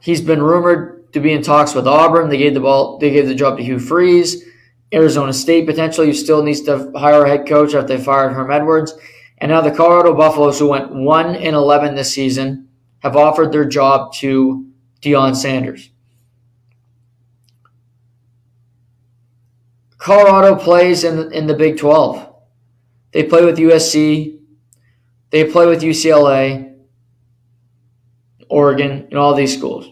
He's 0.00 0.20
been 0.20 0.42
rumored 0.42 1.12
to 1.12 1.20
be 1.20 1.32
in 1.32 1.42
talks 1.42 1.74
with 1.74 1.86
Auburn. 1.86 2.28
They 2.28 2.38
gave 2.38 2.54
the 2.54 2.60
ball. 2.60 2.98
They 2.98 3.10
gave 3.10 3.26
the 3.26 3.34
job 3.34 3.58
to 3.58 3.64
Hugh 3.64 3.78
Freeze. 3.78 4.44
Arizona 4.92 5.32
State 5.32 5.66
potentially 5.66 6.12
still 6.12 6.42
needs 6.42 6.62
to 6.62 6.90
hire 6.96 7.24
a 7.24 7.28
head 7.28 7.46
coach 7.46 7.74
after 7.74 7.96
they 7.96 8.02
fired 8.02 8.32
Herm 8.32 8.50
Edwards. 8.50 8.94
And 9.38 9.50
now 9.50 9.60
the 9.60 9.70
Colorado 9.70 10.14
Buffaloes, 10.14 10.58
who 10.58 10.68
went 10.68 10.92
one 10.94 11.34
in 11.34 11.54
eleven 11.54 11.94
this 11.94 12.12
season, 12.12 12.68
have 13.00 13.16
offered 13.16 13.52
their 13.52 13.64
job 13.64 14.12
to 14.14 14.66
Deion 15.00 15.34
Sanders. 15.36 15.90
Colorado 19.96 20.56
plays 20.56 21.04
in 21.04 21.32
in 21.32 21.46
the 21.46 21.54
Big 21.54 21.78
Twelve. 21.78 22.34
They 23.12 23.22
play 23.22 23.44
with 23.44 23.58
USC. 23.58 24.38
They 25.30 25.44
play 25.44 25.66
with 25.66 25.82
UCLA. 25.82 26.69
Oregon, 28.50 29.06
and 29.10 29.18
all 29.18 29.34
these 29.34 29.56
schools. 29.56 29.88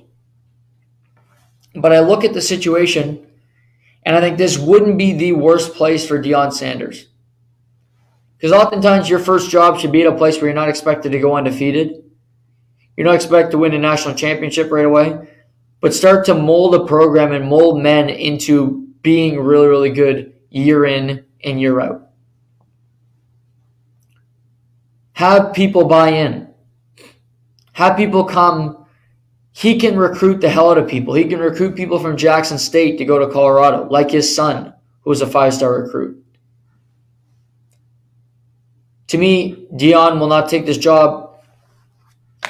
But 1.75 1.93
I 1.93 2.01
look 2.01 2.25
at 2.25 2.35
the 2.35 2.41
situation, 2.41 3.27
and 4.05 4.17
I 4.17 4.21
think 4.21 4.37
this 4.37 4.59
wouldn't 4.59 4.99
be 4.99 5.13
the 5.13 5.33
worst 5.33 5.75
place 5.75 6.07
for 6.07 6.21
Deion 6.21 6.53
Sanders. 6.53 7.07
Because 8.37 8.53
oftentimes 8.53 9.09
your 9.09 9.21
first 9.21 9.51
job 9.51 9.79
should 9.79 9.93
be 9.93 10.03
at 10.03 10.13
a 10.13 10.17
place 10.17 10.37
where 10.37 10.47
you're 10.47 10.55
not 10.55 10.69
expected 10.69 11.13
to 11.13 11.21
go 11.21 11.37
undefeated. 11.37 12.05
You're 12.97 13.07
not 13.07 13.15
expected 13.15 13.53
to 13.53 13.59
win 13.59 13.75
a 13.75 13.79
national 13.79 14.15
championship 14.15 14.71
right 14.71 14.85
away, 14.85 15.29
but 15.81 15.95
start 15.95 16.27
to 16.27 16.35
mold 16.35 16.75
a 16.75 16.85
program 16.85 17.33
and 17.33 17.49
mold 17.49 17.81
men 17.81 18.09
into 18.09 18.89
being 19.03 19.39
really, 19.39 19.69
really 19.69 19.91
good 19.91 20.35
year 20.51 20.85
in 20.85 21.25
and 21.45 21.61
year 21.61 21.81
out. 21.81 22.09
Have 25.13 25.53
people 25.53 25.85
buy 25.85 26.11
in 26.11 26.48
have 27.79 27.97
people 27.97 28.25
come. 28.25 28.87
He 29.53 29.79
can 29.79 29.97
recruit 29.97 30.41
the 30.41 30.49
hell 30.49 30.73
out 30.73 30.79
of 30.79 30.89
people. 30.89 31.15
He 31.15 31.23
can 31.27 31.39
recruit 31.39 31.77
people 31.77 32.01
from 32.01 32.17
Jackson 32.17 32.59
State 32.59 32.99
to 32.99 33.05
go 33.05 33.21
to 33.21 33.33
Colorado, 33.33 33.89
like 33.89 34.11
his 34.11 34.35
son, 34.35 34.75
who 35.03 35.11
was 35.11 35.23
a 35.23 35.29
five 35.29 35.55
star 35.55 35.81
recruit. 35.81 36.21
To 39.07 39.17
me, 39.19 39.69
Deion 39.75 40.19
will 40.19 40.27
not 40.27 40.49
take 40.49 40.67
this 40.67 40.77
job. 40.77 41.39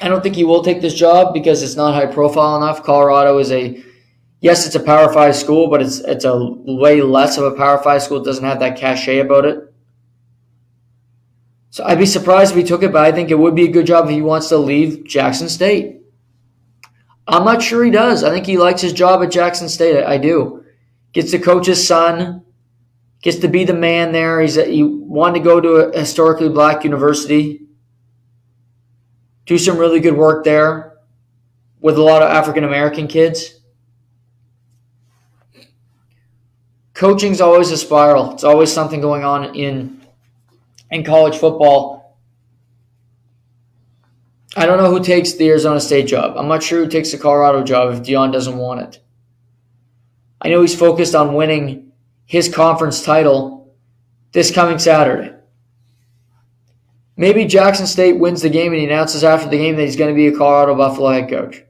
I 0.00 0.08
don't 0.08 0.22
think 0.22 0.34
he 0.34 0.44
will 0.44 0.64
take 0.64 0.80
this 0.80 0.94
job 0.94 1.34
because 1.34 1.62
it's 1.62 1.76
not 1.76 1.92
high 1.92 2.06
profile 2.06 2.56
enough. 2.56 2.82
Colorado 2.82 3.36
is 3.36 3.52
a 3.52 3.84
yes, 4.40 4.64
it's 4.64 4.76
a 4.76 4.80
Power 4.80 5.12
Five 5.12 5.36
school, 5.36 5.68
but 5.68 5.82
it's 5.82 5.98
it's 5.98 6.24
a 6.24 6.38
way 6.64 7.02
less 7.02 7.36
of 7.36 7.44
a 7.44 7.54
Power 7.54 7.76
Five 7.82 8.02
school. 8.02 8.22
It 8.22 8.24
doesn't 8.24 8.44
have 8.44 8.60
that 8.60 8.78
cachet 8.78 9.18
about 9.18 9.44
it. 9.44 9.67
So 11.70 11.84
I'd 11.84 11.98
be 11.98 12.06
surprised 12.06 12.52
if 12.52 12.56
he 12.56 12.64
took 12.64 12.82
it, 12.82 12.92
but 12.92 13.04
I 13.04 13.12
think 13.12 13.30
it 13.30 13.38
would 13.38 13.54
be 13.54 13.64
a 13.64 13.70
good 13.70 13.86
job 13.86 14.06
if 14.06 14.10
he 14.10 14.22
wants 14.22 14.48
to 14.48 14.56
leave 14.56 15.04
Jackson 15.04 15.48
State. 15.48 16.00
I'm 17.26 17.44
not 17.44 17.62
sure 17.62 17.84
he 17.84 17.90
does. 17.90 18.24
I 18.24 18.30
think 18.30 18.46
he 18.46 18.56
likes 18.56 18.80
his 18.80 18.94
job 18.94 19.22
at 19.22 19.30
Jackson 19.30 19.68
State. 19.68 20.02
I, 20.02 20.16
do. 20.16 20.64
Gets 21.12 21.30
to 21.32 21.38
coach 21.38 21.66
his 21.66 21.86
son. 21.86 22.42
Gets 23.20 23.38
to 23.38 23.48
be 23.48 23.64
the 23.64 23.74
man 23.74 24.12
there. 24.12 24.40
He's 24.40 24.56
a, 24.56 24.64
he 24.64 24.82
wanted 24.82 25.40
to 25.40 25.44
go 25.44 25.60
to 25.60 25.74
a 25.74 25.98
historically 25.98 26.48
black 26.48 26.84
university. 26.84 27.66
Do 29.44 29.58
some 29.58 29.76
really 29.76 30.00
good 30.00 30.16
work 30.16 30.44
there 30.44 30.98
with 31.80 31.98
a 31.98 32.02
lot 32.02 32.22
of 32.22 32.30
African 32.30 32.64
American 32.64 33.08
kids. 33.08 33.60
Coaching's 36.94 37.40
always 37.40 37.70
a 37.70 37.76
spiral. 37.76 38.32
It's 38.32 38.44
always 38.44 38.72
something 38.72 39.00
going 39.00 39.24
on 39.24 39.54
in 39.54 39.97
in 40.90 41.04
college 41.04 41.36
football. 41.36 42.18
I 44.56 44.66
don't 44.66 44.78
know 44.78 44.90
who 44.90 45.02
takes 45.02 45.34
the 45.34 45.48
Arizona 45.48 45.80
State 45.80 46.06
job. 46.06 46.36
I'm 46.36 46.48
not 46.48 46.62
sure 46.62 46.84
who 46.84 46.90
takes 46.90 47.12
the 47.12 47.18
Colorado 47.18 47.62
job 47.62 47.92
if 47.92 48.02
Deion 48.02 48.32
doesn't 48.32 48.56
want 48.56 48.80
it. 48.80 49.00
I 50.40 50.48
know 50.48 50.62
he's 50.62 50.78
focused 50.78 51.14
on 51.14 51.34
winning 51.34 51.92
his 52.24 52.52
conference 52.52 53.02
title 53.02 53.74
this 54.32 54.50
coming 54.50 54.78
Saturday. 54.78 55.34
Maybe 57.16 57.46
Jackson 57.46 57.86
State 57.86 58.18
wins 58.18 58.42
the 58.42 58.48
game 58.48 58.72
and 58.72 58.80
he 58.80 58.86
announces 58.86 59.24
after 59.24 59.48
the 59.48 59.58
game 59.58 59.76
that 59.76 59.84
he's 59.84 59.96
going 59.96 60.10
to 60.10 60.16
be 60.16 60.28
a 60.28 60.36
Colorado 60.36 60.76
Buffalo 60.76 61.10
head 61.10 61.28
coach. 61.28 61.62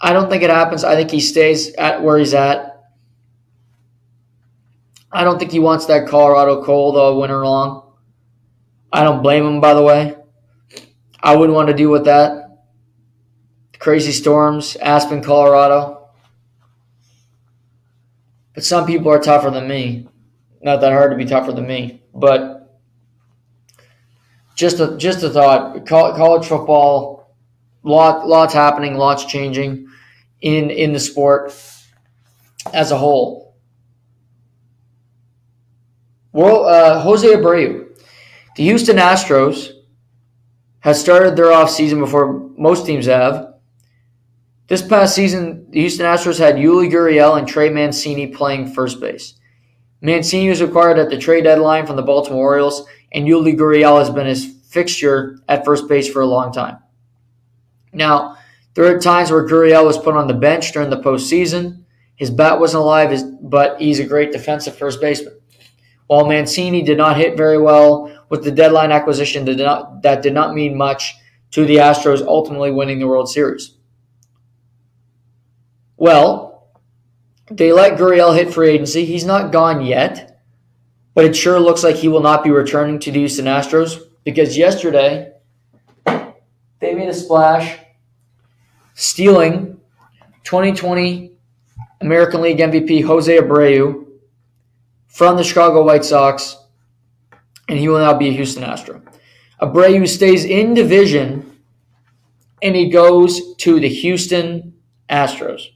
I 0.00 0.12
don't 0.12 0.28
think 0.28 0.42
it 0.42 0.50
happens. 0.50 0.84
I 0.84 0.94
think 0.94 1.10
he 1.10 1.20
stays 1.20 1.72
at 1.74 2.02
where 2.02 2.18
he's 2.18 2.34
at. 2.34 2.73
I 5.14 5.22
don't 5.22 5.38
think 5.38 5.52
he 5.52 5.60
wants 5.60 5.86
that 5.86 6.08
Colorado 6.08 6.64
cold 6.64 6.96
all 6.96 7.20
winter 7.20 7.44
long. 7.44 7.92
I 8.92 9.04
don't 9.04 9.22
blame 9.22 9.46
him, 9.46 9.60
by 9.60 9.72
the 9.74 9.82
way. 9.82 10.16
I 11.22 11.36
wouldn't 11.36 11.54
want 11.54 11.68
to 11.68 11.74
deal 11.74 11.90
with 11.90 12.06
that. 12.06 12.58
Crazy 13.78 14.10
storms, 14.10 14.76
Aspen, 14.76 15.22
Colorado. 15.22 16.08
But 18.54 18.64
some 18.64 18.86
people 18.86 19.10
are 19.12 19.20
tougher 19.20 19.50
than 19.50 19.68
me. 19.68 20.08
Not 20.62 20.80
that 20.80 20.92
hard 20.92 21.12
to 21.12 21.16
be 21.16 21.26
tougher 21.26 21.52
than 21.52 21.66
me, 21.66 22.02
but 22.12 22.80
just 24.56 24.80
a 24.80 24.96
just 24.96 25.22
a 25.22 25.30
thought. 25.30 25.86
College 25.86 26.46
football, 26.46 27.34
lot 27.82 28.26
lots 28.26 28.54
happening, 28.54 28.94
lots 28.94 29.24
changing 29.26 29.88
in 30.40 30.70
in 30.70 30.92
the 30.92 31.00
sport 31.00 31.54
as 32.72 32.90
a 32.90 32.96
whole. 32.96 33.43
Well, 36.34 36.64
uh, 36.64 36.98
Jose 36.98 37.28
Abreu, 37.28 37.96
the 38.56 38.64
Houston 38.64 38.96
Astros, 38.96 39.70
has 40.80 41.00
started 41.00 41.36
their 41.36 41.46
offseason 41.46 42.00
before 42.00 42.50
most 42.58 42.84
teams 42.84 43.06
have. 43.06 43.54
This 44.66 44.82
past 44.82 45.14
season, 45.14 45.70
the 45.70 45.78
Houston 45.78 46.06
Astros 46.06 46.40
had 46.40 46.56
Yuli 46.56 46.90
Gurriel 46.90 47.38
and 47.38 47.46
Trey 47.46 47.70
Mancini 47.70 48.26
playing 48.26 48.66
first 48.66 49.00
base. 49.00 49.34
Mancini 50.00 50.48
was 50.48 50.60
acquired 50.60 50.98
at 50.98 51.08
the 51.08 51.18
trade 51.18 51.44
deadline 51.44 51.86
from 51.86 51.94
the 51.94 52.02
Baltimore 52.02 52.42
Orioles, 52.42 52.84
and 53.12 53.28
Yuli 53.28 53.56
Gurriel 53.56 54.00
has 54.00 54.10
been 54.10 54.26
his 54.26 54.56
fixture 54.68 55.38
at 55.48 55.64
first 55.64 55.88
base 55.88 56.12
for 56.12 56.20
a 56.20 56.26
long 56.26 56.52
time. 56.52 56.78
Now, 57.92 58.38
there 58.74 58.92
are 58.92 58.98
times 58.98 59.30
where 59.30 59.46
Gurriel 59.46 59.84
was 59.84 59.98
put 59.98 60.16
on 60.16 60.26
the 60.26 60.34
bench 60.34 60.72
during 60.72 60.90
the 60.90 61.00
postseason. 61.00 61.84
His 62.16 62.30
bat 62.30 62.58
wasn't 62.58 62.82
alive, 62.82 63.22
but 63.40 63.80
he's 63.80 64.00
a 64.00 64.04
great 64.04 64.32
defensive 64.32 64.76
first 64.76 65.00
baseman. 65.00 65.38
While 66.06 66.26
Mancini 66.26 66.82
did 66.82 66.98
not 66.98 67.16
hit 67.16 67.36
very 67.36 67.58
well 67.58 68.10
with 68.28 68.44
the 68.44 68.50
deadline 68.50 68.92
acquisition, 68.92 69.44
that 69.46 69.56
did 69.56 69.64
not, 69.64 70.02
that 70.02 70.22
did 70.22 70.34
not 70.34 70.54
mean 70.54 70.76
much 70.76 71.14
to 71.52 71.64
the 71.64 71.76
Astros 71.76 72.24
ultimately 72.26 72.70
winning 72.70 72.98
the 72.98 73.06
World 73.06 73.30
Series. 73.30 73.74
Well, 75.96 76.68
they 77.50 77.72
let 77.72 77.98
Gurriel 77.98 78.36
hit 78.36 78.52
free 78.52 78.70
agency. 78.70 79.04
He's 79.04 79.24
not 79.24 79.52
gone 79.52 79.84
yet, 79.84 80.40
but 81.14 81.24
it 81.24 81.36
sure 81.36 81.60
looks 81.60 81.84
like 81.84 81.96
he 81.96 82.08
will 82.08 82.20
not 82.20 82.42
be 82.42 82.50
returning 82.50 82.98
to 83.00 83.12
the 83.12 83.20
Houston 83.20 83.46
Astros 83.46 84.00
because 84.24 84.56
yesterday 84.56 85.32
they 86.04 86.94
made 86.94 87.08
a 87.08 87.14
splash 87.14 87.78
stealing 88.94 89.80
2020 90.44 91.32
American 92.00 92.42
League 92.42 92.58
MVP 92.58 93.04
Jose 93.04 93.38
Abreu 93.38 94.03
from 95.14 95.36
the 95.36 95.44
Chicago 95.44 95.84
White 95.84 96.04
Sox, 96.04 96.56
and 97.68 97.78
he 97.78 97.88
will 97.88 98.00
now 98.00 98.14
be 98.14 98.28
a 98.28 98.32
Houston 98.32 98.64
Astro. 98.64 99.00
Abreu 99.62 100.08
stays 100.08 100.44
in 100.44 100.74
division, 100.74 101.60
and 102.60 102.74
he 102.74 102.90
goes 102.90 103.54
to 103.58 103.78
the 103.78 103.88
Houston 103.88 104.74
Astros. 105.08 105.68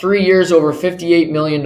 Three 0.00 0.24
years, 0.24 0.52
over 0.52 0.72
$58 0.72 1.30
million. 1.30 1.62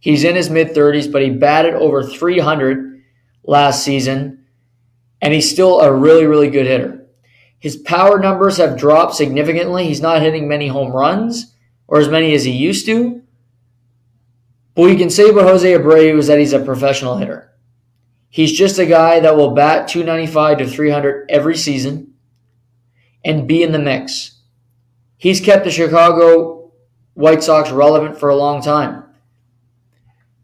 He's 0.00 0.22
in 0.22 0.36
his 0.36 0.50
mid 0.50 0.68
30s, 0.68 1.10
but 1.10 1.22
he 1.22 1.30
batted 1.30 1.74
over 1.74 2.04
300 2.04 3.02
last 3.42 3.82
season, 3.82 4.44
and 5.22 5.32
he's 5.32 5.50
still 5.50 5.80
a 5.80 5.90
really, 5.90 6.26
really 6.26 6.50
good 6.50 6.66
hitter. 6.66 7.06
His 7.58 7.76
power 7.76 8.18
numbers 8.18 8.58
have 8.58 8.78
dropped 8.78 9.14
significantly. 9.14 9.86
He's 9.86 10.02
not 10.02 10.20
hitting 10.20 10.46
many 10.46 10.68
home 10.68 10.92
runs 10.92 11.54
or 11.86 11.98
as 11.98 12.08
many 12.10 12.34
as 12.34 12.44
he 12.44 12.52
used 12.52 12.84
to. 12.84 13.22
But 14.78 14.82
what 14.82 14.92
you 14.92 14.96
can 14.96 15.10
say 15.10 15.28
about 15.28 15.42
Jose 15.42 15.72
Abreu 15.72 16.18
is 16.18 16.28
that 16.28 16.38
he's 16.38 16.52
a 16.52 16.60
professional 16.60 17.16
hitter. 17.16 17.52
He's 18.28 18.52
just 18.52 18.78
a 18.78 18.86
guy 18.86 19.18
that 19.18 19.36
will 19.36 19.50
bat 19.50 19.88
295 19.88 20.58
to 20.58 20.68
300 20.68 21.28
every 21.28 21.56
season 21.56 22.14
and 23.24 23.48
be 23.48 23.64
in 23.64 23.72
the 23.72 23.80
mix. 23.80 24.40
He's 25.16 25.40
kept 25.40 25.64
the 25.64 25.72
Chicago 25.72 26.70
White 27.14 27.42
Sox 27.42 27.72
relevant 27.72 28.20
for 28.20 28.28
a 28.28 28.36
long 28.36 28.62
time. 28.62 29.02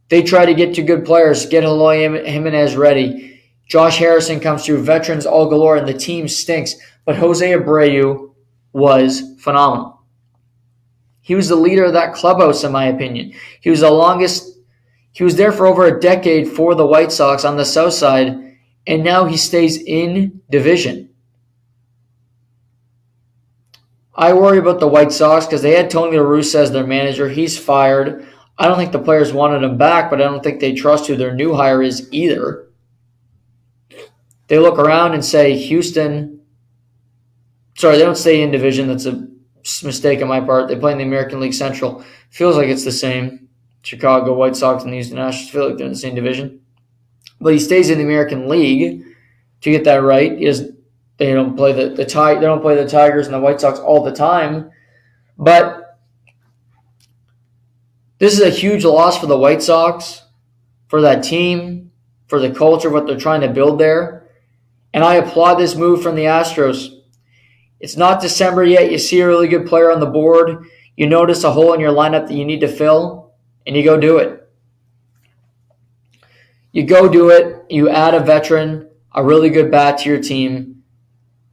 They 0.09 0.24
try 0.24 0.47
to 0.47 0.55
get 0.55 0.74
to 0.74 0.82
good 0.82 1.05
players, 1.05 1.47
get 1.47 1.62
Eloy 1.62 2.24
Jimenez 2.24 2.74
ready. 2.74 3.40
Josh 3.69 3.98
Harrison 3.98 4.40
comes 4.40 4.66
through, 4.66 4.82
veterans 4.82 5.27
all 5.27 5.48
galore, 5.48 5.77
and 5.77 5.86
the 5.86 5.94
team 5.94 6.27
stinks. 6.27 6.74
But 7.05 7.15
Jose 7.15 7.48
Abreu 7.48 8.35
was 8.73 9.23
phenomenal. 9.39 9.94
He 11.25 11.35
was 11.35 11.49
the 11.49 11.57
leader 11.57 11.85
of 11.85 11.95
that 11.95 12.13
clubhouse, 12.13 12.65
in 12.65 12.71
my 12.71 12.85
opinion. 12.85 13.33
He 13.63 13.71
was 13.71 13.81
the 13.81 13.91
longest, 13.91 14.59
he 15.13 15.25
was 15.25 15.37
there 15.37 15.53
for 15.53 15.67
over 15.67 15.87
a 15.87 15.99
decade 15.99 16.47
for 16.47 16.75
the 16.75 16.87
White 16.87 17.11
Sox 17.11 17.45
on 17.47 17.57
the 17.57 17.65
south 17.65 17.95
side, 17.95 18.59
and 18.87 19.03
now 19.03 19.25
he 19.25 19.39
stays 19.39 19.83
in 19.83 20.43
division. 20.51 21.09
I 24.15 24.35
worry 24.35 24.59
about 24.59 24.81
the 24.81 24.87
White 24.87 25.13
Sox 25.13 25.47
because 25.47 25.63
they 25.63 25.75
had 25.75 25.91
Tony 25.91 26.19
La 26.19 26.23
Russa 26.23 26.57
as 26.57 26.71
their 26.71 26.87
manager. 26.87 27.29
He's 27.29 27.59
fired. 27.59 28.29
I 28.59 28.69
don't 28.69 28.77
think 28.77 28.93
the 28.93 28.99
players 28.99 29.33
wanted 29.33 29.63
him 29.63 29.79
back, 29.79 30.11
but 30.11 30.21
I 30.21 30.25
don't 30.25 30.45
think 30.45 30.61
they 30.61 30.75
trust 30.75 31.07
who 31.07 31.17
their 31.17 31.35
new 31.35 31.55
hire 31.55 31.83
is 31.83 32.07
either. 32.13 32.69
They 34.49 34.59
look 34.59 34.79
around 34.79 35.15
and 35.15 35.25
say, 35.25 35.57
Houston 35.57 36.35
sorry, 37.77 37.97
they 37.97 38.05
don't 38.05 38.17
stay 38.17 38.43
in 38.43 38.51
division. 38.51 38.89
That's 38.89 39.07
a 39.07 39.27
mistake 39.82 40.23
on 40.23 40.28
my 40.28 40.41
part. 40.41 40.69
They 40.69 40.77
play 40.77 40.93
in 40.93 40.99
the 40.99 41.05
American 41.05 41.41
League 41.41 41.55
Central. 41.55 42.05
Feels 42.31 42.57
like 42.57 42.69
it's 42.69 42.85
the 42.85 42.93
same. 42.93 43.49
Chicago 43.82 44.35
White 44.35 44.57
Sox 44.57 44.82
and 44.82 44.93
the 44.93 44.97
Houston 44.97 45.19
Astros 45.19 45.51
feel 45.51 45.69
like 45.69 45.77
they're 45.77 45.86
in 45.86 45.93
the 45.93 45.99
same 45.99 46.15
division. 46.15 46.61
But 47.41 47.53
he 47.53 47.59
stays 47.59 47.91
in 47.91 47.99
the 47.99 48.05
American 48.05 48.49
League 48.49 49.05
to 49.61 49.70
get 49.70 49.85
that 49.85 50.03
right. 50.03 50.39
He. 50.39 50.53
They 51.16 51.32
don't 51.32 51.57
play 51.57 51.73
the 51.73 51.91
the 51.91 52.05
They 52.05 52.47
don't 52.47 52.61
play 52.61 52.74
the 52.74 52.89
Tigers 52.89 53.27
and 53.27 53.35
the 53.35 53.41
White 53.41 53.61
Sox 53.61 53.78
all 53.78 54.03
the 54.03 54.12
time. 54.12 54.70
But 55.39 55.99
this 58.19 58.32
is 58.32 58.41
a 58.41 58.51
huge 58.51 58.85
loss 58.85 59.19
for 59.19 59.27
the 59.27 59.39
White 59.39 59.62
Sox, 59.62 60.23
for 60.89 61.01
that 61.03 61.23
team, 61.23 61.93
for 62.27 62.41
the 62.41 62.51
culture, 62.51 62.91
what 62.91 63.07
they're 63.07 63.16
trying 63.16 63.43
to 63.43 63.49
build 63.49 63.78
there. 63.78 64.28
And 64.93 65.05
I 65.05 65.16
applaud 65.16 65.57
this 65.57 65.74
move 65.74 66.03
from 66.03 66.15
the 66.15 66.24
Astros. 66.24 67.01
It's 67.85 67.98
not 67.98 68.23
December 68.23 68.65
yet. 68.65 68.90
You 68.90 68.97
see 68.97 69.20
a 69.20 69.27
really 69.27 69.47
good 69.47 69.66
player 69.66 69.93
on 69.93 70.01
the 70.01 70.06
board. 70.06 70.65
You 70.97 71.06
notice 71.06 71.44
a 71.44 71.52
hole 71.52 71.74
in 71.74 71.81
your 71.81 71.93
lineup 71.93 72.28
that 72.28 72.35
you 72.35 72.47
need 72.47 72.61
to 72.61 72.66
fill, 72.66 73.35
and 73.66 73.77
you 73.77 73.85
go 73.85 74.01
do 74.01 74.16
it. 74.16 74.48
You 76.73 76.85
go 76.85 77.11
do 77.11 77.28
it. 77.28 77.66
You 77.69 77.90
add 77.90 78.15
a 78.15 78.20
veteran, 78.20 78.89
a 79.15 79.23
really 79.23 79.51
good 79.51 79.70
bat 79.70 79.98
to 79.98 80.09
your 80.09 80.19
team 80.19 80.82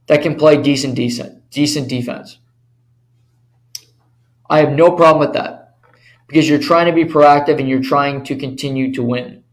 that 0.06 0.22
can 0.22 0.36
play 0.36 0.56
decent, 0.56 0.94
decent, 0.94 1.50
decent 1.50 1.90
defense. 1.90 2.38
I 4.48 4.60
have 4.60 4.72
no 4.72 4.92
problem 4.92 5.20
with 5.20 5.34
that 5.34 5.76
because 6.28 6.48
you're 6.48 6.58
trying 6.58 6.86
to 6.86 6.94
be 6.94 7.04
proactive 7.04 7.58
and 7.58 7.68
you're 7.68 7.82
trying 7.82 8.24
to 8.24 8.36
continue 8.36 8.90
to 8.94 9.02
win. 9.02 9.44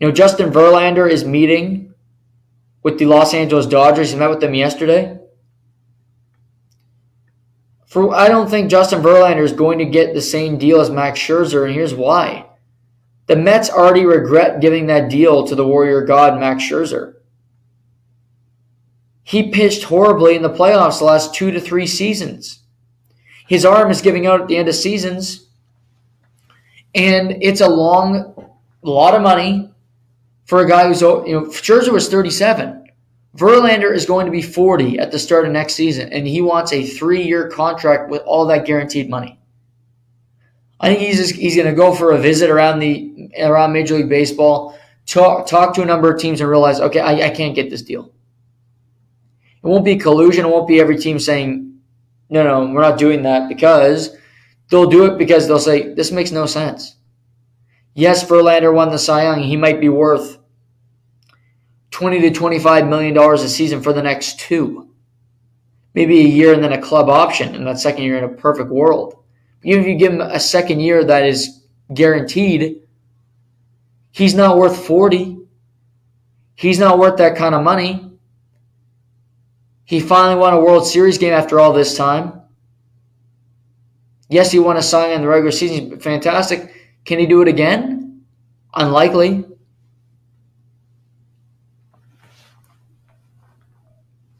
You 0.00 0.08
know, 0.08 0.12
Justin 0.12 0.50
Verlander 0.50 1.08
is 1.08 1.24
meeting 1.24 1.94
with 2.82 2.98
the 2.98 3.06
Los 3.06 3.32
Angeles 3.32 3.66
Dodgers. 3.66 4.10
He 4.10 4.18
met 4.18 4.28
with 4.28 4.40
them 4.40 4.54
yesterday. 4.54 5.20
For 7.92 8.14
I 8.14 8.28
don't 8.28 8.48
think 8.48 8.70
Justin 8.70 9.02
Verlander 9.02 9.42
is 9.42 9.52
going 9.52 9.78
to 9.78 9.84
get 9.84 10.14
the 10.14 10.22
same 10.22 10.56
deal 10.56 10.80
as 10.80 10.88
Max 10.88 11.20
Scherzer, 11.20 11.66
and 11.66 11.74
here's 11.74 11.94
why. 11.94 12.46
The 13.26 13.36
Mets 13.36 13.68
already 13.68 14.06
regret 14.06 14.62
giving 14.62 14.86
that 14.86 15.10
deal 15.10 15.46
to 15.46 15.54
the 15.54 15.66
Warrior 15.66 16.00
God, 16.06 16.40
Max 16.40 16.64
Scherzer. 16.64 17.16
He 19.22 19.50
pitched 19.50 19.84
horribly 19.84 20.34
in 20.34 20.40
the 20.40 20.48
playoffs 20.48 21.00
the 21.00 21.04
last 21.04 21.34
two 21.34 21.50
to 21.50 21.60
three 21.60 21.86
seasons. 21.86 22.60
His 23.46 23.66
arm 23.66 23.90
is 23.90 24.00
giving 24.00 24.26
out 24.26 24.40
at 24.40 24.48
the 24.48 24.56
end 24.56 24.70
of 24.70 24.74
seasons, 24.74 25.48
and 26.94 27.42
it's 27.42 27.60
a 27.60 27.68
long, 27.68 28.54
lot 28.80 29.14
of 29.14 29.20
money 29.20 29.70
for 30.46 30.62
a 30.62 30.68
guy 30.68 30.88
who's 30.88 31.02
you 31.02 31.08
know 31.08 31.42
Scherzer 31.50 31.92
was 31.92 32.08
37. 32.08 32.81
Verlander 33.36 33.94
is 33.94 34.04
going 34.04 34.26
to 34.26 34.32
be 34.32 34.42
40 34.42 34.98
at 34.98 35.10
the 35.10 35.18
start 35.18 35.46
of 35.46 35.52
next 35.52 35.74
season, 35.74 36.12
and 36.12 36.26
he 36.26 36.42
wants 36.42 36.72
a 36.72 36.84
three 36.84 37.22
year 37.22 37.48
contract 37.48 38.10
with 38.10 38.22
all 38.22 38.46
that 38.46 38.66
guaranteed 38.66 39.08
money. 39.08 39.38
I 40.78 40.88
think 40.88 41.00
he's 41.00 41.16
just, 41.16 41.34
he's 41.34 41.56
going 41.56 41.68
to 41.68 41.74
go 41.74 41.94
for 41.94 42.12
a 42.12 42.18
visit 42.18 42.50
around 42.50 42.80
the 42.80 43.30
around 43.38 43.72
Major 43.72 43.94
League 43.94 44.08
Baseball, 44.08 44.76
talk 45.06 45.46
talk 45.46 45.74
to 45.74 45.82
a 45.82 45.86
number 45.86 46.12
of 46.12 46.20
teams, 46.20 46.40
and 46.40 46.50
realize, 46.50 46.80
okay, 46.80 47.00
I, 47.00 47.28
I 47.28 47.30
can't 47.30 47.54
get 47.54 47.70
this 47.70 47.82
deal. 47.82 48.12
It 49.62 49.66
won't 49.66 49.84
be 49.84 49.96
collusion. 49.96 50.44
It 50.44 50.48
won't 50.48 50.68
be 50.68 50.80
every 50.80 50.98
team 50.98 51.18
saying, 51.18 51.78
no, 52.28 52.42
no, 52.42 52.72
we're 52.72 52.82
not 52.82 52.98
doing 52.98 53.22
that 53.22 53.48
because 53.48 54.14
they'll 54.70 54.90
do 54.90 55.06
it 55.06 55.18
because 55.18 55.46
they'll 55.46 55.60
say 55.60 55.94
this 55.94 56.10
makes 56.10 56.32
no 56.32 56.46
sense. 56.46 56.96
Yes, 57.94 58.24
Verlander 58.24 58.74
won 58.74 58.90
the 58.90 58.98
Cy 58.98 59.24
Young. 59.24 59.40
He 59.40 59.56
might 59.56 59.80
be 59.80 59.88
worth 59.88 60.38
20 61.92 62.20
to 62.22 62.30
25 62.30 62.88
million 62.88 63.14
dollars 63.14 63.42
a 63.42 63.48
season 63.48 63.80
for 63.80 63.92
the 63.92 64.02
next 64.02 64.40
two. 64.40 64.88
maybe 65.94 66.20
a 66.20 66.24
year 66.24 66.54
and 66.54 66.64
then 66.64 66.72
a 66.72 66.80
club 66.80 67.08
option 67.10 67.54
in 67.54 67.64
that 67.64 67.78
second 67.78 68.02
year 68.02 68.16
in 68.18 68.24
a 68.24 68.28
perfect 68.28 68.70
world. 68.70 69.22
Even 69.62 69.82
if 69.82 69.86
you 69.86 69.94
give 69.94 70.12
him 70.12 70.22
a 70.22 70.40
second 70.40 70.80
year 70.80 71.04
that 71.04 71.24
is 71.24 71.64
guaranteed, 71.92 72.82
he's 74.10 74.34
not 74.34 74.56
worth 74.56 74.86
40. 74.86 75.38
He's 76.54 76.78
not 76.78 76.98
worth 76.98 77.18
that 77.18 77.36
kind 77.36 77.54
of 77.54 77.62
money. 77.62 78.10
He 79.84 80.00
finally 80.00 80.40
won 80.40 80.54
a 80.54 80.60
World 80.60 80.86
Series 80.86 81.18
game 81.18 81.34
after 81.34 81.60
all 81.60 81.72
this 81.74 81.94
time. 81.96 82.40
Yes, 84.30 84.50
he 84.50 84.58
won 84.58 84.78
a 84.78 84.82
sign 84.82 85.10
in 85.10 85.20
the 85.20 85.28
regular 85.28 85.50
season. 85.52 86.00
Fantastic. 86.00 86.72
Can 87.04 87.18
he 87.18 87.26
do 87.26 87.42
it 87.42 87.48
again? 87.48 88.24
Unlikely. 88.74 89.44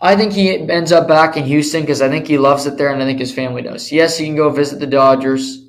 I 0.04 0.16
think 0.16 0.32
he 0.32 0.50
ends 0.50 0.90
up 0.90 1.06
back 1.06 1.36
in 1.36 1.44
Houston 1.44 1.82
because 1.82 2.02
I 2.02 2.08
think 2.08 2.26
he 2.26 2.36
loves 2.36 2.66
it 2.66 2.76
there 2.76 2.92
and 2.92 3.00
I 3.00 3.06
think 3.06 3.20
his 3.20 3.32
family 3.32 3.62
does. 3.62 3.92
Yes, 3.92 4.18
he 4.18 4.26
can 4.26 4.34
go 4.34 4.50
visit 4.50 4.80
the 4.80 4.86
Dodgers, 4.86 5.64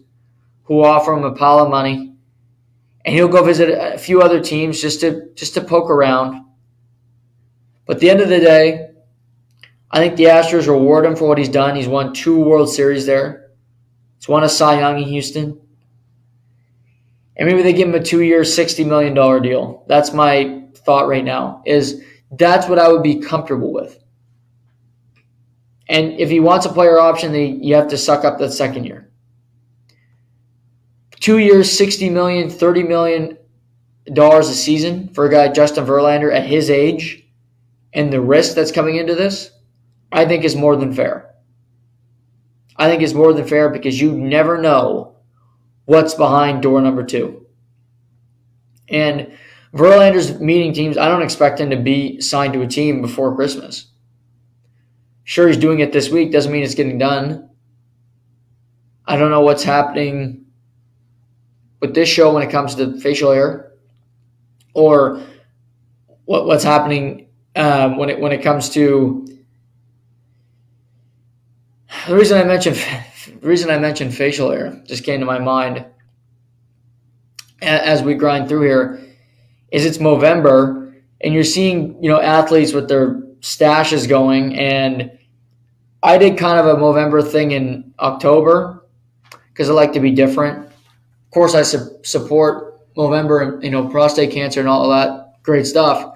who 0.64 0.84
offer 0.84 1.14
him 1.14 1.23
a 1.23 1.35
pile 1.35 1.60
of 1.60 1.69
money, 1.69 2.15
and 3.05 3.14
he'll 3.14 3.27
go 3.27 3.43
visit 3.43 3.69
a 3.69 3.99
few 3.99 4.23
other 4.23 4.41
teams 4.41 4.81
just 4.81 5.01
to 5.01 5.30
just 5.35 5.53
to 5.53 5.61
poke 5.61 5.91
around. 5.91 6.45
But 7.85 7.97
at 7.97 7.99
the 7.99 8.10
end 8.10 8.22
of 8.22 8.30
the 8.30 8.39
day, 8.39 8.89
I 9.91 9.99
think 9.99 10.15
the 10.15 10.26
Astros 10.26 10.68
reward 10.68 11.05
him 11.05 11.15
for 11.15 11.27
what 11.27 11.38
he's 11.38 11.49
done. 11.49 11.76
He's 11.76 11.88
won 11.88 12.14
two 12.14 12.39
World 12.39 12.69
Series 12.72 13.05
there. 13.05 13.51
He's 14.18 14.27
won 14.27 14.43
a 14.43 14.49
Cy 14.49 14.80
Young 14.80 14.97
in 14.97 15.07
Houston. 15.10 15.61
And 17.35 17.47
maybe 17.47 17.61
they 17.61 17.73
give 17.73 17.89
him 17.89 17.95
a 17.95 18.03
two-year, 18.03 18.41
$60 18.41 18.85
million 18.88 19.14
deal. 19.41 19.85
That's 19.88 20.14
my 20.14 20.65
thought 20.76 21.07
right 21.07 21.23
now, 21.23 21.64
is 21.65 22.03
that's 22.31 22.68
what 22.68 22.80
I 22.80 22.88
would 22.88 23.03
be 23.03 23.19
comfortable 23.22 23.73
with. 23.73 24.02
And 25.89 26.14
if 26.19 26.30
he 26.30 26.39
wants 26.39 26.65
a 26.65 26.73
player 26.73 26.99
option, 26.99 27.34
then 27.34 27.64
you 27.64 27.76
have 27.76 27.89
to 27.89 27.97
suck 27.97 28.23
up 28.23 28.39
that 28.39 28.51
second 28.51 28.85
year. 28.85 29.11
Two 31.19 31.38
years, 31.38 31.72
60 31.77 32.10
million, 32.10 32.49
30 32.49 32.84
million 32.84 33.38
dollars 34.11 34.49
a 34.49 34.53
season 34.53 35.07
for 35.14 35.26
a 35.26 35.31
guy 35.31 35.47
Justin 35.47 35.85
Verlander 35.85 36.34
at 36.34 36.45
his 36.45 36.69
age 36.69 37.26
and 37.93 38.11
the 38.11 38.19
risk 38.19 38.55
that's 38.55 38.72
coming 38.72 38.97
into 38.97 39.15
this, 39.15 39.51
I 40.11 40.26
think 40.26 40.43
is 40.43 40.55
more 40.55 40.76
than 40.76 40.93
fair. 40.93 41.34
I 42.76 42.89
think 42.89 43.01
it's 43.01 43.14
more 43.14 43.34
than 43.34 43.47
fair 43.47 43.69
because 43.69 44.01
you 44.01 44.11
never 44.11 44.57
know 44.57 45.15
what's 45.85 46.15
behind 46.15 46.64
door 46.64 46.81
number 46.81 47.03
two. 47.03 47.45
And 48.89 49.38
Verlander's 49.73 50.39
meeting 50.39 50.73
teams, 50.73 50.97
I 50.97 51.07
don't 51.07 51.22
expect 51.22 51.60
him 51.60 51.69
to 51.69 51.77
be 51.77 52.19
signed 52.19 52.53
to 52.53 52.61
a 52.61 52.68
team 52.68 53.01
before 53.01 53.35
Christmas. 53.35 53.88
Sure, 55.23 55.47
he's 55.47 55.57
doing 55.57 55.79
it 55.79 55.93
this 55.93 56.09
week, 56.09 56.31
doesn't 56.31 56.51
mean 56.51 56.63
it's 56.63 56.75
getting 56.75 56.97
done. 56.97 57.49
I 59.05 59.17
don't 59.17 59.31
know 59.31 59.41
what's 59.41 59.63
happening 59.63 60.45
with 61.81 61.93
this 61.93 62.07
show 62.07 62.33
when 62.33 62.43
it 62.43 62.49
comes 62.49 62.75
to 62.75 62.97
facial 62.99 63.31
hair 63.31 63.73
or 64.73 65.21
what, 66.25 66.45
what's 66.45 66.63
happening 66.63 67.27
um, 67.55 67.97
when 67.97 68.09
it 68.09 68.19
when 68.19 68.31
it 68.31 68.41
comes 68.41 68.69
to 68.69 69.27
the 72.07 72.15
reason 72.15 72.37
I 72.37 72.45
mentioned 72.45 72.77
the 73.41 73.47
reason 73.47 73.69
I 73.69 73.77
mentioned 73.77 74.13
facial 74.15 74.49
hair 74.51 74.81
just 74.85 75.03
came 75.03 75.19
to 75.19 75.25
my 75.25 75.39
mind 75.39 75.85
as 77.61 78.01
we 78.01 78.13
grind 78.13 78.47
through 78.47 78.61
here 78.61 79.01
is 79.71 79.85
it's 79.85 79.97
Movember 79.97 80.93
and 81.21 81.33
you're 81.33 81.43
seeing 81.43 82.01
you 82.01 82.09
know 82.09 82.21
athletes 82.21 82.71
with 82.71 82.87
their 82.87 83.21
stashes 83.44 84.07
going. 84.10 84.57
And 84.57 85.11
I 86.02 86.18
did 86.18 86.38
kind 86.38 86.60
of 86.60 86.65
a 86.65 86.80
Movember 86.82 87.30
thing 87.30 87.52
in 87.52 87.94
October 87.99 88.86
because 89.49 89.70
I 89.70 89.74
like 89.74 89.94
to 89.94 89.99
be 89.99 90.11
different. 90.11 90.65
Of 90.65 91.32
course, 91.32 91.53
I 91.53 91.61
su- 91.61 91.99
support 92.03 92.72
Movember 92.95 93.44
and 93.53 93.64
you 93.64 93.70
know 93.70 93.88
prostate 93.88 94.32
cancer 94.32 94.60
and 94.60 94.70
all 94.70 94.90
that 94.90 95.44
great 95.44 95.68
stuff. 95.68 96.11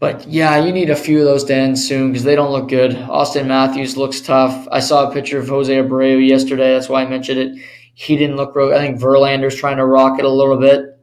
But 0.00 0.26
yeah, 0.28 0.62
you 0.62 0.72
need 0.72 0.90
a 0.90 0.96
few 0.96 1.20
of 1.20 1.24
those 1.24 1.44
to 1.44 1.54
end 1.54 1.78
soon 1.78 2.12
because 2.12 2.24
they 2.24 2.34
don't 2.34 2.52
look 2.52 2.68
good. 2.68 2.92
Auston 2.92 3.46
Matthews 3.46 3.96
looks 3.96 4.20
tough. 4.20 4.68
I 4.70 4.80
saw 4.80 5.08
a 5.08 5.14
picture 5.14 5.38
of 5.38 5.48
Jose 5.48 5.72
Abreu 5.74 6.26
yesterday. 6.26 6.74
That's 6.74 6.88
why 6.88 7.02
I 7.02 7.08
mentioned 7.08 7.38
it. 7.38 7.64
He 7.94 8.16
didn't 8.16 8.36
look 8.36 8.54
real. 8.54 8.74
I 8.74 8.78
think 8.78 9.00
Verlander's 9.00 9.54
trying 9.54 9.76
to 9.76 9.86
rock 9.86 10.18
it 10.18 10.24
a 10.24 10.28
little 10.28 10.58
bit 10.58 10.98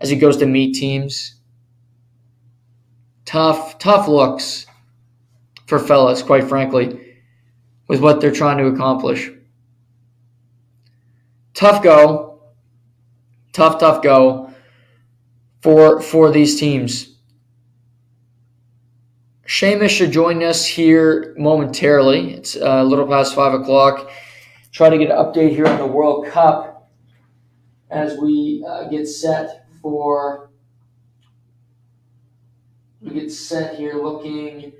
as 0.00 0.10
he 0.10 0.16
goes 0.16 0.36
to 0.36 0.46
meet 0.46 0.74
teams 0.74 1.35
tough, 3.26 3.78
tough 3.78 4.08
looks 4.08 4.66
for 5.66 5.78
fellas, 5.78 6.22
quite 6.22 6.44
frankly, 6.44 7.18
with 7.88 8.00
what 8.00 8.20
they're 8.20 8.32
trying 8.32 8.58
to 8.58 8.66
accomplish. 8.66 9.30
Tough 11.52 11.82
go, 11.82 12.40
tough, 13.52 13.78
tough 13.78 14.02
go 14.02 14.54
for 15.60 16.00
for 16.00 16.30
these 16.30 16.58
teams. 16.58 17.16
Seamus 19.46 19.90
should 19.90 20.10
join 20.10 20.42
us 20.42 20.66
here 20.66 21.34
momentarily. 21.38 22.34
It's 22.34 22.56
a 22.56 22.82
little 22.82 23.06
past 23.06 23.34
five 23.34 23.54
o'clock. 23.54 24.10
Try 24.72 24.90
to 24.90 24.98
get 24.98 25.10
an 25.10 25.16
update 25.16 25.50
here 25.50 25.66
on 25.66 25.78
the 25.78 25.86
World 25.86 26.26
Cup 26.26 26.90
as 27.90 28.18
we 28.18 28.64
uh, 28.68 28.88
get 28.88 29.06
set 29.06 29.66
for 29.80 30.50
we 33.06 33.20
get 33.20 33.30
set 33.30 33.76
here 33.76 33.94
looking, 33.94 34.72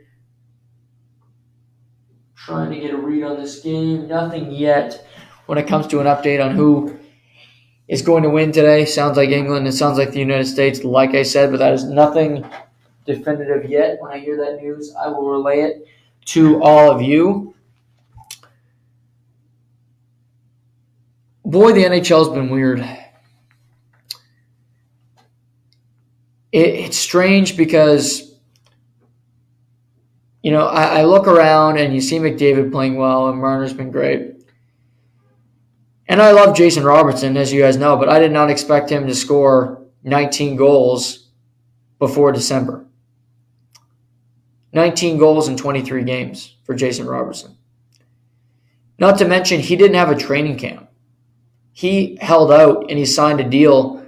trying 2.35 2.71
to 2.73 2.81
get 2.81 2.93
a 2.93 2.97
read 2.97 3.23
on 3.23 3.37
this 3.37 3.61
game. 3.61 4.09
Nothing 4.09 4.51
yet 4.51 5.07
when 5.47 5.59
it 5.59 5.69
comes 5.69 5.87
to 5.89 6.01
an 6.01 6.07
update 6.07 6.45
on 6.45 6.57
who 6.57 6.99
is 7.87 8.03
going 8.03 8.25
to 8.25 8.31
win 8.31 8.51
today. 8.51 8.85
Sounds 8.85 9.17
like 9.17 9.31
England. 9.31 9.69
It 9.69 9.73
sounds 9.73 9.97
like 9.97 10.11
the 10.11 10.19
United 10.19 10.47
States, 10.47 10.83
like 10.83 11.15
I 11.15 11.23
said, 11.23 11.53
but 11.53 11.59
that 11.59 11.73
is 11.73 11.85
nothing 11.85 12.45
definitive 13.05 13.71
yet. 13.71 13.99
When 14.01 14.11
I 14.11 14.19
hear 14.19 14.37
that 14.39 14.61
news, 14.61 14.93
I 15.01 15.09
will 15.09 15.31
relay 15.31 15.61
it 15.61 15.87
to 16.27 16.61
all 16.63 16.91
of 16.91 17.01
you. 17.01 17.55
Boy, 21.45 21.73
the 21.73 21.85
NHL's 21.85 22.31
been 22.31 22.51
weird. 22.51 22.85
It, 26.53 26.67
it's 26.67 26.97
strange 26.97 27.57
because 27.57 28.35
you 30.43 30.53
know 30.53 30.67
I, 30.67 31.01
I, 31.01 31.05
look 31.05 31.27
around 31.27 31.79
and 31.79 31.95
you 31.95 32.01
see 32.01 32.19
McDavid 32.19 32.73
playing 32.73 32.97
well 32.97 33.29
and 33.29 33.41
Marner's 33.41 33.73
been 33.73 33.91
great. 33.91 34.33
And 36.09 36.23
I 36.23 36.31
love 36.31 36.57
Jason 36.57 36.85
Robertson, 36.85 37.37
as 37.37 37.53
you 37.53 37.63
guys 37.63 37.77
know, 37.77 37.97
but 37.97 38.09
I 38.09 38.21
did 38.21 38.31
not 38.31 38.49
expect 38.49 38.91
him 38.91 39.09
to 39.09 39.15
score 39.15 39.83
19 40.05 40.55
goals 40.55 41.27
before 41.99 42.31
December. 42.31 42.87
19 44.73 45.19
goals 45.19 45.49
in 45.49 45.57
23 45.57 46.05
games 46.05 46.55
for 46.65 46.75
Jason 46.75 47.07
Robertson. 47.07 47.57
Not 48.99 49.19
to 49.19 49.25
mention, 49.27 49.61
he 49.61 49.75
didn't 49.75 49.97
have 49.97 50.11
a 50.11 50.17
training 50.17 50.59
camp. 50.59 50.89
He 51.73 52.17
held 52.21 52.53
out 52.53 52.87
and 52.89 52.99
he 52.99 53.05
signed 53.05 53.41
a 53.41 53.49
deal 53.49 54.06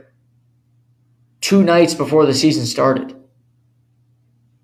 two 1.48 1.62
nights 1.62 1.94
before 1.94 2.26
the 2.26 2.34
season 2.34 2.66
started. 2.66 3.16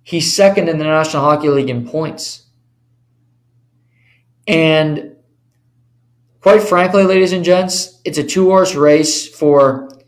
He's 0.02 0.36
second 0.36 0.68
in 0.68 0.76
the 0.76 0.84
National 0.84 1.22
Hockey 1.22 1.48
League 1.48 1.70
in 1.70 1.88
points. 1.88 2.42
And 4.46 5.16
quite 6.42 6.62
frankly, 6.62 7.04
ladies 7.04 7.32
and 7.32 7.42
gents, 7.42 8.02
it's 8.04 8.18
a 8.18 8.22
two 8.22 8.50
horse 8.50 8.74
race 8.74 9.26
for 9.26 9.98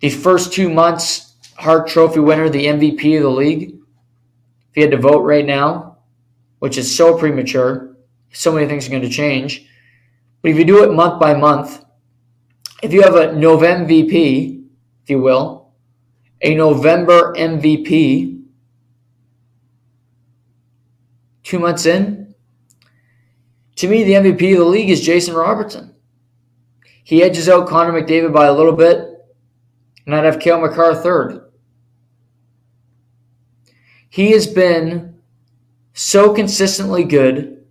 the 0.00 0.10
first 0.10 0.52
two 0.52 0.68
months 0.68 1.34
Hart 1.54 1.88
Trophy 1.88 2.20
winner, 2.20 2.50
the 2.50 2.66
MVP 2.66 3.16
of 3.16 3.22
the 3.22 3.30
league. 3.30 3.70
If 3.70 4.76
you 4.76 4.82
had 4.82 4.90
to 4.90 4.98
vote 4.98 5.22
right 5.22 5.46
now, 5.46 5.96
which 6.58 6.76
is 6.76 6.94
so 6.94 7.16
premature, 7.16 7.96
so 8.34 8.52
many 8.52 8.66
things 8.66 8.86
are 8.86 8.90
going 8.90 9.00
to 9.00 9.08
change. 9.08 9.66
But 10.42 10.50
if 10.50 10.58
you 10.58 10.66
do 10.66 10.84
it 10.84 10.92
month 10.92 11.18
by 11.18 11.32
month, 11.32 11.82
if 12.82 12.92
you 12.92 13.00
have 13.00 13.14
a 13.14 13.32
November 13.32 13.94
MVP, 13.94 14.55
if 15.06 15.10
you 15.10 15.20
will, 15.20 15.70
a 16.42 16.56
November 16.56 17.32
MVP. 17.38 18.42
Two 21.44 21.60
months 21.60 21.86
in, 21.86 22.34
to 23.76 23.86
me, 23.86 24.02
the 24.02 24.14
MVP 24.14 24.52
of 24.54 24.58
the 24.58 24.64
league 24.64 24.90
is 24.90 25.00
Jason 25.00 25.36
Robertson. 25.36 25.94
He 27.04 27.22
edges 27.22 27.48
out 27.48 27.68
Connor 27.68 27.92
McDavid 27.92 28.32
by 28.32 28.46
a 28.46 28.52
little 28.52 28.72
bit, 28.72 29.24
and 30.06 30.12
I'd 30.12 30.24
have 30.24 30.40
Cale 30.40 30.60
Makar 30.60 30.96
third. 30.96 31.52
He 34.08 34.32
has 34.32 34.48
been 34.48 35.20
so 35.92 36.34
consistently 36.34 37.04
good, 37.04 37.64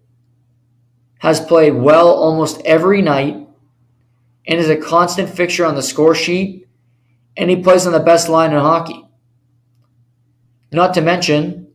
has 1.17 1.41
played 1.41 1.73
well 1.73 2.07
almost 2.07 2.61
every 2.63 3.01
night, 3.01 3.45
and 4.47 4.57
is 4.57 4.69
a 4.69 4.77
constant 4.77 5.27
fixture 5.27 5.65
on 5.65 5.75
the 5.75 5.83
score 5.83 6.15
sheet 6.15 6.64
and 7.37 7.49
he 7.49 7.55
plays 7.57 7.85
on 7.85 7.93
the 7.93 7.99
best 7.99 8.29
line 8.29 8.51
in 8.51 8.59
hockey. 8.59 9.05
Not 10.71 10.93
to 10.95 11.01
mention, 11.01 11.67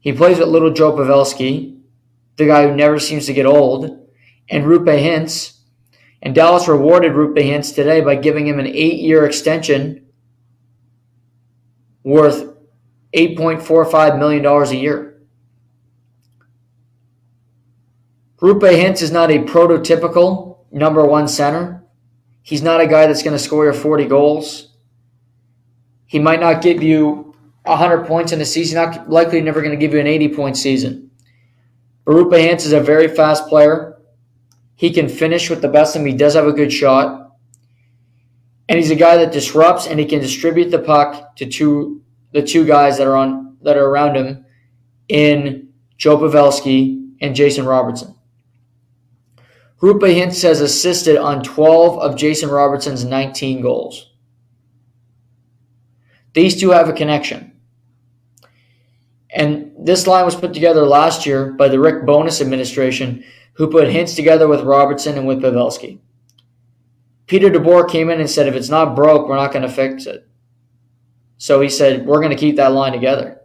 He 0.00 0.12
plays 0.12 0.38
with 0.38 0.48
little 0.48 0.72
Joe 0.72 0.92
Pavelski, 0.92 1.80
the 2.36 2.46
guy 2.46 2.68
who 2.68 2.76
never 2.76 3.00
seems 3.00 3.26
to 3.26 3.32
get 3.32 3.44
old, 3.44 4.08
and 4.48 4.64
Roope 4.64 4.86
Hintz. 4.86 5.58
And 6.22 6.34
Dallas 6.34 6.68
rewarded 6.68 7.12
Roope 7.12 7.38
Hintz 7.38 7.74
today 7.74 8.00
by 8.00 8.14
giving 8.14 8.46
him 8.46 8.60
an 8.60 8.68
eight 8.68 9.00
year 9.00 9.26
extension 9.26 10.06
worth 12.04 12.56
$8.45 13.14 14.18
million 14.18 14.46
a 14.46 14.72
year. 14.72 15.20
Roope 18.38 18.60
Hintz 18.60 19.02
is 19.02 19.10
not 19.10 19.30
a 19.30 19.38
prototypical 19.38 20.58
number 20.70 21.04
one 21.04 21.26
center. 21.26 21.84
He's 22.42 22.62
not 22.62 22.80
a 22.80 22.86
guy 22.86 23.06
that's 23.06 23.24
going 23.24 23.36
to 23.36 23.42
score 23.42 23.64
your 23.64 23.74
40 23.74 24.04
goals. 24.04 24.75
He 26.06 26.18
might 26.18 26.40
not 26.40 26.62
give 26.62 26.82
you 26.82 27.34
100 27.64 28.06
points 28.06 28.32
in 28.32 28.40
a 28.40 28.44
season, 28.44 28.76
not 28.76 29.10
likely 29.10 29.40
never 29.40 29.60
going 29.60 29.72
to 29.72 29.76
give 29.76 29.92
you 29.92 30.00
an 30.00 30.06
80 30.06 30.28
point 30.34 30.56
season. 30.56 31.10
Roope 32.06 32.32
Hintz 32.32 32.64
is 32.64 32.72
a 32.72 32.80
very 32.80 33.08
fast 33.08 33.48
player. 33.48 33.98
He 34.76 34.90
can 34.90 35.08
finish 35.08 35.50
with 35.50 35.62
the 35.62 35.68
best 35.68 35.96
of 35.96 36.02
them. 36.02 36.10
He 36.10 36.16
does 36.16 36.34
have 36.34 36.46
a 36.46 36.52
good 36.52 36.72
shot. 36.72 37.32
And 38.68 38.78
he's 38.78 38.90
a 38.90 38.96
guy 38.96 39.16
that 39.16 39.32
disrupts 39.32 39.86
and 39.86 39.98
he 39.98 40.06
can 40.06 40.20
distribute 40.20 40.70
the 40.70 40.78
puck 40.78 41.36
to 41.36 41.46
two 41.46 42.02
the 42.32 42.42
two 42.42 42.66
guys 42.66 42.98
that 42.98 43.06
are 43.06 43.16
on 43.16 43.56
that 43.62 43.76
are 43.76 43.86
around 43.86 44.16
him 44.16 44.44
in 45.08 45.72
Joe 45.96 46.18
Pavelski 46.18 47.14
and 47.20 47.34
Jason 47.34 47.64
Robertson. 47.64 48.14
Roope 49.80 50.00
Hintz 50.00 50.42
has 50.42 50.60
assisted 50.60 51.16
on 51.16 51.42
12 51.42 51.98
of 51.98 52.16
Jason 52.16 52.50
Robertson's 52.50 53.04
19 53.04 53.60
goals. 53.62 54.05
These 56.36 56.60
two 56.60 56.68
have 56.68 56.90
a 56.90 56.92
connection. 56.92 57.58
And 59.30 59.72
this 59.78 60.06
line 60.06 60.26
was 60.26 60.34
put 60.36 60.52
together 60.52 60.82
last 60.82 61.24
year 61.24 61.52
by 61.52 61.68
the 61.68 61.80
Rick 61.80 62.04
Bowness 62.04 62.42
administration, 62.42 63.24
who 63.54 63.70
put 63.70 63.88
Hintz 63.88 64.14
together 64.14 64.46
with 64.46 64.60
Robertson 64.60 65.16
and 65.16 65.26
with 65.26 65.40
Pavelski. 65.40 65.98
Peter 67.26 67.48
DeBoer 67.48 67.88
came 67.88 68.10
in 68.10 68.20
and 68.20 68.28
said, 68.28 68.46
if 68.46 68.54
it's 68.54 68.68
not 68.68 68.94
broke, 68.94 69.26
we're 69.26 69.36
not 69.36 69.50
going 69.50 69.62
to 69.62 69.72
fix 69.72 70.04
it. 70.04 70.28
So 71.38 71.62
he 71.62 71.70
said, 71.70 72.04
we're 72.04 72.20
going 72.20 72.30
to 72.30 72.36
keep 72.36 72.56
that 72.56 72.72
line 72.72 72.92
together. 72.92 73.40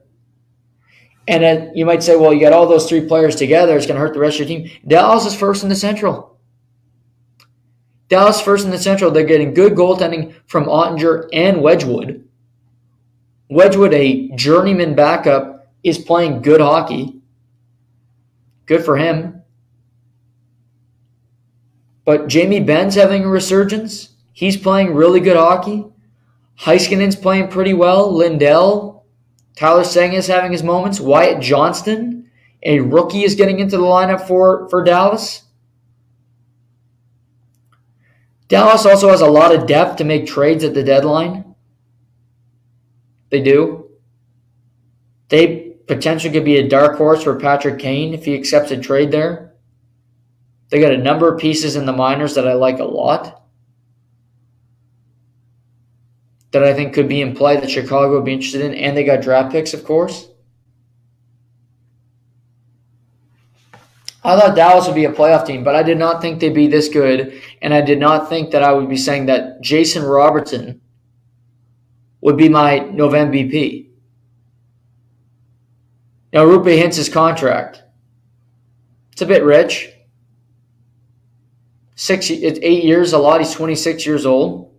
And 1.29 1.41
then 1.41 1.71
you 1.73 1.85
might 1.85 2.03
say, 2.03 2.17
well, 2.17 2.33
you 2.33 2.41
got 2.41 2.51
all 2.51 2.67
those 2.67 2.89
three 2.89 3.07
players 3.07 3.37
together. 3.37 3.77
It's 3.77 3.85
going 3.85 3.95
to 3.95 4.01
hurt 4.01 4.13
the 4.13 4.19
rest 4.19 4.41
of 4.41 4.49
your 4.49 4.59
team. 4.59 4.69
Dallas 4.85 5.25
is 5.25 5.33
first 5.33 5.63
in 5.63 5.69
the 5.69 5.75
Central. 5.77 6.37
Dallas 8.09 8.41
first 8.41 8.65
in 8.65 8.71
the 8.71 8.77
Central. 8.77 9.11
They're 9.11 9.23
getting 9.23 9.53
good 9.53 9.75
goaltending 9.75 10.35
from 10.45 10.65
Oettinger 10.65 11.29
and 11.31 11.61
Wedgewood. 11.61 12.27
Wedgewood, 13.51 13.93
a 13.93 14.29
journeyman 14.29 14.95
backup, 14.95 15.67
is 15.83 15.97
playing 15.97 16.41
good 16.41 16.61
hockey. 16.61 17.19
Good 18.65 18.85
for 18.85 18.95
him. 18.95 19.43
But 22.05 22.27
Jamie 22.29 22.61
Benn's 22.61 22.95
having 22.95 23.25
a 23.25 23.27
resurgence. 23.27 24.15
He's 24.31 24.55
playing 24.55 24.95
really 24.95 25.19
good 25.19 25.35
hockey. 25.35 25.85
Heiskanen's 26.61 27.17
playing 27.17 27.49
pretty 27.49 27.73
well. 27.73 28.15
Lindell, 28.15 29.05
Tyler 29.57 29.81
is 29.81 30.27
having 30.27 30.53
his 30.53 30.63
moments. 30.63 31.01
Wyatt 31.01 31.41
Johnston, 31.41 32.31
a 32.63 32.79
rookie, 32.79 33.23
is 33.23 33.35
getting 33.35 33.59
into 33.59 33.75
the 33.75 33.83
lineup 33.83 34.27
for, 34.27 34.69
for 34.69 34.81
Dallas. 34.81 35.43
Dallas 38.47 38.85
also 38.85 39.09
has 39.09 39.19
a 39.19 39.27
lot 39.27 39.53
of 39.53 39.67
depth 39.67 39.97
to 39.97 40.05
make 40.05 40.25
trades 40.25 40.63
at 40.63 40.73
the 40.73 40.83
deadline. 40.83 41.50
They 43.31 43.41
do. 43.41 43.89
They 45.29 45.77
potentially 45.87 46.31
could 46.31 46.45
be 46.45 46.57
a 46.57 46.67
dark 46.67 46.97
horse 46.97 47.23
for 47.23 47.39
Patrick 47.39 47.79
Kane 47.79 48.13
if 48.13 48.25
he 48.25 48.35
accepts 48.35 48.69
a 48.69 48.77
trade 48.77 49.11
there. 49.11 49.55
They 50.69 50.79
got 50.79 50.93
a 50.93 50.97
number 50.97 51.33
of 51.33 51.39
pieces 51.39 51.75
in 51.75 51.85
the 51.85 51.93
minors 51.93 52.35
that 52.35 52.47
I 52.47 52.53
like 52.53 52.79
a 52.79 52.85
lot. 52.85 53.41
that 56.51 56.63
I 56.63 56.73
think 56.73 56.93
could 56.93 57.07
be 57.07 57.21
in 57.21 57.35
play 57.35 57.59
that 57.59 57.71
Chicago 57.71 58.15
would 58.15 58.25
be 58.25 58.33
interested 58.33 58.61
in, 58.61 58.73
and 58.73 58.95
they 58.95 59.03
got 59.03 59.21
draft 59.21 59.51
picks, 59.51 59.73
of 59.73 59.85
course. 59.85 60.27
I 64.23 64.39
thought 64.39 64.55
Dallas 64.55 64.85
would 64.85 64.95
be 64.95 65.05
a 65.05 65.11
playoff 65.11 65.47
team, 65.47 65.63
but 65.63 65.75
I 65.75 65.81
did 65.81 65.97
not 65.97 66.21
think 66.21 66.39
they'd 66.39 66.53
be 66.53 66.67
this 66.67 66.89
good, 66.89 67.41
and 67.61 67.73
I 67.73 67.81
did 67.81 67.99
not 67.99 68.29
think 68.29 68.51
that 68.51 68.63
I 68.63 68.71
would 68.71 68.89
be 68.89 68.97
saying 68.97 69.25
that 69.27 69.61
Jason 69.61 70.03
Robertson 70.03 70.80
would 72.21 72.37
be 72.37 72.49
my 72.49 72.79
November 72.79 73.37
MVP. 73.37 73.87
Now, 76.33 76.45
Roope 76.45 76.77
Hintz's 76.77 77.09
contract. 77.09 77.83
It's 79.11 79.21
a 79.21 79.25
bit 79.25 79.43
rich. 79.43 79.89
Six, 81.95 82.29
it's 82.29 82.59
eight 82.61 82.83
years, 82.83 83.13
a 83.13 83.17
lot. 83.17 83.41
He's 83.41 83.51
26 83.51 84.05
years 84.05 84.25
old. 84.25 84.73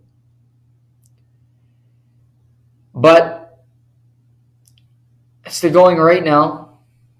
But 2.93 3.63
it's 5.45 5.61
the 5.61 5.69
going 5.69 5.97
rate 5.97 6.23
now. 6.23 6.79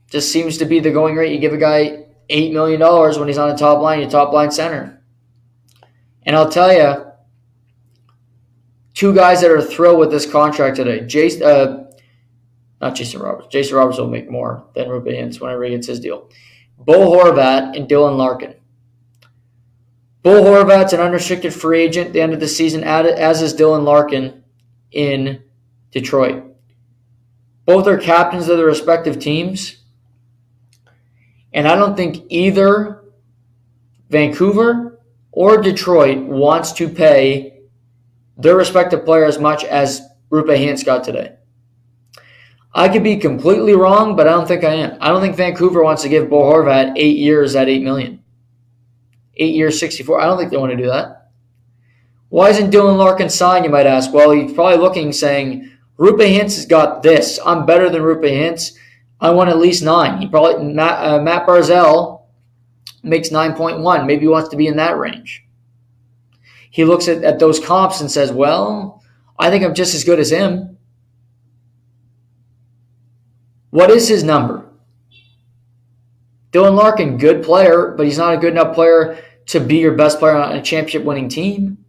Just 0.10 0.32
seems 0.32 0.58
to 0.58 0.66
be 0.66 0.80
the 0.80 0.92
going 0.92 1.16
rate. 1.16 1.32
You 1.32 1.40
give 1.40 1.54
a 1.54 1.58
guy 1.58 2.06
$8 2.30 2.52
million 2.54 2.80
when 3.20 3.28
he's 3.28 3.38
on 3.38 3.50
the 3.50 3.56
top 3.56 3.82
line, 3.82 4.00
your 4.00 4.10
top 4.10 4.34
line 4.34 4.52
center. 4.52 5.02
And 6.24 6.36
I'll 6.36 6.50
tell 6.50 6.74
you, 6.74 7.13
two 8.94 9.14
guys 9.14 9.42
that 9.42 9.52
are 9.52 9.62
thrilled 9.62 10.00
with 10.00 10.12
this 10.12 10.30
contract 10.30 10.76
today. 10.76 11.06
Jason, 11.06 11.44
uh, 11.44 11.92
not 12.82 12.96
Jason 12.96 13.22
Roberts. 13.22 13.48
Jason 13.50 13.78
Roberts 13.78 13.98
will 13.98 14.08
make 14.08 14.30
more 14.30 14.66
than 14.76 14.88
Hintz 14.88 15.40
whenever 15.40 15.64
he 15.64 15.72
gets 15.72 15.88
his 15.88 16.00
deal. 16.00 16.30
Bo 16.78 17.12
Horvat 17.12 17.78
and 17.78 17.88
Dylan 17.88 18.18
Larkin. 18.18 18.56
Bo 20.22 20.42
Horvat's 20.42 20.94
an 20.94 21.00
unrestricted 21.00 21.54
free 21.54 21.82
agent 21.82 22.08
at 22.08 22.14
the 22.14 22.22
end 22.22 22.34
of 22.34 22.40
the 22.40 22.48
season, 22.48 22.84
as 22.84 23.42
is 23.42 23.54
Dylan 23.54 23.84
Larkin 23.84 24.44
in 24.92 25.44
Detroit. 25.92 26.44
Both 27.66 27.88
are 27.88 27.98
captains 27.98 28.48
of 28.50 28.58
their 28.58 28.66
respective 28.66 29.20
teams. 29.20 29.78
And 31.54 31.68
I 31.68 31.76
don't 31.76 31.96
think 31.96 32.26
either 32.30 33.04
Vancouver 34.10 35.02
or 35.32 35.62
Detroit 35.62 36.20
wants 36.20 36.72
to 36.74 36.90
pay 36.90 37.53
their 38.38 38.56
respective 38.56 39.06
player 39.06 39.26
as 39.26 39.40
much 39.40 39.64
as 39.64 40.02
Roope 40.32 40.58
Hintz 40.58 40.86
got 40.86 41.04
today. 41.04 41.36
I 42.76 42.90
could 42.90 43.04
be 43.04 43.18
completely 43.18 43.74
wrong, 43.74 44.16
but 44.16 44.28
I 44.28 44.32
don't 44.32 44.48
think 44.48 44.64
I 44.64 44.74
am. 44.74 44.98
I 45.00 45.10
don't 45.10 45.22
think 45.22 45.36
Vancouver 45.36 45.84
wants 45.84 46.02
to 46.04 46.10
give 46.10 46.30
Bo 46.30 46.42
Horvat 46.42 46.94
eight 46.96 47.18
years 47.18 47.56
at 47.56 47.70
eight 47.70 47.84
million. 47.84 48.24
Eight 49.38 49.54
years, 49.54 49.80
sixty-four. 49.80 50.20
I 50.20 50.26
don't 50.26 50.38
think 50.38 50.52
they 50.52 50.58
want 50.58 50.72
to 50.72 50.78
do 50.78 50.88
that. 50.88 51.32
Why 52.30 52.50
isn't 52.50 52.72
Dylan 52.72 52.98
Larkin 52.98 53.30
signed? 53.30 53.64
You 53.64 53.70
might 53.70 53.86
ask. 53.86 54.12
Well, 54.12 54.32
he's 54.32 54.54
probably 54.54 54.78
looking, 54.78 55.14
saying, 55.14 55.72
Roope 56.00 56.18
Hintz 56.18 56.56
has 56.56 56.66
got 56.66 57.04
this. 57.04 57.40
I'm 57.46 57.68
better 57.68 57.90
than 57.92 58.02
Roope 58.02 58.24
Hintz. 58.24 58.72
I 59.22 59.30
want 59.30 59.52
at 59.52 59.60
least 59.60 59.84
nine. 59.84 60.20
He 60.20 60.28
probably 60.28 60.66
Matt, 60.66 61.06
uh, 61.06 61.22
Matt 61.22 61.46
Barzal 61.46 62.24
makes 63.04 63.30
9.1. 63.30 64.08
Maybe 64.08 64.22
he 64.22 64.28
wants 64.28 64.50
to 64.50 64.58
be 64.58 64.68
in 64.68 64.78
that 64.78 64.98
range. 64.98 65.43
He 66.74 66.86
looks 66.86 67.08
at, 67.08 67.24
at 67.24 67.38
those 67.38 67.60
comps 67.60 68.02
and 68.02 68.10
says, 68.10 68.32
well, 68.32 69.04
I 69.38 69.52
think 69.52 69.64
I'm 69.64 69.76
just 69.76 69.94
as 69.94 70.04
good 70.04 70.20
as 70.20 70.32
him. 70.32 70.80
What 73.70 73.92
is 73.92 74.08
his 74.08 74.24
number? 74.24 74.68
Dylan 76.52 76.76
Larkin, 76.76 77.20
good 77.20 77.44
player, 77.44 77.94
but 77.96 78.08
he's 78.08 78.18
not 78.18 78.34
a 78.34 78.38
good 78.38 78.54
enough 78.54 78.74
player 78.74 79.24
to 79.48 79.60
be 79.60 79.78
your 79.78 79.94
best 79.94 80.18
player 80.18 80.36
on 80.36 80.56
a 80.56 80.64
championship 80.64 81.04
winning 81.04 81.30
team. 81.30 81.86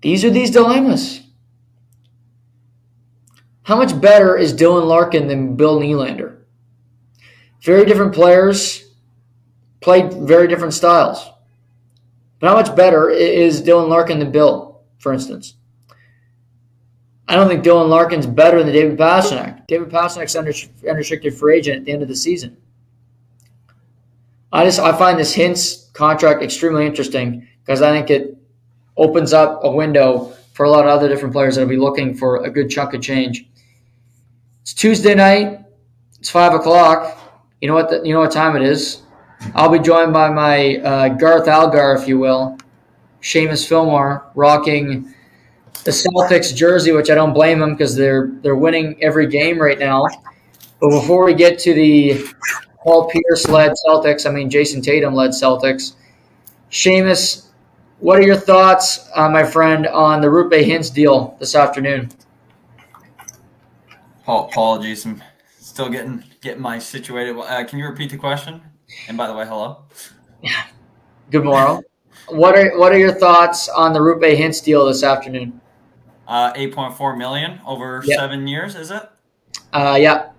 These 0.00 0.24
are 0.24 0.30
these 0.30 0.50
dilemmas. 0.50 1.20
How 3.64 3.76
much 3.76 4.00
better 4.00 4.38
is 4.38 4.54
Dylan 4.54 4.86
Larkin 4.86 5.28
than 5.28 5.56
Bill 5.56 5.78
Nylander? 5.78 6.38
Very 7.62 7.84
different 7.84 8.14
players, 8.14 8.90
played 9.82 10.14
very 10.14 10.48
different 10.48 10.72
styles. 10.72 11.28
But 12.44 12.50
how 12.50 12.56
much 12.56 12.76
better 12.76 13.08
is 13.08 13.62
Dylan 13.62 13.88
Larkin 13.88 14.18
than 14.18 14.30
Bill, 14.30 14.82
for 14.98 15.14
instance? 15.14 15.54
I 17.26 17.36
don't 17.36 17.48
think 17.48 17.64
Dylan 17.64 17.88
Larkin's 17.88 18.26
better 18.26 18.62
than 18.62 18.70
David 18.70 18.98
Pastrnak. 18.98 19.66
David 19.66 19.88
Pastrnak's 19.88 20.36
unrestricted 20.36 21.32
free 21.32 21.56
agent 21.56 21.78
at 21.78 21.84
the 21.86 21.92
end 21.92 22.02
of 22.02 22.08
the 22.08 22.14
season. 22.14 22.58
I 24.52 24.62
just 24.66 24.78
I 24.78 24.92
find 24.92 25.18
this 25.18 25.34
Hintz 25.34 25.90
contract 25.94 26.42
extremely 26.42 26.84
interesting 26.84 27.48
because 27.64 27.80
I 27.80 27.90
think 27.92 28.10
it 28.10 28.36
opens 28.98 29.32
up 29.32 29.60
a 29.64 29.70
window 29.70 30.34
for 30.52 30.66
a 30.66 30.70
lot 30.70 30.84
of 30.84 30.90
other 30.90 31.08
different 31.08 31.32
players 31.32 31.54
that'll 31.54 31.66
be 31.66 31.78
looking 31.78 32.14
for 32.14 32.44
a 32.44 32.50
good 32.50 32.68
chunk 32.68 32.92
of 32.92 33.00
change. 33.00 33.48
It's 34.60 34.74
Tuesday 34.74 35.14
night. 35.14 35.60
It's 36.20 36.28
five 36.28 36.52
o'clock. 36.52 37.18
You 37.62 37.68
know 37.68 37.74
what? 37.74 37.88
The, 37.88 38.02
you 38.04 38.12
know 38.12 38.20
what 38.20 38.32
time 38.32 38.54
it 38.54 38.60
is. 38.60 39.00
I'll 39.54 39.70
be 39.70 39.78
joined 39.78 40.12
by 40.12 40.30
my 40.30 40.76
uh, 40.76 41.08
Garth 41.08 41.48
Algar, 41.48 41.94
if 42.00 42.08
you 42.08 42.18
will, 42.18 42.58
Seamus 43.22 43.66
Fillmore, 43.66 44.26
rocking 44.34 45.14
the 45.84 45.90
Celtics 45.90 46.54
jersey, 46.54 46.92
which 46.92 47.10
I 47.10 47.14
don't 47.14 47.34
blame 47.34 47.60
him 47.60 47.72
because 47.74 47.94
they're 47.94 48.30
they're 48.42 48.56
winning 48.56 49.02
every 49.02 49.26
game 49.26 49.60
right 49.60 49.78
now. 49.78 50.04
But 50.80 50.90
before 50.90 51.24
we 51.24 51.34
get 51.34 51.58
to 51.60 51.74
the 51.74 52.24
Paul 52.82 53.10
Pierce 53.10 53.48
led 53.48 53.72
Celtics, 53.86 54.26
I 54.26 54.30
mean 54.30 54.50
Jayson 54.50 54.82
Tatum 54.82 55.14
led 55.14 55.30
Celtics, 55.30 55.94
Seamus, 56.70 57.46
what 58.00 58.18
are 58.18 58.22
your 58.22 58.36
thoughts, 58.36 59.08
uh, 59.14 59.28
my 59.28 59.44
friend, 59.44 59.86
on 59.86 60.20
the 60.20 60.28
Roope 60.28 60.64
Hintz 60.64 60.92
deal 60.92 61.36
this 61.38 61.54
afternoon? 61.54 62.10
Apologies, 64.26 65.04
I'm 65.04 65.22
still 65.58 65.88
getting 65.88 66.24
getting 66.40 66.62
my 66.62 66.78
situated. 66.78 67.38
Uh, 67.38 67.64
can 67.64 67.78
you 67.78 67.86
repeat 67.86 68.10
the 68.10 68.16
question? 68.16 68.62
And 69.08 69.16
by 69.16 69.26
the 69.26 69.34
way, 69.34 69.46
hello. 69.46 69.84
Yeah. 70.42 70.64
Good 71.30 71.44
morning. 71.44 71.82
what 72.28 72.56
are 72.56 72.78
what 72.78 72.92
are 72.92 72.98
your 72.98 73.14
thoughts 73.14 73.68
on 73.68 73.92
the 73.92 73.98
Roope 73.98 74.36
Hintz 74.36 74.62
deal 74.62 74.86
this 74.86 75.02
afternoon? 75.02 75.60
Uh, 76.28 76.52
eight 76.54 76.74
point 76.74 76.94
four 76.96 77.16
million 77.16 77.60
over 77.66 78.02
yep. 78.06 78.18
seven 78.18 78.46
years, 78.46 78.76
is 78.76 78.90
it? 78.90 79.02
Uh, 79.72 79.96
yeah. 80.00 80.30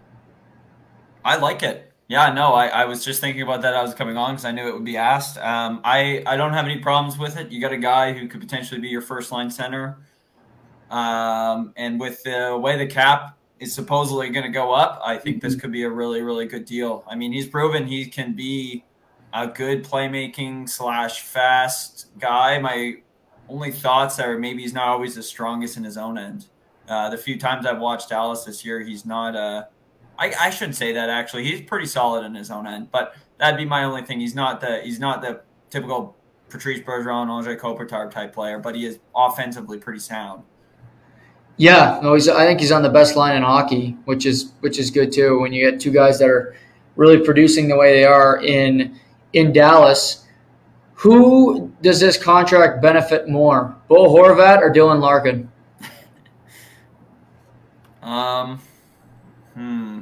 I 1.24 1.38
like 1.38 1.64
it. 1.64 1.92
Yeah, 2.08 2.32
no, 2.32 2.54
I, 2.54 2.68
I 2.68 2.86
was 2.86 3.04
just 3.04 3.20
thinking 3.20 3.42
about 3.42 3.64
that. 3.64 3.74
I 3.74 3.82
was 3.82 3.96
coming 3.96 4.16
on 4.16 4.36
because 4.36 4.46
I 4.46 4.52
knew 4.52 4.68
it 4.68 4.74
would 4.74 4.86
be 4.86 4.98
asked. 4.98 5.40
Um, 5.40 5.82
I 5.84 6.24
I 6.28 6.38
don't 6.38 6.54
have 6.54 6.66
any 6.66 6.80
problems 6.80 7.18
with 7.18 7.38
it. 7.38 7.52
You 7.52 7.60
got 7.60 7.74
a 7.74 7.78
guy 7.78 8.14
who 8.14 8.28
could 8.28 8.42
potentially 8.42 8.80
be 8.80 8.90
your 8.90 9.02
first 9.02 9.32
line 9.32 9.50
center. 9.50 9.98
Um, 10.92 11.74
and 11.76 12.00
with 12.00 12.22
the 12.24 12.58
way 12.62 12.78
the 12.78 12.86
cap 12.86 13.38
supposedly 13.74 14.30
going 14.30 14.46
to 14.46 14.52
go 14.52 14.74
up, 14.74 15.02
I 15.06 15.18
think 15.18 15.42
this 15.42 15.56
could 15.56 15.72
be 15.72 15.84
a 15.84 15.90
really 15.90 16.22
really 16.22 16.46
good 16.46 16.66
deal. 16.66 17.04
I 17.08 17.16
mean, 17.16 17.32
he's 17.32 17.48
proven 17.48 17.88
he 17.88 18.06
can 18.06 18.34
be 18.34 18.84
a 19.34 19.48
good 19.48 19.84
playmaking 19.84 20.70
slash 20.70 21.22
fast 21.22 22.08
guy. 22.20 22.60
My 22.60 22.96
only 23.50 23.72
thoughts 23.72 24.20
are 24.20 24.38
maybe 24.38 24.62
he's 24.62 24.74
not 24.74 24.88
always 24.88 25.16
the 25.16 25.24
strongest 25.24 25.78
in 25.78 25.84
his 25.84 25.98
own 25.98 26.18
end. 26.18 26.48
Uh, 26.88 27.10
the 27.10 27.18
few 27.18 27.38
times 27.38 27.66
I've 27.66 27.80
watched 27.80 28.10
Dallas 28.10 28.44
this 28.44 28.64
year, 28.64 28.80
he's 28.82 29.06
not. 29.06 29.36
Uh, 29.36 29.66
I, 30.18 30.34
I 30.40 30.50
shouldn't 30.50 30.76
say 30.76 30.94
that 30.94 31.10
actually. 31.10 31.44
He's 31.44 31.62
pretty 31.62 31.88
solid 31.88 32.26
in 32.26 32.36
his 32.36 32.52
own 32.52 32.68
end, 32.68 32.92
but 32.92 33.16
that'd 33.38 33.58
be 33.58 33.66
my 33.66 33.84
only 33.84 34.04
thing. 34.04 34.20
He's 34.20 34.36
not 34.36 34.62
the 34.62 34.82
he's 34.82 35.00
not 35.00 35.22
the 35.22 35.42
typical 35.70 36.16
Patrice 36.50 36.80
Bergeron, 36.80 37.28
Andre 37.28 37.58
Kopitar 37.58 38.10
type 38.10 38.34
player, 38.34 38.60
but 38.60 38.76
he 38.76 38.86
is 38.86 39.00
offensively 39.16 39.78
pretty 39.78 40.00
sound. 40.00 40.44
Yeah, 41.58 42.00
no, 42.04 42.14
he's. 42.16 42.28
I 42.28 42.46
think 42.46 42.60
he's 42.60 42.72
on 42.72 42.84
the 42.84 42.90
best 42.90 43.16
line 43.16 43.36
in 43.36 43.44
hockey, 43.44 43.98
which 44.06 44.26
is 44.26 44.52
which 44.60 44.78
is 44.78 44.92
good 44.92 45.12
too. 45.14 45.40
When 45.40 45.54
you 45.54 45.70
get 45.70 45.80
two 45.80 45.92
guys 45.92 46.20
that 46.20 46.30
are 46.30 46.56
really 46.96 47.24
producing 47.24 47.68
the 47.70 47.78
way 47.78 47.94
they 47.94 48.06
are 48.06 48.42
in 48.42 49.00
in 49.32 49.54
Dallas, 49.54 50.26
who 50.96 51.72
does 51.82 52.00
this 52.00 52.22
contract 52.22 52.82
benefit 52.82 53.30
more, 53.30 53.76
Bo 53.88 54.14
Horvat 54.14 54.60
or 54.60 54.72
Dylan 54.72 55.00
Larkin? 55.00 55.52
Um, 58.02 58.62
hmm. 59.56 60.02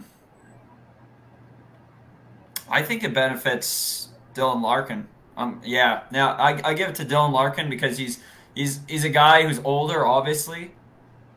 I 2.70 2.82
think 2.82 3.06
it 3.06 3.14
benefits 3.14 4.10
Dylan 4.34 4.62
Larkin. 4.62 5.08
Um, 5.38 5.62
yeah. 5.64 6.02
Now 6.12 6.34
I, 6.34 6.60
I 6.70 6.74
give 6.74 6.90
it 6.90 6.96
to 6.96 7.06
Dylan 7.06 7.32
Larkin 7.32 7.70
because 7.70 7.98
he's 7.98 8.20
he's 8.56 8.82
he's 8.90 9.06
a 9.06 9.10
guy 9.10 9.48
who's 9.48 9.62
older, 9.64 10.06
obviously, 10.06 10.72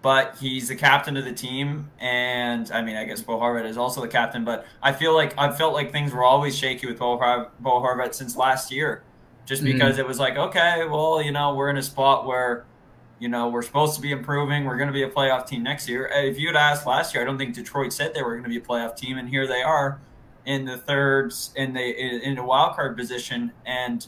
but 0.06 0.36
he's 0.36 0.68
the 0.68 0.76
captain 0.76 1.16
of 1.16 1.24
the 1.24 1.32
team, 1.32 1.90
and 1.98 2.70
I 2.70 2.80
mean, 2.80 2.94
I 2.94 3.02
guess 3.02 3.20
Bo 3.22 3.40
Horvat 3.40 3.64
is 3.64 3.76
also 3.76 4.00
the 4.00 4.06
captain. 4.06 4.44
But 4.44 4.64
I 4.80 4.92
feel 4.92 5.12
like 5.12 5.36
I 5.36 5.50
felt 5.50 5.74
like 5.74 5.90
things 5.90 6.12
were 6.12 6.22
always 6.22 6.56
shaky 6.56 6.86
with 6.86 7.00
Bo, 7.00 7.16
Bo 7.58 7.80
Horvat 7.80 8.14
since 8.14 8.36
last 8.36 8.70
year, 8.70 9.02
just 9.46 9.64
mm-hmm. 9.64 9.72
because 9.72 9.98
it 9.98 10.06
was 10.06 10.20
like, 10.20 10.36
okay, 10.36 10.86
well, 10.88 11.20
you 11.20 11.32
know, 11.32 11.56
we're 11.56 11.70
in 11.70 11.76
a 11.76 11.82
spot 11.82 12.24
where 12.24 12.66
you 13.18 13.28
know, 13.28 13.48
we're 13.48 13.62
supposed 13.62 13.96
to 13.96 14.00
be 14.00 14.12
improving. 14.12 14.64
We're 14.64 14.76
going 14.76 14.86
to 14.86 14.92
be 14.92 15.02
a 15.02 15.10
playoff 15.10 15.48
team 15.48 15.64
next 15.64 15.88
year. 15.88 16.08
If 16.14 16.38
you 16.38 16.46
had 16.46 16.54
asked 16.54 16.86
last 16.86 17.12
year, 17.12 17.24
I 17.24 17.26
don't 17.26 17.36
think 17.36 17.56
Detroit 17.56 17.92
said 17.92 18.14
they 18.14 18.22
were 18.22 18.34
going 18.34 18.44
to 18.44 18.48
be 18.48 18.58
a 18.58 18.60
playoff 18.60 18.94
team, 18.94 19.18
and 19.18 19.28
here 19.28 19.48
they 19.48 19.62
are 19.62 20.00
in 20.44 20.66
the 20.66 20.76
thirds 20.76 21.50
in 21.56 21.72
the 21.72 21.82
in 21.82 22.38
a 22.38 22.46
wild 22.46 22.76
card 22.76 22.96
position. 22.96 23.50
And 23.64 24.06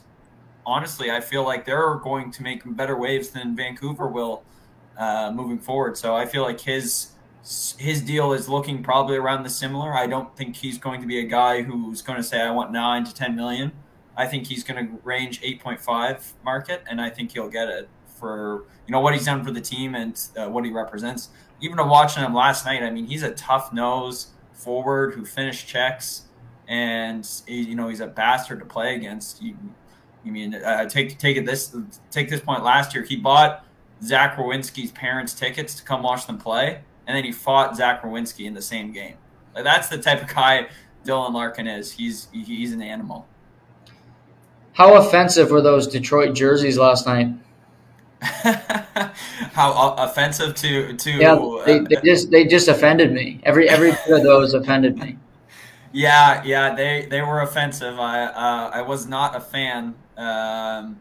honestly, 0.64 1.10
I 1.10 1.20
feel 1.20 1.42
like 1.42 1.64
they're 1.64 1.96
going 1.96 2.30
to 2.30 2.42
make 2.44 2.62
better 2.76 2.96
waves 2.96 3.30
than 3.30 3.56
Vancouver 3.56 4.06
will 4.06 4.44
uh, 4.98 5.32
moving 5.32 5.58
forward. 5.58 5.96
So 5.96 6.14
I 6.14 6.26
feel 6.26 6.42
like 6.42 6.60
his 6.60 7.12
his 7.78 8.02
deal 8.02 8.32
is 8.32 8.48
looking 8.48 8.82
probably 8.82 9.16
around 9.16 9.42
the 9.42 9.48
similar. 9.48 9.94
I 9.94 10.06
don't 10.06 10.36
think 10.36 10.56
he's 10.56 10.76
going 10.76 11.00
to 11.00 11.06
be 11.06 11.20
a 11.20 11.24
guy 11.24 11.62
who's 11.62 12.02
going 12.02 12.18
to 12.18 12.22
say 12.22 12.40
I 12.42 12.50
want 12.50 12.72
nine 12.72 13.04
to 13.04 13.14
ten 13.14 13.34
million. 13.36 13.72
I 14.16 14.26
think 14.26 14.48
he's 14.48 14.64
going 14.64 14.84
to 14.84 14.98
range 15.04 15.40
eight 15.42 15.62
point 15.62 15.80
five 15.80 16.34
market, 16.44 16.82
and 16.90 17.00
I 17.00 17.08
think 17.08 17.32
he'll 17.32 17.48
get 17.48 17.68
it 17.68 17.88
for 18.18 18.64
you 18.86 18.92
know 18.92 19.00
what 19.00 19.14
he's 19.14 19.24
done 19.24 19.44
for 19.44 19.52
the 19.52 19.60
team 19.60 19.94
and 19.94 20.20
uh, 20.36 20.48
what 20.48 20.64
he 20.64 20.70
represents. 20.70 21.28
Even 21.60 21.78
watching 21.88 22.22
him 22.22 22.34
last 22.34 22.66
night, 22.66 22.82
I 22.82 22.90
mean, 22.90 23.06
he's 23.06 23.22
a 23.22 23.32
tough 23.32 23.72
nose 23.72 24.28
forward 24.52 25.14
who 25.14 25.24
finished 25.24 25.68
checks, 25.68 26.22
and 26.66 27.26
you 27.46 27.74
know 27.76 27.88
he's 27.88 28.00
a 28.00 28.06
bastard 28.08 28.58
to 28.58 28.66
play 28.66 28.96
against. 28.96 29.40
You, 29.40 29.56
you 30.24 30.32
mean 30.32 30.54
uh, 30.54 30.88
take 30.88 31.18
take 31.18 31.36
it 31.36 31.46
this 31.46 31.74
take 32.10 32.28
this 32.28 32.40
point 32.40 32.64
last 32.64 32.94
year? 32.94 33.04
He 33.04 33.16
bought 33.16 33.64
Zach 34.02 34.36
Werenski's 34.36 34.92
parents 34.92 35.34
tickets 35.34 35.74
to 35.74 35.82
come 35.82 36.02
watch 36.02 36.26
them 36.26 36.38
play, 36.38 36.80
and 37.06 37.16
then 37.16 37.24
he 37.24 37.32
fought 37.32 37.76
Zach 37.76 38.02
Werenski 38.02 38.46
in 38.46 38.54
the 38.54 38.62
same 38.62 38.92
game. 38.92 39.14
Like, 39.54 39.64
that's 39.64 39.88
the 39.88 39.98
type 39.98 40.22
of 40.22 40.34
guy 40.34 40.68
Dylan 41.04 41.32
Larkin 41.32 41.66
is. 41.66 41.92
He's 41.92 42.28
he's 42.32 42.72
an 42.72 42.82
animal. 42.82 43.26
How 44.72 44.94
offensive 44.94 45.50
were 45.50 45.60
those 45.60 45.88
Detroit 45.88 46.36
jerseys 46.36 46.78
last 46.78 47.06
night? 47.06 47.28
How 49.52 49.94
offensive 49.96 50.54
to 50.56 50.96
to 50.96 51.10
yeah 51.10 51.62
they, 51.66 51.78
they, 51.80 52.00
just 52.02 52.30
they 52.30 52.44
just 52.44 52.66
offended 52.66 53.12
me 53.12 53.40
every 53.44 53.68
every 53.68 53.92
bit 53.92 54.10
of 54.10 54.22
those 54.24 54.54
offended 54.54 54.98
me 54.98 55.16
yeah 55.92 56.42
yeah 56.44 56.74
they 56.74 57.06
they 57.08 57.22
were 57.22 57.42
offensive 57.42 58.00
I 58.00 58.24
uh, 58.24 58.70
I 58.74 58.82
was 58.82 59.06
not 59.06 59.36
a 59.36 59.40
fan 59.40 59.94
um, 60.16 61.00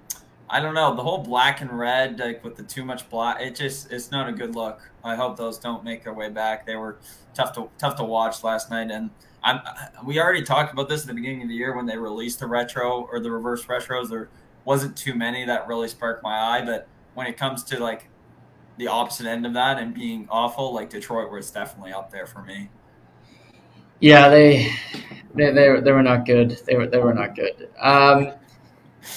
I 0.49 0.59
don't 0.59 0.73
know 0.73 0.95
the 0.95 1.03
whole 1.03 1.19
black 1.19 1.61
and 1.61 1.77
red 1.77 2.19
like 2.19 2.43
with 2.43 2.55
the 2.55 2.63
too 2.63 2.85
much 2.85 3.09
black 3.09 3.41
it 3.41 3.55
just 3.55 3.91
it's 3.91 4.11
not 4.11 4.29
a 4.29 4.31
good 4.31 4.55
look 4.55 4.91
I 5.03 5.15
hope 5.15 5.37
those 5.37 5.57
don't 5.57 5.83
make 5.83 6.03
their 6.03 6.13
way 6.13 6.29
back 6.29 6.65
they 6.65 6.75
were 6.75 6.97
tough 7.33 7.53
to 7.53 7.69
tough 7.77 7.95
to 7.97 8.03
watch 8.03 8.43
last 8.43 8.69
night 8.71 8.89
and 8.91 9.09
I'm 9.43 9.59
we 10.05 10.19
already 10.19 10.43
talked 10.43 10.73
about 10.73 10.89
this 10.89 11.01
at 11.01 11.07
the 11.07 11.13
beginning 11.13 11.43
of 11.43 11.49
the 11.49 11.55
year 11.55 11.75
when 11.75 11.85
they 11.85 11.97
released 11.97 12.39
the 12.39 12.47
retro 12.47 13.07
or 13.11 13.19
the 13.19 13.31
reverse 13.31 13.65
retros 13.65 14.09
there 14.09 14.29
wasn't 14.63 14.95
too 14.95 15.13
many 15.13 15.45
that 15.45 15.67
really 15.67 15.87
sparked 15.87 16.23
my 16.23 16.37
eye 16.37 16.65
but 16.65 16.87
when 17.13 17.27
it 17.27 17.35
comes 17.35 17.63
to 17.63 17.79
like 17.79 18.09
the 18.77 18.87
opposite 18.87 19.25
end 19.25 19.45
of 19.45 19.53
that 19.53 19.79
and 19.79 19.93
being 19.93 20.27
awful, 20.29 20.73
like 20.73 20.89
Detroit 20.89 21.31
was 21.31 21.49
definitely 21.51 21.91
up 21.91 22.11
there 22.11 22.27
for 22.27 22.43
me. 22.43 22.69
Yeah, 23.99 24.29
they 24.29 24.71
they 25.33 25.51
they, 25.51 25.79
they 25.79 25.91
were 25.91 26.03
not 26.03 26.25
good. 26.25 26.59
They 26.65 26.75
were 26.75 26.87
they 26.87 26.99
were 26.99 27.13
not 27.13 27.35
good. 27.35 27.69
Um, 27.79 28.33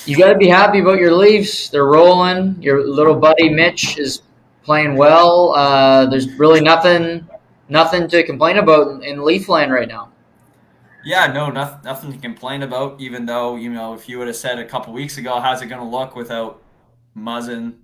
you 0.07 0.17
got 0.17 0.33
to 0.33 0.39
be 0.39 0.49
happy 0.49 0.81
about 0.81 0.99
your 0.99 1.13
Leafs. 1.13 1.69
They're 1.69 1.87
rolling. 1.87 2.61
Your 2.63 2.87
little 2.87 3.15
buddy 3.15 3.49
Mitch 3.49 3.99
is 3.99 4.23
playing 4.63 4.97
well. 4.97 5.55
Uh, 5.55 6.07
there's 6.07 6.33
really 6.39 6.61
nothing 6.61 7.29
nothing 7.69 8.09
to 8.09 8.23
complain 8.25 8.59
about 8.59 9.03
in, 9.03 9.19
Leafland 9.19 9.71
right 9.71 9.89
now. 9.89 10.11
Yeah, 11.05 11.33
no, 11.33 11.51
nothing, 11.51 11.81
nothing 11.85 12.13
to 12.13 12.19
complain 12.19 12.63
about. 12.63 13.01
Even 13.01 13.27
though 13.27 13.57
you 13.57 13.71
know, 13.71 13.95
if 13.95 14.09
you 14.09 14.19
would 14.19 14.27
have 14.27 14.37
said 14.37 14.59
a 14.59 14.65
couple 14.65 14.93
weeks 14.93 15.19
ago, 15.19 15.41
how's 15.41 15.63
it 15.63 15.67
going 15.67 15.81
to 15.81 15.89
look 15.89 16.15
without 16.15 16.63
Muzzin, 17.17 17.77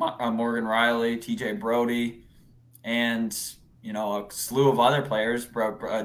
uh, 0.00 0.30
Morgan 0.30 0.64
Rielly, 0.64 1.20
T.J. 1.20 1.54
Brodie, 1.54 2.22
and 2.84 3.36
you 3.82 3.92
know 3.92 4.26
a 4.26 4.32
slew 4.32 4.68
of 4.68 4.78
other 4.78 5.02
players. 5.02 5.48
Uh, 5.54 6.04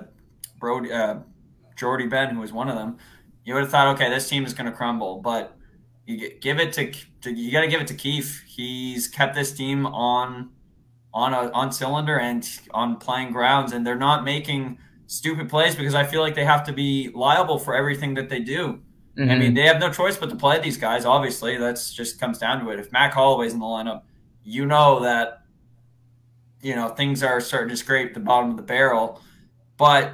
Brodie, 0.59 0.91
uh, 0.91 1.17
Jordie 1.75 2.07
Benn, 2.07 2.33
who 2.33 2.41
was 2.41 2.51
one 2.51 2.69
of 2.69 2.75
them. 2.75 2.97
You 3.45 3.53
would 3.53 3.63
have 3.63 3.71
thought, 3.71 3.95
okay, 3.95 4.09
this 4.09 4.27
team 4.29 4.45
is 4.45 4.53
going 4.53 4.69
to 4.69 4.75
crumble, 4.75 5.21
but 5.21 5.57
you 6.05 6.37
give 6.39 6.59
it 6.59 6.73
to, 6.73 6.91
to 7.21 7.31
you 7.31 7.51
got 7.51 7.61
to 7.61 7.67
give 7.67 7.81
it 7.81 7.87
to 7.87 7.93
Keefe. 7.93 8.43
He's 8.47 9.07
kept 9.07 9.35
this 9.35 9.53
team 9.53 9.85
on 9.85 10.49
on 11.13 11.33
a 11.33 11.51
on 11.51 11.71
cylinder 11.71 12.19
and 12.19 12.47
on 12.71 12.97
playing 12.97 13.31
grounds, 13.31 13.71
and 13.71 13.85
they're 13.85 13.95
not 13.95 14.23
making 14.23 14.77
stupid 15.07 15.49
plays 15.49 15.75
because 15.75 15.95
I 15.95 16.03
feel 16.03 16.21
like 16.21 16.35
they 16.35 16.45
have 16.45 16.63
to 16.65 16.73
be 16.73 17.11
liable 17.13 17.59
for 17.59 17.75
everything 17.75 18.13
that 18.15 18.29
they 18.29 18.39
do. 18.39 18.81
Mm-hmm. 19.17 19.21
I 19.21 19.35
mean, 19.35 19.41
mm-hmm. 19.41 19.55
they 19.55 19.67
have 19.67 19.79
no 19.79 19.91
choice 19.91 20.17
but 20.17 20.29
to 20.29 20.35
play 20.35 20.59
these 20.59 20.77
guys. 20.77 21.05
Obviously, 21.05 21.57
that's 21.57 21.93
just 21.93 22.19
comes 22.19 22.39
down 22.39 22.63
to 22.63 22.71
it. 22.71 22.79
If 22.79 22.91
Mac 22.91 23.13
Hollowell's 23.13 23.53
in 23.53 23.59
the 23.59 23.65
lineup, 23.65 24.03
you 24.43 24.65
know 24.65 25.01
that 25.01 25.43
you 26.61 26.75
know 26.75 26.89
things 26.89 27.23
are 27.23 27.39
starting 27.39 27.69
to 27.69 27.77
scrape 27.77 28.13
the 28.13 28.19
bottom 28.19 28.51
of 28.51 28.57
the 28.57 28.63
barrel. 28.63 29.21
But 29.77 30.13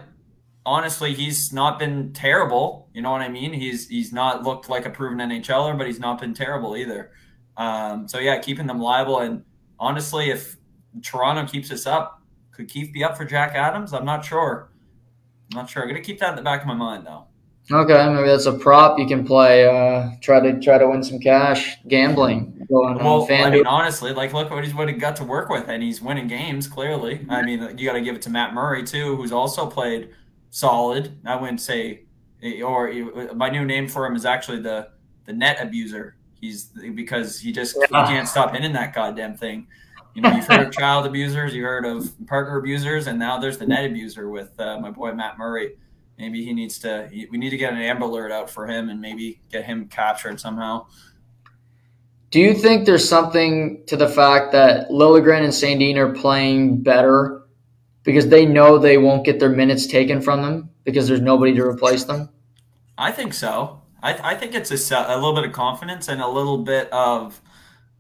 honestly, 0.66 1.14
he's 1.14 1.54
not 1.54 1.80
been 1.80 2.14
terrible. 2.14 2.90
You 2.94 3.02
know 3.02 3.12
what 3.12 3.22
I 3.22 3.30
mean? 3.30 3.54
He's 3.54 3.88
he's 3.88 4.12
not 4.14 4.44
looked 4.44 4.70
like 4.70 4.86
a 4.86 4.90
proven 4.90 5.18
NHLer, 5.18 5.78
but 5.78 5.88
he's 5.88 6.00
not 6.00 6.20
been 6.20 6.34
terrible 6.34 6.76
either. 6.76 7.12
Um, 7.58 8.08
so 8.08 8.20
yeah, 8.20 8.40
keeping 8.40 8.68
them 8.68 8.80
liable. 8.80 9.20
And 9.20 9.44
honestly, 9.80 10.30
if 10.30 10.58
Toronto 11.04 11.50
keeps 11.50 11.70
this 11.70 11.86
up, 11.86 12.22
could 12.52 12.68
Keefe 12.68 12.94
be 12.94 13.04
up 13.04 13.18
for 13.18 13.26
Jack 13.26 13.56
Adams? 13.56 13.94
I'm 13.94 14.06
not 14.06 14.24
sure. 14.24 14.72
I'm 15.52 15.58
not 15.58 15.70
sure. 15.70 15.84
I'm 15.84 15.90
gonna 15.90 16.02
keep 16.02 16.20
that 16.20 16.30
in 16.30 16.36
the 16.36 16.42
back 16.42 16.62
of 16.62 16.68
my 16.68 16.76
mind 16.76 17.06
though. 17.06 17.26
Okay, 17.72 18.10
maybe 18.12 18.28
that's 18.28 18.48
a 18.48 18.54
prop 18.54 18.98
you 18.98 19.06
can 19.06 19.24
play. 19.24 19.68
Uh, 19.68 20.10
try 20.22 20.40
to 20.40 20.60
try 20.60 20.80
to 20.80 20.88
win 20.90 21.04
some 21.04 21.20
cash 21.20 21.78
gambling. 21.88 22.66
Go 22.68 22.86
on, 22.86 22.98
Well, 22.98 23.28
I 23.30 23.50
mean, 23.52 23.68
honestly, 23.68 24.12
like 24.12 24.34
look 24.34 24.50
what 24.50 24.64
he's 24.64 24.74
what 24.74 24.88
he 24.88 24.96
got 24.96 25.16
to 25.18 25.24
work 25.24 25.50
with, 25.50 25.68
and 25.68 25.84
he's 25.84 26.02
winning 26.02 26.28
games. 26.28 26.68
Clearly, 26.68 27.26
I 27.30 27.44
mean, 27.44 27.78
you 27.78 27.86
got 27.86 27.94
to 27.94 28.02
give 28.02 28.16
it 28.16 28.24
to 28.24 28.30
Matt 28.32 28.56
Murray 28.56 28.84
too, 28.84 29.16
who's 29.16 29.32
also 29.32 29.68
played 29.68 30.10
solid. 30.50 31.18
I 31.26 31.36
wouldn't 31.36 31.62
say, 31.62 32.06
or 32.64 32.92
my 33.36 33.50
new 33.50 33.66
name 33.66 33.88
for 33.88 34.06
him 34.06 34.16
is 34.16 34.26
actually 34.26 34.62
the 34.62 34.90
the 35.26 35.34
net 35.34 35.58
abuser. 35.62 36.16
He's 36.40 36.72
because 36.96 37.40
he 37.40 37.52
just 37.52 37.76
he 37.76 37.88
can't 37.88 38.28
stop 38.28 38.54
hitting 38.54 38.74
that 38.74 38.94
goddamn 38.94 39.36
thing. 39.36 39.68
You 40.16 40.24
know, 40.24 40.32
you've 40.32 40.48
heard 40.48 40.68
of 40.68 40.74
child 40.74 41.06
abusers, 41.06 41.54
you 41.54 41.64
heard 41.64 41.86
of 41.86 42.12
partner 42.28 42.58
abusers, 42.58 43.08
and 43.08 43.20
now 43.20 43.38
there's 43.38 43.58
the 43.58 43.68
net 43.68 43.86
abuser 43.86 44.30
with 44.30 44.60
uh, 44.60 44.80
my 44.80 44.90
boy 44.90 45.14
Matt 45.14 45.38
Murray. 45.38 45.76
Maybe 46.18 46.44
he 46.44 46.54
needs 46.54 46.80
to. 46.80 47.08
He, 47.12 47.28
we 47.32 47.38
need 47.38 47.52
to 47.52 47.58
get 47.58 47.74
an 47.74 47.80
Amber 47.80 48.06
Alert 48.06 48.32
out 48.32 48.50
for 48.50 48.68
him, 48.68 48.90
and 48.90 49.00
maybe 49.00 49.42
get 49.52 49.66
him 49.66 49.88
captured 49.88 50.40
somehow. 50.40 50.88
Do 52.32 52.40
you 52.40 52.54
think 52.54 52.86
there's 52.86 53.08
something 53.08 53.84
to 53.88 53.98
the 53.98 54.08
fact 54.08 54.52
that 54.52 54.90
Liljegren 54.90 55.44
and 55.44 55.54
Sandin 55.54 55.96
are 55.98 56.14
playing 56.14 56.84
better 56.84 57.39
because 58.10 58.28
they 58.28 58.44
know 58.44 58.80
they 58.80 58.98
won't 58.98 59.24
get 59.24 59.40
their 59.40 59.50
minutes 59.50 59.86
taken 59.86 60.20
from 60.20 60.42
them 60.42 60.68
because 60.84 61.08
there's 61.08 61.22
nobody 61.22 61.54
to 61.54 61.64
replace 61.64 62.06
them? 62.06 62.28
I 62.98 63.12
think 63.12 63.36
so. 63.36 63.84
I, 64.02 64.32
I 64.32 64.36
think 64.36 64.56
it's 64.56 64.72
a, 64.72 64.96
a 65.08 65.14
little 65.14 65.36
bit 65.36 65.44
of 65.44 65.52
confidence 65.52 66.08
and 66.08 66.20
a 66.20 66.28
little 66.28 66.58
bit 66.58 66.92
of, 66.92 67.40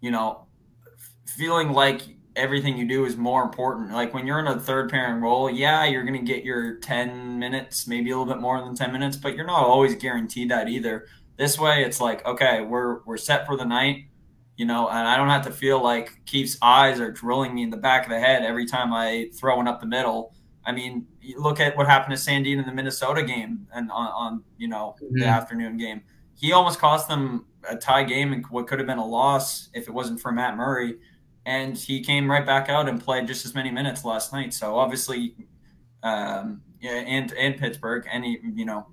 you 0.02 0.10
know, 0.10 0.48
feeling 1.28 1.74
like 1.74 2.02
everything 2.36 2.76
you 2.76 2.88
do 2.88 3.06
is 3.06 3.18
more 3.18 3.44
important. 3.44 3.92
Like 3.92 4.16
when 4.16 4.26
you're 4.26 4.40
in 4.40 4.48
a 4.48 4.60
third 4.60 4.90
pairing 4.90 5.22
role, 5.22 5.48
yeah, 5.48 5.86
you're 5.86 6.04
going 6.04 6.26
to 6.26 6.34
get 6.34 6.44
your 6.44 6.78
10 6.78 7.38
minutes, 7.38 7.86
maybe 7.86 8.10
a 8.10 8.18
little 8.18 8.34
bit 8.34 8.42
more 8.42 8.60
than 8.62 8.76
10 8.76 8.92
minutes, 8.92 9.16
but 9.16 9.36
you're 9.36 9.46
not 9.46 9.64
always 9.64 9.94
guaranteed 9.94 10.50
that 10.50 10.70
either. 10.70 11.06
This 11.38 11.60
way, 11.60 11.84
it's 11.84 12.02
like, 12.02 12.26
okay, 12.26 12.62
we're, 12.62 13.04
we're 13.04 13.18
set 13.18 13.46
for 13.46 13.56
the 13.56 13.64
night, 13.64 14.06
you 14.60 14.66
know, 14.66 14.90
and 14.90 15.08
I 15.08 15.16
don't 15.16 15.30
have 15.30 15.46
to 15.46 15.52
feel 15.52 15.82
like 15.82 16.20
Keefe's 16.26 16.58
eyes 16.62 17.00
are 17.00 17.10
drilling 17.10 17.56
me 17.56 17.64
in 17.64 17.70
the 17.70 17.78
back 17.78 18.04
of 18.04 18.10
the 18.10 18.20
head 18.20 18.44
every 18.44 18.66
time 18.66 18.92
I 18.94 19.30
throw 19.34 19.56
one 19.56 19.70
up 19.70 19.80
the 19.80 19.86
middle. 19.88 20.34
I 20.66 20.74
mean, 20.74 21.08
you 21.22 21.42
look 21.42 21.62
at 21.62 21.78
what 21.78 21.88
happened 21.88 22.14
to 22.18 22.22
Sandin 22.22 22.60
in 22.60 22.66
the 22.66 22.74
Minnesota 22.74 23.24
game 23.24 23.66
and 23.74 23.90
on, 23.90 24.08
on 24.08 24.44
you 24.58 24.68
know 24.68 24.96
the 25.00 25.24
Mhm. 25.24 25.34
afternoon 25.38 25.78
game. 25.78 26.02
He 26.36 26.52
almost 26.52 26.78
cost 26.78 27.08
them 27.08 27.46
a 27.70 27.78
tie 27.78 28.04
game 28.04 28.34
and 28.34 28.46
what 28.48 28.68
could 28.68 28.80
have 28.80 28.88
been 28.88 28.98
a 28.98 29.06
loss 29.06 29.70
if 29.74 29.88
it 29.88 29.92
wasn't 29.94 30.20
for 30.20 30.34
Matt 30.34 30.58
Murray. 30.58 30.98
And 31.46 31.78
he 31.78 32.02
came 32.02 32.30
right 32.30 32.46
back 32.46 32.68
out 32.68 32.90
and 32.90 33.02
played 33.02 33.28
just 33.28 33.46
as 33.46 33.56
many 33.56 33.72
minutes 33.72 34.04
last 34.04 34.34
night. 34.34 34.54
So 34.54 34.76
obviously, 34.78 35.36
um, 36.04 36.62
yeah, 36.82 36.92
and 36.92 37.32
and 37.34 37.56
Pittsburgh, 37.58 38.06
and 38.12 38.26
he, 38.26 38.40
you 38.56 38.66
know, 38.66 38.88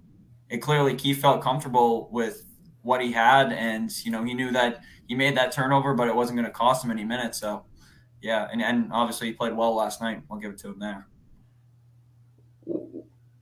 it 0.48 0.58
clearly 0.58 0.94
Keith 0.94 1.20
felt 1.20 1.42
comfortable 1.42 2.08
with 2.12 2.45
what 2.86 3.02
he 3.02 3.12
had, 3.12 3.52
and 3.52 3.90
you 4.04 4.10
know 4.10 4.24
he 4.24 4.32
knew 4.32 4.50
that 4.52 4.82
he 5.06 5.14
made 5.14 5.36
that 5.36 5.52
turnover, 5.52 5.92
but 5.94 6.08
it 6.08 6.14
wasn't 6.14 6.36
going 6.38 6.46
to 6.46 6.52
cost 6.52 6.84
him 6.84 6.90
any 6.90 7.04
minutes. 7.04 7.38
So 7.38 7.64
yeah, 8.22 8.48
and 8.50 8.62
and 8.62 8.92
obviously 8.92 9.26
he 9.26 9.32
played 9.32 9.54
well 9.54 9.74
last 9.74 10.00
night. 10.00 10.22
I'll 10.30 10.38
give 10.38 10.52
it 10.52 10.58
to 10.58 10.68
him 10.68 10.78
there. 10.78 11.06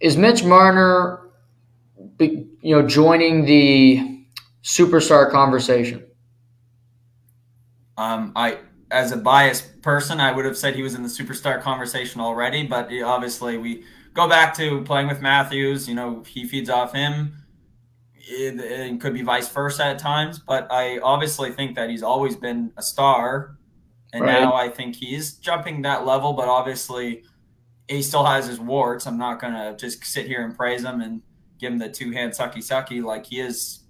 Is 0.01 0.16
Mitch 0.16 0.45
Marner, 0.45 1.31
you 2.19 2.49
know, 2.62 2.87
joining 2.87 3.45
the 3.45 4.27
superstar 4.62 5.31
conversation? 5.31 6.05
Um, 7.97 8.33
I, 8.35 8.59
as 8.91 9.12
a 9.12 9.16
biased 9.16 9.81
person, 9.83 10.21
I 10.21 10.33
would 10.33 10.45
have 10.45 10.59
said 10.59 10.75
he 10.75 10.83
was 10.83 10.95
in 10.95 11.03
the 11.03 11.09
superstar 11.09 11.62
conversation 11.62 12.21
already, 12.21 12.66
but 12.66 12.91
obviously 13.03 13.57
we 13.57 13.85
go 14.15 14.29
back 14.29 14.55
to 14.57 14.83
playing 14.83 15.09
with 15.09 15.23
Matthews. 15.23 15.89
You 15.89 15.95
know, 15.95 16.23
he 16.27 16.45
feeds 16.47 16.69
off 16.69 16.93
him. 16.93 17.44
It, 18.27 18.59
it 18.61 19.01
could 19.01 19.13
be 19.15 19.23
vice 19.23 19.49
versa 19.49 19.85
at 19.85 19.99
times, 19.99 20.39
but 20.39 20.67
I 20.71 20.99
obviously 20.99 21.51
think 21.53 21.77
that 21.77 21.91
he's 21.91 22.03
always 22.03 22.37
been 22.37 22.73
a 22.77 22.83
star, 22.83 23.57
and 24.13 24.25
Right. 24.25 24.41
now 24.41 24.55
I 24.55 24.69
think 24.69 24.97
he's 24.97 25.35
jumping 25.35 25.83
that 25.83 26.07
level. 26.07 26.33
But 26.33 26.49
obviously, 26.49 27.25
he 27.89 28.01
still 28.03 28.25
has 28.25 28.47
his 28.47 28.59
warts. 28.61 29.07
I'm 29.07 29.19
not 29.19 29.41
gonna 29.41 29.77
just 29.77 30.05
sit 30.05 30.27
here 30.27 30.43
and 30.45 30.57
praise 30.57 30.83
him 30.85 31.01
and 31.01 31.21
give 31.59 31.73
him 31.73 31.79
the 31.79 31.89
two 31.91 32.11
hand 32.13 32.33
sucky 32.33 32.59
sucky 32.59 33.03
like 33.03 33.27
he 33.27 33.41
is 33.41 33.81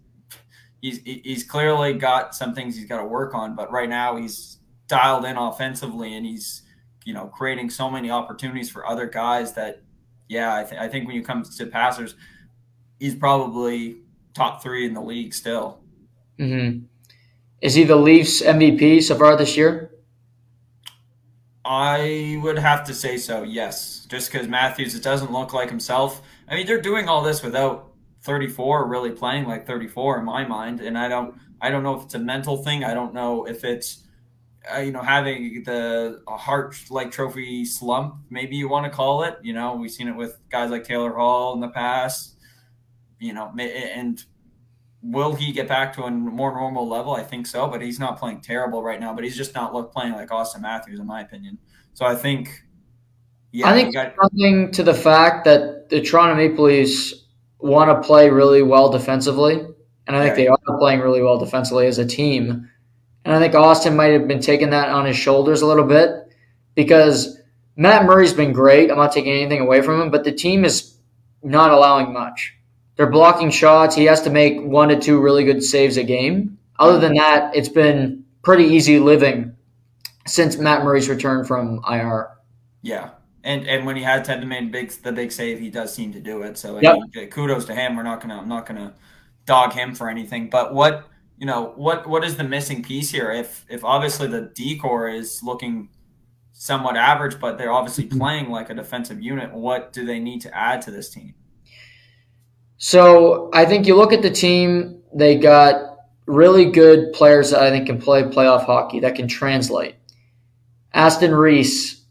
he's 0.83 0.99
he's 1.05 1.45
clearly 1.45 1.95
got 1.95 2.35
some 2.35 2.55
things 2.55 2.77
he's 2.77 2.87
got 2.87 2.99
to 2.99 3.05
work 3.07 3.35
on, 3.35 3.55
but 3.55 3.71
right 3.71 3.89
now 3.89 4.17
he's 4.17 4.59
dialed 4.89 5.25
in 5.25 5.37
offensively 5.37 6.15
and 6.15 6.27
he's 6.27 6.63
you 7.05 7.15
know 7.15 7.27
creating 7.27 7.71
so 7.71 7.91
many 7.91 8.11
opportunities 8.11 8.69
for 8.71 8.87
other 8.87 9.07
guys 9.07 9.53
that 9.55 9.83
yeah, 10.29 10.57
I, 10.57 10.65
th- 10.65 10.81
I 10.81 10.89
think 10.89 11.07
when 11.07 11.15
you 11.17 11.23
come 11.23 11.43
to 11.43 11.67
passers, 11.67 12.15
he's 12.99 13.15
probably 13.15 13.99
top 14.35 14.63
three 14.63 14.87
in 14.87 14.95
the 14.95 15.01
league 15.03 15.35
still. 15.35 15.81
hmm 16.39 16.79
Is 17.61 17.75
he 17.75 17.85
the 17.85 17.97
Leafs 17.97 18.43
MVP 18.43 19.01
so 19.03 19.17
far 19.17 19.37
this 19.37 19.57
year? 19.57 19.91
I 21.65 22.39
would 22.43 22.59
have 22.59 22.85
to 22.85 22.95
say 22.95 23.17
so, 23.17 23.43
yes. 23.43 24.07
Just 24.11 24.31
because 24.31 24.49
Matthews, 24.49 24.95
it 24.95 25.03
doesn't 25.03 25.33
look 25.33 25.53
like 25.55 25.71
himself. 25.71 26.23
I 26.49 26.55
mean, 26.57 26.67
they're 26.67 26.81
doing 26.81 27.09
all 27.09 27.23
this 27.23 27.43
without 27.43 27.93
34 28.23 28.87
really 28.89 29.13
playing 29.13 29.47
like 29.47 29.67
34 29.67 30.19
in 30.19 30.25
my 30.25 30.45
mind, 30.47 30.81
and 30.81 30.99
I 30.99 31.09
don't, 31.09 31.35
I 31.61 31.71
don't 31.71 31.83
know 31.83 31.97
if 31.97 32.05
it's 32.05 32.15
a 32.15 32.19
mental 32.19 32.59
thing. 32.63 32.85
I 32.85 32.93
don't 32.95 33.15
know 33.15 33.47
if 33.47 33.65
it's, 33.65 34.05
uh, 34.75 34.79
you 34.79 34.93
know, 34.93 35.03
having 35.03 35.63
the 35.65 36.23
a 36.29 36.37
Hart 36.37 36.77
like 36.91 37.11
trophy 37.11 37.65
slump, 37.65 38.17
maybe 38.31 38.57
you 38.57 38.69
want 38.69 38.85
to 38.85 38.91
call 38.91 39.23
it. 39.25 39.39
You 39.43 39.55
know, 39.55 39.75
we've 39.77 39.91
seen 39.91 40.09
it 40.09 40.17
with 40.17 40.39
guys 40.51 40.71
like 40.71 40.85
Taylor 40.85 41.15
Hall 41.15 41.55
in 41.55 41.61
the 41.61 41.69
past. 41.69 42.34
You 43.19 43.33
know, 43.33 43.53
and 43.59 44.23
will 45.03 45.35
he 45.35 45.53
get 45.53 45.69
back 45.69 45.93
to 45.95 46.03
a 46.05 46.11
more 46.11 46.53
normal 46.53 46.89
level? 46.89 47.15
I 47.15 47.23
think 47.23 47.47
so, 47.47 47.67
but 47.69 47.81
he's 47.81 48.01
not 48.01 48.19
playing 48.19 48.41
terrible 48.41 48.83
right 48.83 49.01
now. 49.01 49.15
But 49.15 49.25
he's 49.25 49.37
just 49.37 49.55
not 49.55 49.73
look 49.73 49.93
playing 49.93 50.13
like 50.13 50.29
Auston 50.29 50.61
Matthews, 50.61 50.99
in 51.01 51.07
my 51.07 51.21
opinion. 51.21 51.59
So 51.95 52.05
I 52.05 52.15
think, 52.15 52.65
yeah, 53.53 53.69
I 53.69 53.73
think 53.75 53.95
got, 53.95 54.15
something 54.21 54.73
to 54.73 54.83
the 54.83 54.95
fact 54.95 55.45
that 55.45 55.89
the 55.91 56.01
Toronto 56.01 56.35
Maple 56.35 56.65
Leafs 56.65 57.15
want 57.59 57.91
to 57.91 58.07
play 58.07 58.29
really 58.31 58.63
well 58.63 58.91
defensively, 58.91 59.55
and 60.07 60.17
I 60.17 60.21
think 60.21 60.31
Right. 60.31 60.37
they 60.37 60.49
are 60.49 60.79
playing 60.79 61.01
really 61.01 61.23
well 61.23 61.39
defensively 61.39 61.87
as 61.87 61.99
a 61.99 62.07
team. 62.07 62.69
And 63.25 63.35
I 63.35 63.39
think 63.39 63.55
Austin 63.55 63.97
might 63.97 64.13
have 64.13 64.29
been 64.29 64.41
taking 64.41 64.71
that 64.71 64.91
on 64.91 65.07
his 65.07 65.17
shoulders 65.17 65.63
a 65.63 65.67
little 65.67 65.87
bit 65.87 66.11
because 66.75 67.41
Matt 67.77 68.05
Murray's 68.05 68.35
been 68.35 68.53
great. 68.53 68.91
I'm 68.91 68.99
not 68.99 69.13
taking 69.13 69.33
anything 69.33 69.61
away 69.61 69.81
from 69.81 70.01
him, 70.01 70.11
but 70.11 70.25
the 70.25 70.33
team 70.33 70.65
is 70.65 70.99
not 71.43 71.71
allowing 71.71 72.13
much. 72.13 72.54
They're 72.97 73.11
blocking 73.11 73.51
shots. 73.51 73.95
He 73.97 74.05
has 74.05 74.21
to 74.23 74.31
make 74.31 74.61
one 74.63 74.89
to 74.89 74.99
two 74.99 75.21
really 75.21 75.45
good 75.45 75.63
saves 75.63 75.97
a 75.97 76.05
game. 76.05 76.59
Other 76.79 76.99
than 76.99 77.15
that, 77.15 77.55
it's 77.55 77.69
been 77.69 78.25
pretty 78.43 78.65
easy 78.65 78.99
living 78.99 79.55
since 80.27 80.57
Matt 80.59 80.85
Murray's 80.85 81.09
return 81.09 81.45
from 81.45 81.81
IR. 81.91 82.29
yeah. 82.83 83.11
And 83.47 83.69
and 83.69 83.85
when 83.85 83.95
he 83.95 84.03
had 84.03 84.25
to 84.25 84.43
make 84.47 84.73
big 84.73 84.91
the 85.03 85.13
big 85.13 85.31
save, 85.31 85.61
he 85.61 85.69
does 85.69 85.93
seem 85.93 86.13
to 86.15 86.21
do 86.21 86.41
it. 86.43 86.57
So 86.57 86.81
Yep. 86.81 87.31
kudos 87.31 87.67
to 87.67 87.75
him. 87.75 87.95
We're 87.95 88.03
not 88.03 88.23
gonna 88.23 88.39
I'm 88.39 88.49
not 88.49 88.65
gonna 88.65 88.95
dog 89.45 89.75
him 89.75 89.95
for 89.95 90.09
anything. 90.09 90.49
But 90.49 90.73
what 90.73 91.07
you 91.37 91.45
know 91.47 91.75
what 91.77 92.07
what 92.09 92.25
is 92.25 92.37
the 92.39 92.45
missing 92.45 92.83
piece 92.83 93.11
here? 93.11 93.31
If 93.31 93.67
if 93.69 93.85
obviously 93.85 94.29
the 94.29 94.51
decor 94.55 95.09
is 95.11 95.43
looking 95.43 95.91
somewhat 96.55 96.97
average, 96.97 97.39
but 97.39 97.59
they're 97.59 97.71
obviously 97.73 98.05
Mm-hmm. 98.05 98.19
playing 98.19 98.49
like 98.51 98.71
a 98.71 98.75
defensive 98.75 99.21
unit, 99.21 99.53
what 99.53 99.93
do 99.93 100.07
they 100.07 100.19
need 100.21 100.41
to 100.43 100.57
add 100.57 100.81
to 100.83 100.91
this 100.91 101.11
team? 101.11 101.35
So 102.85 103.49
I 103.55 103.65
think 103.65 103.87
you 103.87 103.97
look 103.97 104.13
at 104.13 104.21
the 104.21 104.31
team, 104.31 105.01
they 105.15 105.39
got 105.39 106.01
really 106.27 106.71
good 106.71 107.15
players 107.15 107.51
that 107.51 107.63
I 107.63 107.71
think 107.71 107.87
can 107.87 107.99
play 107.99 108.25
playoff 108.25 108.67
hockey 108.67 109.01
that 109.01 109.15
can 109.15 109.27
translate. 109.27 109.95
Aston 110.93 111.35
Reese, 111.35 112.03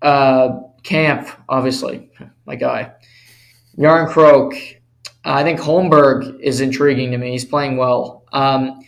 uh, 0.00 0.60
Kampf, 0.82 1.36
obviously, 1.50 2.10
my 2.46 2.56
guy. 2.56 2.94
Jarnkrok. 3.76 4.58
I 5.22 5.42
think 5.42 5.60
Holmberg 5.60 6.40
is 6.40 6.62
intriguing 6.62 7.10
to 7.10 7.18
me. 7.18 7.32
He's 7.32 7.44
playing 7.44 7.76
well. 7.76 8.24
Um, 8.32 8.80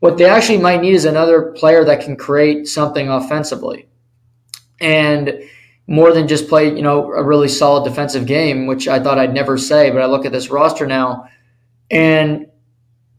what 0.00 0.18
they 0.18 0.26
actually 0.26 0.58
might 0.58 0.82
need 0.82 0.92
is 0.92 1.06
another 1.06 1.52
player 1.52 1.86
that 1.86 2.02
can 2.02 2.16
create 2.16 2.68
something 2.68 3.08
offensively. 3.08 3.88
And 4.78 5.40
more 5.86 6.12
than 6.12 6.26
just 6.26 6.48
play, 6.48 6.74
you 6.74 6.82
know, 6.82 7.12
a 7.12 7.22
really 7.22 7.48
solid 7.48 7.88
defensive 7.88 8.26
game, 8.26 8.66
which 8.66 8.88
I 8.88 8.98
thought 8.98 9.18
I'd 9.18 9.32
never 9.32 9.56
say, 9.56 9.90
but 9.90 10.02
I 10.02 10.06
look 10.06 10.26
at 10.26 10.32
this 10.32 10.50
roster 10.50 10.86
now, 10.86 11.28
and 11.90 12.46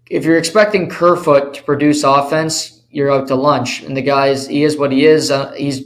if 0.10 0.26
you're 0.26 0.38
expecting 0.38 0.90
Kerfoot 0.90 1.54
to 1.56 1.64
produce 1.64 2.04
offense, 2.04 2.82
you're 2.90 3.12
out 3.12 3.28
to 3.28 3.36
lunch. 3.36 3.82
And 3.84 3.96
the 3.96 4.02
guy's 4.02 4.48
he 4.48 4.64
is 4.64 4.78
what 4.78 4.92
he 4.92 5.06
is. 5.06 5.32
Uh, 5.32 5.52
he's 5.54 5.84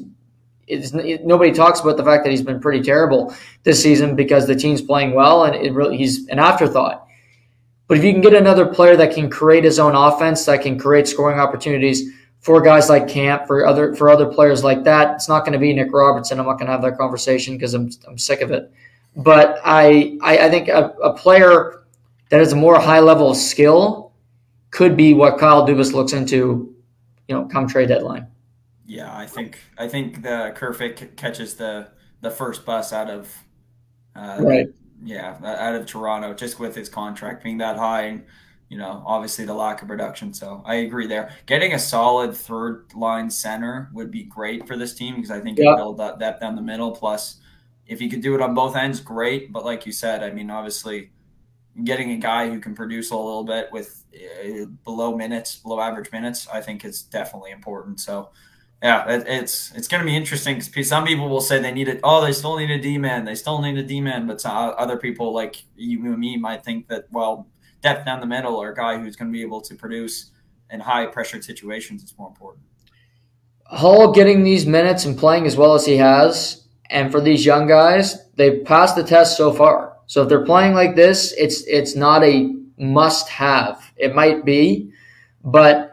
nobody 1.23 1.51
talks 1.51 1.81
about 1.81 1.97
the 1.97 2.03
fact 2.03 2.23
that 2.23 2.29
he's 2.29 2.41
been 2.41 2.59
pretty 2.59 2.81
terrible 2.81 3.35
this 3.63 3.81
season 3.81 4.15
because 4.15 4.47
the 4.47 4.55
team's 4.55 4.81
playing 4.81 5.13
well, 5.13 5.43
and 5.43 5.75
really, 5.75 5.97
he's 5.97 6.27
an 6.29 6.39
afterthought. 6.39 7.05
But 7.87 7.97
if 7.97 8.05
you 8.05 8.13
can 8.13 8.21
get 8.21 8.33
another 8.33 8.65
player 8.65 8.95
that 8.95 9.13
can 9.13 9.29
create 9.29 9.65
his 9.65 9.79
own 9.79 9.95
offense, 9.95 10.45
that 10.45 10.61
can 10.61 10.79
create 10.79 11.09
scoring 11.09 11.39
opportunities 11.39 12.09
for 12.41 12.59
guys 12.59 12.89
like 12.89 13.07
Kampf, 13.07 13.47
for 13.47 13.65
other 13.65 13.95
for 13.95 14.09
other 14.09 14.25
players 14.25 14.63
like 14.63 14.83
that, 14.83 15.15
it's 15.15 15.29
not 15.29 15.41
going 15.41 15.53
to 15.53 15.59
be 15.59 15.73
Nick 15.73 15.93
Robertson. 15.93 16.39
I'm 16.39 16.45
not 16.45 16.53
going 16.53 16.65
to 16.65 16.71
have 16.71 16.81
that 16.81 16.97
conversation 16.97 17.55
because 17.55 17.73
I'm 17.73 17.89
I'm 18.07 18.17
sick 18.17 18.41
of 18.41 18.51
it. 18.51 18.71
But 19.15 19.59
I 19.63 20.17
I, 20.21 20.47
I 20.47 20.49
think 20.49 20.67
a, 20.67 20.89
a 21.03 21.13
player 21.13 21.83
that 22.29 22.39
has 22.39 22.51
a 22.51 22.55
more 22.55 22.79
high 22.79 22.99
level 22.99 23.31
of 23.31 23.37
skill 23.37 24.11
could 24.71 24.97
be 24.97 25.13
what 25.13 25.37
Kyle 25.37 25.67
Dubas 25.67 25.93
looks 25.93 26.13
into, 26.13 26.73
you 27.27 27.35
know, 27.35 27.45
come 27.45 27.67
trade 27.67 27.89
deadline. 27.89 28.27
Yeah, 28.85 29.15
I 29.15 29.27
think 29.27 29.59
I 29.77 29.87
think 29.87 30.23
the 30.23 30.51
Kerfoot 30.55 31.15
catches 31.15 31.55
the 31.55 31.89
the 32.21 32.31
first 32.31 32.65
bus 32.65 32.91
out 32.91 33.09
of 33.09 33.35
uh, 34.15 34.37
right. 34.39 34.67
Yeah, 35.03 35.35
out 35.43 35.75
of 35.75 35.87
Toronto, 35.87 36.33
just 36.33 36.59
with 36.59 36.75
his 36.75 36.87
contract 36.87 37.43
being 37.43 37.57
that 37.57 37.77
high, 37.77 38.03
and 38.03 38.23
you 38.71 38.77
know, 38.77 39.03
obviously 39.05 39.43
the 39.43 39.53
lack 39.53 39.81
of 39.81 39.89
production. 39.89 40.33
So 40.33 40.63
I 40.65 40.75
agree 40.75 41.05
there. 41.05 41.35
Getting 41.45 41.73
a 41.73 41.79
solid 41.79 42.33
third 42.33 42.85
line 42.95 43.29
center 43.29 43.89
would 43.91 44.09
be 44.09 44.23
great 44.23 44.65
for 44.65 44.77
this 44.77 44.95
team 44.95 45.15
because 45.15 45.29
I 45.29 45.41
think 45.41 45.57
yep. 45.57 45.73
it 45.73 45.75
build 45.75 45.97
that 45.97 46.19
depth 46.19 46.39
down 46.39 46.55
the 46.55 46.61
middle. 46.61 46.89
Plus, 46.91 47.41
if 47.85 48.01
you 48.01 48.09
could 48.09 48.21
do 48.21 48.33
it 48.33 48.41
on 48.41 48.55
both 48.55 48.77
ends, 48.77 49.01
great. 49.01 49.51
But 49.51 49.65
like 49.65 49.85
you 49.85 49.91
said, 49.91 50.23
I 50.23 50.31
mean, 50.31 50.49
obviously, 50.49 51.11
getting 51.83 52.11
a 52.11 52.17
guy 52.17 52.49
who 52.49 52.61
can 52.61 52.73
produce 52.73 53.11
a 53.11 53.15
little 53.17 53.43
bit 53.43 53.69
with 53.73 54.05
uh, 54.15 54.67
below 54.85 55.17
minutes, 55.17 55.57
below 55.57 55.81
average 55.81 56.09
minutes, 56.13 56.47
I 56.47 56.61
think 56.61 56.85
is 56.85 57.01
definitely 57.01 57.51
important. 57.51 57.99
So 57.99 58.29
yeah, 58.81 59.05
it, 59.09 59.25
it's 59.27 59.73
it's 59.73 59.89
going 59.89 59.99
to 59.99 60.07
be 60.07 60.15
interesting 60.15 60.59
because 60.59 60.87
some 60.87 61.05
people 61.05 61.27
will 61.27 61.41
say 61.41 61.61
they 61.61 61.73
need 61.73 61.89
it. 61.89 61.99
Oh, 62.05 62.21
they 62.21 62.31
still 62.31 62.57
need 62.57 62.71
a 62.71 62.79
D 62.79 62.97
man. 62.97 63.25
They 63.25 63.35
still 63.35 63.61
need 63.61 63.77
a 63.77 63.83
D 63.83 63.99
man. 63.99 64.27
But 64.27 64.39
some, 64.39 64.73
other 64.77 64.95
people 64.95 65.33
like 65.33 65.61
you 65.75 66.05
and 66.05 66.17
me 66.17 66.37
might 66.37 66.63
think 66.63 66.87
that 66.87 67.07
well, 67.11 67.49
depth 67.81 68.05
down 68.05 68.19
the 68.19 68.25
middle 68.25 68.55
or 68.55 68.69
a 68.69 68.75
guy 68.75 68.97
who's 68.97 69.15
going 69.15 69.31
to 69.31 69.33
be 69.33 69.41
able 69.41 69.61
to 69.61 69.75
produce 69.75 70.31
in 70.69 70.79
high 70.79 71.05
pressured 71.05 71.43
situations 71.43 72.03
is 72.03 72.13
more 72.17 72.29
important. 72.29 72.63
Hall 73.65 74.11
getting 74.11 74.43
these 74.43 74.65
minutes 74.65 75.05
and 75.05 75.17
playing 75.17 75.45
as 75.45 75.55
well 75.55 75.73
as 75.73 75.85
he 75.85 75.97
has, 75.97 76.67
and 76.89 77.11
for 77.11 77.21
these 77.21 77.45
young 77.45 77.67
guys, 77.67 78.29
they've 78.35 78.65
passed 78.65 78.95
the 78.95 79.03
test 79.03 79.37
so 79.37 79.53
far. 79.53 79.97
So 80.07 80.23
if 80.23 80.29
they're 80.29 80.45
playing 80.45 80.73
like 80.73 80.95
this, 80.95 81.33
it's 81.37 81.63
it's 81.67 81.95
not 81.95 82.23
a 82.23 82.53
must 82.77 83.29
have. 83.29 83.91
It 83.95 84.13
might 84.13 84.43
be, 84.43 84.91
but 85.43 85.91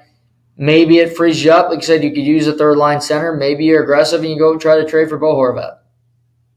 Maybe 0.61 0.99
it 0.99 1.17
frees 1.17 1.45
you 1.45 1.53
up. 1.53 1.71
Like 1.71 1.79
I 1.79 1.83
said, 1.83 2.03
you 2.03 2.11
could 2.11 2.25
use 2.25 2.49
a 2.49 2.53
third 2.53 2.79
line 2.79 3.01
center. 3.01 3.33
Maybe 3.33 3.65
you're 3.65 3.85
aggressive 3.85 4.23
and 4.23 4.31
you 4.31 4.37
go 4.37 4.59
try 4.59 4.77
to 4.77 4.85
trade 4.85 5.09
for 5.09 5.17
Bo 5.17 5.37
Horvat. 5.37 5.79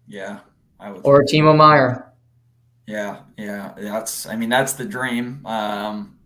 Yeah, 0.07 0.39
I 0.79 0.89
would. 0.89 1.05
Or 1.05 1.23
Timo 1.23 1.55
Meier. 1.55 2.11
Yeah, 2.87 3.19
yeah, 3.41 3.73
that's. 3.75 4.27
I 4.27 4.35
mean, 4.35 4.49
that's 4.49 4.73
the 4.73 4.85
dream. 4.85 5.43
Um, 5.45 6.17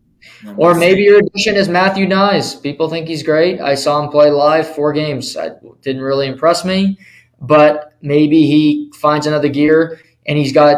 or 0.58 0.76
maybe 0.76 1.04
your 1.04 1.20
addition 1.20 1.56
is 1.56 1.70
Matthew 1.70 2.06
Knies. 2.06 2.62
People 2.62 2.90
think 2.90 3.08
he's 3.08 3.24
great. 3.24 3.62
I 3.62 3.76
saw 3.76 4.04
him 4.04 4.10
play 4.10 4.30
live 4.32 4.68
four 4.76 4.92
games. 4.92 5.38
I 5.38 5.52
didn't 5.82 6.02
really 6.02 6.28
impress 6.28 6.66
me, 6.66 6.98
but 7.40 7.94
maybe 8.02 8.48
he 8.48 8.92
finds 8.96 9.28
another 9.28 9.48
gear 9.48 10.02
and 10.26 10.38
he's 10.38 10.52
got 10.52 10.78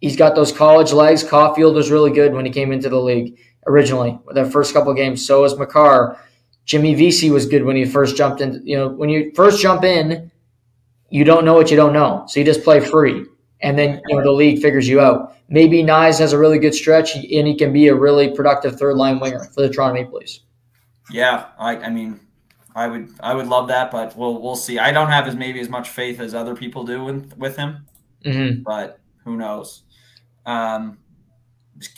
he's 0.00 0.16
got 0.16 0.36
those 0.36 0.52
college 0.52 0.92
legs. 0.92 1.24
Caufield 1.24 1.74
was 1.74 1.90
really 1.90 2.12
good 2.12 2.32
when 2.32 2.44
he 2.44 2.52
came 2.52 2.70
into 2.70 2.88
the 2.88 3.00
league 3.00 3.38
originally, 3.66 4.18
the 4.30 4.44
first 4.44 4.72
couple 4.72 4.94
games. 4.94 5.26
So 5.26 5.42
was 5.42 5.58
Makar. 5.58 6.20
Jimmy 6.64 6.94
Vesey 6.94 7.30
was 7.30 7.46
good 7.46 7.64
when 7.64 7.76
he 7.76 7.84
first 7.84 8.16
jumped 8.16 8.40
in. 8.40 8.60
You 8.64 8.76
know, 8.76 8.88
when 8.88 9.08
you 9.08 9.32
first 9.34 9.60
jump 9.60 9.84
in, 9.84 10.30
you 11.10 11.24
don't 11.24 11.44
know 11.44 11.54
what 11.54 11.70
you 11.70 11.76
don't 11.76 11.92
know. 11.92 12.24
So 12.28 12.40
you 12.40 12.46
just 12.46 12.62
play 12.62 12.80
free. 12.80 13.24
And 13.62 13.78
then 13.78 14.00
you 14.08 14.16
know 14.16 14.22
the 14.22 14.32
league 14.32 14.60
figures 14.60 14.86
you 14.86 15.00
out. 15.00 15.34
Maybe 15.48 15.82
Knies 15.82 16.18
has 16.18 16.32
a 16.32 16.38
really 16.38 16.58
good 16.58 16.74
stretch 16.74 17.14
and 17.14 17.46
he 17.46 17.54
can 17.54 17.72
be 17.72 17.88
a 17.88 17.94
really 17.94 18.34
productive 18.34 18.78
third 18.78 18.96
line 18.96 19.20
winger 19.20 19.44
for 19.54 19.62
the 19.62 19.70
Toronto 19.70 19.94
Maple 19.94 20.18
Leafs. 20.18 20.40
Yeah, 21.10 21.46
I, 21.58 21.76
I 21.76 21.90
mean, 21.90 22.20
I 22.74 22.88
would 22.88 23.08
I 23.20 23.34
would 23.34 23.46
love 23.46 23.68
that, 23.68 23.90
but 23.90 24.16
we'll 24.16 24.40
we'll 24.42 24.56
see. 24.56 24.78
I 24.78 24.92
don't 24.92 25.08
have 25.08 25.26
as 25.26 25.34
maybe 25.34 25.60
as 25.60 25.68
much 25.68 25.88
faith 25.88 26.20
as 26.20 26.34
other 26.34 26.54
people 26.54 26.84
do 26.84 27.04
with 27.04 27.36
with 27.38 27.56
him, 27.56 27.86
mm-hmm. 28.24 28.62
but 28.62 29.00
who 29.24 29.36
knows? 29.36 29.84
Um, 30.44 30.98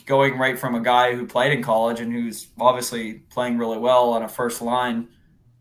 going 0.06 0.39
right 0.39 0.59
from 0.59 0.74
a 0.74 0.80
guy 0.80 1.14
who 1.14 1.26
played 1.26 1.52
in 1.52 1.62
college 1.62 2.01
and 2.01 2.12
who's 2.12 2.48
obviously 2.60 3.14
playing 3.30 3.59
really 3.59 3.78
well 3.78 4.10
on 4.10 4.22
a 4.22 4.28
first 4.28 4.62
line. 4.62 5.09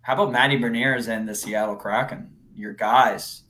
How 0.02 0.14
about 0.14 0.32
Matty 0.32 0.58
Beniers 0.58 1.08
and 1.08 1.28
the 1.28 1.36
Seattle 1.36 1.76
Kraken? 1.76 2.32
Your 2.56 2.74
guys. 2.74 3.44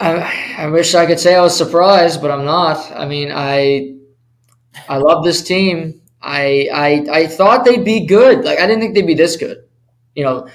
I, 0.00 0.54
I 0.58 0.66
wish 0.68 0.94
I 0.94 1.04
could 1.06 1.20
say 1.20 1.34
I 1.34 1.42
was 1.42 1.56
surprised, 1.56 2.22
but 2.22 2.30
I'm 2.30 2.44
not. 2.44 2.90
I 2.92 3.06
mean, 3.06 3.30
I 3.32 3.96
I 4.88 4.96
love 4.96 5.24
this 5.24 5.42
team. 5.42 6.00
I 6.22 6.68
I 6.72 7.06
I 7.12 7.26
thought 7.26 7.64
they'd 7.64 7.84
be 7.84 8.06
good. 8.06 8.44
Like 8.44 8.58
I 8.58 8.66
didn't 8.66 8.80
think 8.80 8.94
they'd 8.94 9.06
be 9.06 9.14
this 9.14 9.36
good. 9.36 9.58
You 10.14 10.24
know, 10.24 10.48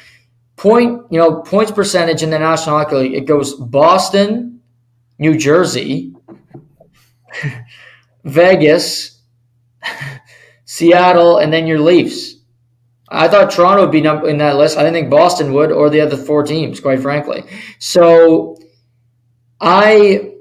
point 0.55 1.03
you 1.11 1.19
know 1.19 1.41
points 1.41 1.71
percentage 1.71 2.23
in 2.23 2.31
the 2.31 2.39
National 2.39 2.77
Hockey 2.77 2.95
League. 2.95 3.13
It 3.13 3.25
goes 3.25 3.53
Boston, 3.53 4.61
New 5.19 5.37
Jersey. 5.37 6.13
Vegas, 8.23 9.21
Seattle, 10.65 11.37
and 11.37 11.53
then 11.53 11.67
your 11.67 11.79
Leafs. 11.79 12.33
I 13.09 13.27
thought 13.27 13.51
Toronto 13.51 13.83
would 13.83 13.91
be 13.91 13.99
in 13.99 14.37
that 14.39 14.55
list. 14.55 14.77
I 14.77 14.81
didn't 14.81 14.95
think 14.95 15.11
Boston 15.11 15.53
would, 15.53 15.71
or 15.71 15.91
the 15.91 16.01
other 16.01 16.17
four 16.17 16.41
teams, 16.41 16.79
quite 16.79 16.99
frankly. 16.99 17.43
So 17.77 18.57
I 19.65 20.31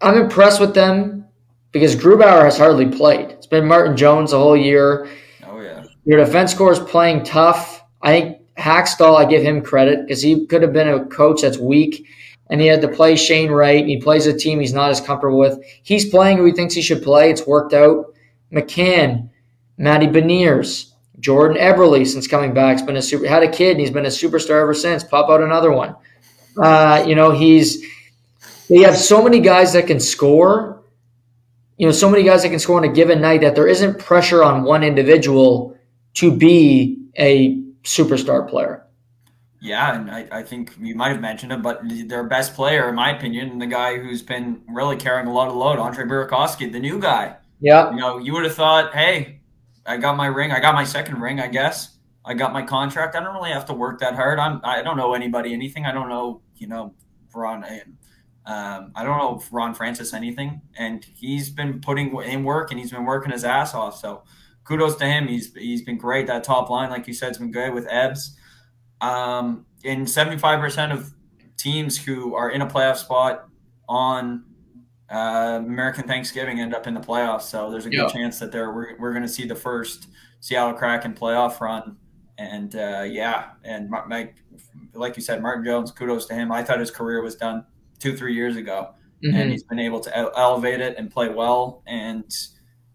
I'm 0.00 0.16
impressed 0.16 0.60
with 0.60 0.72
them 0.72 1.26
because 1.72 1.96
Grubauer 1.96 2.44
has 2.44 2.56
hardly 2.56 2.86
played. 2.86 3.30
It's 3.30 3.46
been 3.46 3.66
Martin 3.66 3.96
Jones 3.96 4.30
the 4.30 4.38
whole 4.38 4.56
year. 4.56 5.08
Oh 5.44 5.60
yeah. 5.60 5.84
Your 6.04 6.24
defense 6.24 6.54
core 6.54 6.72
is 6.72 6.78
playing 6.78 7.24
tough. 7.24 7.82
I 8.00 8.20
think 8.20 8.38
Hakstol, 8.56 9.16
I 9.16 9.24
give 9.24 9.42
him 9.42 9.62
credit 9.62 10.06
because 10.06 10.22
he 10.22 10.46
could 10.46 10.62
have 10.62 10.72
been 10.72 10.88
a 10.88 11.04
coach 11.06 11.42
that's 11.42 11.58
weak 11.58 12.06
and 12.50 12.60
he 12.60 12.66
had 12.66 12.82
to 12.82 12.88
play 12.88 13.16
Shane 13.16 13.50
Wright, 13.50 13.80
and 13.80 13.88
he 13.88 13.96
plays 13.96 14.26
a 14.26 14.36
team 14.36 14.60
he's 14.60 14.74
not 14.74 14.90
as 14.90 15.00
comfortable 15.00 15.38
with. 15.38 15.58
He's 15.82 16.10
playing 16.10 16.36
who 16.36 16.44
he 16.44 16.52
thinks 16.52 16.74
he 16.74 16.82
should 16.82 17.02
play. 17.02 17.30
It's 17.30 17.46
worked 17.46 17.72
out. 17.72 18.12
McCann, 18.52 19.30
Matty 19.78 20.06
Beniers, 20.06 20.92
Jordan 21.18 21.56
Eberle, 21.56 22.06
since 22.06 22.28
coming 22.28 22.52
back, 22.52 22.76
has 22.76 22.86
been 22.86 22.96
a 22.96 23.02
super. 23.02 23.26
Had 23.26 23.42
a 23.42 23.50
kid, 23.50 23.72
and 23.72 23.80
he's 23.80 23.90
been 23.90 24.04
a 24.04 24.08
superstar 24.08 24.60
ever 24.60 24.74
since. 24.74 25.02
Pop 25.02 25.30
out 25.30 25.40
another 25.40 25.72
one. 25.72 25.96
Uh, 26.56 27.04
you 27.06 27.14
know, 27.14 27.30
he's. 27.30 27.84
They 28.68 28.80
have 28.80 28.96
so 28.96 29.22
many 29.22 29.40
guys 29.40 29.72
that 29.74 29.86
can 29.86 30.00
score. 30.00 30.82
You 31.76 31.86
know, 31.86 31.92
so 31.92 32.08
many 32.08 32.22
guys 32.22 32.42
that 32.42 32.50
can 32.50 32.58
score 32.58 32.76
on 32.76 32.84
a 32.84 32.92
given 32.92 33.20
night 33.20 33.40
that 33.40 33.54
there 33.54 33.66
isn't 33.66 33.98
pressure 33.98 34.42
on 34.42 34.62
one 34.62 34.84
individual 34.84 35.76
to 36.14 36.34
be 36.34 36.98
a 37.18 37.56
superstar 37.82 38.48
player. 38.48 38.86
Yeah, 39.60 39.94
and 39.94 40.10
I, 40.10 40.26
I 40.32 40.42
think 40.42 40.74
you 40.80 40.96
might 40.96 41.10
have 41.10 41.20
mentioned 41.20 41.52
it, 41.52 41.62
but 41.62 41.80
their 42.08 42.24
best 42.24 42.54
player, 42.54 42.88
in 42.88 42.96
my 42.96 43.16
opinion, 43.16 43.58
the 43.58 43.66
guy 43.66 43.96
who's 43.96 44.20
been 44.20 44.60
really 44.68 44.96
carrying 44.96 45.28
a 45.28 45.32
lot 45.32 45.48
of 45.48 45.54
load, 45.54 45.78
Andre 45.78 46.04
Burakovsky, 46.04 46.70
the 46.70 46.80
new 46.80 46.98
guy. 46.98 47.36
Yeah. 47.60 47.90
You 47.90 47.96
know, 47.96 48.18
you 48.18 48.32
would 48.32 48.44
have 48.44 48.56
thought, 48.56 48.92
hey, 48.92 49.40
I 49.86 49.98
got 49.98 50.16
my 50.16 50.26
ring. 50.26 50.50
I 50.50 50.58
got 50.58 50.74
my 50.74 50.82
second 50.82 51.20
ring, 51.20 51.40
I 51.40 51.46
guess. 51.46 51.96
I 52.24 52.34
got 52.34 52.52
my 52.52 52.62
contract. 52.62 53.16
I 53.16 53.20
don't 53.20 53.34
really 53.34 53.50
have 53.50 53.66
to 53.66 53.74
work 53.74 54.00
that 54.00 54.14
hard. 54.14 54.38
I'm. 54.38 54.60
I 54.64 54.82
don't 54.82 54.96
know 54.96 55.14
anybody 55.14 55.52
anything. 55.52 55.86
I 55.86 55.92
don't 55.92 56.08
know. 56.08 56.42
You 56.56 56.68
know, 56.68 56.94
Ron. 57.34 57.64
Um, 58.44 58.92
I 58.94 59.04
don't 59.04 59.18
know 59.18 59.42
Ron 59.50 59.74
Francis 59.74 60.12
anything, 60.12 60.60
and 60.76 61.04
he's 61.04 61.50
been 61.50 61.80
putting 61.80 62.16
in 62.22 62.44
work 62.44 62.70
and 62.70 62.80
he's 62.80 62.90
been 62.90 63.04
working 63.04 63.30
his 63.32 63.44
ass 63.44 63.74
off. 63.74 63.98
So, 63.98 64.24
kudos 64.64 64.96
to 64.96 65.04
him. 65.04 65.28
He's 65.28 65.54
he's 65.54 65.82
been 65.82 65.98
great. 65.98 66.26
That 66.26 66.44
top 66.44 66.70
line, 66.70 66.90
like 66.90 67.06
you 67.06 67.14
said, 67.14 67.28
has 67.28 67.38
been 67.38 67.52
good 67.52 67.72
with 67.74 67.86
Ebbs. 67.88 68.36
Um, 69.00 69.66
and 69.84 70.06
75% 70.06 70.92
of 70.92 71.12
teams 71.56 71.98
who 71.98 72.34
are 72.36 72.50
in 72.50 72.62
a 72.62 72.66
playoff 72.66 72.96
spot 72.96 73.48
on 73.88 74.44
uh, 75.10 75.60
American 75.64 76.04
Thanksgiving 76.06 76.60
end 76.60 76.74
up 76.74 76.86
in 76.86 76.94
the 76.94 77.00
playoffs. 77.00 77.42
So 77.42 77.70
there's 77.70 77.86
a 77.86 77.90
good 77.90 78.08
chance 78.10 78.38
that 78.38 78.52
there 78.52 78.72
we're, 78.72 78.96
we're 78.98 79.10
going 79.10 79.24
to 79.24 79.28
see 79.28 79.46
the 79.46 79.56
first 79.56 80.06
Seattle 80.40 80.72
Kraken 80.72 81.14
playoff 81.14 81.60
run. 81.60 81.96
And 82.42 82.74
uh, 82.74 83.04
yeah, 83.06 83.50
and 83.64 83.88
Mike, 83.90 84.34
like 84.94 85.16
you 85.16 85.22
said, 85.22 85.40
Martin 85.40 85.64
Jones, 85.64 85.90
kudos 85.90 86.26
to 86.26 86.34
him. 86.34 86.50
I 86.50 86.62
thought 86.62 86.80
his 86.80 86.90
career 86.90 87.22
was 87.22 87.36
done 87.36 87.64
two, 87.98 88.16
three 88.16 88.34
years 88.34 88.56
ago, 88.56 88.94
mm-hmm. 89.24 89.36
and 89.36 89.50
he's 89.50 89.62
been 89.62 89.78
able 89.78 90.00
to 90.00 90.16
elevate 90.36 90.80
it 90.80 90.96
and 90.98 91.10
play 91.10 91.28
well. 91.28 91.82
And 91.86 92.24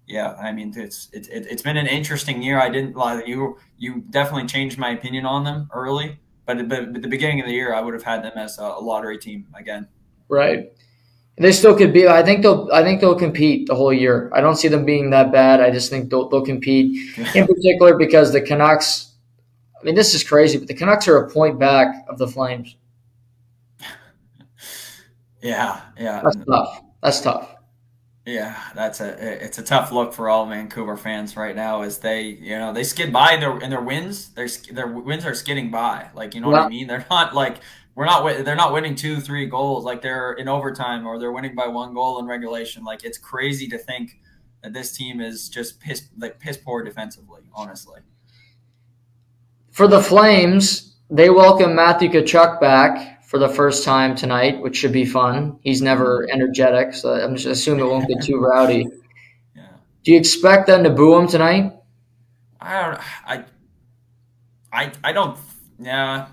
yeah, 0.05 0.33
I 0.33 0.51
mean 0.51 0.73
it's 0.75 1.09
it, 1.13 1.27
it, 1.31 1.49
has 1.49 1.61
been 1.61 1.77
an 1.77 1.87
interesting 1.87 2.41
year. 2.41 2.59
I 2.59 2.69
didn't 2.69 2.95
lie. 2.95 3.23
You 3.25 3.57
you 3.77 4.03
definitely 4.09 4.47
changed 4.47 4.77
my 4.77 4.89
opinion 4.89 5.25
on 5.25 5.43
them 5.43 5.69
early, 5.73 6.19
but 6.45 6.57
at 6.59 6.69
the 6.69 7.07
beginning 7.07 7.39
of 7.39 7.45
the 7.45 7.53
year, 7.53 7.73
I 7.73 7.81
would 7.81 7.93
have 7.93 8.03
had 8.03 8.23
them 8.23 8.37
as 8.37 8.57
a 8.57 8.67
lottery 8.67 9.17
team 9.17 9.47
again. 9.57 9.87
Right. 10.29 10.71
They 11.39 11.51
still 11.51 11.75
could 11.77 11.93
be. 11.93 12.07
I 12.07 12.23
think 12.23 12.41
they'll. 12.41 12.67
I 12.73 12.81
think 12.81 12.99
they'll 12.99 13.17
compete 13.17 13.67
the 13.67 13.75
whole 13.75 13.93
year. 13.93 14.31
I 14.33 14.41
don't 14.41 14.55
see 14.55 14.67
them 14.67 14.85
being 14.85 15.11
that 15.11 15.31
bad. 15.31 15.61
I 15.61 15.69
just 15.69 15.89
think 15.89 16.09
they'll, 16.09 16.27
they'll 16.29 16.41
compete 16.41 17.15
in 17.35 17.47
particular 17.53 17.95
because 17.95 18.33
the 18.33 18.41
Canucks. 18.41 19.06
I 19.79 19.83
mean, 19.83 19.95
this 19.95 20.13
is 20.13 20.23
crazy, 20.23 20.57
but 20.57 20.67
the 20.67 20.73
Canucks 20.73 21.07
are 21.07 21.17
a 21.17 21.29
point 21.29 21.59
back 21.59 22.05
of 22.09 22.17
the 22.17 22.27
Flames. 22.27 22.75
Yeah, 25.39 25.81
yeah. 25.99 26.23
That's 26.23 26.35
tough. 26.49 26.81
That's 27.03 27.21
tough. 27.21 27.55
Yeah, 28.25 28.59
that's 28.75 28.99
a 28.99 29.43
it's 29.45 29.59
a 29.59 29.63
tough 29.63 29.91
look 29.91 30.13
for 30.13 30.29
all 30.29 30.47
Vancouver 30.47 30.97
fans 30.97 31.37
right 31.37 31.55
now 31.55 31.83
as 31.83 31.99
they 31.99 32.23
you 32.23 32.57
know 32.57 32.73
they 32.73 32.83
skid 32.83 33.13
by 33.13 33.37
their 33.37 33.57
in 33.59 33.69
their 33.69 33.79
wins 33.79 34.33
their 34.33 34.49
their 34.71 34.87
wins 34.87 35.25
are 35.25 35.35
skidding 35.35 35.69
by 35.69 36.09
like 36.13 36.33
you 36.33 36.41
know 36.41 36.49
what 36.49 36.63
I 36.63 36.67
mean 36.67 36.87
they're 36.87 37.05
not 37.09 37.35
like 37.35 37.57
we're 37.97 38.05
not 38.05 38.45
they're 38.45 38.55
not 38.55 38.73
winning 38.73 38.93
two 38.93 39.19
three 39.19 39.47
goals 39.47 39.83
like 39.83 40.03
they're 40.03 40.33
in 40.33 40.47
overtime 40.47 41.07
or 41.07 41.17
they're 41.17 41.31
winning 41.31 41.55
by 41.55 41.67
one 41.67 41.95
goal 41.95 42.19
in 42.19 42.27
regulation. 42.27 42.83
Like 42.83 43.03
it's 43.03 43.17
crazy 43.17 43.67
to 43.69 43.77
think 43.79 44.19
that 44.61 44.71
this 44.71 44.91
team 44.91 45.19
is 45.19 45.49
just 45.49 45.79
piss 45.79 46.07
like 46.15 46.39
piss 46.39 46.57
poor 46.57 46.83
defensively. 46.83 47.41
Honestly, 47.55 48.01
for 49.77 49.87
the 49.87 50.01
Flames, 50.01 50.95
they 51.11 51.29
welcome 51.29 51.75
Matthew 51.75 52.09
Tkachuk 52.09 52.59
back 52.59 53.23
for 53.23 53.37
the 53.37 53.47
first 53.47 53.85
time 53.85 54.15
tonight, 54.15 54.59
which 54.59 54.75
should 54.75 54.91
be 54.91 55.05
fun. 55.05 55.59
He's 55.61 55.83
never 55.83 56.23
mm-hmm. 56.23 56.31
energetic, 56.33 56.95
so 56.95 57.13
I'm 57.13 57.35
just 57.35 57.45
assuming 57.45 57.85
it 57.85 57.87
won't 57.87 58.07
get 58.07 58.23
too 58.23 58.39
rowdy. 58.39 58.87
Yeah. 59.55 59.67
Do 60.03 60.11
you 60.13 60.19
expect 60.19 60.65
them 60.65 60.83
to 60.83 60.89
boo 60.89 61.15
him 61.15 61.27
tonight? 61.27 61.73
I 62.59 62.81
don't. 62.81 62.99
I. 63.25 63.45
I. 64.71 64.91
I 65.03 65.11
don't. 65.13 65.37
Yeah. 65.79 66.27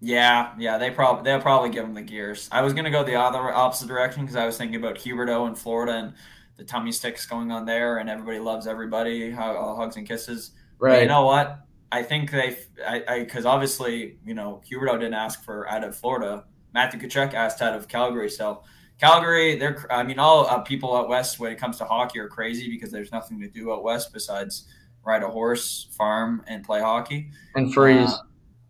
Yeah, 0.00 0.52
yeah, 0.58 0.76
they 0.76 0.90
probably 0.90 1.24
they'll 1.24 1.40
probably 1.40 1.70
give 1.70 1.84
him 1.84 1.94
the 1.94 2.02
gears. 2.02 2.50
I 2.52 2.60
was 2.60 2.74
gonna 2.74 2.90
go 2.90 3.02
the 3.02 3.16
other 3.16 3.38
opposite 3.38 3.88
direction 3.88 4.22
because 4.22 4.36
I 4.36 4.44
was 4.44 4.58
thinking 4.58 4.76
about 4.76 4.96
Huberdeau 4.96 5.48
in 5.48 5.54
Florida 5.54 5.92
and 5.92 6.12
the 6.56 6.64
tummy 6.64 6.92
sticks 6.92 7.24
going 7.24 7.50
on 7.50 7.64
there, 7.64 7.96
and 7.98 8.10
everybody 8.10 8.38
loves 8.38 8.66
everybody, 8.66 9.30
hugs 9.30 9.96
and 9.96 10.06
kisses. 10.06 10.50
Right. 10.78 10.96
But 10.96 11.02
you 11.02 11.08
know 11.08 11.24
what? 11.24 11.64
I 11.94 12.02
think 12.02 12.32
they, 12.32 12.56
I, 12.84 13.20
because 13.20 13.46
obviously, 13.46 14.18
you 14.26 14.34
know, 14.34 14.60
Huberdeau 14.68 14.98
didn't 14.98 15.14
ask 15.14 15.44
for 15.44 15.70
out 15.70 15.84
of 15.84 15.96
Florida. 15.96 16.42
Matthew 16.72 16.98
Tkachuk 16.98 17.34
asked 17.34 17.62
out 17.62 17.72
of 17.72 17.86
Calgary. 17.86 18.28
So 18.28 18.64
Calgary, 19.00 19.54
they're, 19.54 19.86
I 19.88 20.02
mean, 20.02 20.18
all 20.18 20.44
uh, 20.44 20.58
people 20.58 20.96
out 20.96 21.08
west 21.08 21.38
when 21.38 21.52
it 21.52 21.58
comes 21.58 21.78
to 21.78 21.84
hockey 21.84 22.18
are 22.18 22.26
crazy 22.26 22.68
because 22.68 22.90
there's 22.90 23.12
nothing 23.12 23.40
to 23.42 23.48
do 23.48 23.72
out 23.72 23.84
west 23.84 24.12
besides 24.12 24.66
ride 25.04 25.22
a 25.22 25.28
horse, 25.28 25.86
farm, 25.96 26.42
and 26.48 26.64
play 26.64 26.80
hockey 26.80 27.30
and 27.54 27.72
freeze. 27.72 28.10
Uh, 28.10 28.18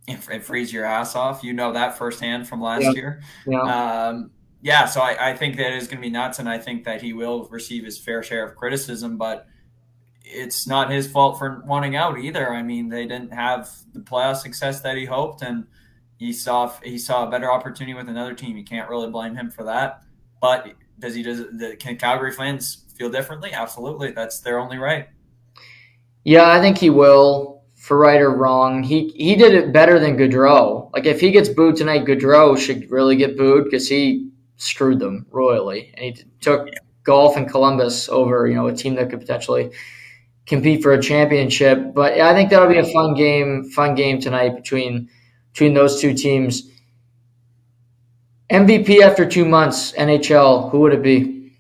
and, 0.06 0.28
and, 0.30 0.44
freeze 0.44 0.70
your 0.70 0.84
ass 0.84 1.16
off. 1.16 1.42
You 1.42 1.55
know 1.55 1.72
that 1.72 1.96
firsthand 1.96 2.46
from 2.46 2.60
last 2.60 2.82
yeah. 2.82 2.90
year. 2.90 3.22
Yeah. 3.46 3.60
Um, 3.62 4.32
yeah, 4.60 4.84
so 4.84 5.01
I, 5.01 5.30
I 5.30 5.34
think 5.34 5.56
that 5.56 5.72
is 5.72 5.86
going 5.86 5.96
to 5.96 6.02
be 6.02 6.10
nuts, 6.10 6.40
and 6.40 6.48
I 6.48 6.59
think 6.59 6.84
that 6.84 7.01
he 7.01 7.14
will 7.14 7.48
receive 7.51 7.86
his 7.86 7.98
fair 7.98 8.22
share 8.22 8.46
of 8.46 8.55
criticism. 8.55 9.16
But 9.16 9.46
it's 10.24 10.66
not 10.66 10.90
his 10.90 11.06
fault 11.06 11.38
for 11.38 11.62
wanting 11.66 11.96
out 11.96 12.18
either. 12.18 12.52
I 12.52 12.62
mean, 12.62 12.88
they 12.88 13.06
didn't 13.06 13.32
have 13.32 13.70
the 13.92 14.01
playoff 14.01 14.36
success 14.36 14.80
that 14.80 14.96
he 14.96 15.05
hoped, 15.05 15.42
and 15.42 15.66
he 16.18 16.32
saw 16.32 16.72
he 16.82 16.98
saw 16.98 17.26
a 17.26 17.30
better 17.30 17.52
opportunity 17.52 17.94
with 17.94 18.09
another 18.09 18.34
team. 18.34 18.56
You 18.56 18.64
can't 18.64 18.88
really 18.88 19.10
blame 19.10 19.36
him 19.36 19.51
for 19.51 19.64
that. 19.64 20.02
But 20.40 20.72
does 20.98 21.14
he 21.14 21.22
does 21.22 21.38
the, 21.38 21.76
can 21.78 21.96
Calgary 21.96 22.32
fans 22.32 22.84
feel 22.96 23.10
differently? 23.10 23.52
Absolutely, 23.52 24.12
that's 24.12 24.40
their 24.40 24.59
only 24.59 24.78
right. 24.78 25.09
Yeah, 26.24 26.51
I 26.51 26.60
think 26.60 26.78
he 26.78 26.90
will. 26.90 27.52
For 27.74 27.98
right 27.98 28.20
or 28.20 28.34
wrong, 28.34 28.82
he 28.82 29.09
he 29.09 29.34
did 29.34 29.52
it 29.52 29.70
better 29.70 29.98
than 29.98 30.16
Gaudreau. 30.16 30.90
Like 30.94 31.05
if 31.05 31.20
he 31.20 31.30
gets 31.30 31.51
booed 31.51 31.76
tonight, 31.76 32.06
Gaudreau 32.06 32.56
should 32.56 32.90
really 32.90 33.14
get 33.14 33.36
booed 33.36 33.64
because 33.64 33.86
he 33.86 34.30
screwed 34.56 34.98
them 35.01 35.26
royally, 35.30 35.92
and 35.94 36.16
he 36.16 36.24
took 36.40 36.70
golf 37.02 37.36
and 37.36 37.46
Columbus 37.46 38.09
over 38.09 38.46
you 38.46 38.55
know 38.55 38.68
a 38.68 38.74
team 38.74 38.94
that 38.94 39.10
could 39.10 39.20
potentially 39.20 39.70
compete 40.47 40.83
for 40.83 40.93
a 40.93 41.03
championship. 41.03 41.95
But 41.95 42.21
I 42.21 42.35
think 42.35 42.51
that'll 42.51 42.69
be 42.69 42.79
a 42.79 42.93
fun 42.93 43.15
game, 43.15 43.65
fun 43.71 43.95
game 43.95 44.21
tonight 44.21 44.55
between 44.55 45.09
between 45.53 45.75
those 45.75 46.01
two 46.01 46.15
teams. 46.15 46.71
MVP 48.51 49.01
after 49.01 49.25
two 49.25 49.45
months, 49.45 49.93
NHL. 49.93 50.71
Who 50.71 50.81
would 50.81 50.93
it 50.93 51.03
be? 51.03 51.53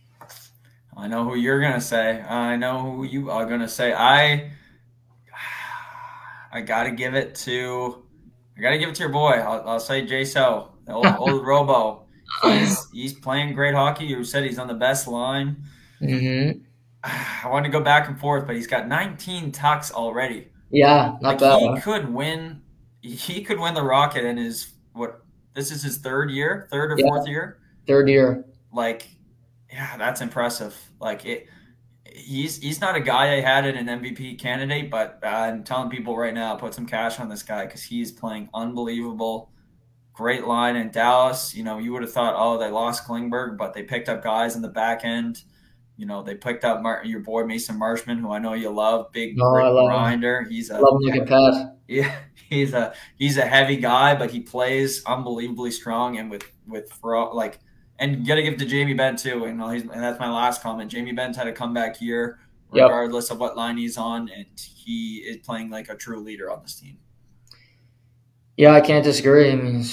I 0.96 1.08
know 1.08 1.24
who 1.24 1.34
you're 1.34 1.60
gonna 1.60 1.80
say. 1.80 2.22
I 2.22 2.56
know 2.56 2.80
who 2.80 3.04
you 3.04 3.30
are 3.30 3.46
gonna 3.46 3.68
say. 3.68 3.92
I 3.92 4.50
I 6.52 6.60
gotta 6.60 6.92
give 6.92 7.14
it 7.14 7.34
to 7.36 8.04
I 8.56 8.60
gotta 8.60 8.78
give 8.78 8.88
it 8.88 8.94
to 8.96 9.02
your 9.02 9.12
boy. 9.12 9.32
I'll, 9.32 9.68
I'll 9.68 9.80
say 9.80 10.06
Jay 10.06 10.24
So, 10.24 10.70
the 10.86 10.92
old, 10.92 11.06
old 11.18 11.46
Robo. 11.46 12.04
He's, 12.42 12.90
he's 12.90 13.12
playing 13.12 13.54
great 13.54 13.74
hockey. 13.74 14.06
You 14.06 14.24
said 14.24 14.44
he's 14.44 14.58
on 14.58 14.66
the 14.66 14.74
best 14.74 15.06
line. 15.06 15.56
Mm-hmm. 16.00 16.60
I 17.44 17.48
want 17.48 17.64
to 17.64 17.70
go 17.70 17.80
back 17.80 18.08
and 18.08 18.18
forth, 18.18 18.46
but 18.46 18.56
he's 18.56 18.66
got 18.66 18.88
19 18.88 19.52
tucks 19.52 19.92
already. 19.92 20.48
Yeah, 20.70 21.16
not 21.20 21.22
like 21.22 21.38
bad. 21.38 21.60
He 21.60 21.80
could 21.80 22.12
win. 22.12 22.62
He 23.02 23.42
could 23.42 23.60
win 23.60 23.74
the 23.74 23.82
Rocket 23.82 24.24
in 24.24 24.36
his 24.38 24.72
what? 24.92 25.20
This 25.54 25.70
is 25.70 25.82
his 25.82 25.98
third 25.98 26.30
year, 26.30 26.66
third 26.70 26.92
or 26.92 26.98
yeah. 26.98 27.04
fourth 27.06 27.28
year. 27.28 27.58
Third 27.86 28.08
year. 28.08 28.44
Like, 28.72 29.06
yeah, 29.70 29.96
that's 29.96 30.20
impressive. 30.20 30.76
Like 31.00 31.24
it. 31.26 31.46
He's 32.06 32.58
he's 32.58 32.80
not 32.80 32.96
a 32.96 33.00
guy 33.00 33.34
I 33.34 33.40
had 33.40 33.66
in 33.66 33.88
an 33.88 34.00
MVP 34.00 34.38
candidate, 34.38 34.90
but 34.90 35.18
I'm 35.22 35.64
telling 35.64 35.90
people 35.90 36.16
right 36.16 36.34
now, 36.34 36.54
put 36.54 36.74
some 36.74 36.86
cash 36.86 37.20
on 37.20 37.28
this 37.28 37.42
guy 37.42 37.66
because 37.66 37.82
he's 37.82 38.10
playing 38.10 38.48
unbelievable. 38.54 39.50
Great 40.12 40.46
line 40.46 40.76
in 40.76 40.90
Dallas. 40.90 41.54
You 41.54 41.64
know, 41.64 41.78
you 41.78 41.92
would 41.92 42.02
have 42.02 42.12
thought, 42.12 42.34
oh, 42.36 42.56
they 42.56 42.70
lost 42.70 43.06
Klingberg, 43.06 43.58
but 43.58 43.74
they 43.74 43.82
picked 43.82 44.08
up 44.08 44.22
guys 44.22 44.54
in 44.54 44.62
the 44.62 44.68
back 44.68 45.04
end 45.04 45.42
you 45.96 46.06
know, 46.06 46.22
they 46.22 46.34
picked 46.34 46.64
up 46.64 46.82
Mar- 46.82 47.04
your 47.04 47.20
boy 47.20 47.44
Mason 47.44 47.78
Marchment, 47.78 48.20
who 48.20 48.32
I 48.32 48.38
know 48.38 48.54
you 48.54 48.70
love, 48.70 49.12
big 49.12 49.36
oh, 49.40 49.86
grinder. 49.86 50.40
Him. 50.40 50.50
He's 50.50 50.70
a 50.70 50.78
love 50.78 51.00
him 51.02 51.18
like 51.18 51.30
a 51.30 51.76
Yeah, 51.86 52.14
he's 52.48 52.74
a 52.74 52.94
he's 53.16 53.36
a 53.38 53.46
heavy 53.46 53.76
guy, 53.76 54.14
but 54.14 54.30
he 54.30 54.40
plays 54.40 55.04
unbelievably 55.04 55.70
strong 55.70 56.18
and 56.18 56.30
with 56.30 56.50
with 56.66 56.90
like. 57.02 57.60
And 58.00 58.18
you 58.18 58.26
got 58.26 58.34
to 58.34 58.42
give 58.42 58.56
to 58.56 58.66
Jamie 58.66 58.94
Benn 58.94 59.14
too. 59.14 59.44
He's, 59.44 59.82
and 59.82 60.02
that's 60.02 60.18
my 60.18 60.28
last 60.28 60.60
comment. 60.60 60.90
Jamie 60.90 61.12
Benn's 61.12 61.36
had 61.36 61.46
a 61.46 61.52
comeback 61.52 61.96
here, 61.96 62.40
regardless 62.72 63.26
yep. 63.26 63.34
of 63.36 63.40
what 63.40 63.56
line 63.56 63.76
he's 63.76 63.96
on, 63.96 64.28
and 64.36 64.46
he 64.58 65.18
is 65.18 65.36
playing 65.36 65.70
like 65.70 65.88
a 65.88 65.94
true 65.94 66.18
leader 66.18 66.50
on 66.50 66.60
this 66.62 66.74
team. 66.74 66.98
Yeah, 68.56 68.72
I 68.72 68.80
can't 68.80 69.04
disagree. 69.04 69.52
I 69.52 69.54
mean, 69.54 69.84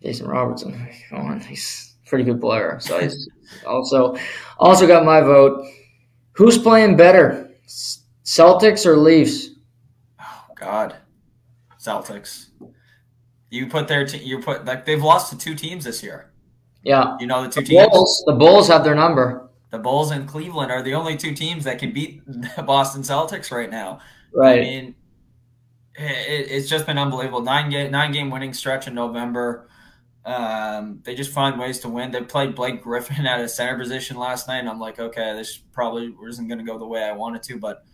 Jason 0.00 0.28
Robertson, 0.28 0.88
come 1.08 1.18
on, 1.18 1.40
he's 1.40 1.96
a 2.06 2.08
pretty 2.08 2.22
good 2.22 2.40
player. 2.40 2.78
So 2.80 3.00
he's 3.00 3.28
also 3.66 4.16
also 4.58 4.86
got 4.86 5.04
my 5.04 5.20
vote. 5.20 5.64
Who's 6.32 6.58
playing 6.58 6.96
better, 6.96 7.50
Celtics 8.24 8.86
or 8.86 8.96
Leafs? 8.96 9.50
Oh 10.20 10.44
God, 10.54 10.96
Celtics. 11.78 12.46
You 13.50 13.66
put 13.66 13.88
their 13.88 14.06
te- 14.06 14.24
you 14.24 14.40
put 14.40 14.64
like 14.64 14.84
they've 14.84 15.02
lost 15.02 15.32
to 15.32 15.38
two 15.38 15.54
teams 15.54 15.84
this 15.84 16.02
year. 16.02 16.32
Yeah, 16.82 17.16
you 17.18 17.26
know 17.26 17.42
the 17.42 17.48
two 17.48 17.60
the 17.60 17.66
teams. 17.66 17.88
Bulls, 17.88 18.24
the 18.26 18.34
Bulls 18.34 18.68
have 18.68 18.84
their 18.84 18.94
number. 18.94 19.50
The 19.70 19.78
Bulls 19.78 20.10
and 20.10 20.26
Cleveland 20.26 20.70
are 20.70 20.82
the 20.82 20.94
only 20.94 21.16
two 21.16 21.34
teams 21.34 21.64
that 21.64 21.78
can 21.78 21.92
beat 21.92 22.24
the 22.26 22.62
Boston 22.66 23.02
Celtics 23.02 23.50
right 23.50 23.70
now. 23.70 24.00
Right. 24.32 24.60
I 24.60 24.62
mean, 24.62 24.94
it, 25.94 26.50
it's 26.50 26.68
just 26.68 26.86
been 26.86 26.98
unbelievable. 26.98 27.42
Nine 27.42 27.70
game 27.70 27.90
nine 27.90 28.12
game 28.12 28.30
winning 28.30 28.54
stretch 28.54 28.86
in 28.86 28.94
November. 28.94 29.68
Um, 30.28 31.00
they 31.04 31.14
just 31.14 31.32
find 31.32 31.58
ways 31.58 31.78
to 31.80 31.88
win. 31.88 32.10
They 32.10 32.20
played 32.20 32.54
Blake 32.54 32.82
Griffin 32.82 33.26
at 33.26 33.40
a 33.40 33.48
center 33.48 33.78
position 33.78 34.18
last 34.18 34.46
night, 34.46 34.58
and 34.58 34.68
I'm 34.68 34.78
like, 34.78 34.98
okay, 34.98 35.32
this 35.34 35.56
probably 35.56 36.14
isn't 36.28 36.48
going 36.48 36.58
to 36.58 36.64
go 36.64 36.78
the 36.78 36.86
way 36.86 37.02
I 37.02 37.12
wanted 37.12 37.42
to, 37.44 37.58
but 37.58 37.84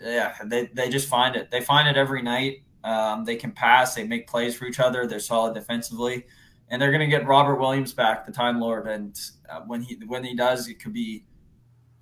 yeah, 0.00 0.34
they, 0.46 0.70
they 0.72 0.88
just 0.88 1.06
find 1.06 1.36
it. 1.36 1.50
They 1.50 1.60
find 1.60 1.86
it 1.86 1.98
every 1.98 2.22
night. 2.22 2.62
Um, 2.82 3.26
they 3.26 3.36
can 3.36 3.52
pass. 3.52 3.94
They 3.94 4.04
make 4.04 4.26
plays 4.26 4.56
for 4.56 4.64
each 4.64 4.80
other. 4.80 5.06
They're 5.06 5.20
solid 5.20 5.52
defensively, 5.52 6.24
and 6.68 6.80
they're 6.80 6.90
going 6.90 7.00
to 7.00 7.14
get 7.14 7.26
Robert 7.26 7.56
Williams 7.56 7.92
back, 7.92 8.24
the 8.24 8.32
Time 8.32 8.58
Lord. 8.58 8.86
And 8.86 9.20
uh, 9.50 9.60
when 9.66 9.82
he 9.82 9.98
when 10.06 10.24
he 10.24 10.34
does, 10.34 10.66
it 10.66 10.80
could 10.80 10.94
be 10.94 11.26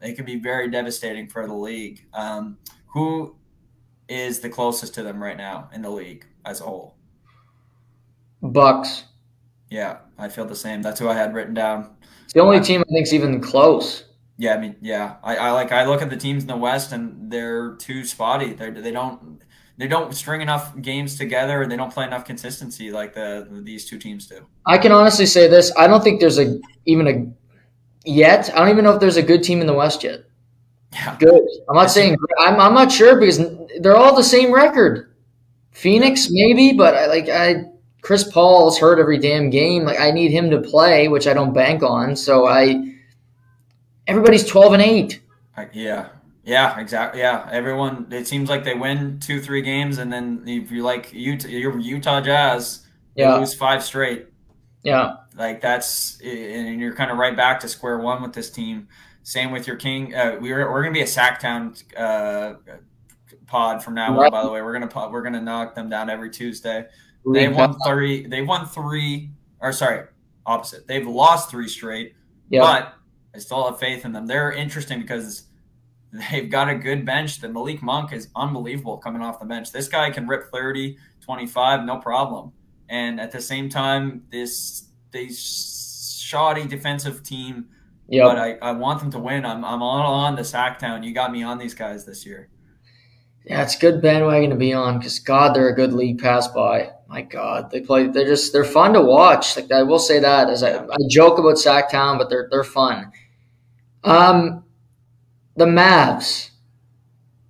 it 0.01 0.15
could 0.15 0.27
be 0.27 0.39
very 0.39 0.71
devastating 0.71 1.29
for 1.29 1.49
the 1.49 1.55
league. 1.55 2.07
Um, 2.15 2.59
who 2.87 3.35
is 4.09 4.39
the 4.39 4.49
closest 4.49 4.95
to 4.95 5.03
them 5.03 5.21
right 5.21 5.37
now 5.37 5.69
in 5.75 5.83
the 5.83 5.91
league 5.91 6.25
as 6.45 6.61
a 6.61 6.65
whole? 6.65 6.95
Bucks. 8.41 9.03
Yeah, 9.71 9.99
I 10.19 10.29
feel 10.29 10.45
the 10.45 10.57
same. 10.57 10.83
That's 10.83 10.99
who 11.01 11.09
I 11.09 11.15
had 11.15 11.35
written 11.35 11.55
down. 11.55 11.97
It's 12.25 12.33
the 12.33 12.41
only 12.41 12.61
team 12.61 12.81
I 12.83 12.93
think's 12.93 13.13
even 13.13 13.41
close. 13.41 14.05
Yeah, 14.39 14.55
I 14.55 14.59
mean, 14.59 14.77
yeah, 14.81 15.17
I, 15.23 15.37
I 15.37 15.51
like 15.51 15.73
I 15.73 15.85
look 15.85 16.01
at 16.01 16.11
the 16.11 16.17
teams 16.17 16.43
in 16.45 16.49
the 16.49 16.57
West 16.57 16.93
and 16.93 17.31
they're 17.31 17.75
too 17.75 18.05
spotty. 18.05 18.53
They 18.53 18.71
they 18.71 18.93
don't 18.93 19.43
they 19.77 19.89
don't 19.89 20.15
string 20.15 20.41
enough 20.41 20.81
games 20.81 21.17
together. 21.17 21.63
and 21.63 21.71
They 21.71 21.77
don't 21.77 21.93
play 21.93 22.07
enough 22.07 22.25
consistency 22.25 22.91
like 22.91 23.15
the 23.15 23.47
these 23.65 23.85
two 23.85 23.99
teams 23.99 24.27
do. 24.27 24.47
I 24.67 24.79
can 24.79 24.93
honestly 24.93 25.27
say 25.27 25.49
this: 25.49 25.73
I 25.77 25.87
don't 25.87 26.03
think 26.03 26.21
there's 26.21 26.39
a 26.39 26.59
even 26.87 27.09
a 27.09 28.09
yet. 28.09 28.51
I 28.55 28.61
don't 28.61 28.71
even 28.71 28.85
know 28.85 28.93
if 28.93 29.01
there's 29.01 29.17
a 29.17 29.23
good 29.23 29.43
team 29.43 29.61
in 29.61 29.67
the 29.67 29.75
West 29.75 30.05
yet. 30.05 30.25
Yeah. 30.93 31.17
Good. 31.19 31.43
I'm 31.69 31.77
not 31.77 31.91
saying 31.91 32.17
I'm. 32.41 32.61
I'm 32.61 32.75
not 32.75 32.93
sure 32.93 33.19
because 33.19 33.41
they're 33.81 33.97
all 33.97 34.15
the 34.15 34.23
same 34.25 34.53
record. 34.53 35.15
Phoenix 35.73 36.29
maybe, 36.31 36.73
but 36.73 36.95
I 36.95 37.07
like 37.07 37.29
I 37.29 37.65
Chris 38.09 38.25
Paul's 38.25 38.79
hurt 38.79 38.99
every 38.99 39.19
damn 39.19 39.51
game. 39.51 39.85
Like 39.85 40.01
I 40.01 40.11
need 40.11 40.31
him 40.31 40.49
to 40.49 40.63
play, 40.63 41.09
which 41.09 41.27
I 41.27 41.35
don't 41.35 41.53
bank 41.53 41.83
on. 41.83 42.17
So 42.17 42.47
I 42.47 42.95
everybody's 44.07 44.47
twelve 44.47 44.73
and 44.73 44.81
eight. 44.81 45.21
Yeah, 45.75 46.09
yeah, 46.43 46.81
exactly. 46.81 47.21
Yeah, 47.21 47.47
everyone. 47.53 48.07
It 48.11 48.27
seems 48.27 48.49
like 48.49 48.65
they 48.65 48.73
win 48.73 49.21
two, 49.21 49.43
three 49.43 49.61
games, 49.61 49.99
and 49.99 50.11
then 50.11 50.43
if 50.47 50.71
you 50.71 50.83
like 50.85 51.13
Utah, 51.13 51.49
your 51.49 51.79
Utah 51.79 52.23
Jazz, 52.23 52.87
yeah. 53.15 53.37
lose 53.37 53.53
five 53.53 53.85
straight. 53.85 54.29
Yeah, 54.83 55.17
like 55.37 55.61
that's 55.61 56.19
and 56.23 56.81
you're 56.81 56.95
kind 56.95 57.11
of 57.11 57.19
right 57.19 57.37
back 57.37 57.61
to 57.61 57.69
square 57.69 57.99
one 57.99 58.23
with 58.23 58.33
this 58.33 58.49
team. 58.49 58.89
Same 59.23 59.53
with 59.53 59.67
your 59.67 59.77
King. 59.77 60.15
Uh, 60.15 60.39
we're 60.41 60.73
we're 60.73 60.83
gonna 60.83 60.95
be 60.95 61.03
a 61.03 61.05
Sacktown 61.05 61.85
uh, 61.95 62.55
pod 63.47 63.85
from 63.85 63.93
now 63.93 64.17
right. 64.17 64.25
on. 64.25 64.31
By 64.31 64.43
the 64.45 64.51
way, 64.51 64.63
we're 64.63 64.73
gonna 64.73 65.11
we're 65.11 65.23
gonna 65.23 65.43
knock 65.43 65.75
them 65.75 65.91
down 65.91 66.09
every 66.09 66.31
Tuesday. 66.31 66.87
They 67.27 67.49
won 67.49 67.77
three. 67.87 68.27
They 68.27 68.43
won 68.43 68.67
three 68.67 69.31
or 69.61 69.73
sorry, 69.73 70.07
opposite. 70.47 70.87
They've 70.87 71.07
lost 71.07 71.51
three 71.51 71.69
straight, 71.69 72.15
Yep. 72.51 72.63
but 72.63 72.95
I 73.35 73.39
still 73.39 73.65
have 73.69 73.79
faith 73.79 74.05
in 74.05 74.13
them. 74.13 74.27
They're 74.27 74.53
interesting 74.53 75.01
because 75.01 75.45
they've 76.13 76.51
got 76.51 76.69
a 76.69 76.75
good 76.75 77.05
bench. 77.05 77.41
The 77.41 77.49
Malik 77.49 77.83
Monk 77.83 78.13
is 78.13 78.29
unbelievable 78.35 78.97
coming 78.99 79.21
off 79.23 79.39
the 79.41 79.45
bench. 79.47 79.73
This 79.73 79.89
guy 79.89 80.11
can 80.11 80.27
rip 80.27 80.51
30, 80.53 80.97
25, 81.21 81.85
no 81.85 81.99
problem. 81.99 82.53
And 82.89 83.21
at 83.21 83.31
the 83.33 83.41
same 83.41 83.69
time, 83.69 84.23
this 84.31 84.85
this 85.11 86.19
shoddy 86.23 86.67
defensive 86.67 87.23
team, 87.23 87.67
Yep. 88.09 88.25
but 88.27 88.39
I, 88.39 88.53
I 88.63 88.73
want 88.73 89.01
them 89.01 89.11
to 89.13 89.19
win. 89.19 89.45
I'm, 89.45 89.65
I'm 89.65 89.83
all 89.83 90.15
on 90.15 90.35
the 90.37 90.43
Sacktown. 90.43 91.05
You 91.05 91.13
got 91.13 91.31
me 91.33 91.43
on 91.43 91.59
these 91.59 91.75
guys 91.75 92.05
this 92.07 92.25
year. 92.25 92.49
Yeah, 93.45 93.63
it's 93.63 93.77
a 93.77 93.79
good 93.79 94.03
bandwagon 94.03 94.51
to 94.51 94.57
be 94.57 94.73
on 94.73 94.99
because 94.99 95.19
God, 95.19 95.55
they're 95.55 95.69
a 95.69 95.75
good 95.75 95.93
league 95.93 96.19
pass 96.19 96.49
by. 96.49 96.91
My 97.09 97.23
God, 97.23 97.71
they 97.71 97.81
play. 97.81 98.07
They're 98.09 98.27
just 98.27 98.53
they're 98.53 98.65
fun 98.65 98.93
to 98.93 99.01
watch. 99.01 99.57
Like 99.57 99.73
I 99.73 99.83
will 99.83 99.99
say 99.99 100.19
that 100.19 100.51
as 100.51 100.63
I, 100.63 100.85
I 100.85 100.97
joke 101.09 101.39
about 101.39 101.55
Sacktown, 101.55 102.19
but 102.19 102.29
they're 102.29 102.49
they're 102.51 102.65
fun. 102.65 103.11
Um, 104.05 104.65
the 105.57 105.65
Mavs. 105.65 106.51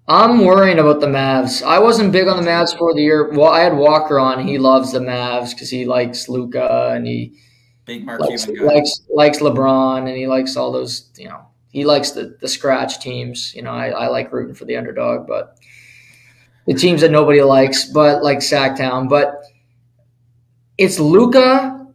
I'm 0.06 0.44
worrying 0.44 0.78
about 0.78 1.00
the 1.00 1.06
Mavs. 1.06 1.62
I 1.62 1.80
wasn't 1.80 2.12
big 2.12 2.28
on 2.28 2.42
the 2.42 2.48
Mavs 2.48 2.76
for 2.76 2.94
the 2.94 3.02
year. 3.02 3.30
Well, 3.30 3.50
I 3.52 3.60
had 3.60 3.76
Walker 3.76 4.18
on. 4.18 4.46
He 4.46 4.56
loves 4.56 4.92
the 4.92 5.00
Mavs 5.00 5.50
because 5.50 5.68
he 5.68 5.84
likes 5.84 6.28
Luka 6.28 6.92
and 6.94 7.06
he 7.06 7.34
Big 7.84 8.04
Mark 8.04 8.20
likes, 8.20 8.46
likes 8.48 9.00
likes 9.10 9.38
LeBron 9.38 10.06
and 10.06 10.16
he 10.16 10.26
likes 10.26 10.56
all 10.56 10.70
those. 10.70 11.10
You 11.16 11.28
know, 11.30 11.46
he 11.70 11.84
likes 11.84 12.12
the 12.12 12.36
the 12.40 12.46
scratch 12.46 13.00
teams. 13.00 13.54
You 13.54 13.62
know, 13.62 13.72
I, 13.72 13.88
I 13.88 14.06
like 14.08 14.32
rooting 14.32 14.54
for 14.54 14.66
the 14.66 14.76
underdog, 14.76 15.26
but 15.26 15.58
the 16.68 16.74
teams 16.74 17.00
that 17.00 17.10
nobody 17.10 17.40
likes, 17.42 17.86
but 17.86 18.22
like 18.22 18.38
Sacktown. 18.38 19.08
But 19.08 19.42
it's 20.76 21.00
Luka 21.00 21.86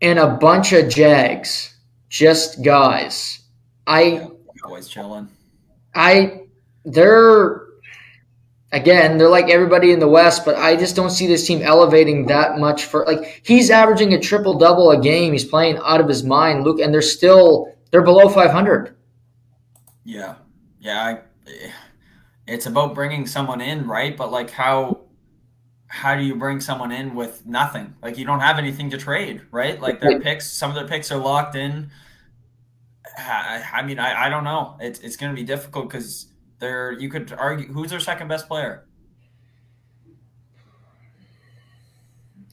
and 0.00 0.18
a 0.20 0.36
bunch 0.36 0.72
of 0.72 0.88
Jags, 0.88 1.76
just 2.08 2.62
guys. 2.62 3.40
I 3.86 4.28
Always 4.64 4.88
chilling. 4.88 5.28
I 5.94 6.42
they're 6.84 7.66
again 8.70 9.18
they're 9.18 9.28
like 9.28 9.50
everybody 9.50 9.90
in 9.90 9.98
the 9.98 10.08
West, 10.08 10.44
but 10.44 10.54
I 10.56 10.76
just 10.76 10.94
don't 10.94 11.10
see 11.10 11.26
this 11.26 11.44
team 11.44 11.60
elevating 11.62 12.26
that 12.26 12.58
much 12.58 12.84
for 12.84 13.04
like 13.04 13.42
he's 13.44 13.68
averaging 13.68 14.14
a 14.14 14.20
triple 14.20 14.58
double 14.58 14.92
a 14.92 15.00
game. 15.00 15.32
He's 15.32 15.44
playing 15.44 15.78
out 15.84 16.00
of 16.00 16.06
his 16.06 16.22
mind, 16.22 16.62
Luke, 16.62 16.78
and 16.78 16.94
they're 16.94 17.02
still 17.02 17.74
they're 17.90 18.02
below 18.02 18.28
five 18.28 18.52
hundred. 18.52 18.94
Yeah, 20.04 20.36
yeah. 20.80 21.02
I, 21.02 21.72
it's 22.48 22.66
about 22.66 22.94
bringing 22.94 23.26
someone 23.26 23.60
in, 23.60 23.86
right? 23.86 24.16
But 24.16 24.32
like, 24.32 24.50
how 24.50 25.00
how 25.86 26.14
do 26.16 26.22
you 26.22 26.34
bring 26.34 26.60
someone 26.60 26.92
in 26.92 27.14
with 27.14 27.46
nothing? 27.46 27.94
Like, 28.02 28.18
you 28.18 28.24
don't 28.24 28.40
have 28.40 28.58
anything 28.58 28.90
to 28.90 28.98
trade, 28.98 29.42
right? 29.50 29.80
Like, 29.80 30.00
their 30.00 30.20
picks, 30.20 30.50
some 30.50 30.68
of 30.70 30.74
their 30.76 30.86
picks 30.86 31.10
are 31.10 31.18
locked 31.18 31.54
in. 31.56 31.90
I, 33.16 33.62
I 33.72 33.82
mean, 33.82 33.98
I, 33.98 34.26
I 34.26 34.28
don't 34.28 34.44
know. 34.44 34.76
It's 34.80 35.00
it's 35.00 35.16
going 35.16 35.34
to 35.34 35.36
be 35.40 35.44
difficult 35.46 35.88
because 35.88 36.26
they're 36.58 36.92
you 36.92 37.08
could 37.08 37.32
argue 37.32 37.72
who's 37.72 37.90
their 37.90 38.00
second 38.00 38.28
best 38.28 38.48
player. 38.48 38.84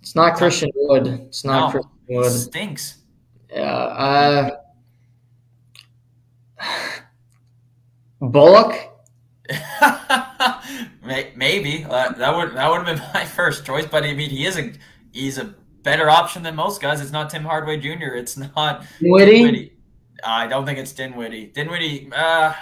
It's 0.01 0.15
not 0.15 0.35
Christian 0.37 0.69
Wood. 0.75 1.07
It's 1.07 1.43
not 1.43 1.67
No, 1.67 1.71
Christian 1.71 1.91
Wood. 2.09 2.31
stinks. 2.31 2.97
Yeah. 3.49 3.73
Uh, 3.73 4.49
Bullock. 8.21 8.94
May- 11.03 11.31
Maybe 11.35 11.83
uh, 11.85 12.11
that 12.13 12.35
would 12.35 12.53
that 12.55 12.69
would 12.69 12.85
have 12.87 12.97
been 12.97 13.05
my 13.13 13.25
first 13.25 13.65
choice, 13.65 13.85
but 13.85 14.03
I 14.03 14.13
mean 14.13 14.29
he 14.29 14.45
is 14.45 14.57
a 14.57 14.71
he's 15.11 15.37
a 15.37 15.53
better 15.83 16.09
option 16.09 16.43
than 16.43 16.55
most 16.55 16.81
guys. 16.81 17.01
It's 17.01 17.11
not 17.11 17.29
Tim 17.29 17.43
Hardaway 17.43 17.77
Jr. 17.79 18.15
It's 18.15 18.37
not 18.37 18.85
Witty. 19.01 19.31
Dinwiddie. 19.37 19.71
I 20.23 20.47
don't 20.47 20.65
think 20.65 20.79
it's 20.79 20.93
Dinwiddie. 20.93 21.47
Dinwiddie, 21.47 22.09
uh, 22.15 22.53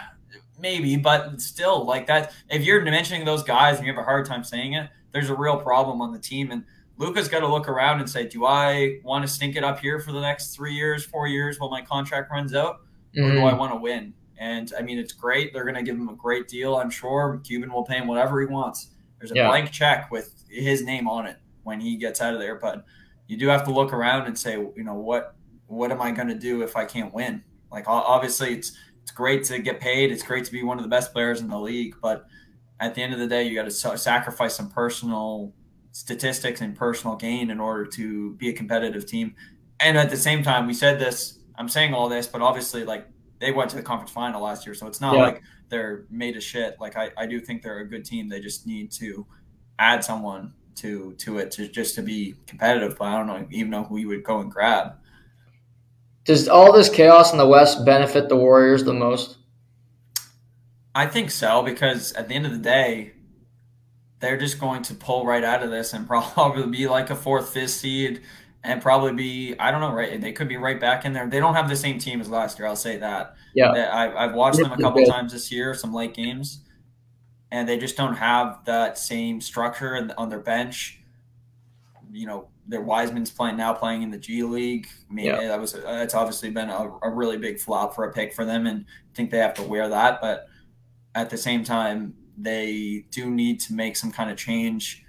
maybe, 0.60 0.98
but 0.98 1.40
still, 1.40 1.86
like 1.86 2.08
that. 2.08 2.34
If 2.50 2.64
you're 2.64 2.82
mentioning 2.82 3.24
those 3.26 3.44
guys 3.44 3.78
and 3.78 3.86
you 3.88 3.94
have 3.94 4.02
a 4.02 4.04
hard 4.06 4.26
time 4.26 4.44
saying 4.44 4.74
it, 4.74 4.90
there's 5.12 5.30
a 5.30 5.36
real 5.36 5.58
problem 5.58 6.02
on 6.02 6.12
the 6.12 6.20
team. 6.20 6.52
And 6.52 6.66
Luka's 6.98 7.30
got 7.30 7.40
to 7.42 7.48
look 7.48 7.70
around 7.70 8.00
and 8.00 8.10
say, 8.10 8.28
do 8.28 8.46
I 8.46 8.98
want 9.04 9.26
to 9.26 9.32
stink 9.32 9.56
it 9.56 9.64
up 9.64 9.80
here 9.80 10.00
for 10.00 10.12
the 10.12 10.20
next 10.20 10.56
three 10.56 10.74
years, 10.74 11.06
four 11.06 11.28
years 11.28 11.60
while 11.60 11.70
my 11.70 11.82
contract 11.82 12.32
runs 12.32 12.54
out, 12.54 12.82
or 13.18 13.32
do 13.32 13.46
I 13.46 13.52
Mhm. 13.54 13.58
want 13.60 13.72
to 13.74 13.78
win? 13.80 14.14
And 14.38 14.72
I 14.78 14.82
mean, 14.82 14.98
it's 15.00 15.14
great. 15.14 15.54
They're 15.54 15.64
going 15.64 15.76
to 15.76 15.84
give 15.84 15.96
him 15.96 16.10
a 16.10 16.16
great 16.16 16.48
deal, 16.48 16.76
I'm 16.76 16.90
sure. 16.90 17.40
Cuban 17.44 17.72
will 17.72 17.84
pay 17.84 17.98
him 17.98 18.08
whatever 18.08 18.40
he 18.42 18.48
wants. 18.48 18.92
There's 19.20 19.32
a 19.32 19.36
Yeah. 19.36 19.48
blank 19.48 19.72
check 19.72 20.12
with 20.12 20.34
his 20.50 20.84
name 20.84 21.08
on 21.08 21.26
it 21.28 21.38
when 21.64 21.80
he 21.80 21.96
gets 21.98 22.22
out 22.22 22.34
of 22.34 22.40
there. 22.40 22.56
But 22.56 22.86
you 23.28 23.38
do 23.38 23.48
have 23.48 23.64
to 23.66 23.72
look 23.72 23.94
around 23.94 24.28
and 24.28 24.38
say, 24.38 24.54
you 24.54 24.84
know, 24.84 24.96
what 24.96 25.36
what 25.68 25.92
am 25.92 26.02
I 26.02 26.12
going 26.12 26.28
to 26.28 26.36
do 26.36 26.62
if 26.62 26.76
I 26.76 26.86
can't 26.86 27.14
win? 27.14 27.44
Like 27.72 27.86
obviously, 27.88 28.54
it's 28.54 28.78
it's 29.02 29.12
great 29.12 29.44
to 29.46 29.60
get 29.60 29.80
paid. 29.80 30.12
It's 30.12 30.24
great 30.24 30.46
to 30.46 30.52
be 30.52 30.64
one 30.64 30.78
of 30.78 30.84
the 30.84 30.90
best 30.90 31.14
players 31.14 31.42
in 31.42 31.48
the 31.50 31.60
league, 31.60 31.96
but 32.02 32.26
at 32.80 32.96
the 32.96 33.02
end 33.02 33.14
of 33.14 33.20
the 33.20 33.28
day, 33.28 33.44
you 33.44 33.56
got 33.56 33.64
to 33.64 33.98
sacrifice 33.98 34.56
some 34.56 34.70
personal 34.70 35.54
statistics 35.92 36.62
and 36.62 36.76
personal 36.76 37.16
gain 37.16 37.50
in 37.50 37.60
order 37.60 37.86
to 37.86 38.34
be 38.36 38.50
a 38.50 38.54
competitive 38.54 39.06
team. 39.06 39.36
And 39.80 39.98
at 39.98 40.10
the 40.10 40.18
same 40.18 40.44
time, 40.44 40.68
we 40.68 40.74
said 40.74 41.00
this. 41.00 41.40
I'm 41.56 41.70
saying 41.70 41.94
all 41.94 42.10
this, 42.10 42.28
but 42.28 42.42
obviously, 42.42 42.84
like 42.84 43.08
they 43.44 43.52
went 43.52 43.70
to 43.72 43.76
the 43.76 43.82
conference 43.84 44.12
final 44.12 44.42
last 44.42 44.66
year, 44.66 44.74
so 44.74 44.88
it's 44.88 45.02
not 45.02 45.16
Yeah. 45.16 45.22
like 45.24 45.42
they're 45.70 46.06
made 46.10 46.38
of 46.38 46.44
shit. 46.44 46.78
Like 46.80 46.96
I, 46.96 47.12
I 47.18 47.26
do 47.26 47.40
think 47.42 47.62
they're 47.62 47.80
a 47.80 47.88
good 47.88 48.06
team. 48.06 48.30
They 48.30 48.40
just 48.40 48.66
need 48.66 48.90
to 48.94 49.26
add 49.80 50.04
someone 50.04 50.54
to 50.76 51.14
to 51.16 51.40
it 51.40 51.52
to 51.52 51.68
just 51.68 51.96
to 51.96 52.02
be 52.02 52.36
competitive. 52.48 52.98
But 52.98 53.06
I 53.10 53.18
don't 53.18 53.28
know 53.28 53.46
even 53.52 53.70
know 53.70 53.84
who 53.84 53.98
you 53.98 54.08
would 54.08 54.24
go 54.24 54.40
and 54.40 54.50
grab. 54.50 54.94
Does 56.24 56.48
all 56.48 56.72
this 56.72 56.88
chaos 56.90 57.34
in 57.34 57.38
the 57.38 57.48
West 57.48 57.84
benefit 57.86 58.30
the 58.30 58.38
Warriors 58.38 58.86
the 58.86 58.94
most? 58.94 59.38
I 60.96 61.06
think 61.06 61.32
so 61.32 61.64
because 61.64 62.14
at 62.14 62.30
the 62.30 62.36
end 62.36 62.46
of 62.46 62.54
the 62.54 62.58
day, 62.60 63.12
they're 64.20 64.38
just 64.38 64.58
going 64.60 64.84
to 64.84 64.94
pull 64.96 65.26
right 65.26 65.44
out 65.44 65.64
of 65.64 65.70
this 65.70 65.92
and 65.94 66.08
probably 66.08 66.66
be 66.68 66.88
like 66.88 67.10
a 67.10 67.16
fourth, 67.16 67.50
fifth 67.50 67.72
seed, 67.72 68.22
and 68.64 68.82
probably 68.82 69.14
be 69.14 69.56
I 69.60 69.72
don't 69.72 69.82
know 69.82 69.94
right. 69.94 70.20
They 70.20 70.32
could 70.32 70.48
be 70.48 70.58
right 70.58 70.80
back 70.80 71.06
in 71.06 71.14
there. 71.14 71.28
They 71.28 71.40
don't 71.40 71.54
have 71.54 71.68
the 71.70 71.76
same 71.76 72.00
team 72.00 72.22
as 72.22 72.30
last 72.30 72.58
year. 72.60 72.68
I'll 72.68 72.76
say 72.76 72.98
that. 72.98 73.36
Yeah. 73.54 73.72
I, 73.72 74.24
I've 74.26 74.34
watched 74.34 74.60
them 74.60 74.72
a 74.72 74.78
couple 74.78 75.06
times 75.06 75.34
this 75.34 75.52
year, 75.52 75.74
some 75.74 75.94
late 75.94 76.14
games, 76.14 76.62
and 77.52 77.68
they 77.68 77.78
just 77.78 77.98
don't 77.98 78.16
have 78.16 78.64
that 78.66 78.98
same 78.98 79.42
structure 79.42 80.10
on 80.18 80.30
their 80.30 80.40
bench. 80.40 81.00
You 82.12 82.28
know, 82.28 82.48
their 82.68 82.82
Wiseman's 82.82 83.32
playing 83.32 83.58
now, 83.58 83.74
playing 83.74 84.04
in 84.04 84.12
the 84.12 84.18
G 84.18 84.44
League. 84.44 84.88
I 85.10 85.14
mean, 85.14 85.26
Yeah. 85.26 85.48
that 85.48 85.60
was 85.60 85.74
that's 85.74 86.14
obviously 86.14 86.50
been 86.50 86.70
a, 86.70 86.92
a 87.02 87.10
really 87.10 87.38
big 87.38 87.60
flop 87.60 87.94
for 87.96 88.06
a 88.06 88.14
pick 88.14 88.34
for 88.34 88.46
them, 88.46 88.68
and 88.68 88.86
I 88.88 89.16
think 89.16 89.32
they 89.32 89.40
have 89.40 89.56
to 89.56 89.64
wear 89.64 89.90
that. 89.90 90.22
But 90.22 90.48
at 91.16 91.30
the 91.30 91.38
same 91.38 91.64
time, 91.64 92.14
they 92.38 93.06
do 93.12 93.30
need 93.30 93.60
to 93.62 93.74
make 93.74 93.96
some 93.98 94.12
kind 94.12 94.32
of 94.32 94.38
change. 94.38 95.03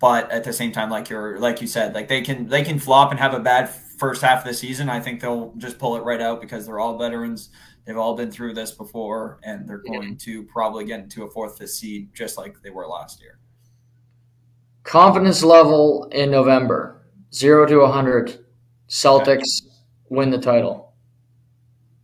But 0.00 0.30
at 0.32 0.44
the 0.44 0.52
same 0.52 0.72
time, 0.72 0.90
like 0.90 1.08
you're 1.10 1.38
like 1.38 1.60
you 1.60 1.66
said, 1.66 1.94
like 1.94 2.08
they 2.08 2.22
can 2.22 2.48
they 2.48 2.64
can 2.64 2.78
flop 2.78 3.10
and 3.10 3.20
have 3.20 3.34
a 3.34 3.40
bad 3.40 3.68
first 3.68 4.22
half 4.22 4.40
of 4.40 4.44
the 4.46 4.54
season. 4.54 4.88
I 4.88 4.98
think 4.98 5.20
they'll 5.20 5.52
just 5.58 5.78
pull 5.78 5.94
it 5.96 6.00
right 6.00 6.20
out 6.22 6.40
because 6.40 6.66
they're 6.66 6.78
all 6.80 6.98
veterans. 6.98 7.50
They've 7.84 7.98
all 7.98 8.16
been 8.16 8.30
through 8.30 8.54
this 8.54 8.72
before, 8.72 9.40
and 9.42 9.68
they're 9.68 9.82
Yeah. 9.84 9.98
going 9.98 10.16
to 10.16 10.42
probably 10.44 10.84
get 10.86 11.00
into 11.00 11.24
a 11.24 11.30
fourth, 11.30 11.58
fifth 11.58 11.70
seed 11.70 12.10
just 12.14 12.38
like 12.38 12.60
they 12.62 12.70
were 12.70 12.86
last 12.86 13.20
year. 13.20 13.38
Confidence 14.84 15.42
level 15.42 16.08
in 16.12 16.30
November 16.30 17.02
zero 17.32 17.66
to 17.66 17.80
100. 17.80 18.44
Celtics 18.88 19.62
win 20.08 20.30
the 20.30 20.38
title. 20.38 20.94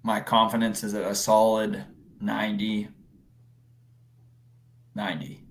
My 0.02 0.20
confidence 0.20 0.84
is 0.84 0.92
a 0.94 1.14
solid 1.14 1.84
90. 2.20 2.88
90. 4.94 5.45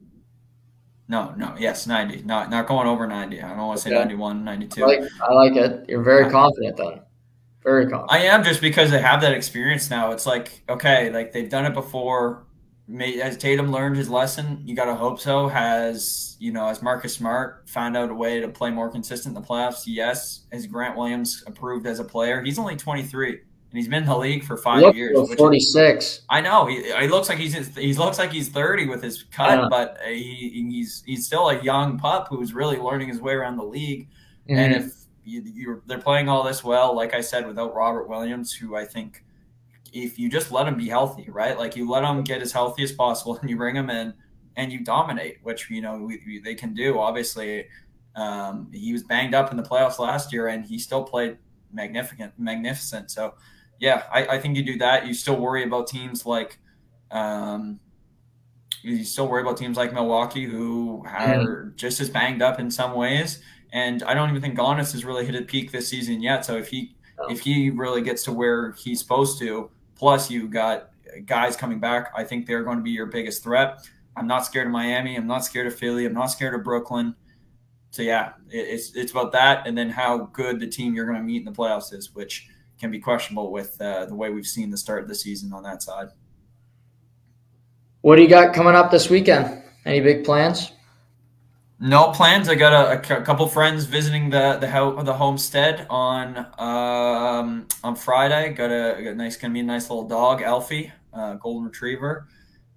No, 1.07 1.33
no, 1.37 1.55
yes, 1.59 1.85
90. 1.85 2.23
Not 2.23 2.49
not 2.49 2.67
going 2.67 2.87
over 2.87 3.05
90. 3.05 3.41
I 3.41 3.49
don't 3.49 3.57
want 3.59 3.77
to 3.77 3.83
say 3.83 3.91
Okay. 3.91 3.99
91, 3.99 4.43
92. 4.43 4.83
I 4.83 4.87
like, 4.87 4.99
I 5.21 5.33
like 5.33 5.55
it. 5.55 5.85
You're 5.87 6.03
very 6.03 6.29
confident 6.29 6.77
then. 6.77 7.01
Very 7.63 7.83
confident. 7.83 8.11
I 8.11 8.25
am 8.25 8.43
just 8.43 8.59
because 8.61 8.89
they 8.91 9.01
have 9.01 9.21
that 9.21 9.33
experience 9.33 9.89
now. 9.89 10.11
It's 10.11 10.25
like 10.25 10.63
okay, 10.67 11.11
like 11.11 11.31
they've 11.31 11.49
done 11.49 11.65
it 11.65 11.73
before. 11.73 12.47
May, 12.87 13.17
has 13.17 13.35
Tatum 13.37 13.71
learned 13.71 13.97
his 13.97 14.09
lesson? 14.09 14.61
You 14.63 14.75
got 14.75 14.85
to 14.85 14.95
hope 14.95 15.19
so. 15.19 15.47
Has 15.47 16.37
you 16.39 16.51
know, 16.51 16.67
has 16.67 16.81
Marcus 16.81 17.15
Smart 17.15 17.67
found 17.67 17.95
out 17.97 18.09
a 18.09 18.13
way 18.13 18.39
to 18.39 18.47
play 18.47 18.69
more 18.69 18.89
consistent 18.89 19.35
in 19.35 19.41
the 19.41 19.47
playoffs? 19.47 19.83
Yes. 19.85 20.45
Has 20.51 20.67
Grant 20.67 20.97
Williams 20.97 21.43
improved 21.47 21.85
as 21.87 21.99
a 21.99 22.03
player? 22.03 22.41
He's 22.43 22.59
only 22.59 22.75
23 22.75 23.41
and 23.75 23.81
he's 23.81 23.89
been 23.89 24.03
in 24.03 24.07
the 24.09 24.17
league 24.17 24.41
for 24.45 24.55
five 24.55 24.79
Look, 24.81 24.95
years. 24.95 25.17
is- 25.17 25.35
46. 25.35 26.21
I 26.29 26.39
know 26.39 26.65
he, 26.65 26.81
he 26.93 27.07
looks 27.09 27.27
like 27.27 27.37
he's 27.37 27.75
he 27.75 27.93
looks 27.93 28.17
like 28.17 28.31
he's 28.31 28.47
30 28.47 28.87
with 28.87 29.03
his 29.03 29.23
cut, 29.23 29.59
Yeah. 29.59 29.67
but 29.69 29.97
he, 30.07 30.65
he's 30.71 31.03
he's 31.05 31.25
still 31.27 31.49
a 31.49 31.61
young 31.61 31.97
pup 31.99 32.27
who's 32.29 32.53
really 32.53 32.77
learning 32.77 33.09
his 33.09 33.19
way 33.19 33.33
around 33.33 33.57
the 33.57 33.65
league. 33.65 34.07
And 34.47 34.73
Mhm. 34.73 34.77
if 34.87 34.93
you, 35.25 35.41
you're, 35.43 35.81
they're 35.87 35.99
playing 35.99 36.29
all 36.29 36.41
this 36.43 36.63
well, 36.63 36.95
like 36.95 37.13
I 37.13 37.19
said, 37.19 37.45
without 37.45 37.75
Robert 37.75 38.07
Williams, 38.07 38.53
who 38.53 38.77
I 38.77 38.85
think 38.85 39.25
if 39.91 40.17
you 40.17 40.29
just 40.29 40.53
let 40.53 40.67
him 40.67 40.77
be 40.77 40.87
healthy, 40.87 41.27
right? 41.29 41.57
Like 41.57 41.75
you 41.75 41.89
let 41.89 42.05
him 42.05 42.23
get 42.23 42.41
as 42.41 42.53
healthy 42.53 42.83
as 42.83 42.93
possible, 42.93 43.35
and 43.41 43.49
you 43.49 43.57
bring 43.57 43.75
him 43.75 43.89
in 43.89 44.13
and 44.55 44.71
you 44.71 44.85
dominate, 44.85 45.39
which 45.43 45.69
you 45.69 45.81
know 45.81 45.97
we, 45.97 46.21
we, 46.25 46.39
they 46.39 46.55
can 46.55 46.73
do. 46.73 46.97
Obviously, 46.97 47.67
Um, 48.15 48.69
he 48.71 48.93
was 48.93 49.03
banged 49.03 49.35
up 49.35 49.51
in 49.51 49.57
the 49.57 49.63
playoffs 49.63 49.99
last 49.99 50.31
year, 50.31 50.47
and 50.47 50.63
he 50.65 50.79
still 50.79 51.03
played 51.03 51.37
magnificent, 51.73 52.31
magnificent. 52.37 53.11
So, 53.11 53.33
yeah, 53.79 54.03
I, 54.11 54.27
I 54.27 54.39
think 54.39 54.57
you 54.57 54.63
do 54.63 54.77
that. 54.79 55.05
You 55.05 55.13
still 55.13 55.37
worry 55.37 55.63
about 55.63 55.87
teams 55.87 56.25
like, 56.25 56.57
um, 57.11 57.79
you 58.81 59.03
still 59.03 59.27
worry 59.27 59.41
about 59.41 59.57
teams 59.57 59.77
like 59.77 59.93
Milwaukee 59.93 60.45
who 60.45 61.03
are 61.07 61.73
just 61.75 61.99
as 61.99 62.09
banged 62.09 62.41
up 62.41 62.59
in 62.59 62.69
some 62.69 62.93
ways. 62.93 63.41
And 63.73 64.03
I 64.03 64.13
don't 64.13 64.29
even 64.29 64.41
think 64.41 64.57
Giannis 64.57 64.91
has 64.93 65.03
really 65.03 65.25
hit 65.25 65.35
a 65.35 65.41
peak 65.41 65.71
this 65.71 65.87
season 65.87 66.21
yet. 66.21 66.45
So 66.45 66.55
if 66.55 66.67
he 66.67 66.95
if 67.29 67.41
he 67.41 67.69
really 67.69 68.01
gets 68.01 68.23
to 68.25 68.31
where 68.31 68.73
he's 68.73 68.99
supposed 68.99 69.39
to, 69.39 69.69
plus 69.95 70.29
you 70.29 70.47
got 70.47 70.91
guys 71.25 71.55
coming 71.55 71.79
back, 71.79 72.11
I 72.15 72.23
think 72.23 72.45
they're 72.45 72.63
going 72.63 72.77
to 72.77 72.83
be 72.83 72.91
your 72.91 73.07
biggest 73.07 73.43
threat. 73.43 73.79
I'm 74.15 74.27
not 74.27 74.45
scared 74.45 74.67
of 74.67 74.71
Miami. 74.71 75.15
I'm 75.15 75.27
not 75.27 75.43
scared 75.43 75.67
of 75.67 75.75
Philly. 75.75 76.05
I'm 76.05 76.13
not 76.13 76.27
scared 76.27 76.53
of 76.53 76.63
Brooklyn. 76.63 77.15
So 77.91 78.01
yeah, 78.01 78.33
it's 78.49 78.95
it's 78.95 79.11
about 79.11 79.31
that, 79.31 79.65
and 79.67 79.77
then 79.77 79.89
how 79.89 80.29
good 80.33 80.59
the 80.59 80.67
team 80.67 80.93
you're 80.93 81.05
going 81.05 81.17
to 81.17 81.23
meet 81.23 81.37
in 81.37 81.45
the 81.45 81.51
playoffs 81.51 81.93
is, 81.93 82.13
which 82.13 82.49
can 82.79 82.91
be 82.91 82.99
questionable 82.99 83.51
with 83.51 83.79
uh, 83.81 84.05
the 84.05 84.15
way 84.15 84.29
we've 84.29 84.47
seen 84.47 84.69
the 84.69 84.77
start 84.77 85.03
of 85.03 85.07
the 85.07 85.15
season 85.15 85.53
on 85.53 85.63
that 85.63 85.81
side. 85.81 86.09
What 88.01 88.17
do 88.17 88.21
you 88.21 88.27
got 88.27 88.53
coming 88.53 88.75
up 88.75 88.91
this 88.91 89.09
weekend? 89.09 89.63
Any 89.85 89.99
big 89.99 90.23
plans? 90.23 90.71
No 91.79 92.11
plans. 92.11 92.47
I 92.47 92.55
got 92.55 92.71
a, 92.71 93.17
a 93.17 93.21
couple 93.21 93.47
friends 93.47 93.85
visiting 93.85 94.29
the 94.29 94.57
the 94.61 94.69
ho- 94.69 95.03
the 95.03 95.13
homestead 95.13 95.85
on 95.89 96.37
um, 96.57 97.67
on 97.83 97.95
Friday. 97.95 98.53
Got 98.53 98.71
a, 98.71 99.03
got 99.03 99.11
a 99.11 99.15
nice, 99.15 99.35
gonna 99.35 99.53
be 99.53 99.59
a 99.59 99.63
nice 99.63 99.89
little 99.89 100.07
dog, 100.07 100.41
Alfie, 100.41 100.91
uh, 101.13 101.33
golden 101.33 101.65
retriever. 101.65 102.27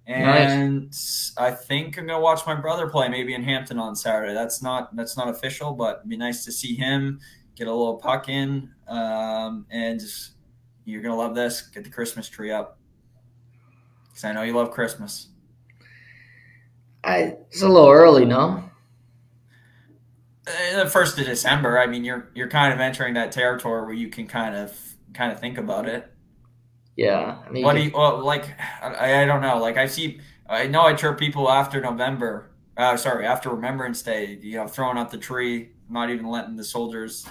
And 0.05 0.87
nice. 0.87 1.31
I 1.37 1.51
think 1.51 1.97
I'm 1.97 2.07
gonna 2.07 2.19
watch 2.19 2.45
my 2.45 2.55
brother 2.55 2.89
play 2.89 3.07
maybe 3.07 3.35
in 3.35 3.43
Hampton 3.43 3.79
on 3.79 3.95
Saturday. 3.95 4.33
That's 4.33 4.61
not 4.61 4.93
that's 4.95 5.15
not 5.15 5.29
official, 5.29 5.73
but 5.73 5.99
it'd 5.99 6.09
be 6.09 6.17
nice 6.17 6.43
to 6.45 6.51
see 6.51 6.75
him 6.75 7.21
get 7.59 7.67
a 7.67 7.73
little 7.73 7.97
puck 7.97 8.29
in. 8.29 8.71
Um, 8.87 9.67
and 9.69 9.99
just, 9.99 10.31
you're 10.85 11.03
gonna 11.03 11.17
love 11.17 11.35
this. 11.35 11.61
Get 11.61 11.83
the 11.83 11.91
Christmas 11.91 12.27
tree 12.27 12.51
up 12.51 12.79
because 14.07 14.23
I 14.23 14.31
know 14.33 14.41
you 14.41 14.53
love 14.53 14.71
Christmas. 14.71 15.27
I 17.03 17.35
it's 17.49 17.61
a 17.61 17.67
little 17.67 17.89
early, 17.89 18.25
no? 18.25 18.63
Uh, 20.47 20.83
the 20.83 20.89
first 20.89 21.17
of 21.19 21.25
December. 21.25 21.79
I 21.79 21.85
mean, 21.85 22.03
you're 22.03 22.29
you're 22.33 22.49
kind 22.49 22.73
of 22.73 22.79
entering 22.79 23.13
that 23.13 23.31
territory 23.31 23.83
where 23.83 23.93
you 23.93 24.09
can 24.09 24.25
kind 24.27 24.55
of 24.55 24.77
kind 25.13 25.31
of 25.31 25.39
think 25.39 25.57
about 25.57 25.87
it. 25.87 26.11
Yeah. 26.95 27.37
I 27.45 27.49
mean, 27.49 27.63
what 27.63 27.75
do 27.75 27.81
you 27.83 27.91
well, 27.93 28.23
like? 28.23 28.49
I, 28.81 29.21
I 29.21 29.25
don't 29.25 29.41
know. 29.41 29.57
Like 29.59 29.77
I 29.77 29.85
see, 29.85 30.19
I 30.49 30.67
know 30.67 30.81
I 30.81 30.93
chirp 30.93 31.19
people 31.19 31.49
after 31.49 31.79
November. 31.79 32.51
Uh, 32.75 32.97
sorry, 32.97 33.25
after 33.25 33.49
Remembrance 33.49 34.01
Day. 34.01 34.37
You 34.41 34.57
know, 34.57 34.67
throwing 34.67 34.97
up 34.97 35.11
the 35.11 35.17
tree, 35.17 35.71
not 35.89 36.09
even 36.09 36.25
letting 36.27 36.55
the 36.55 36.63
soldiers, 36.63 37.25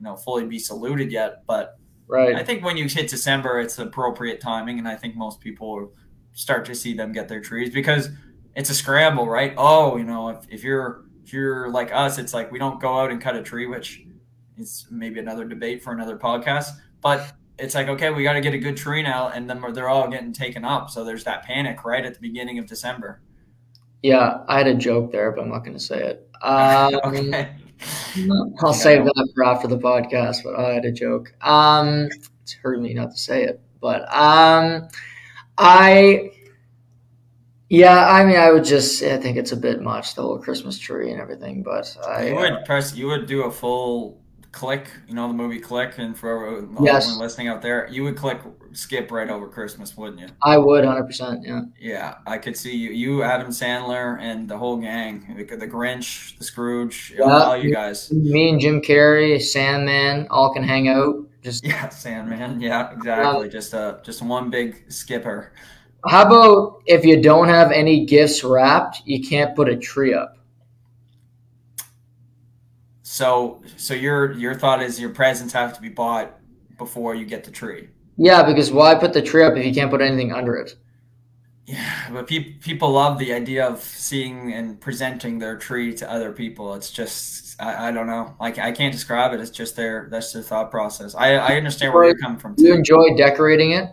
you 0.00 0.04
know, 0.04 0.16
fully 0.16 0.46
be 0.46 0.58
saluted 0.58 1.12
yet. 1.12 1.44
But 1.46 1.78
right, 2.08 2.34
I 2.34 2.42
think 2.42 2.64
when 2.64 2.76
you 2.76 2.86
hit 2.86 3.08
December, 3.08 3.60
it's 3.60 3.78
appropriate 3.78 4.40
timing, 4.40 4.78
and 4.78 4.88
I 4.88 4.96
think 4.96 5.14
most 5.14 5.40
people 5.40 5.92
start 6.32 6.64
to 6.64 6.74
see 6.74 6.94
them 6.94 7.12
get 7.12 7.28
their 7.28 7.40
trees 7.40 7.70
because 7.70 8.08
it's 8.56 8.70
a 8.70 8.74
scramble, 8.74 9.28
right? 9.28 9.52
Oh, 9.58 9.96
you 9.96 10.04
know, 10.04 10.30
if, 10.30 10.46
if 10.48 10.64
you're 10.64 11.04
if 11.22 11.32
you're 11.32 11.70
like 11.70 11.92
us, 11.92 12.18
it's 12.18 12.32
like 12.32 12.50
we 12.50 12.58
don't 12.58 12.80
go 12.80 12.98
out 12.98 13.10
and 13.10 13.20
cut 13.20 13.36
a 13.36 13.42
tree, 13.42 13.66
which 13.66 14.02
is 14.56 14.86
maybe 14.90 15.20
another 15.20 15.44
debate 15.44 15.82
for 15.82 15.92
another 15.92 16.16
podcast. 16.16 16.70
But 17.02 17.32
it's 17.58 17.74
like 17.74 17.88
okay, 17.88 18.10
we 18.10 18.22
got 18.22 18.32
to 18.32 18.40
get 18.40 18.54
a 18.54 18.58
good 18.58 18.76
tree 18.76 19.02
now, 19.02 19.28
and 19.28 19.48
then 19.48 19.62
they're 19.72 19.90
all 19.90 20.08
getting 20.08 20.32
taken 20.32 20.64
up. 20.64 20.88
So 20.88 21.04
there's 21.04 21.24
that 21.24 21.44
panic 21.44 21.84
right 21.84 22.04
at 22.04 22.14
the 22.14 22.20
beginning 22.20 22.58
of 22.58 22.66
December. 22.66 23.20
Yeah, 24.02 24.44
I 24.48 24.56
had 24.58 24.66
a 24.66 24.74
joke 24.74 25.12
there, 25.12 25.30
but 25.30 25.42
I'm 25.42 25.50
not 25.50 25.58
going 25.58 25.76
to 25.76 25.82
say 25.82 26.02
it. 26.02 26.26
Um, 26.42 26.98
okay. 27.04 27.54
I'll 28.60 28.72
save 28.74 29.04
that 29.04 29.32
for 29.34 29.44
after 29.44 29.68
the 29.68 29.78
podcast, 29.78 30.44
but 30.44 30.56
I 30.56 30.74
had 30.74 30.84
a 30.84 30.92
joke. 30.92 31.32
Um, 31.42 32.08
it's 32.42 32.52
hurting 32.54 32.82
me 32.82 32.94
not 32.94 33.10
to 33.10 33.16
say 33.16 33.44
it, 33.44 33.60
but 33.80 34.02
um, 34.14 34.88
I, 35.56 36.30
yeah, 37.68 38.08
I 38.08 38.24
mean, 38.24 38.36
I 38.36 38.50
would 38.52 38.64
just, 38.64 39.02
I 39.02 39.16
think 39.16 39.36
it's 39.36 39.52
a 39.52 39.56
bit 39.56 39.80
much 39.82 40.14
the 40.14 40.22
whole 40.22 40.38
Christmas 40.38 40.78
tree 40.78 41.10
and 41.10 41.20
everything, 41.20 41.62
but 41.62 41.96
I 42.06 42.28
you 42.28 42.34
would 42.36 42.52
uh, 42.52 42.62
press, 42.64 42.94
you 42.94 43.06
would 43.06 43.26
do 43.26 43.44
a 43.44 43.50
full 43.50 44.20
click, 44.52 44.90
you 45.06 45.14
know, 45.14 45.28
the 45.28 45.34
movie 45.34 45.60
Click, 45.60 45.98
and 45.98 46.16
for 46.16 46.66
yes. 46.80 47.16
listening 47.16 47.48
out 47.48 47.62
there, 47.62 47.88
you 47.90 48.02
would 48.04 48.16
click 48.16 48.40
skip 48.72 49.10
right 49.10 49.28
over 49.28 49.48
Christmas, 49.48 49.96
wouldn't 49.96 50.20
you? 50.20 50.28
I 50.42 50.58
would, 50.58 50.84
hundred 50.84 51.04
percent. 51.04 51.44
Yeah. 51.44 51.62
Yeah, 51.78 52.14
I 52.26 52.38
could 52.38 52.56
see 52.56 52.76
you, 52.76 52.90
you, 52.90 53.22
Adam 53.22 53.48
Sandler, 53.48 54.20
and 54.20 54.48
the 54.48 54.58
whole 54.58 54.76
gang, 54.76 55.34
the, 55.36 55.56
the 55.56 55.68
Grinch, 55.68 56.36
the 56.38 56.44
Scrooge, 56.44 57.14
yeah, 57.16 57.24
all 57.24 57.56
you 57.56 57.72
guys. 57.72 58.12
Me 58.12 58.50
and 58.50 58.60
Jim 58.60 58.80
Carrey, 58.80 59.40
Sandman, 59.40 60.26
all 60.30 60.52
can 60.52 60.62
hang 60.62 60.88
out. 60.88 61.26
Just 61.42 61.64
yeah, 61.64 61.88
Sandman. 61.88 62.60
Yeah, 62.60 62.92
exactly. 62.92 63.46
Um, 63.46 63.50
just 63.50 63.72
a 63.72 64.00
just 64.02 64.22
one 64.22 64.50
big 64.50 64.90
skipper. 64.90 65.52
How 66.06 66.26
about 66.26 66.82
if 66.86 67.04
you 67.04 67.20
don't 67.20 67.48
have 67.48 67.72
any 67.72 68.04
gifts 68.06 68.42
wrapped, 68.42 69.02
you 69.04 69.22
can't 69.22 69.54
put 69.54 69.68
a 69.68 69.76
tree 69.76 70.14
up? 70.14 70.36
So, 73.12 73.60
so 73.76 73.92
your 73.92 74.30
your 74.34 74.54
thought 74.54 74.80
is 74.80 75.00
your 75.00 75.10
presents 75.10 75.52
have 75.52 75.74
to 75.74 75.80
be 75.80 75.88
bought 75.88 76.38
before 76.78 77.16
you 77.16 77.26
get 77.26 77.42
the 77.42 77.50
tree. 77.50 77.88
Yeah, 78.16 78.44
because 78.44 78.70
why 78.70 78.94
put 78.94 79.12
the 79.12 79.20
tree 79.20 79.42
up 79.42 79.56
if 79.56 79.66
you 79.66 79.74
can't 79.74 79.90
put 79.90 80.00
anything 80.00 80.32
under 80.32 80.54
it? 80.54 80.76
Yeah, 81.66 82.10
but 82.12 82.28
pe- 82.28 82.52
people 82.60 82.92
love 82.92 83.18
the 83.18 83.32
idea 83.32 83.66
of 83.66 83.80
seeing 83.80 84.52
and 84.52 84.80
presenting 84.80 85.40
their 85.40 85.56
tree 85.56 85.92
to 85.94 86.08
other 86.08 86.30
people. 86.30 86.72
It's 86.74 86.92
just 86.92 87.60
I, 87.60 87.88
I 87.88 87.90
don't 87.90 88.06
know. 88.06 88.36
Like 88.38 88.60
I 88.60 88.70
can't 88.70 88.92
describe 88.92 89.32
it. 89.34 89.40
It's 89.40 89.50
just 89.50 89.74
their 89.74 90.06
that's 90.08 90.32
their 90.32 90.42
thought 90.42 90.70
process. 90.70 91.16
I, 91.16 91.34
I 91.34 91.56
understand 91.56 91.92
where 91.92 92.04
you're 92.04 92.18
coming 92.18 92.38
from. 92.38 92.54
Too. 92.54 92.62
You 92.62 92.74
enjoy 92.74 93.16
decorating 93.16 93.72
it? 93.72 93.90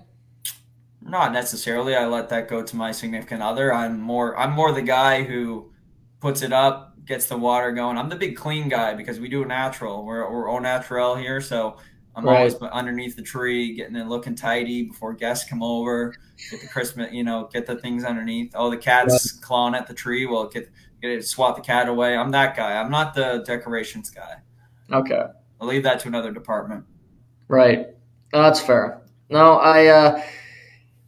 Not 1.01 1.33
necessarily. 1.33 1.95
I 1.95 2.05
let 2.05 2.29
that 2.29 2.47
go 2.47 2.61
to 2.61 2.75
my 2.75 2.91
significant 2.91 3.41
other. 3.41 3.73
I'm 3.73 3.99
more 3.99 4.37
I'm 4.37 4.51
more 4.51 4.71
the 4.73 4.83
guy 4.83 5.23
who 5.23 5.71
puts 6.19 6.43
it 6.43 6.53
up, 6.53 6.86
gets 7.07 7.27
the 7.27 7.37
water 7.37 7.71
going. 7.71 7.97
I'm 7.97 8.09
the 8.09 8.15
big 8.15 8.35
clean 8.35 8.69
guy 8.69 8.93
because 8.93 9.19
we 9.19 9.29
do 9.29 9.45
natural. 9.45 10.05
We're 10.05 10.29
we're 10.31 10.49
au 10.49 10.59
naturel 10.59 11.15
here, 11.15 11.41
so 11.41 11.77
I'm 12.15 12.25
right. 12.25 12.37
always 12.37 12.55
underneath 12.55 13.15
the 13.15 13.21
tree, 13.21 13.73
getting 13.75 13.95
it 13.95 14.07
looking 14.07 14.35
tidy 14.35 14.83
before 14.83 15.13
guests 15.13 15.49
come 15.49 15.63
over. 15.63 16.13
Get 16.51 16.61
the 16.61 16.67
Christmas, 16.67 17.11
you 17.11 17.23
know, 17.23 17.49
get 17.51 17.65
the 17.65 17.77
things 17.77 18.03
underneath. 18.03 18.51
Oh, 18.55 18.69
the 18.69 18.77
cat's 18.77 19.35
right. 19.35 19.43
clawing 19.43 19.75
at 19.75 19.87
the 19.87 19.93
tree. 19.93 20.25
Well, 20.25 20.47
get 20.47 20.69
get 21.01 21.11
it, 21.11 21.25
swat 21.25 21.55
the 21.55 21.61
cat 21.61 21.87
away. 21.87 22.15
I'm 22.15 22.31
that 22.31 22.55
guy. 22.55 22.73
I'm 22.73 22.91
not 22.91 23.13
the 23.13 23.43
decorations 23.45 24.09
guy. 24.09 24.35
Okay. 24.91 25.23
I'll 25.59 25.67
leave 25.67 25.83
that 25.83 25.99
to 26.01 26.07
another 26.07 26.31
department. 26.31 26.85
Right. 27.47 27.87
No, 28.33 28.43
that's 28.43 28.59
fair. 28.59 29.01
No, 29.29 29.57
I. 29.57 29.87
uh 29.87 30.21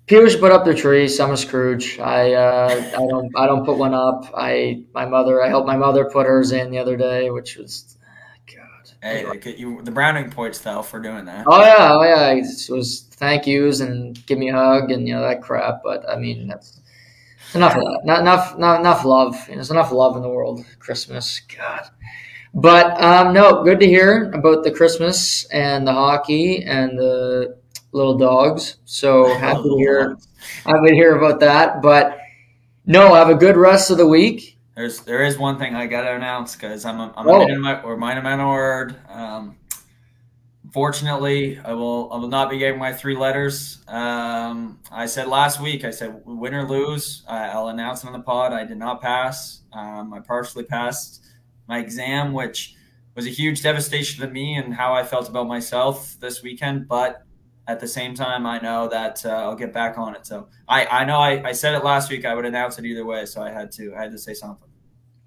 People 0.10 0.27
should 0.27 0.40
put 0.40 0.52
up 0.52 0.65
their 0.65 0.73
trees. 0.73 1.19
I'm 1.19 1.30
a 1.30 1.38
Scrooge. 1.38 1.99
I 1.99 2.34
uh, 2.34 2.91
I 2.98 3.07
don't 3.07 3.31
I 3.38 3.45
don't 3.45 3.64
put 3.64 3.77
one 3.77 3.94
up. 3.94 4.26
I 4.36 4.81
my 4.91 5.06
mother 5.06 5.44
I 5.44 5.49
helped 5.49 5.68
my 5.68 5.77
mother 5.77 6.10
put 6.11 6.26
hers 6.26 6.52
in 6.52 6.72
the 6.72 6.80
other 6.80 6.98
day, 6.98 7.30
which 7.30 7.57
was 7.57 7.95
God. 8.48 8.91
Hey, 9.03 9.23
you 9.56 9.84
the 9.84 9.91
browning 9.91 10.31
points 10.31 10.61
though 10.61 10.81
for 10.81 10.99
doing 10.99 11.26
that. 11.26 11.45
Oh 11.48 11.61
yeah, 11.61 11.91
oh 11.94 12.02
yeah. 12.02 12.31
It 12.31 12.72
was 12.72 13.02
thank 13.11 13.45
yous 13.45 13.81
and 13.81 14.26
give 14.26 14.40
me 14.40 14.49
a 14.49 14.53
hug 14.53 14.90
and 14.90 15.07
you 15.07 15.14
know 15.14 15.22
that 15.22 15.44
crap. 15.44 15.81
But 15.84 16.10
I 16.10 16.18
mean 16.18 16.48
that's 16.48 16.81
enough 17.53 17.76
of 17.76 17.84
that. 17.84 18.02
Not 18.03 18.22
enough 18.22 18.57
not 18.57 18.80
enough 18.80 19.06
love. 19.06 19.36
There's 19.48 19.69
enough 19.69 19.91
love 19.91 20.15
in 20.15 20.23
the 20.23 20.30
world. 20.30 20.65
Christmas, 20.80 21.40
God. 21.56 21.88
But 22.56 22.99
um, 22.99 23.31
no, 23.31 23.64
good 23.64 23.80
to 23.80 23.86
hear 23.86 24.31
about 24.31 24.64
the 24.64 24.72
Christmas 24.72 25.45
and 25.52 25.86
the 25.86 25.94
hockey 25.94 26.64
and 26.64 26.98
the 26.98 27.59
little 27.91 28.17
dogs. 28.17 28.77
So 28.85 29.33
happy 29.37 29.63
to 29.63 29.75
hear 29.77 30.17
happy 30.65 30.89
to 30.89 30.95
hear 30.95 31.15
about 31.17 31.39
that. 31.41 31.81
But 31.81 32.19
no, 32.85 33.13
have 33.13 33.29
a 33.29 33.35
good 33.35 33.57
rest 33.57 33.91
of 33.91 33.97
the 33.97 34.07
week. 34.07 34.57
There's 34.75 35.01
there 35.01 35.23
is 35.23 35.37
one 35.37 35.57
thing 35.57 35.75
I 35.75 35.87
gotta 35.87 36.15
announce 36.15 36.55
because 36.55 36.85
I'm 36.85 36.99
a, 36.99 37.13
I'm 37.15 37.27
oh. 37.27 37.41
a 37.41 37.59
my 37.59 37.81
or 37.81 37.97
mine 37.97 38.23
my 38.23 38.45
word. 38.45 38.95
Um, 39.09 39.57
fortunately, 40.71 41.59
I 41.59 41.73
will 41.73 42.11
I 42.13 42.17
will 42.17 42.27
not 42.27 42.49
be 42.49 42.57
getting 42.57 42.79
my 42.79 42.93
three 42.93 43.15
letters. 43.15 43.79
Um, 43.87 44.79
I 44.91 45.05
said 45.05 45.27
last 45.27 45.59
week. 45.59 45.83
I 45.83 45.91
said 45.91 46.21
win 46.25 46.53
or 46.53 46.67
lose. 46.67 47.23
I, 47.27 47.55
will 47.55 47.69
announce 47.69 48.03
it 48.03 48.07
on 48.07 48.13
the 48.13 48.19
pod. 48.19 48.53
I 48.53 48.65
did 48.65 48.77
not 48.77 49.01
pass. 49.01 49.61
Um, 49.73 50.13
I 50.13 50.19
partially 50.19 50.63
passed 50.63 51.25
my 51.67 51.79
exam, 51.79 52.33
which 52.33 52.75
was 53.15 53.27
a 53.27 53.29
huge 53.29 53.61
devastation 53.61 54.25
to 54.25 54.31
me 54.31 54.55
and 54.55 54.73
how 54.73 54.93
I 54.93 55.03
felt 55.03 55.29
about 55.29 55.47
myself 55.47 56.17
this 56.19 56.41
weekend. 56.41 56.87
But 56.87 57.23
at 57.69 57.79
the 57.79 57.87
same 57.87 58.15
time, 58.15 58.47
I 58.47 58.59
know 58.59 58.89
that 58.89 59.23
uh, 59.23 59.29
I'll 59.29 59.55
get 59.55 59.71
back 59.71 59.99
on 59.99 60.15
it. 60.15 60.25
So 60.25 60.47
I, 60.67 60.87
I 60.87 61.05
know 61.05 61.19
I, 61.19 61.49
I 61.49 61.51
said 61.51 61.75
it 61.75 61.83
last 61.83 62.09
week. 62.09 62.25
I 62.25 62.33
would 62.33 62.45
announce 62.45 62.79
it 62.79 62.85
either 62.85 63.05
way. 63.05 63.27
So 63.27 63.43
I 63.43 63.51
had 63.51 63.71
to 63.73 63.93
I 63.95 64.01
had 64.01 64.11
to 64.11 64.17
say 64.17 64.33
something. 64.33 64.67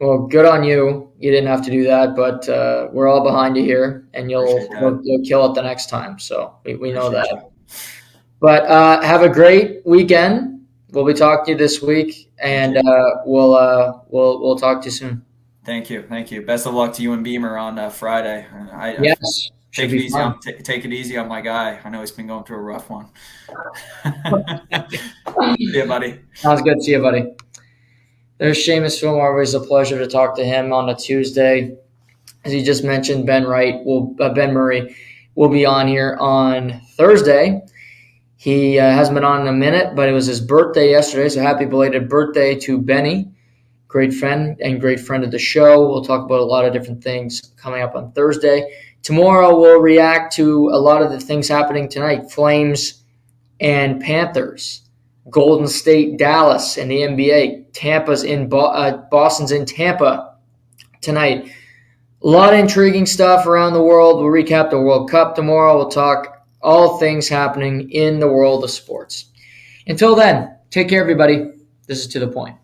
Well, 0.00 0.26
good 0.26 0.44
on 0.44 0.64
you. 0.64 1.12
You 1.20 1.30
didn't 1.30 1.46
have 1.46 1.64
to 1.64 1.70
do 1.70 1.84
that, 1.84 2.16
but 2.16 2.48
uh, 2.48 2.88
we're 2.90 3.06
all 3.06 3.22
behind 3.22 3.56
you 3.56 3.62
here, 3.62 4.08
and 4.12 4.28
you'll 4.28 4.48
you'll, 4.80 5.00
you'll, 5.04 5.24
kill 5.24 5.48
it 5.48 5.54
the 5.54 5.62
next 5.62 5.88
time. 5.88 6.18
So 6.18 6.56
we, 6.64 6.74
we 6.74 6.90
know 6.90 7.08
that. 7.10 7.50
But 8.40 8.66
uh, 8.66 9.00
have 9.02 9.22
a 9.22 9.28
great 9.28 9.86
weekend. 9.86 10.66
We'll 10.90 11.06
be 11.06 11.14
talking 11.14 11.44
to 11.44 11.50
you 11.52 11.56
this 11.56 11.80
week, 11.80 12.32
and 12.40 12.76
uh, 12.76 13.10
we'll 13.24 13.54
uh, 13.54 14.00
we'll 14.08 14.40
we'll 14.40 14.58
talk 14.58 14.80
to 14.82 14.86
you 14.86 14.90
soon. 14.90 15.24
Thank 15.64 15.88
you, 15.90 16.04
thank 16.08 16.32
you. 16.32 16.42
Best 16.42 16.66
of 16.66 16.74
luck 16.74 16.92
to 16.94 17.02
you 17.02 17.12
and 17.12 17.22
Beamer 17.22 17.56
on 17.56 17.78
uh, 17.78 17.88
Friday. 17.88 18.44
I, 18.72 18.96
yes, 19.00 19.52
take 19.72 19.90
it 19.90 19.96
easy. 19.96 20.18
On, 20.18 20.38
t- 20.40 20.52
take 20.54 20.84
it 20.84 20.92
easy 20.92 21.16
on 21.16 21.28
my 21.28 21.40
guy. 21.40 21.80
I 21.82 21.88
know 21.88 22.00
he's 22.00 22.10
been 22.10 22.26
going 22.26 22.44
through 22.44 22.58
a 22.58 22.62
rough 22.62 22.90
one. 22.90 23.08
See 25.56 25.56
you, 25.58 25.86
buddy. 25.86 26.20
Sounds 26.34 26.62
good. 26.62 26.76
To 26.76 26.82
see 26.82 26.92
you, 26.92 27.02
buddy. 27.02 27.34
There's 28.38 28.58
Seamus 28.58 29.00
Fillmore. 29.00 29.30
Always 29.30 29.54
a 29.54 29.60
pleasure 29.60 29.98
to 29.98 30.06
talk 30.06 30.36
to 30.36 30.44
him 30.44 30.72
on 30.72 30.88
a 30.88 30.96
Tuesday. 30.96 31.76
As 32.44 32.52
you 32.52 32.64
just 32.64 32.84
mentioned, 32.84 33.26
Ben 33.26 33.44
Wright 33.44 33.84
will 33.84 34.16
uh, 34.20 34.34
Ben 34.34 34.52
Murray 34.52 34.94
will 35.34 35.48
be 35.48 35.64
on 35.64 35.86
here 35.88 36.16
on 36.20 36.80
Thursday. 36.96 37.62
He 38.36 38.78
uh, 38.78 38.90
hasn't 38.90 39.14
been 39.14 39.24
on 39.24 39.42
in 39.42 39.46
a 39.46 39.52
minute, 39.52 39.94
but 39.94 40.08
it 40.08 40.12
was 40.12 40.26
his 40.26 40.40
birthday 40.40 40.90
yesterday, 40.90 41.28
so 41.28 41.40
happy 41.40 41.64
belated 41.64 42.08
birthday 42.08 42.56
to 42.56 42.76
Benny. 42.76 43.30
Great 43.86 44.12
friend 44.12 44.58
and 44.60 44.80
great 44.80 44.98
friend 44.98 45.22
of 45.22 45.30
the 45.30 45.38
show. 45.38 45.88
We'll 45.88 46.04
talk 46.04 46.24
about 46.24 46.40
a 46.40 46.44
lot 46.44 46.64
of 46.64 46.72
different 46.72 47.04
things 47.04 47.52
coming 47.56 47.82
up 47.82 47.94
on 47.94 48.10
Thursday. 48.12 48.68
Tomorrow, 49.02 49.58
we'll 49.58 49.80
react 49.80 50.32
to 50.34 50.68
a 50.68 50.78
lot 50.78 51.02
of 51.02 51.10
the 51.10 51.18
things 51.18 51.48
happening 51.48 51.88
tonight 51.88 52.30
Flames 52.30 53.02
and 53.60 54.00
Panthers, 54.00 54.82
Golden 55.30 55.66
State, 55.66 56.18
Dallas, 56.18 56.78
and 56.78 56.90
the 56.90 57.00
NBA. 57.00 57.72
Tampa's 57.72 58.22
in 58.22 58.48
Bo- 58.48 58.66
uh, 58.66 58.96
Boston's 59.10 59.52
in 59.52 59.64
Tampa 59.66 60.36
tonight. 61.00 61.50
A 62.22 62.28
lot 62.28 62.52
of 62.52 62.60
intriguing 62.60 63.06
stuff 63.06 63.46
around 63.46 63.72
the 63.72 63.82
world. 63.82 64.20
We'll 64.20 64.32
recap 64.32 64.70
the 64.70 64.80
World 64.80 65.10
Cup 65.10 65.34
tomorrow. 65.34 65.76
We'll 65.76 65.88
talk 65.88 66.46
all 66.60 66.98
things 66.98 67.28
happening 67.28 67.90
in 67.90 68.20
the 68.20 68.28
world 68.28 68.62
of 68.62 68.70
sports. 68.70 69.26
Until 69.88 70.14
then, 70.14 70.56
take 70.70 70.88
care, 70.88 71.00
everybody. 71.00 71.50
This 71.88 71.98
is 71.98 72.06
To 72.08 72.20
The 72.20 72.28
Point. 72.28 72.56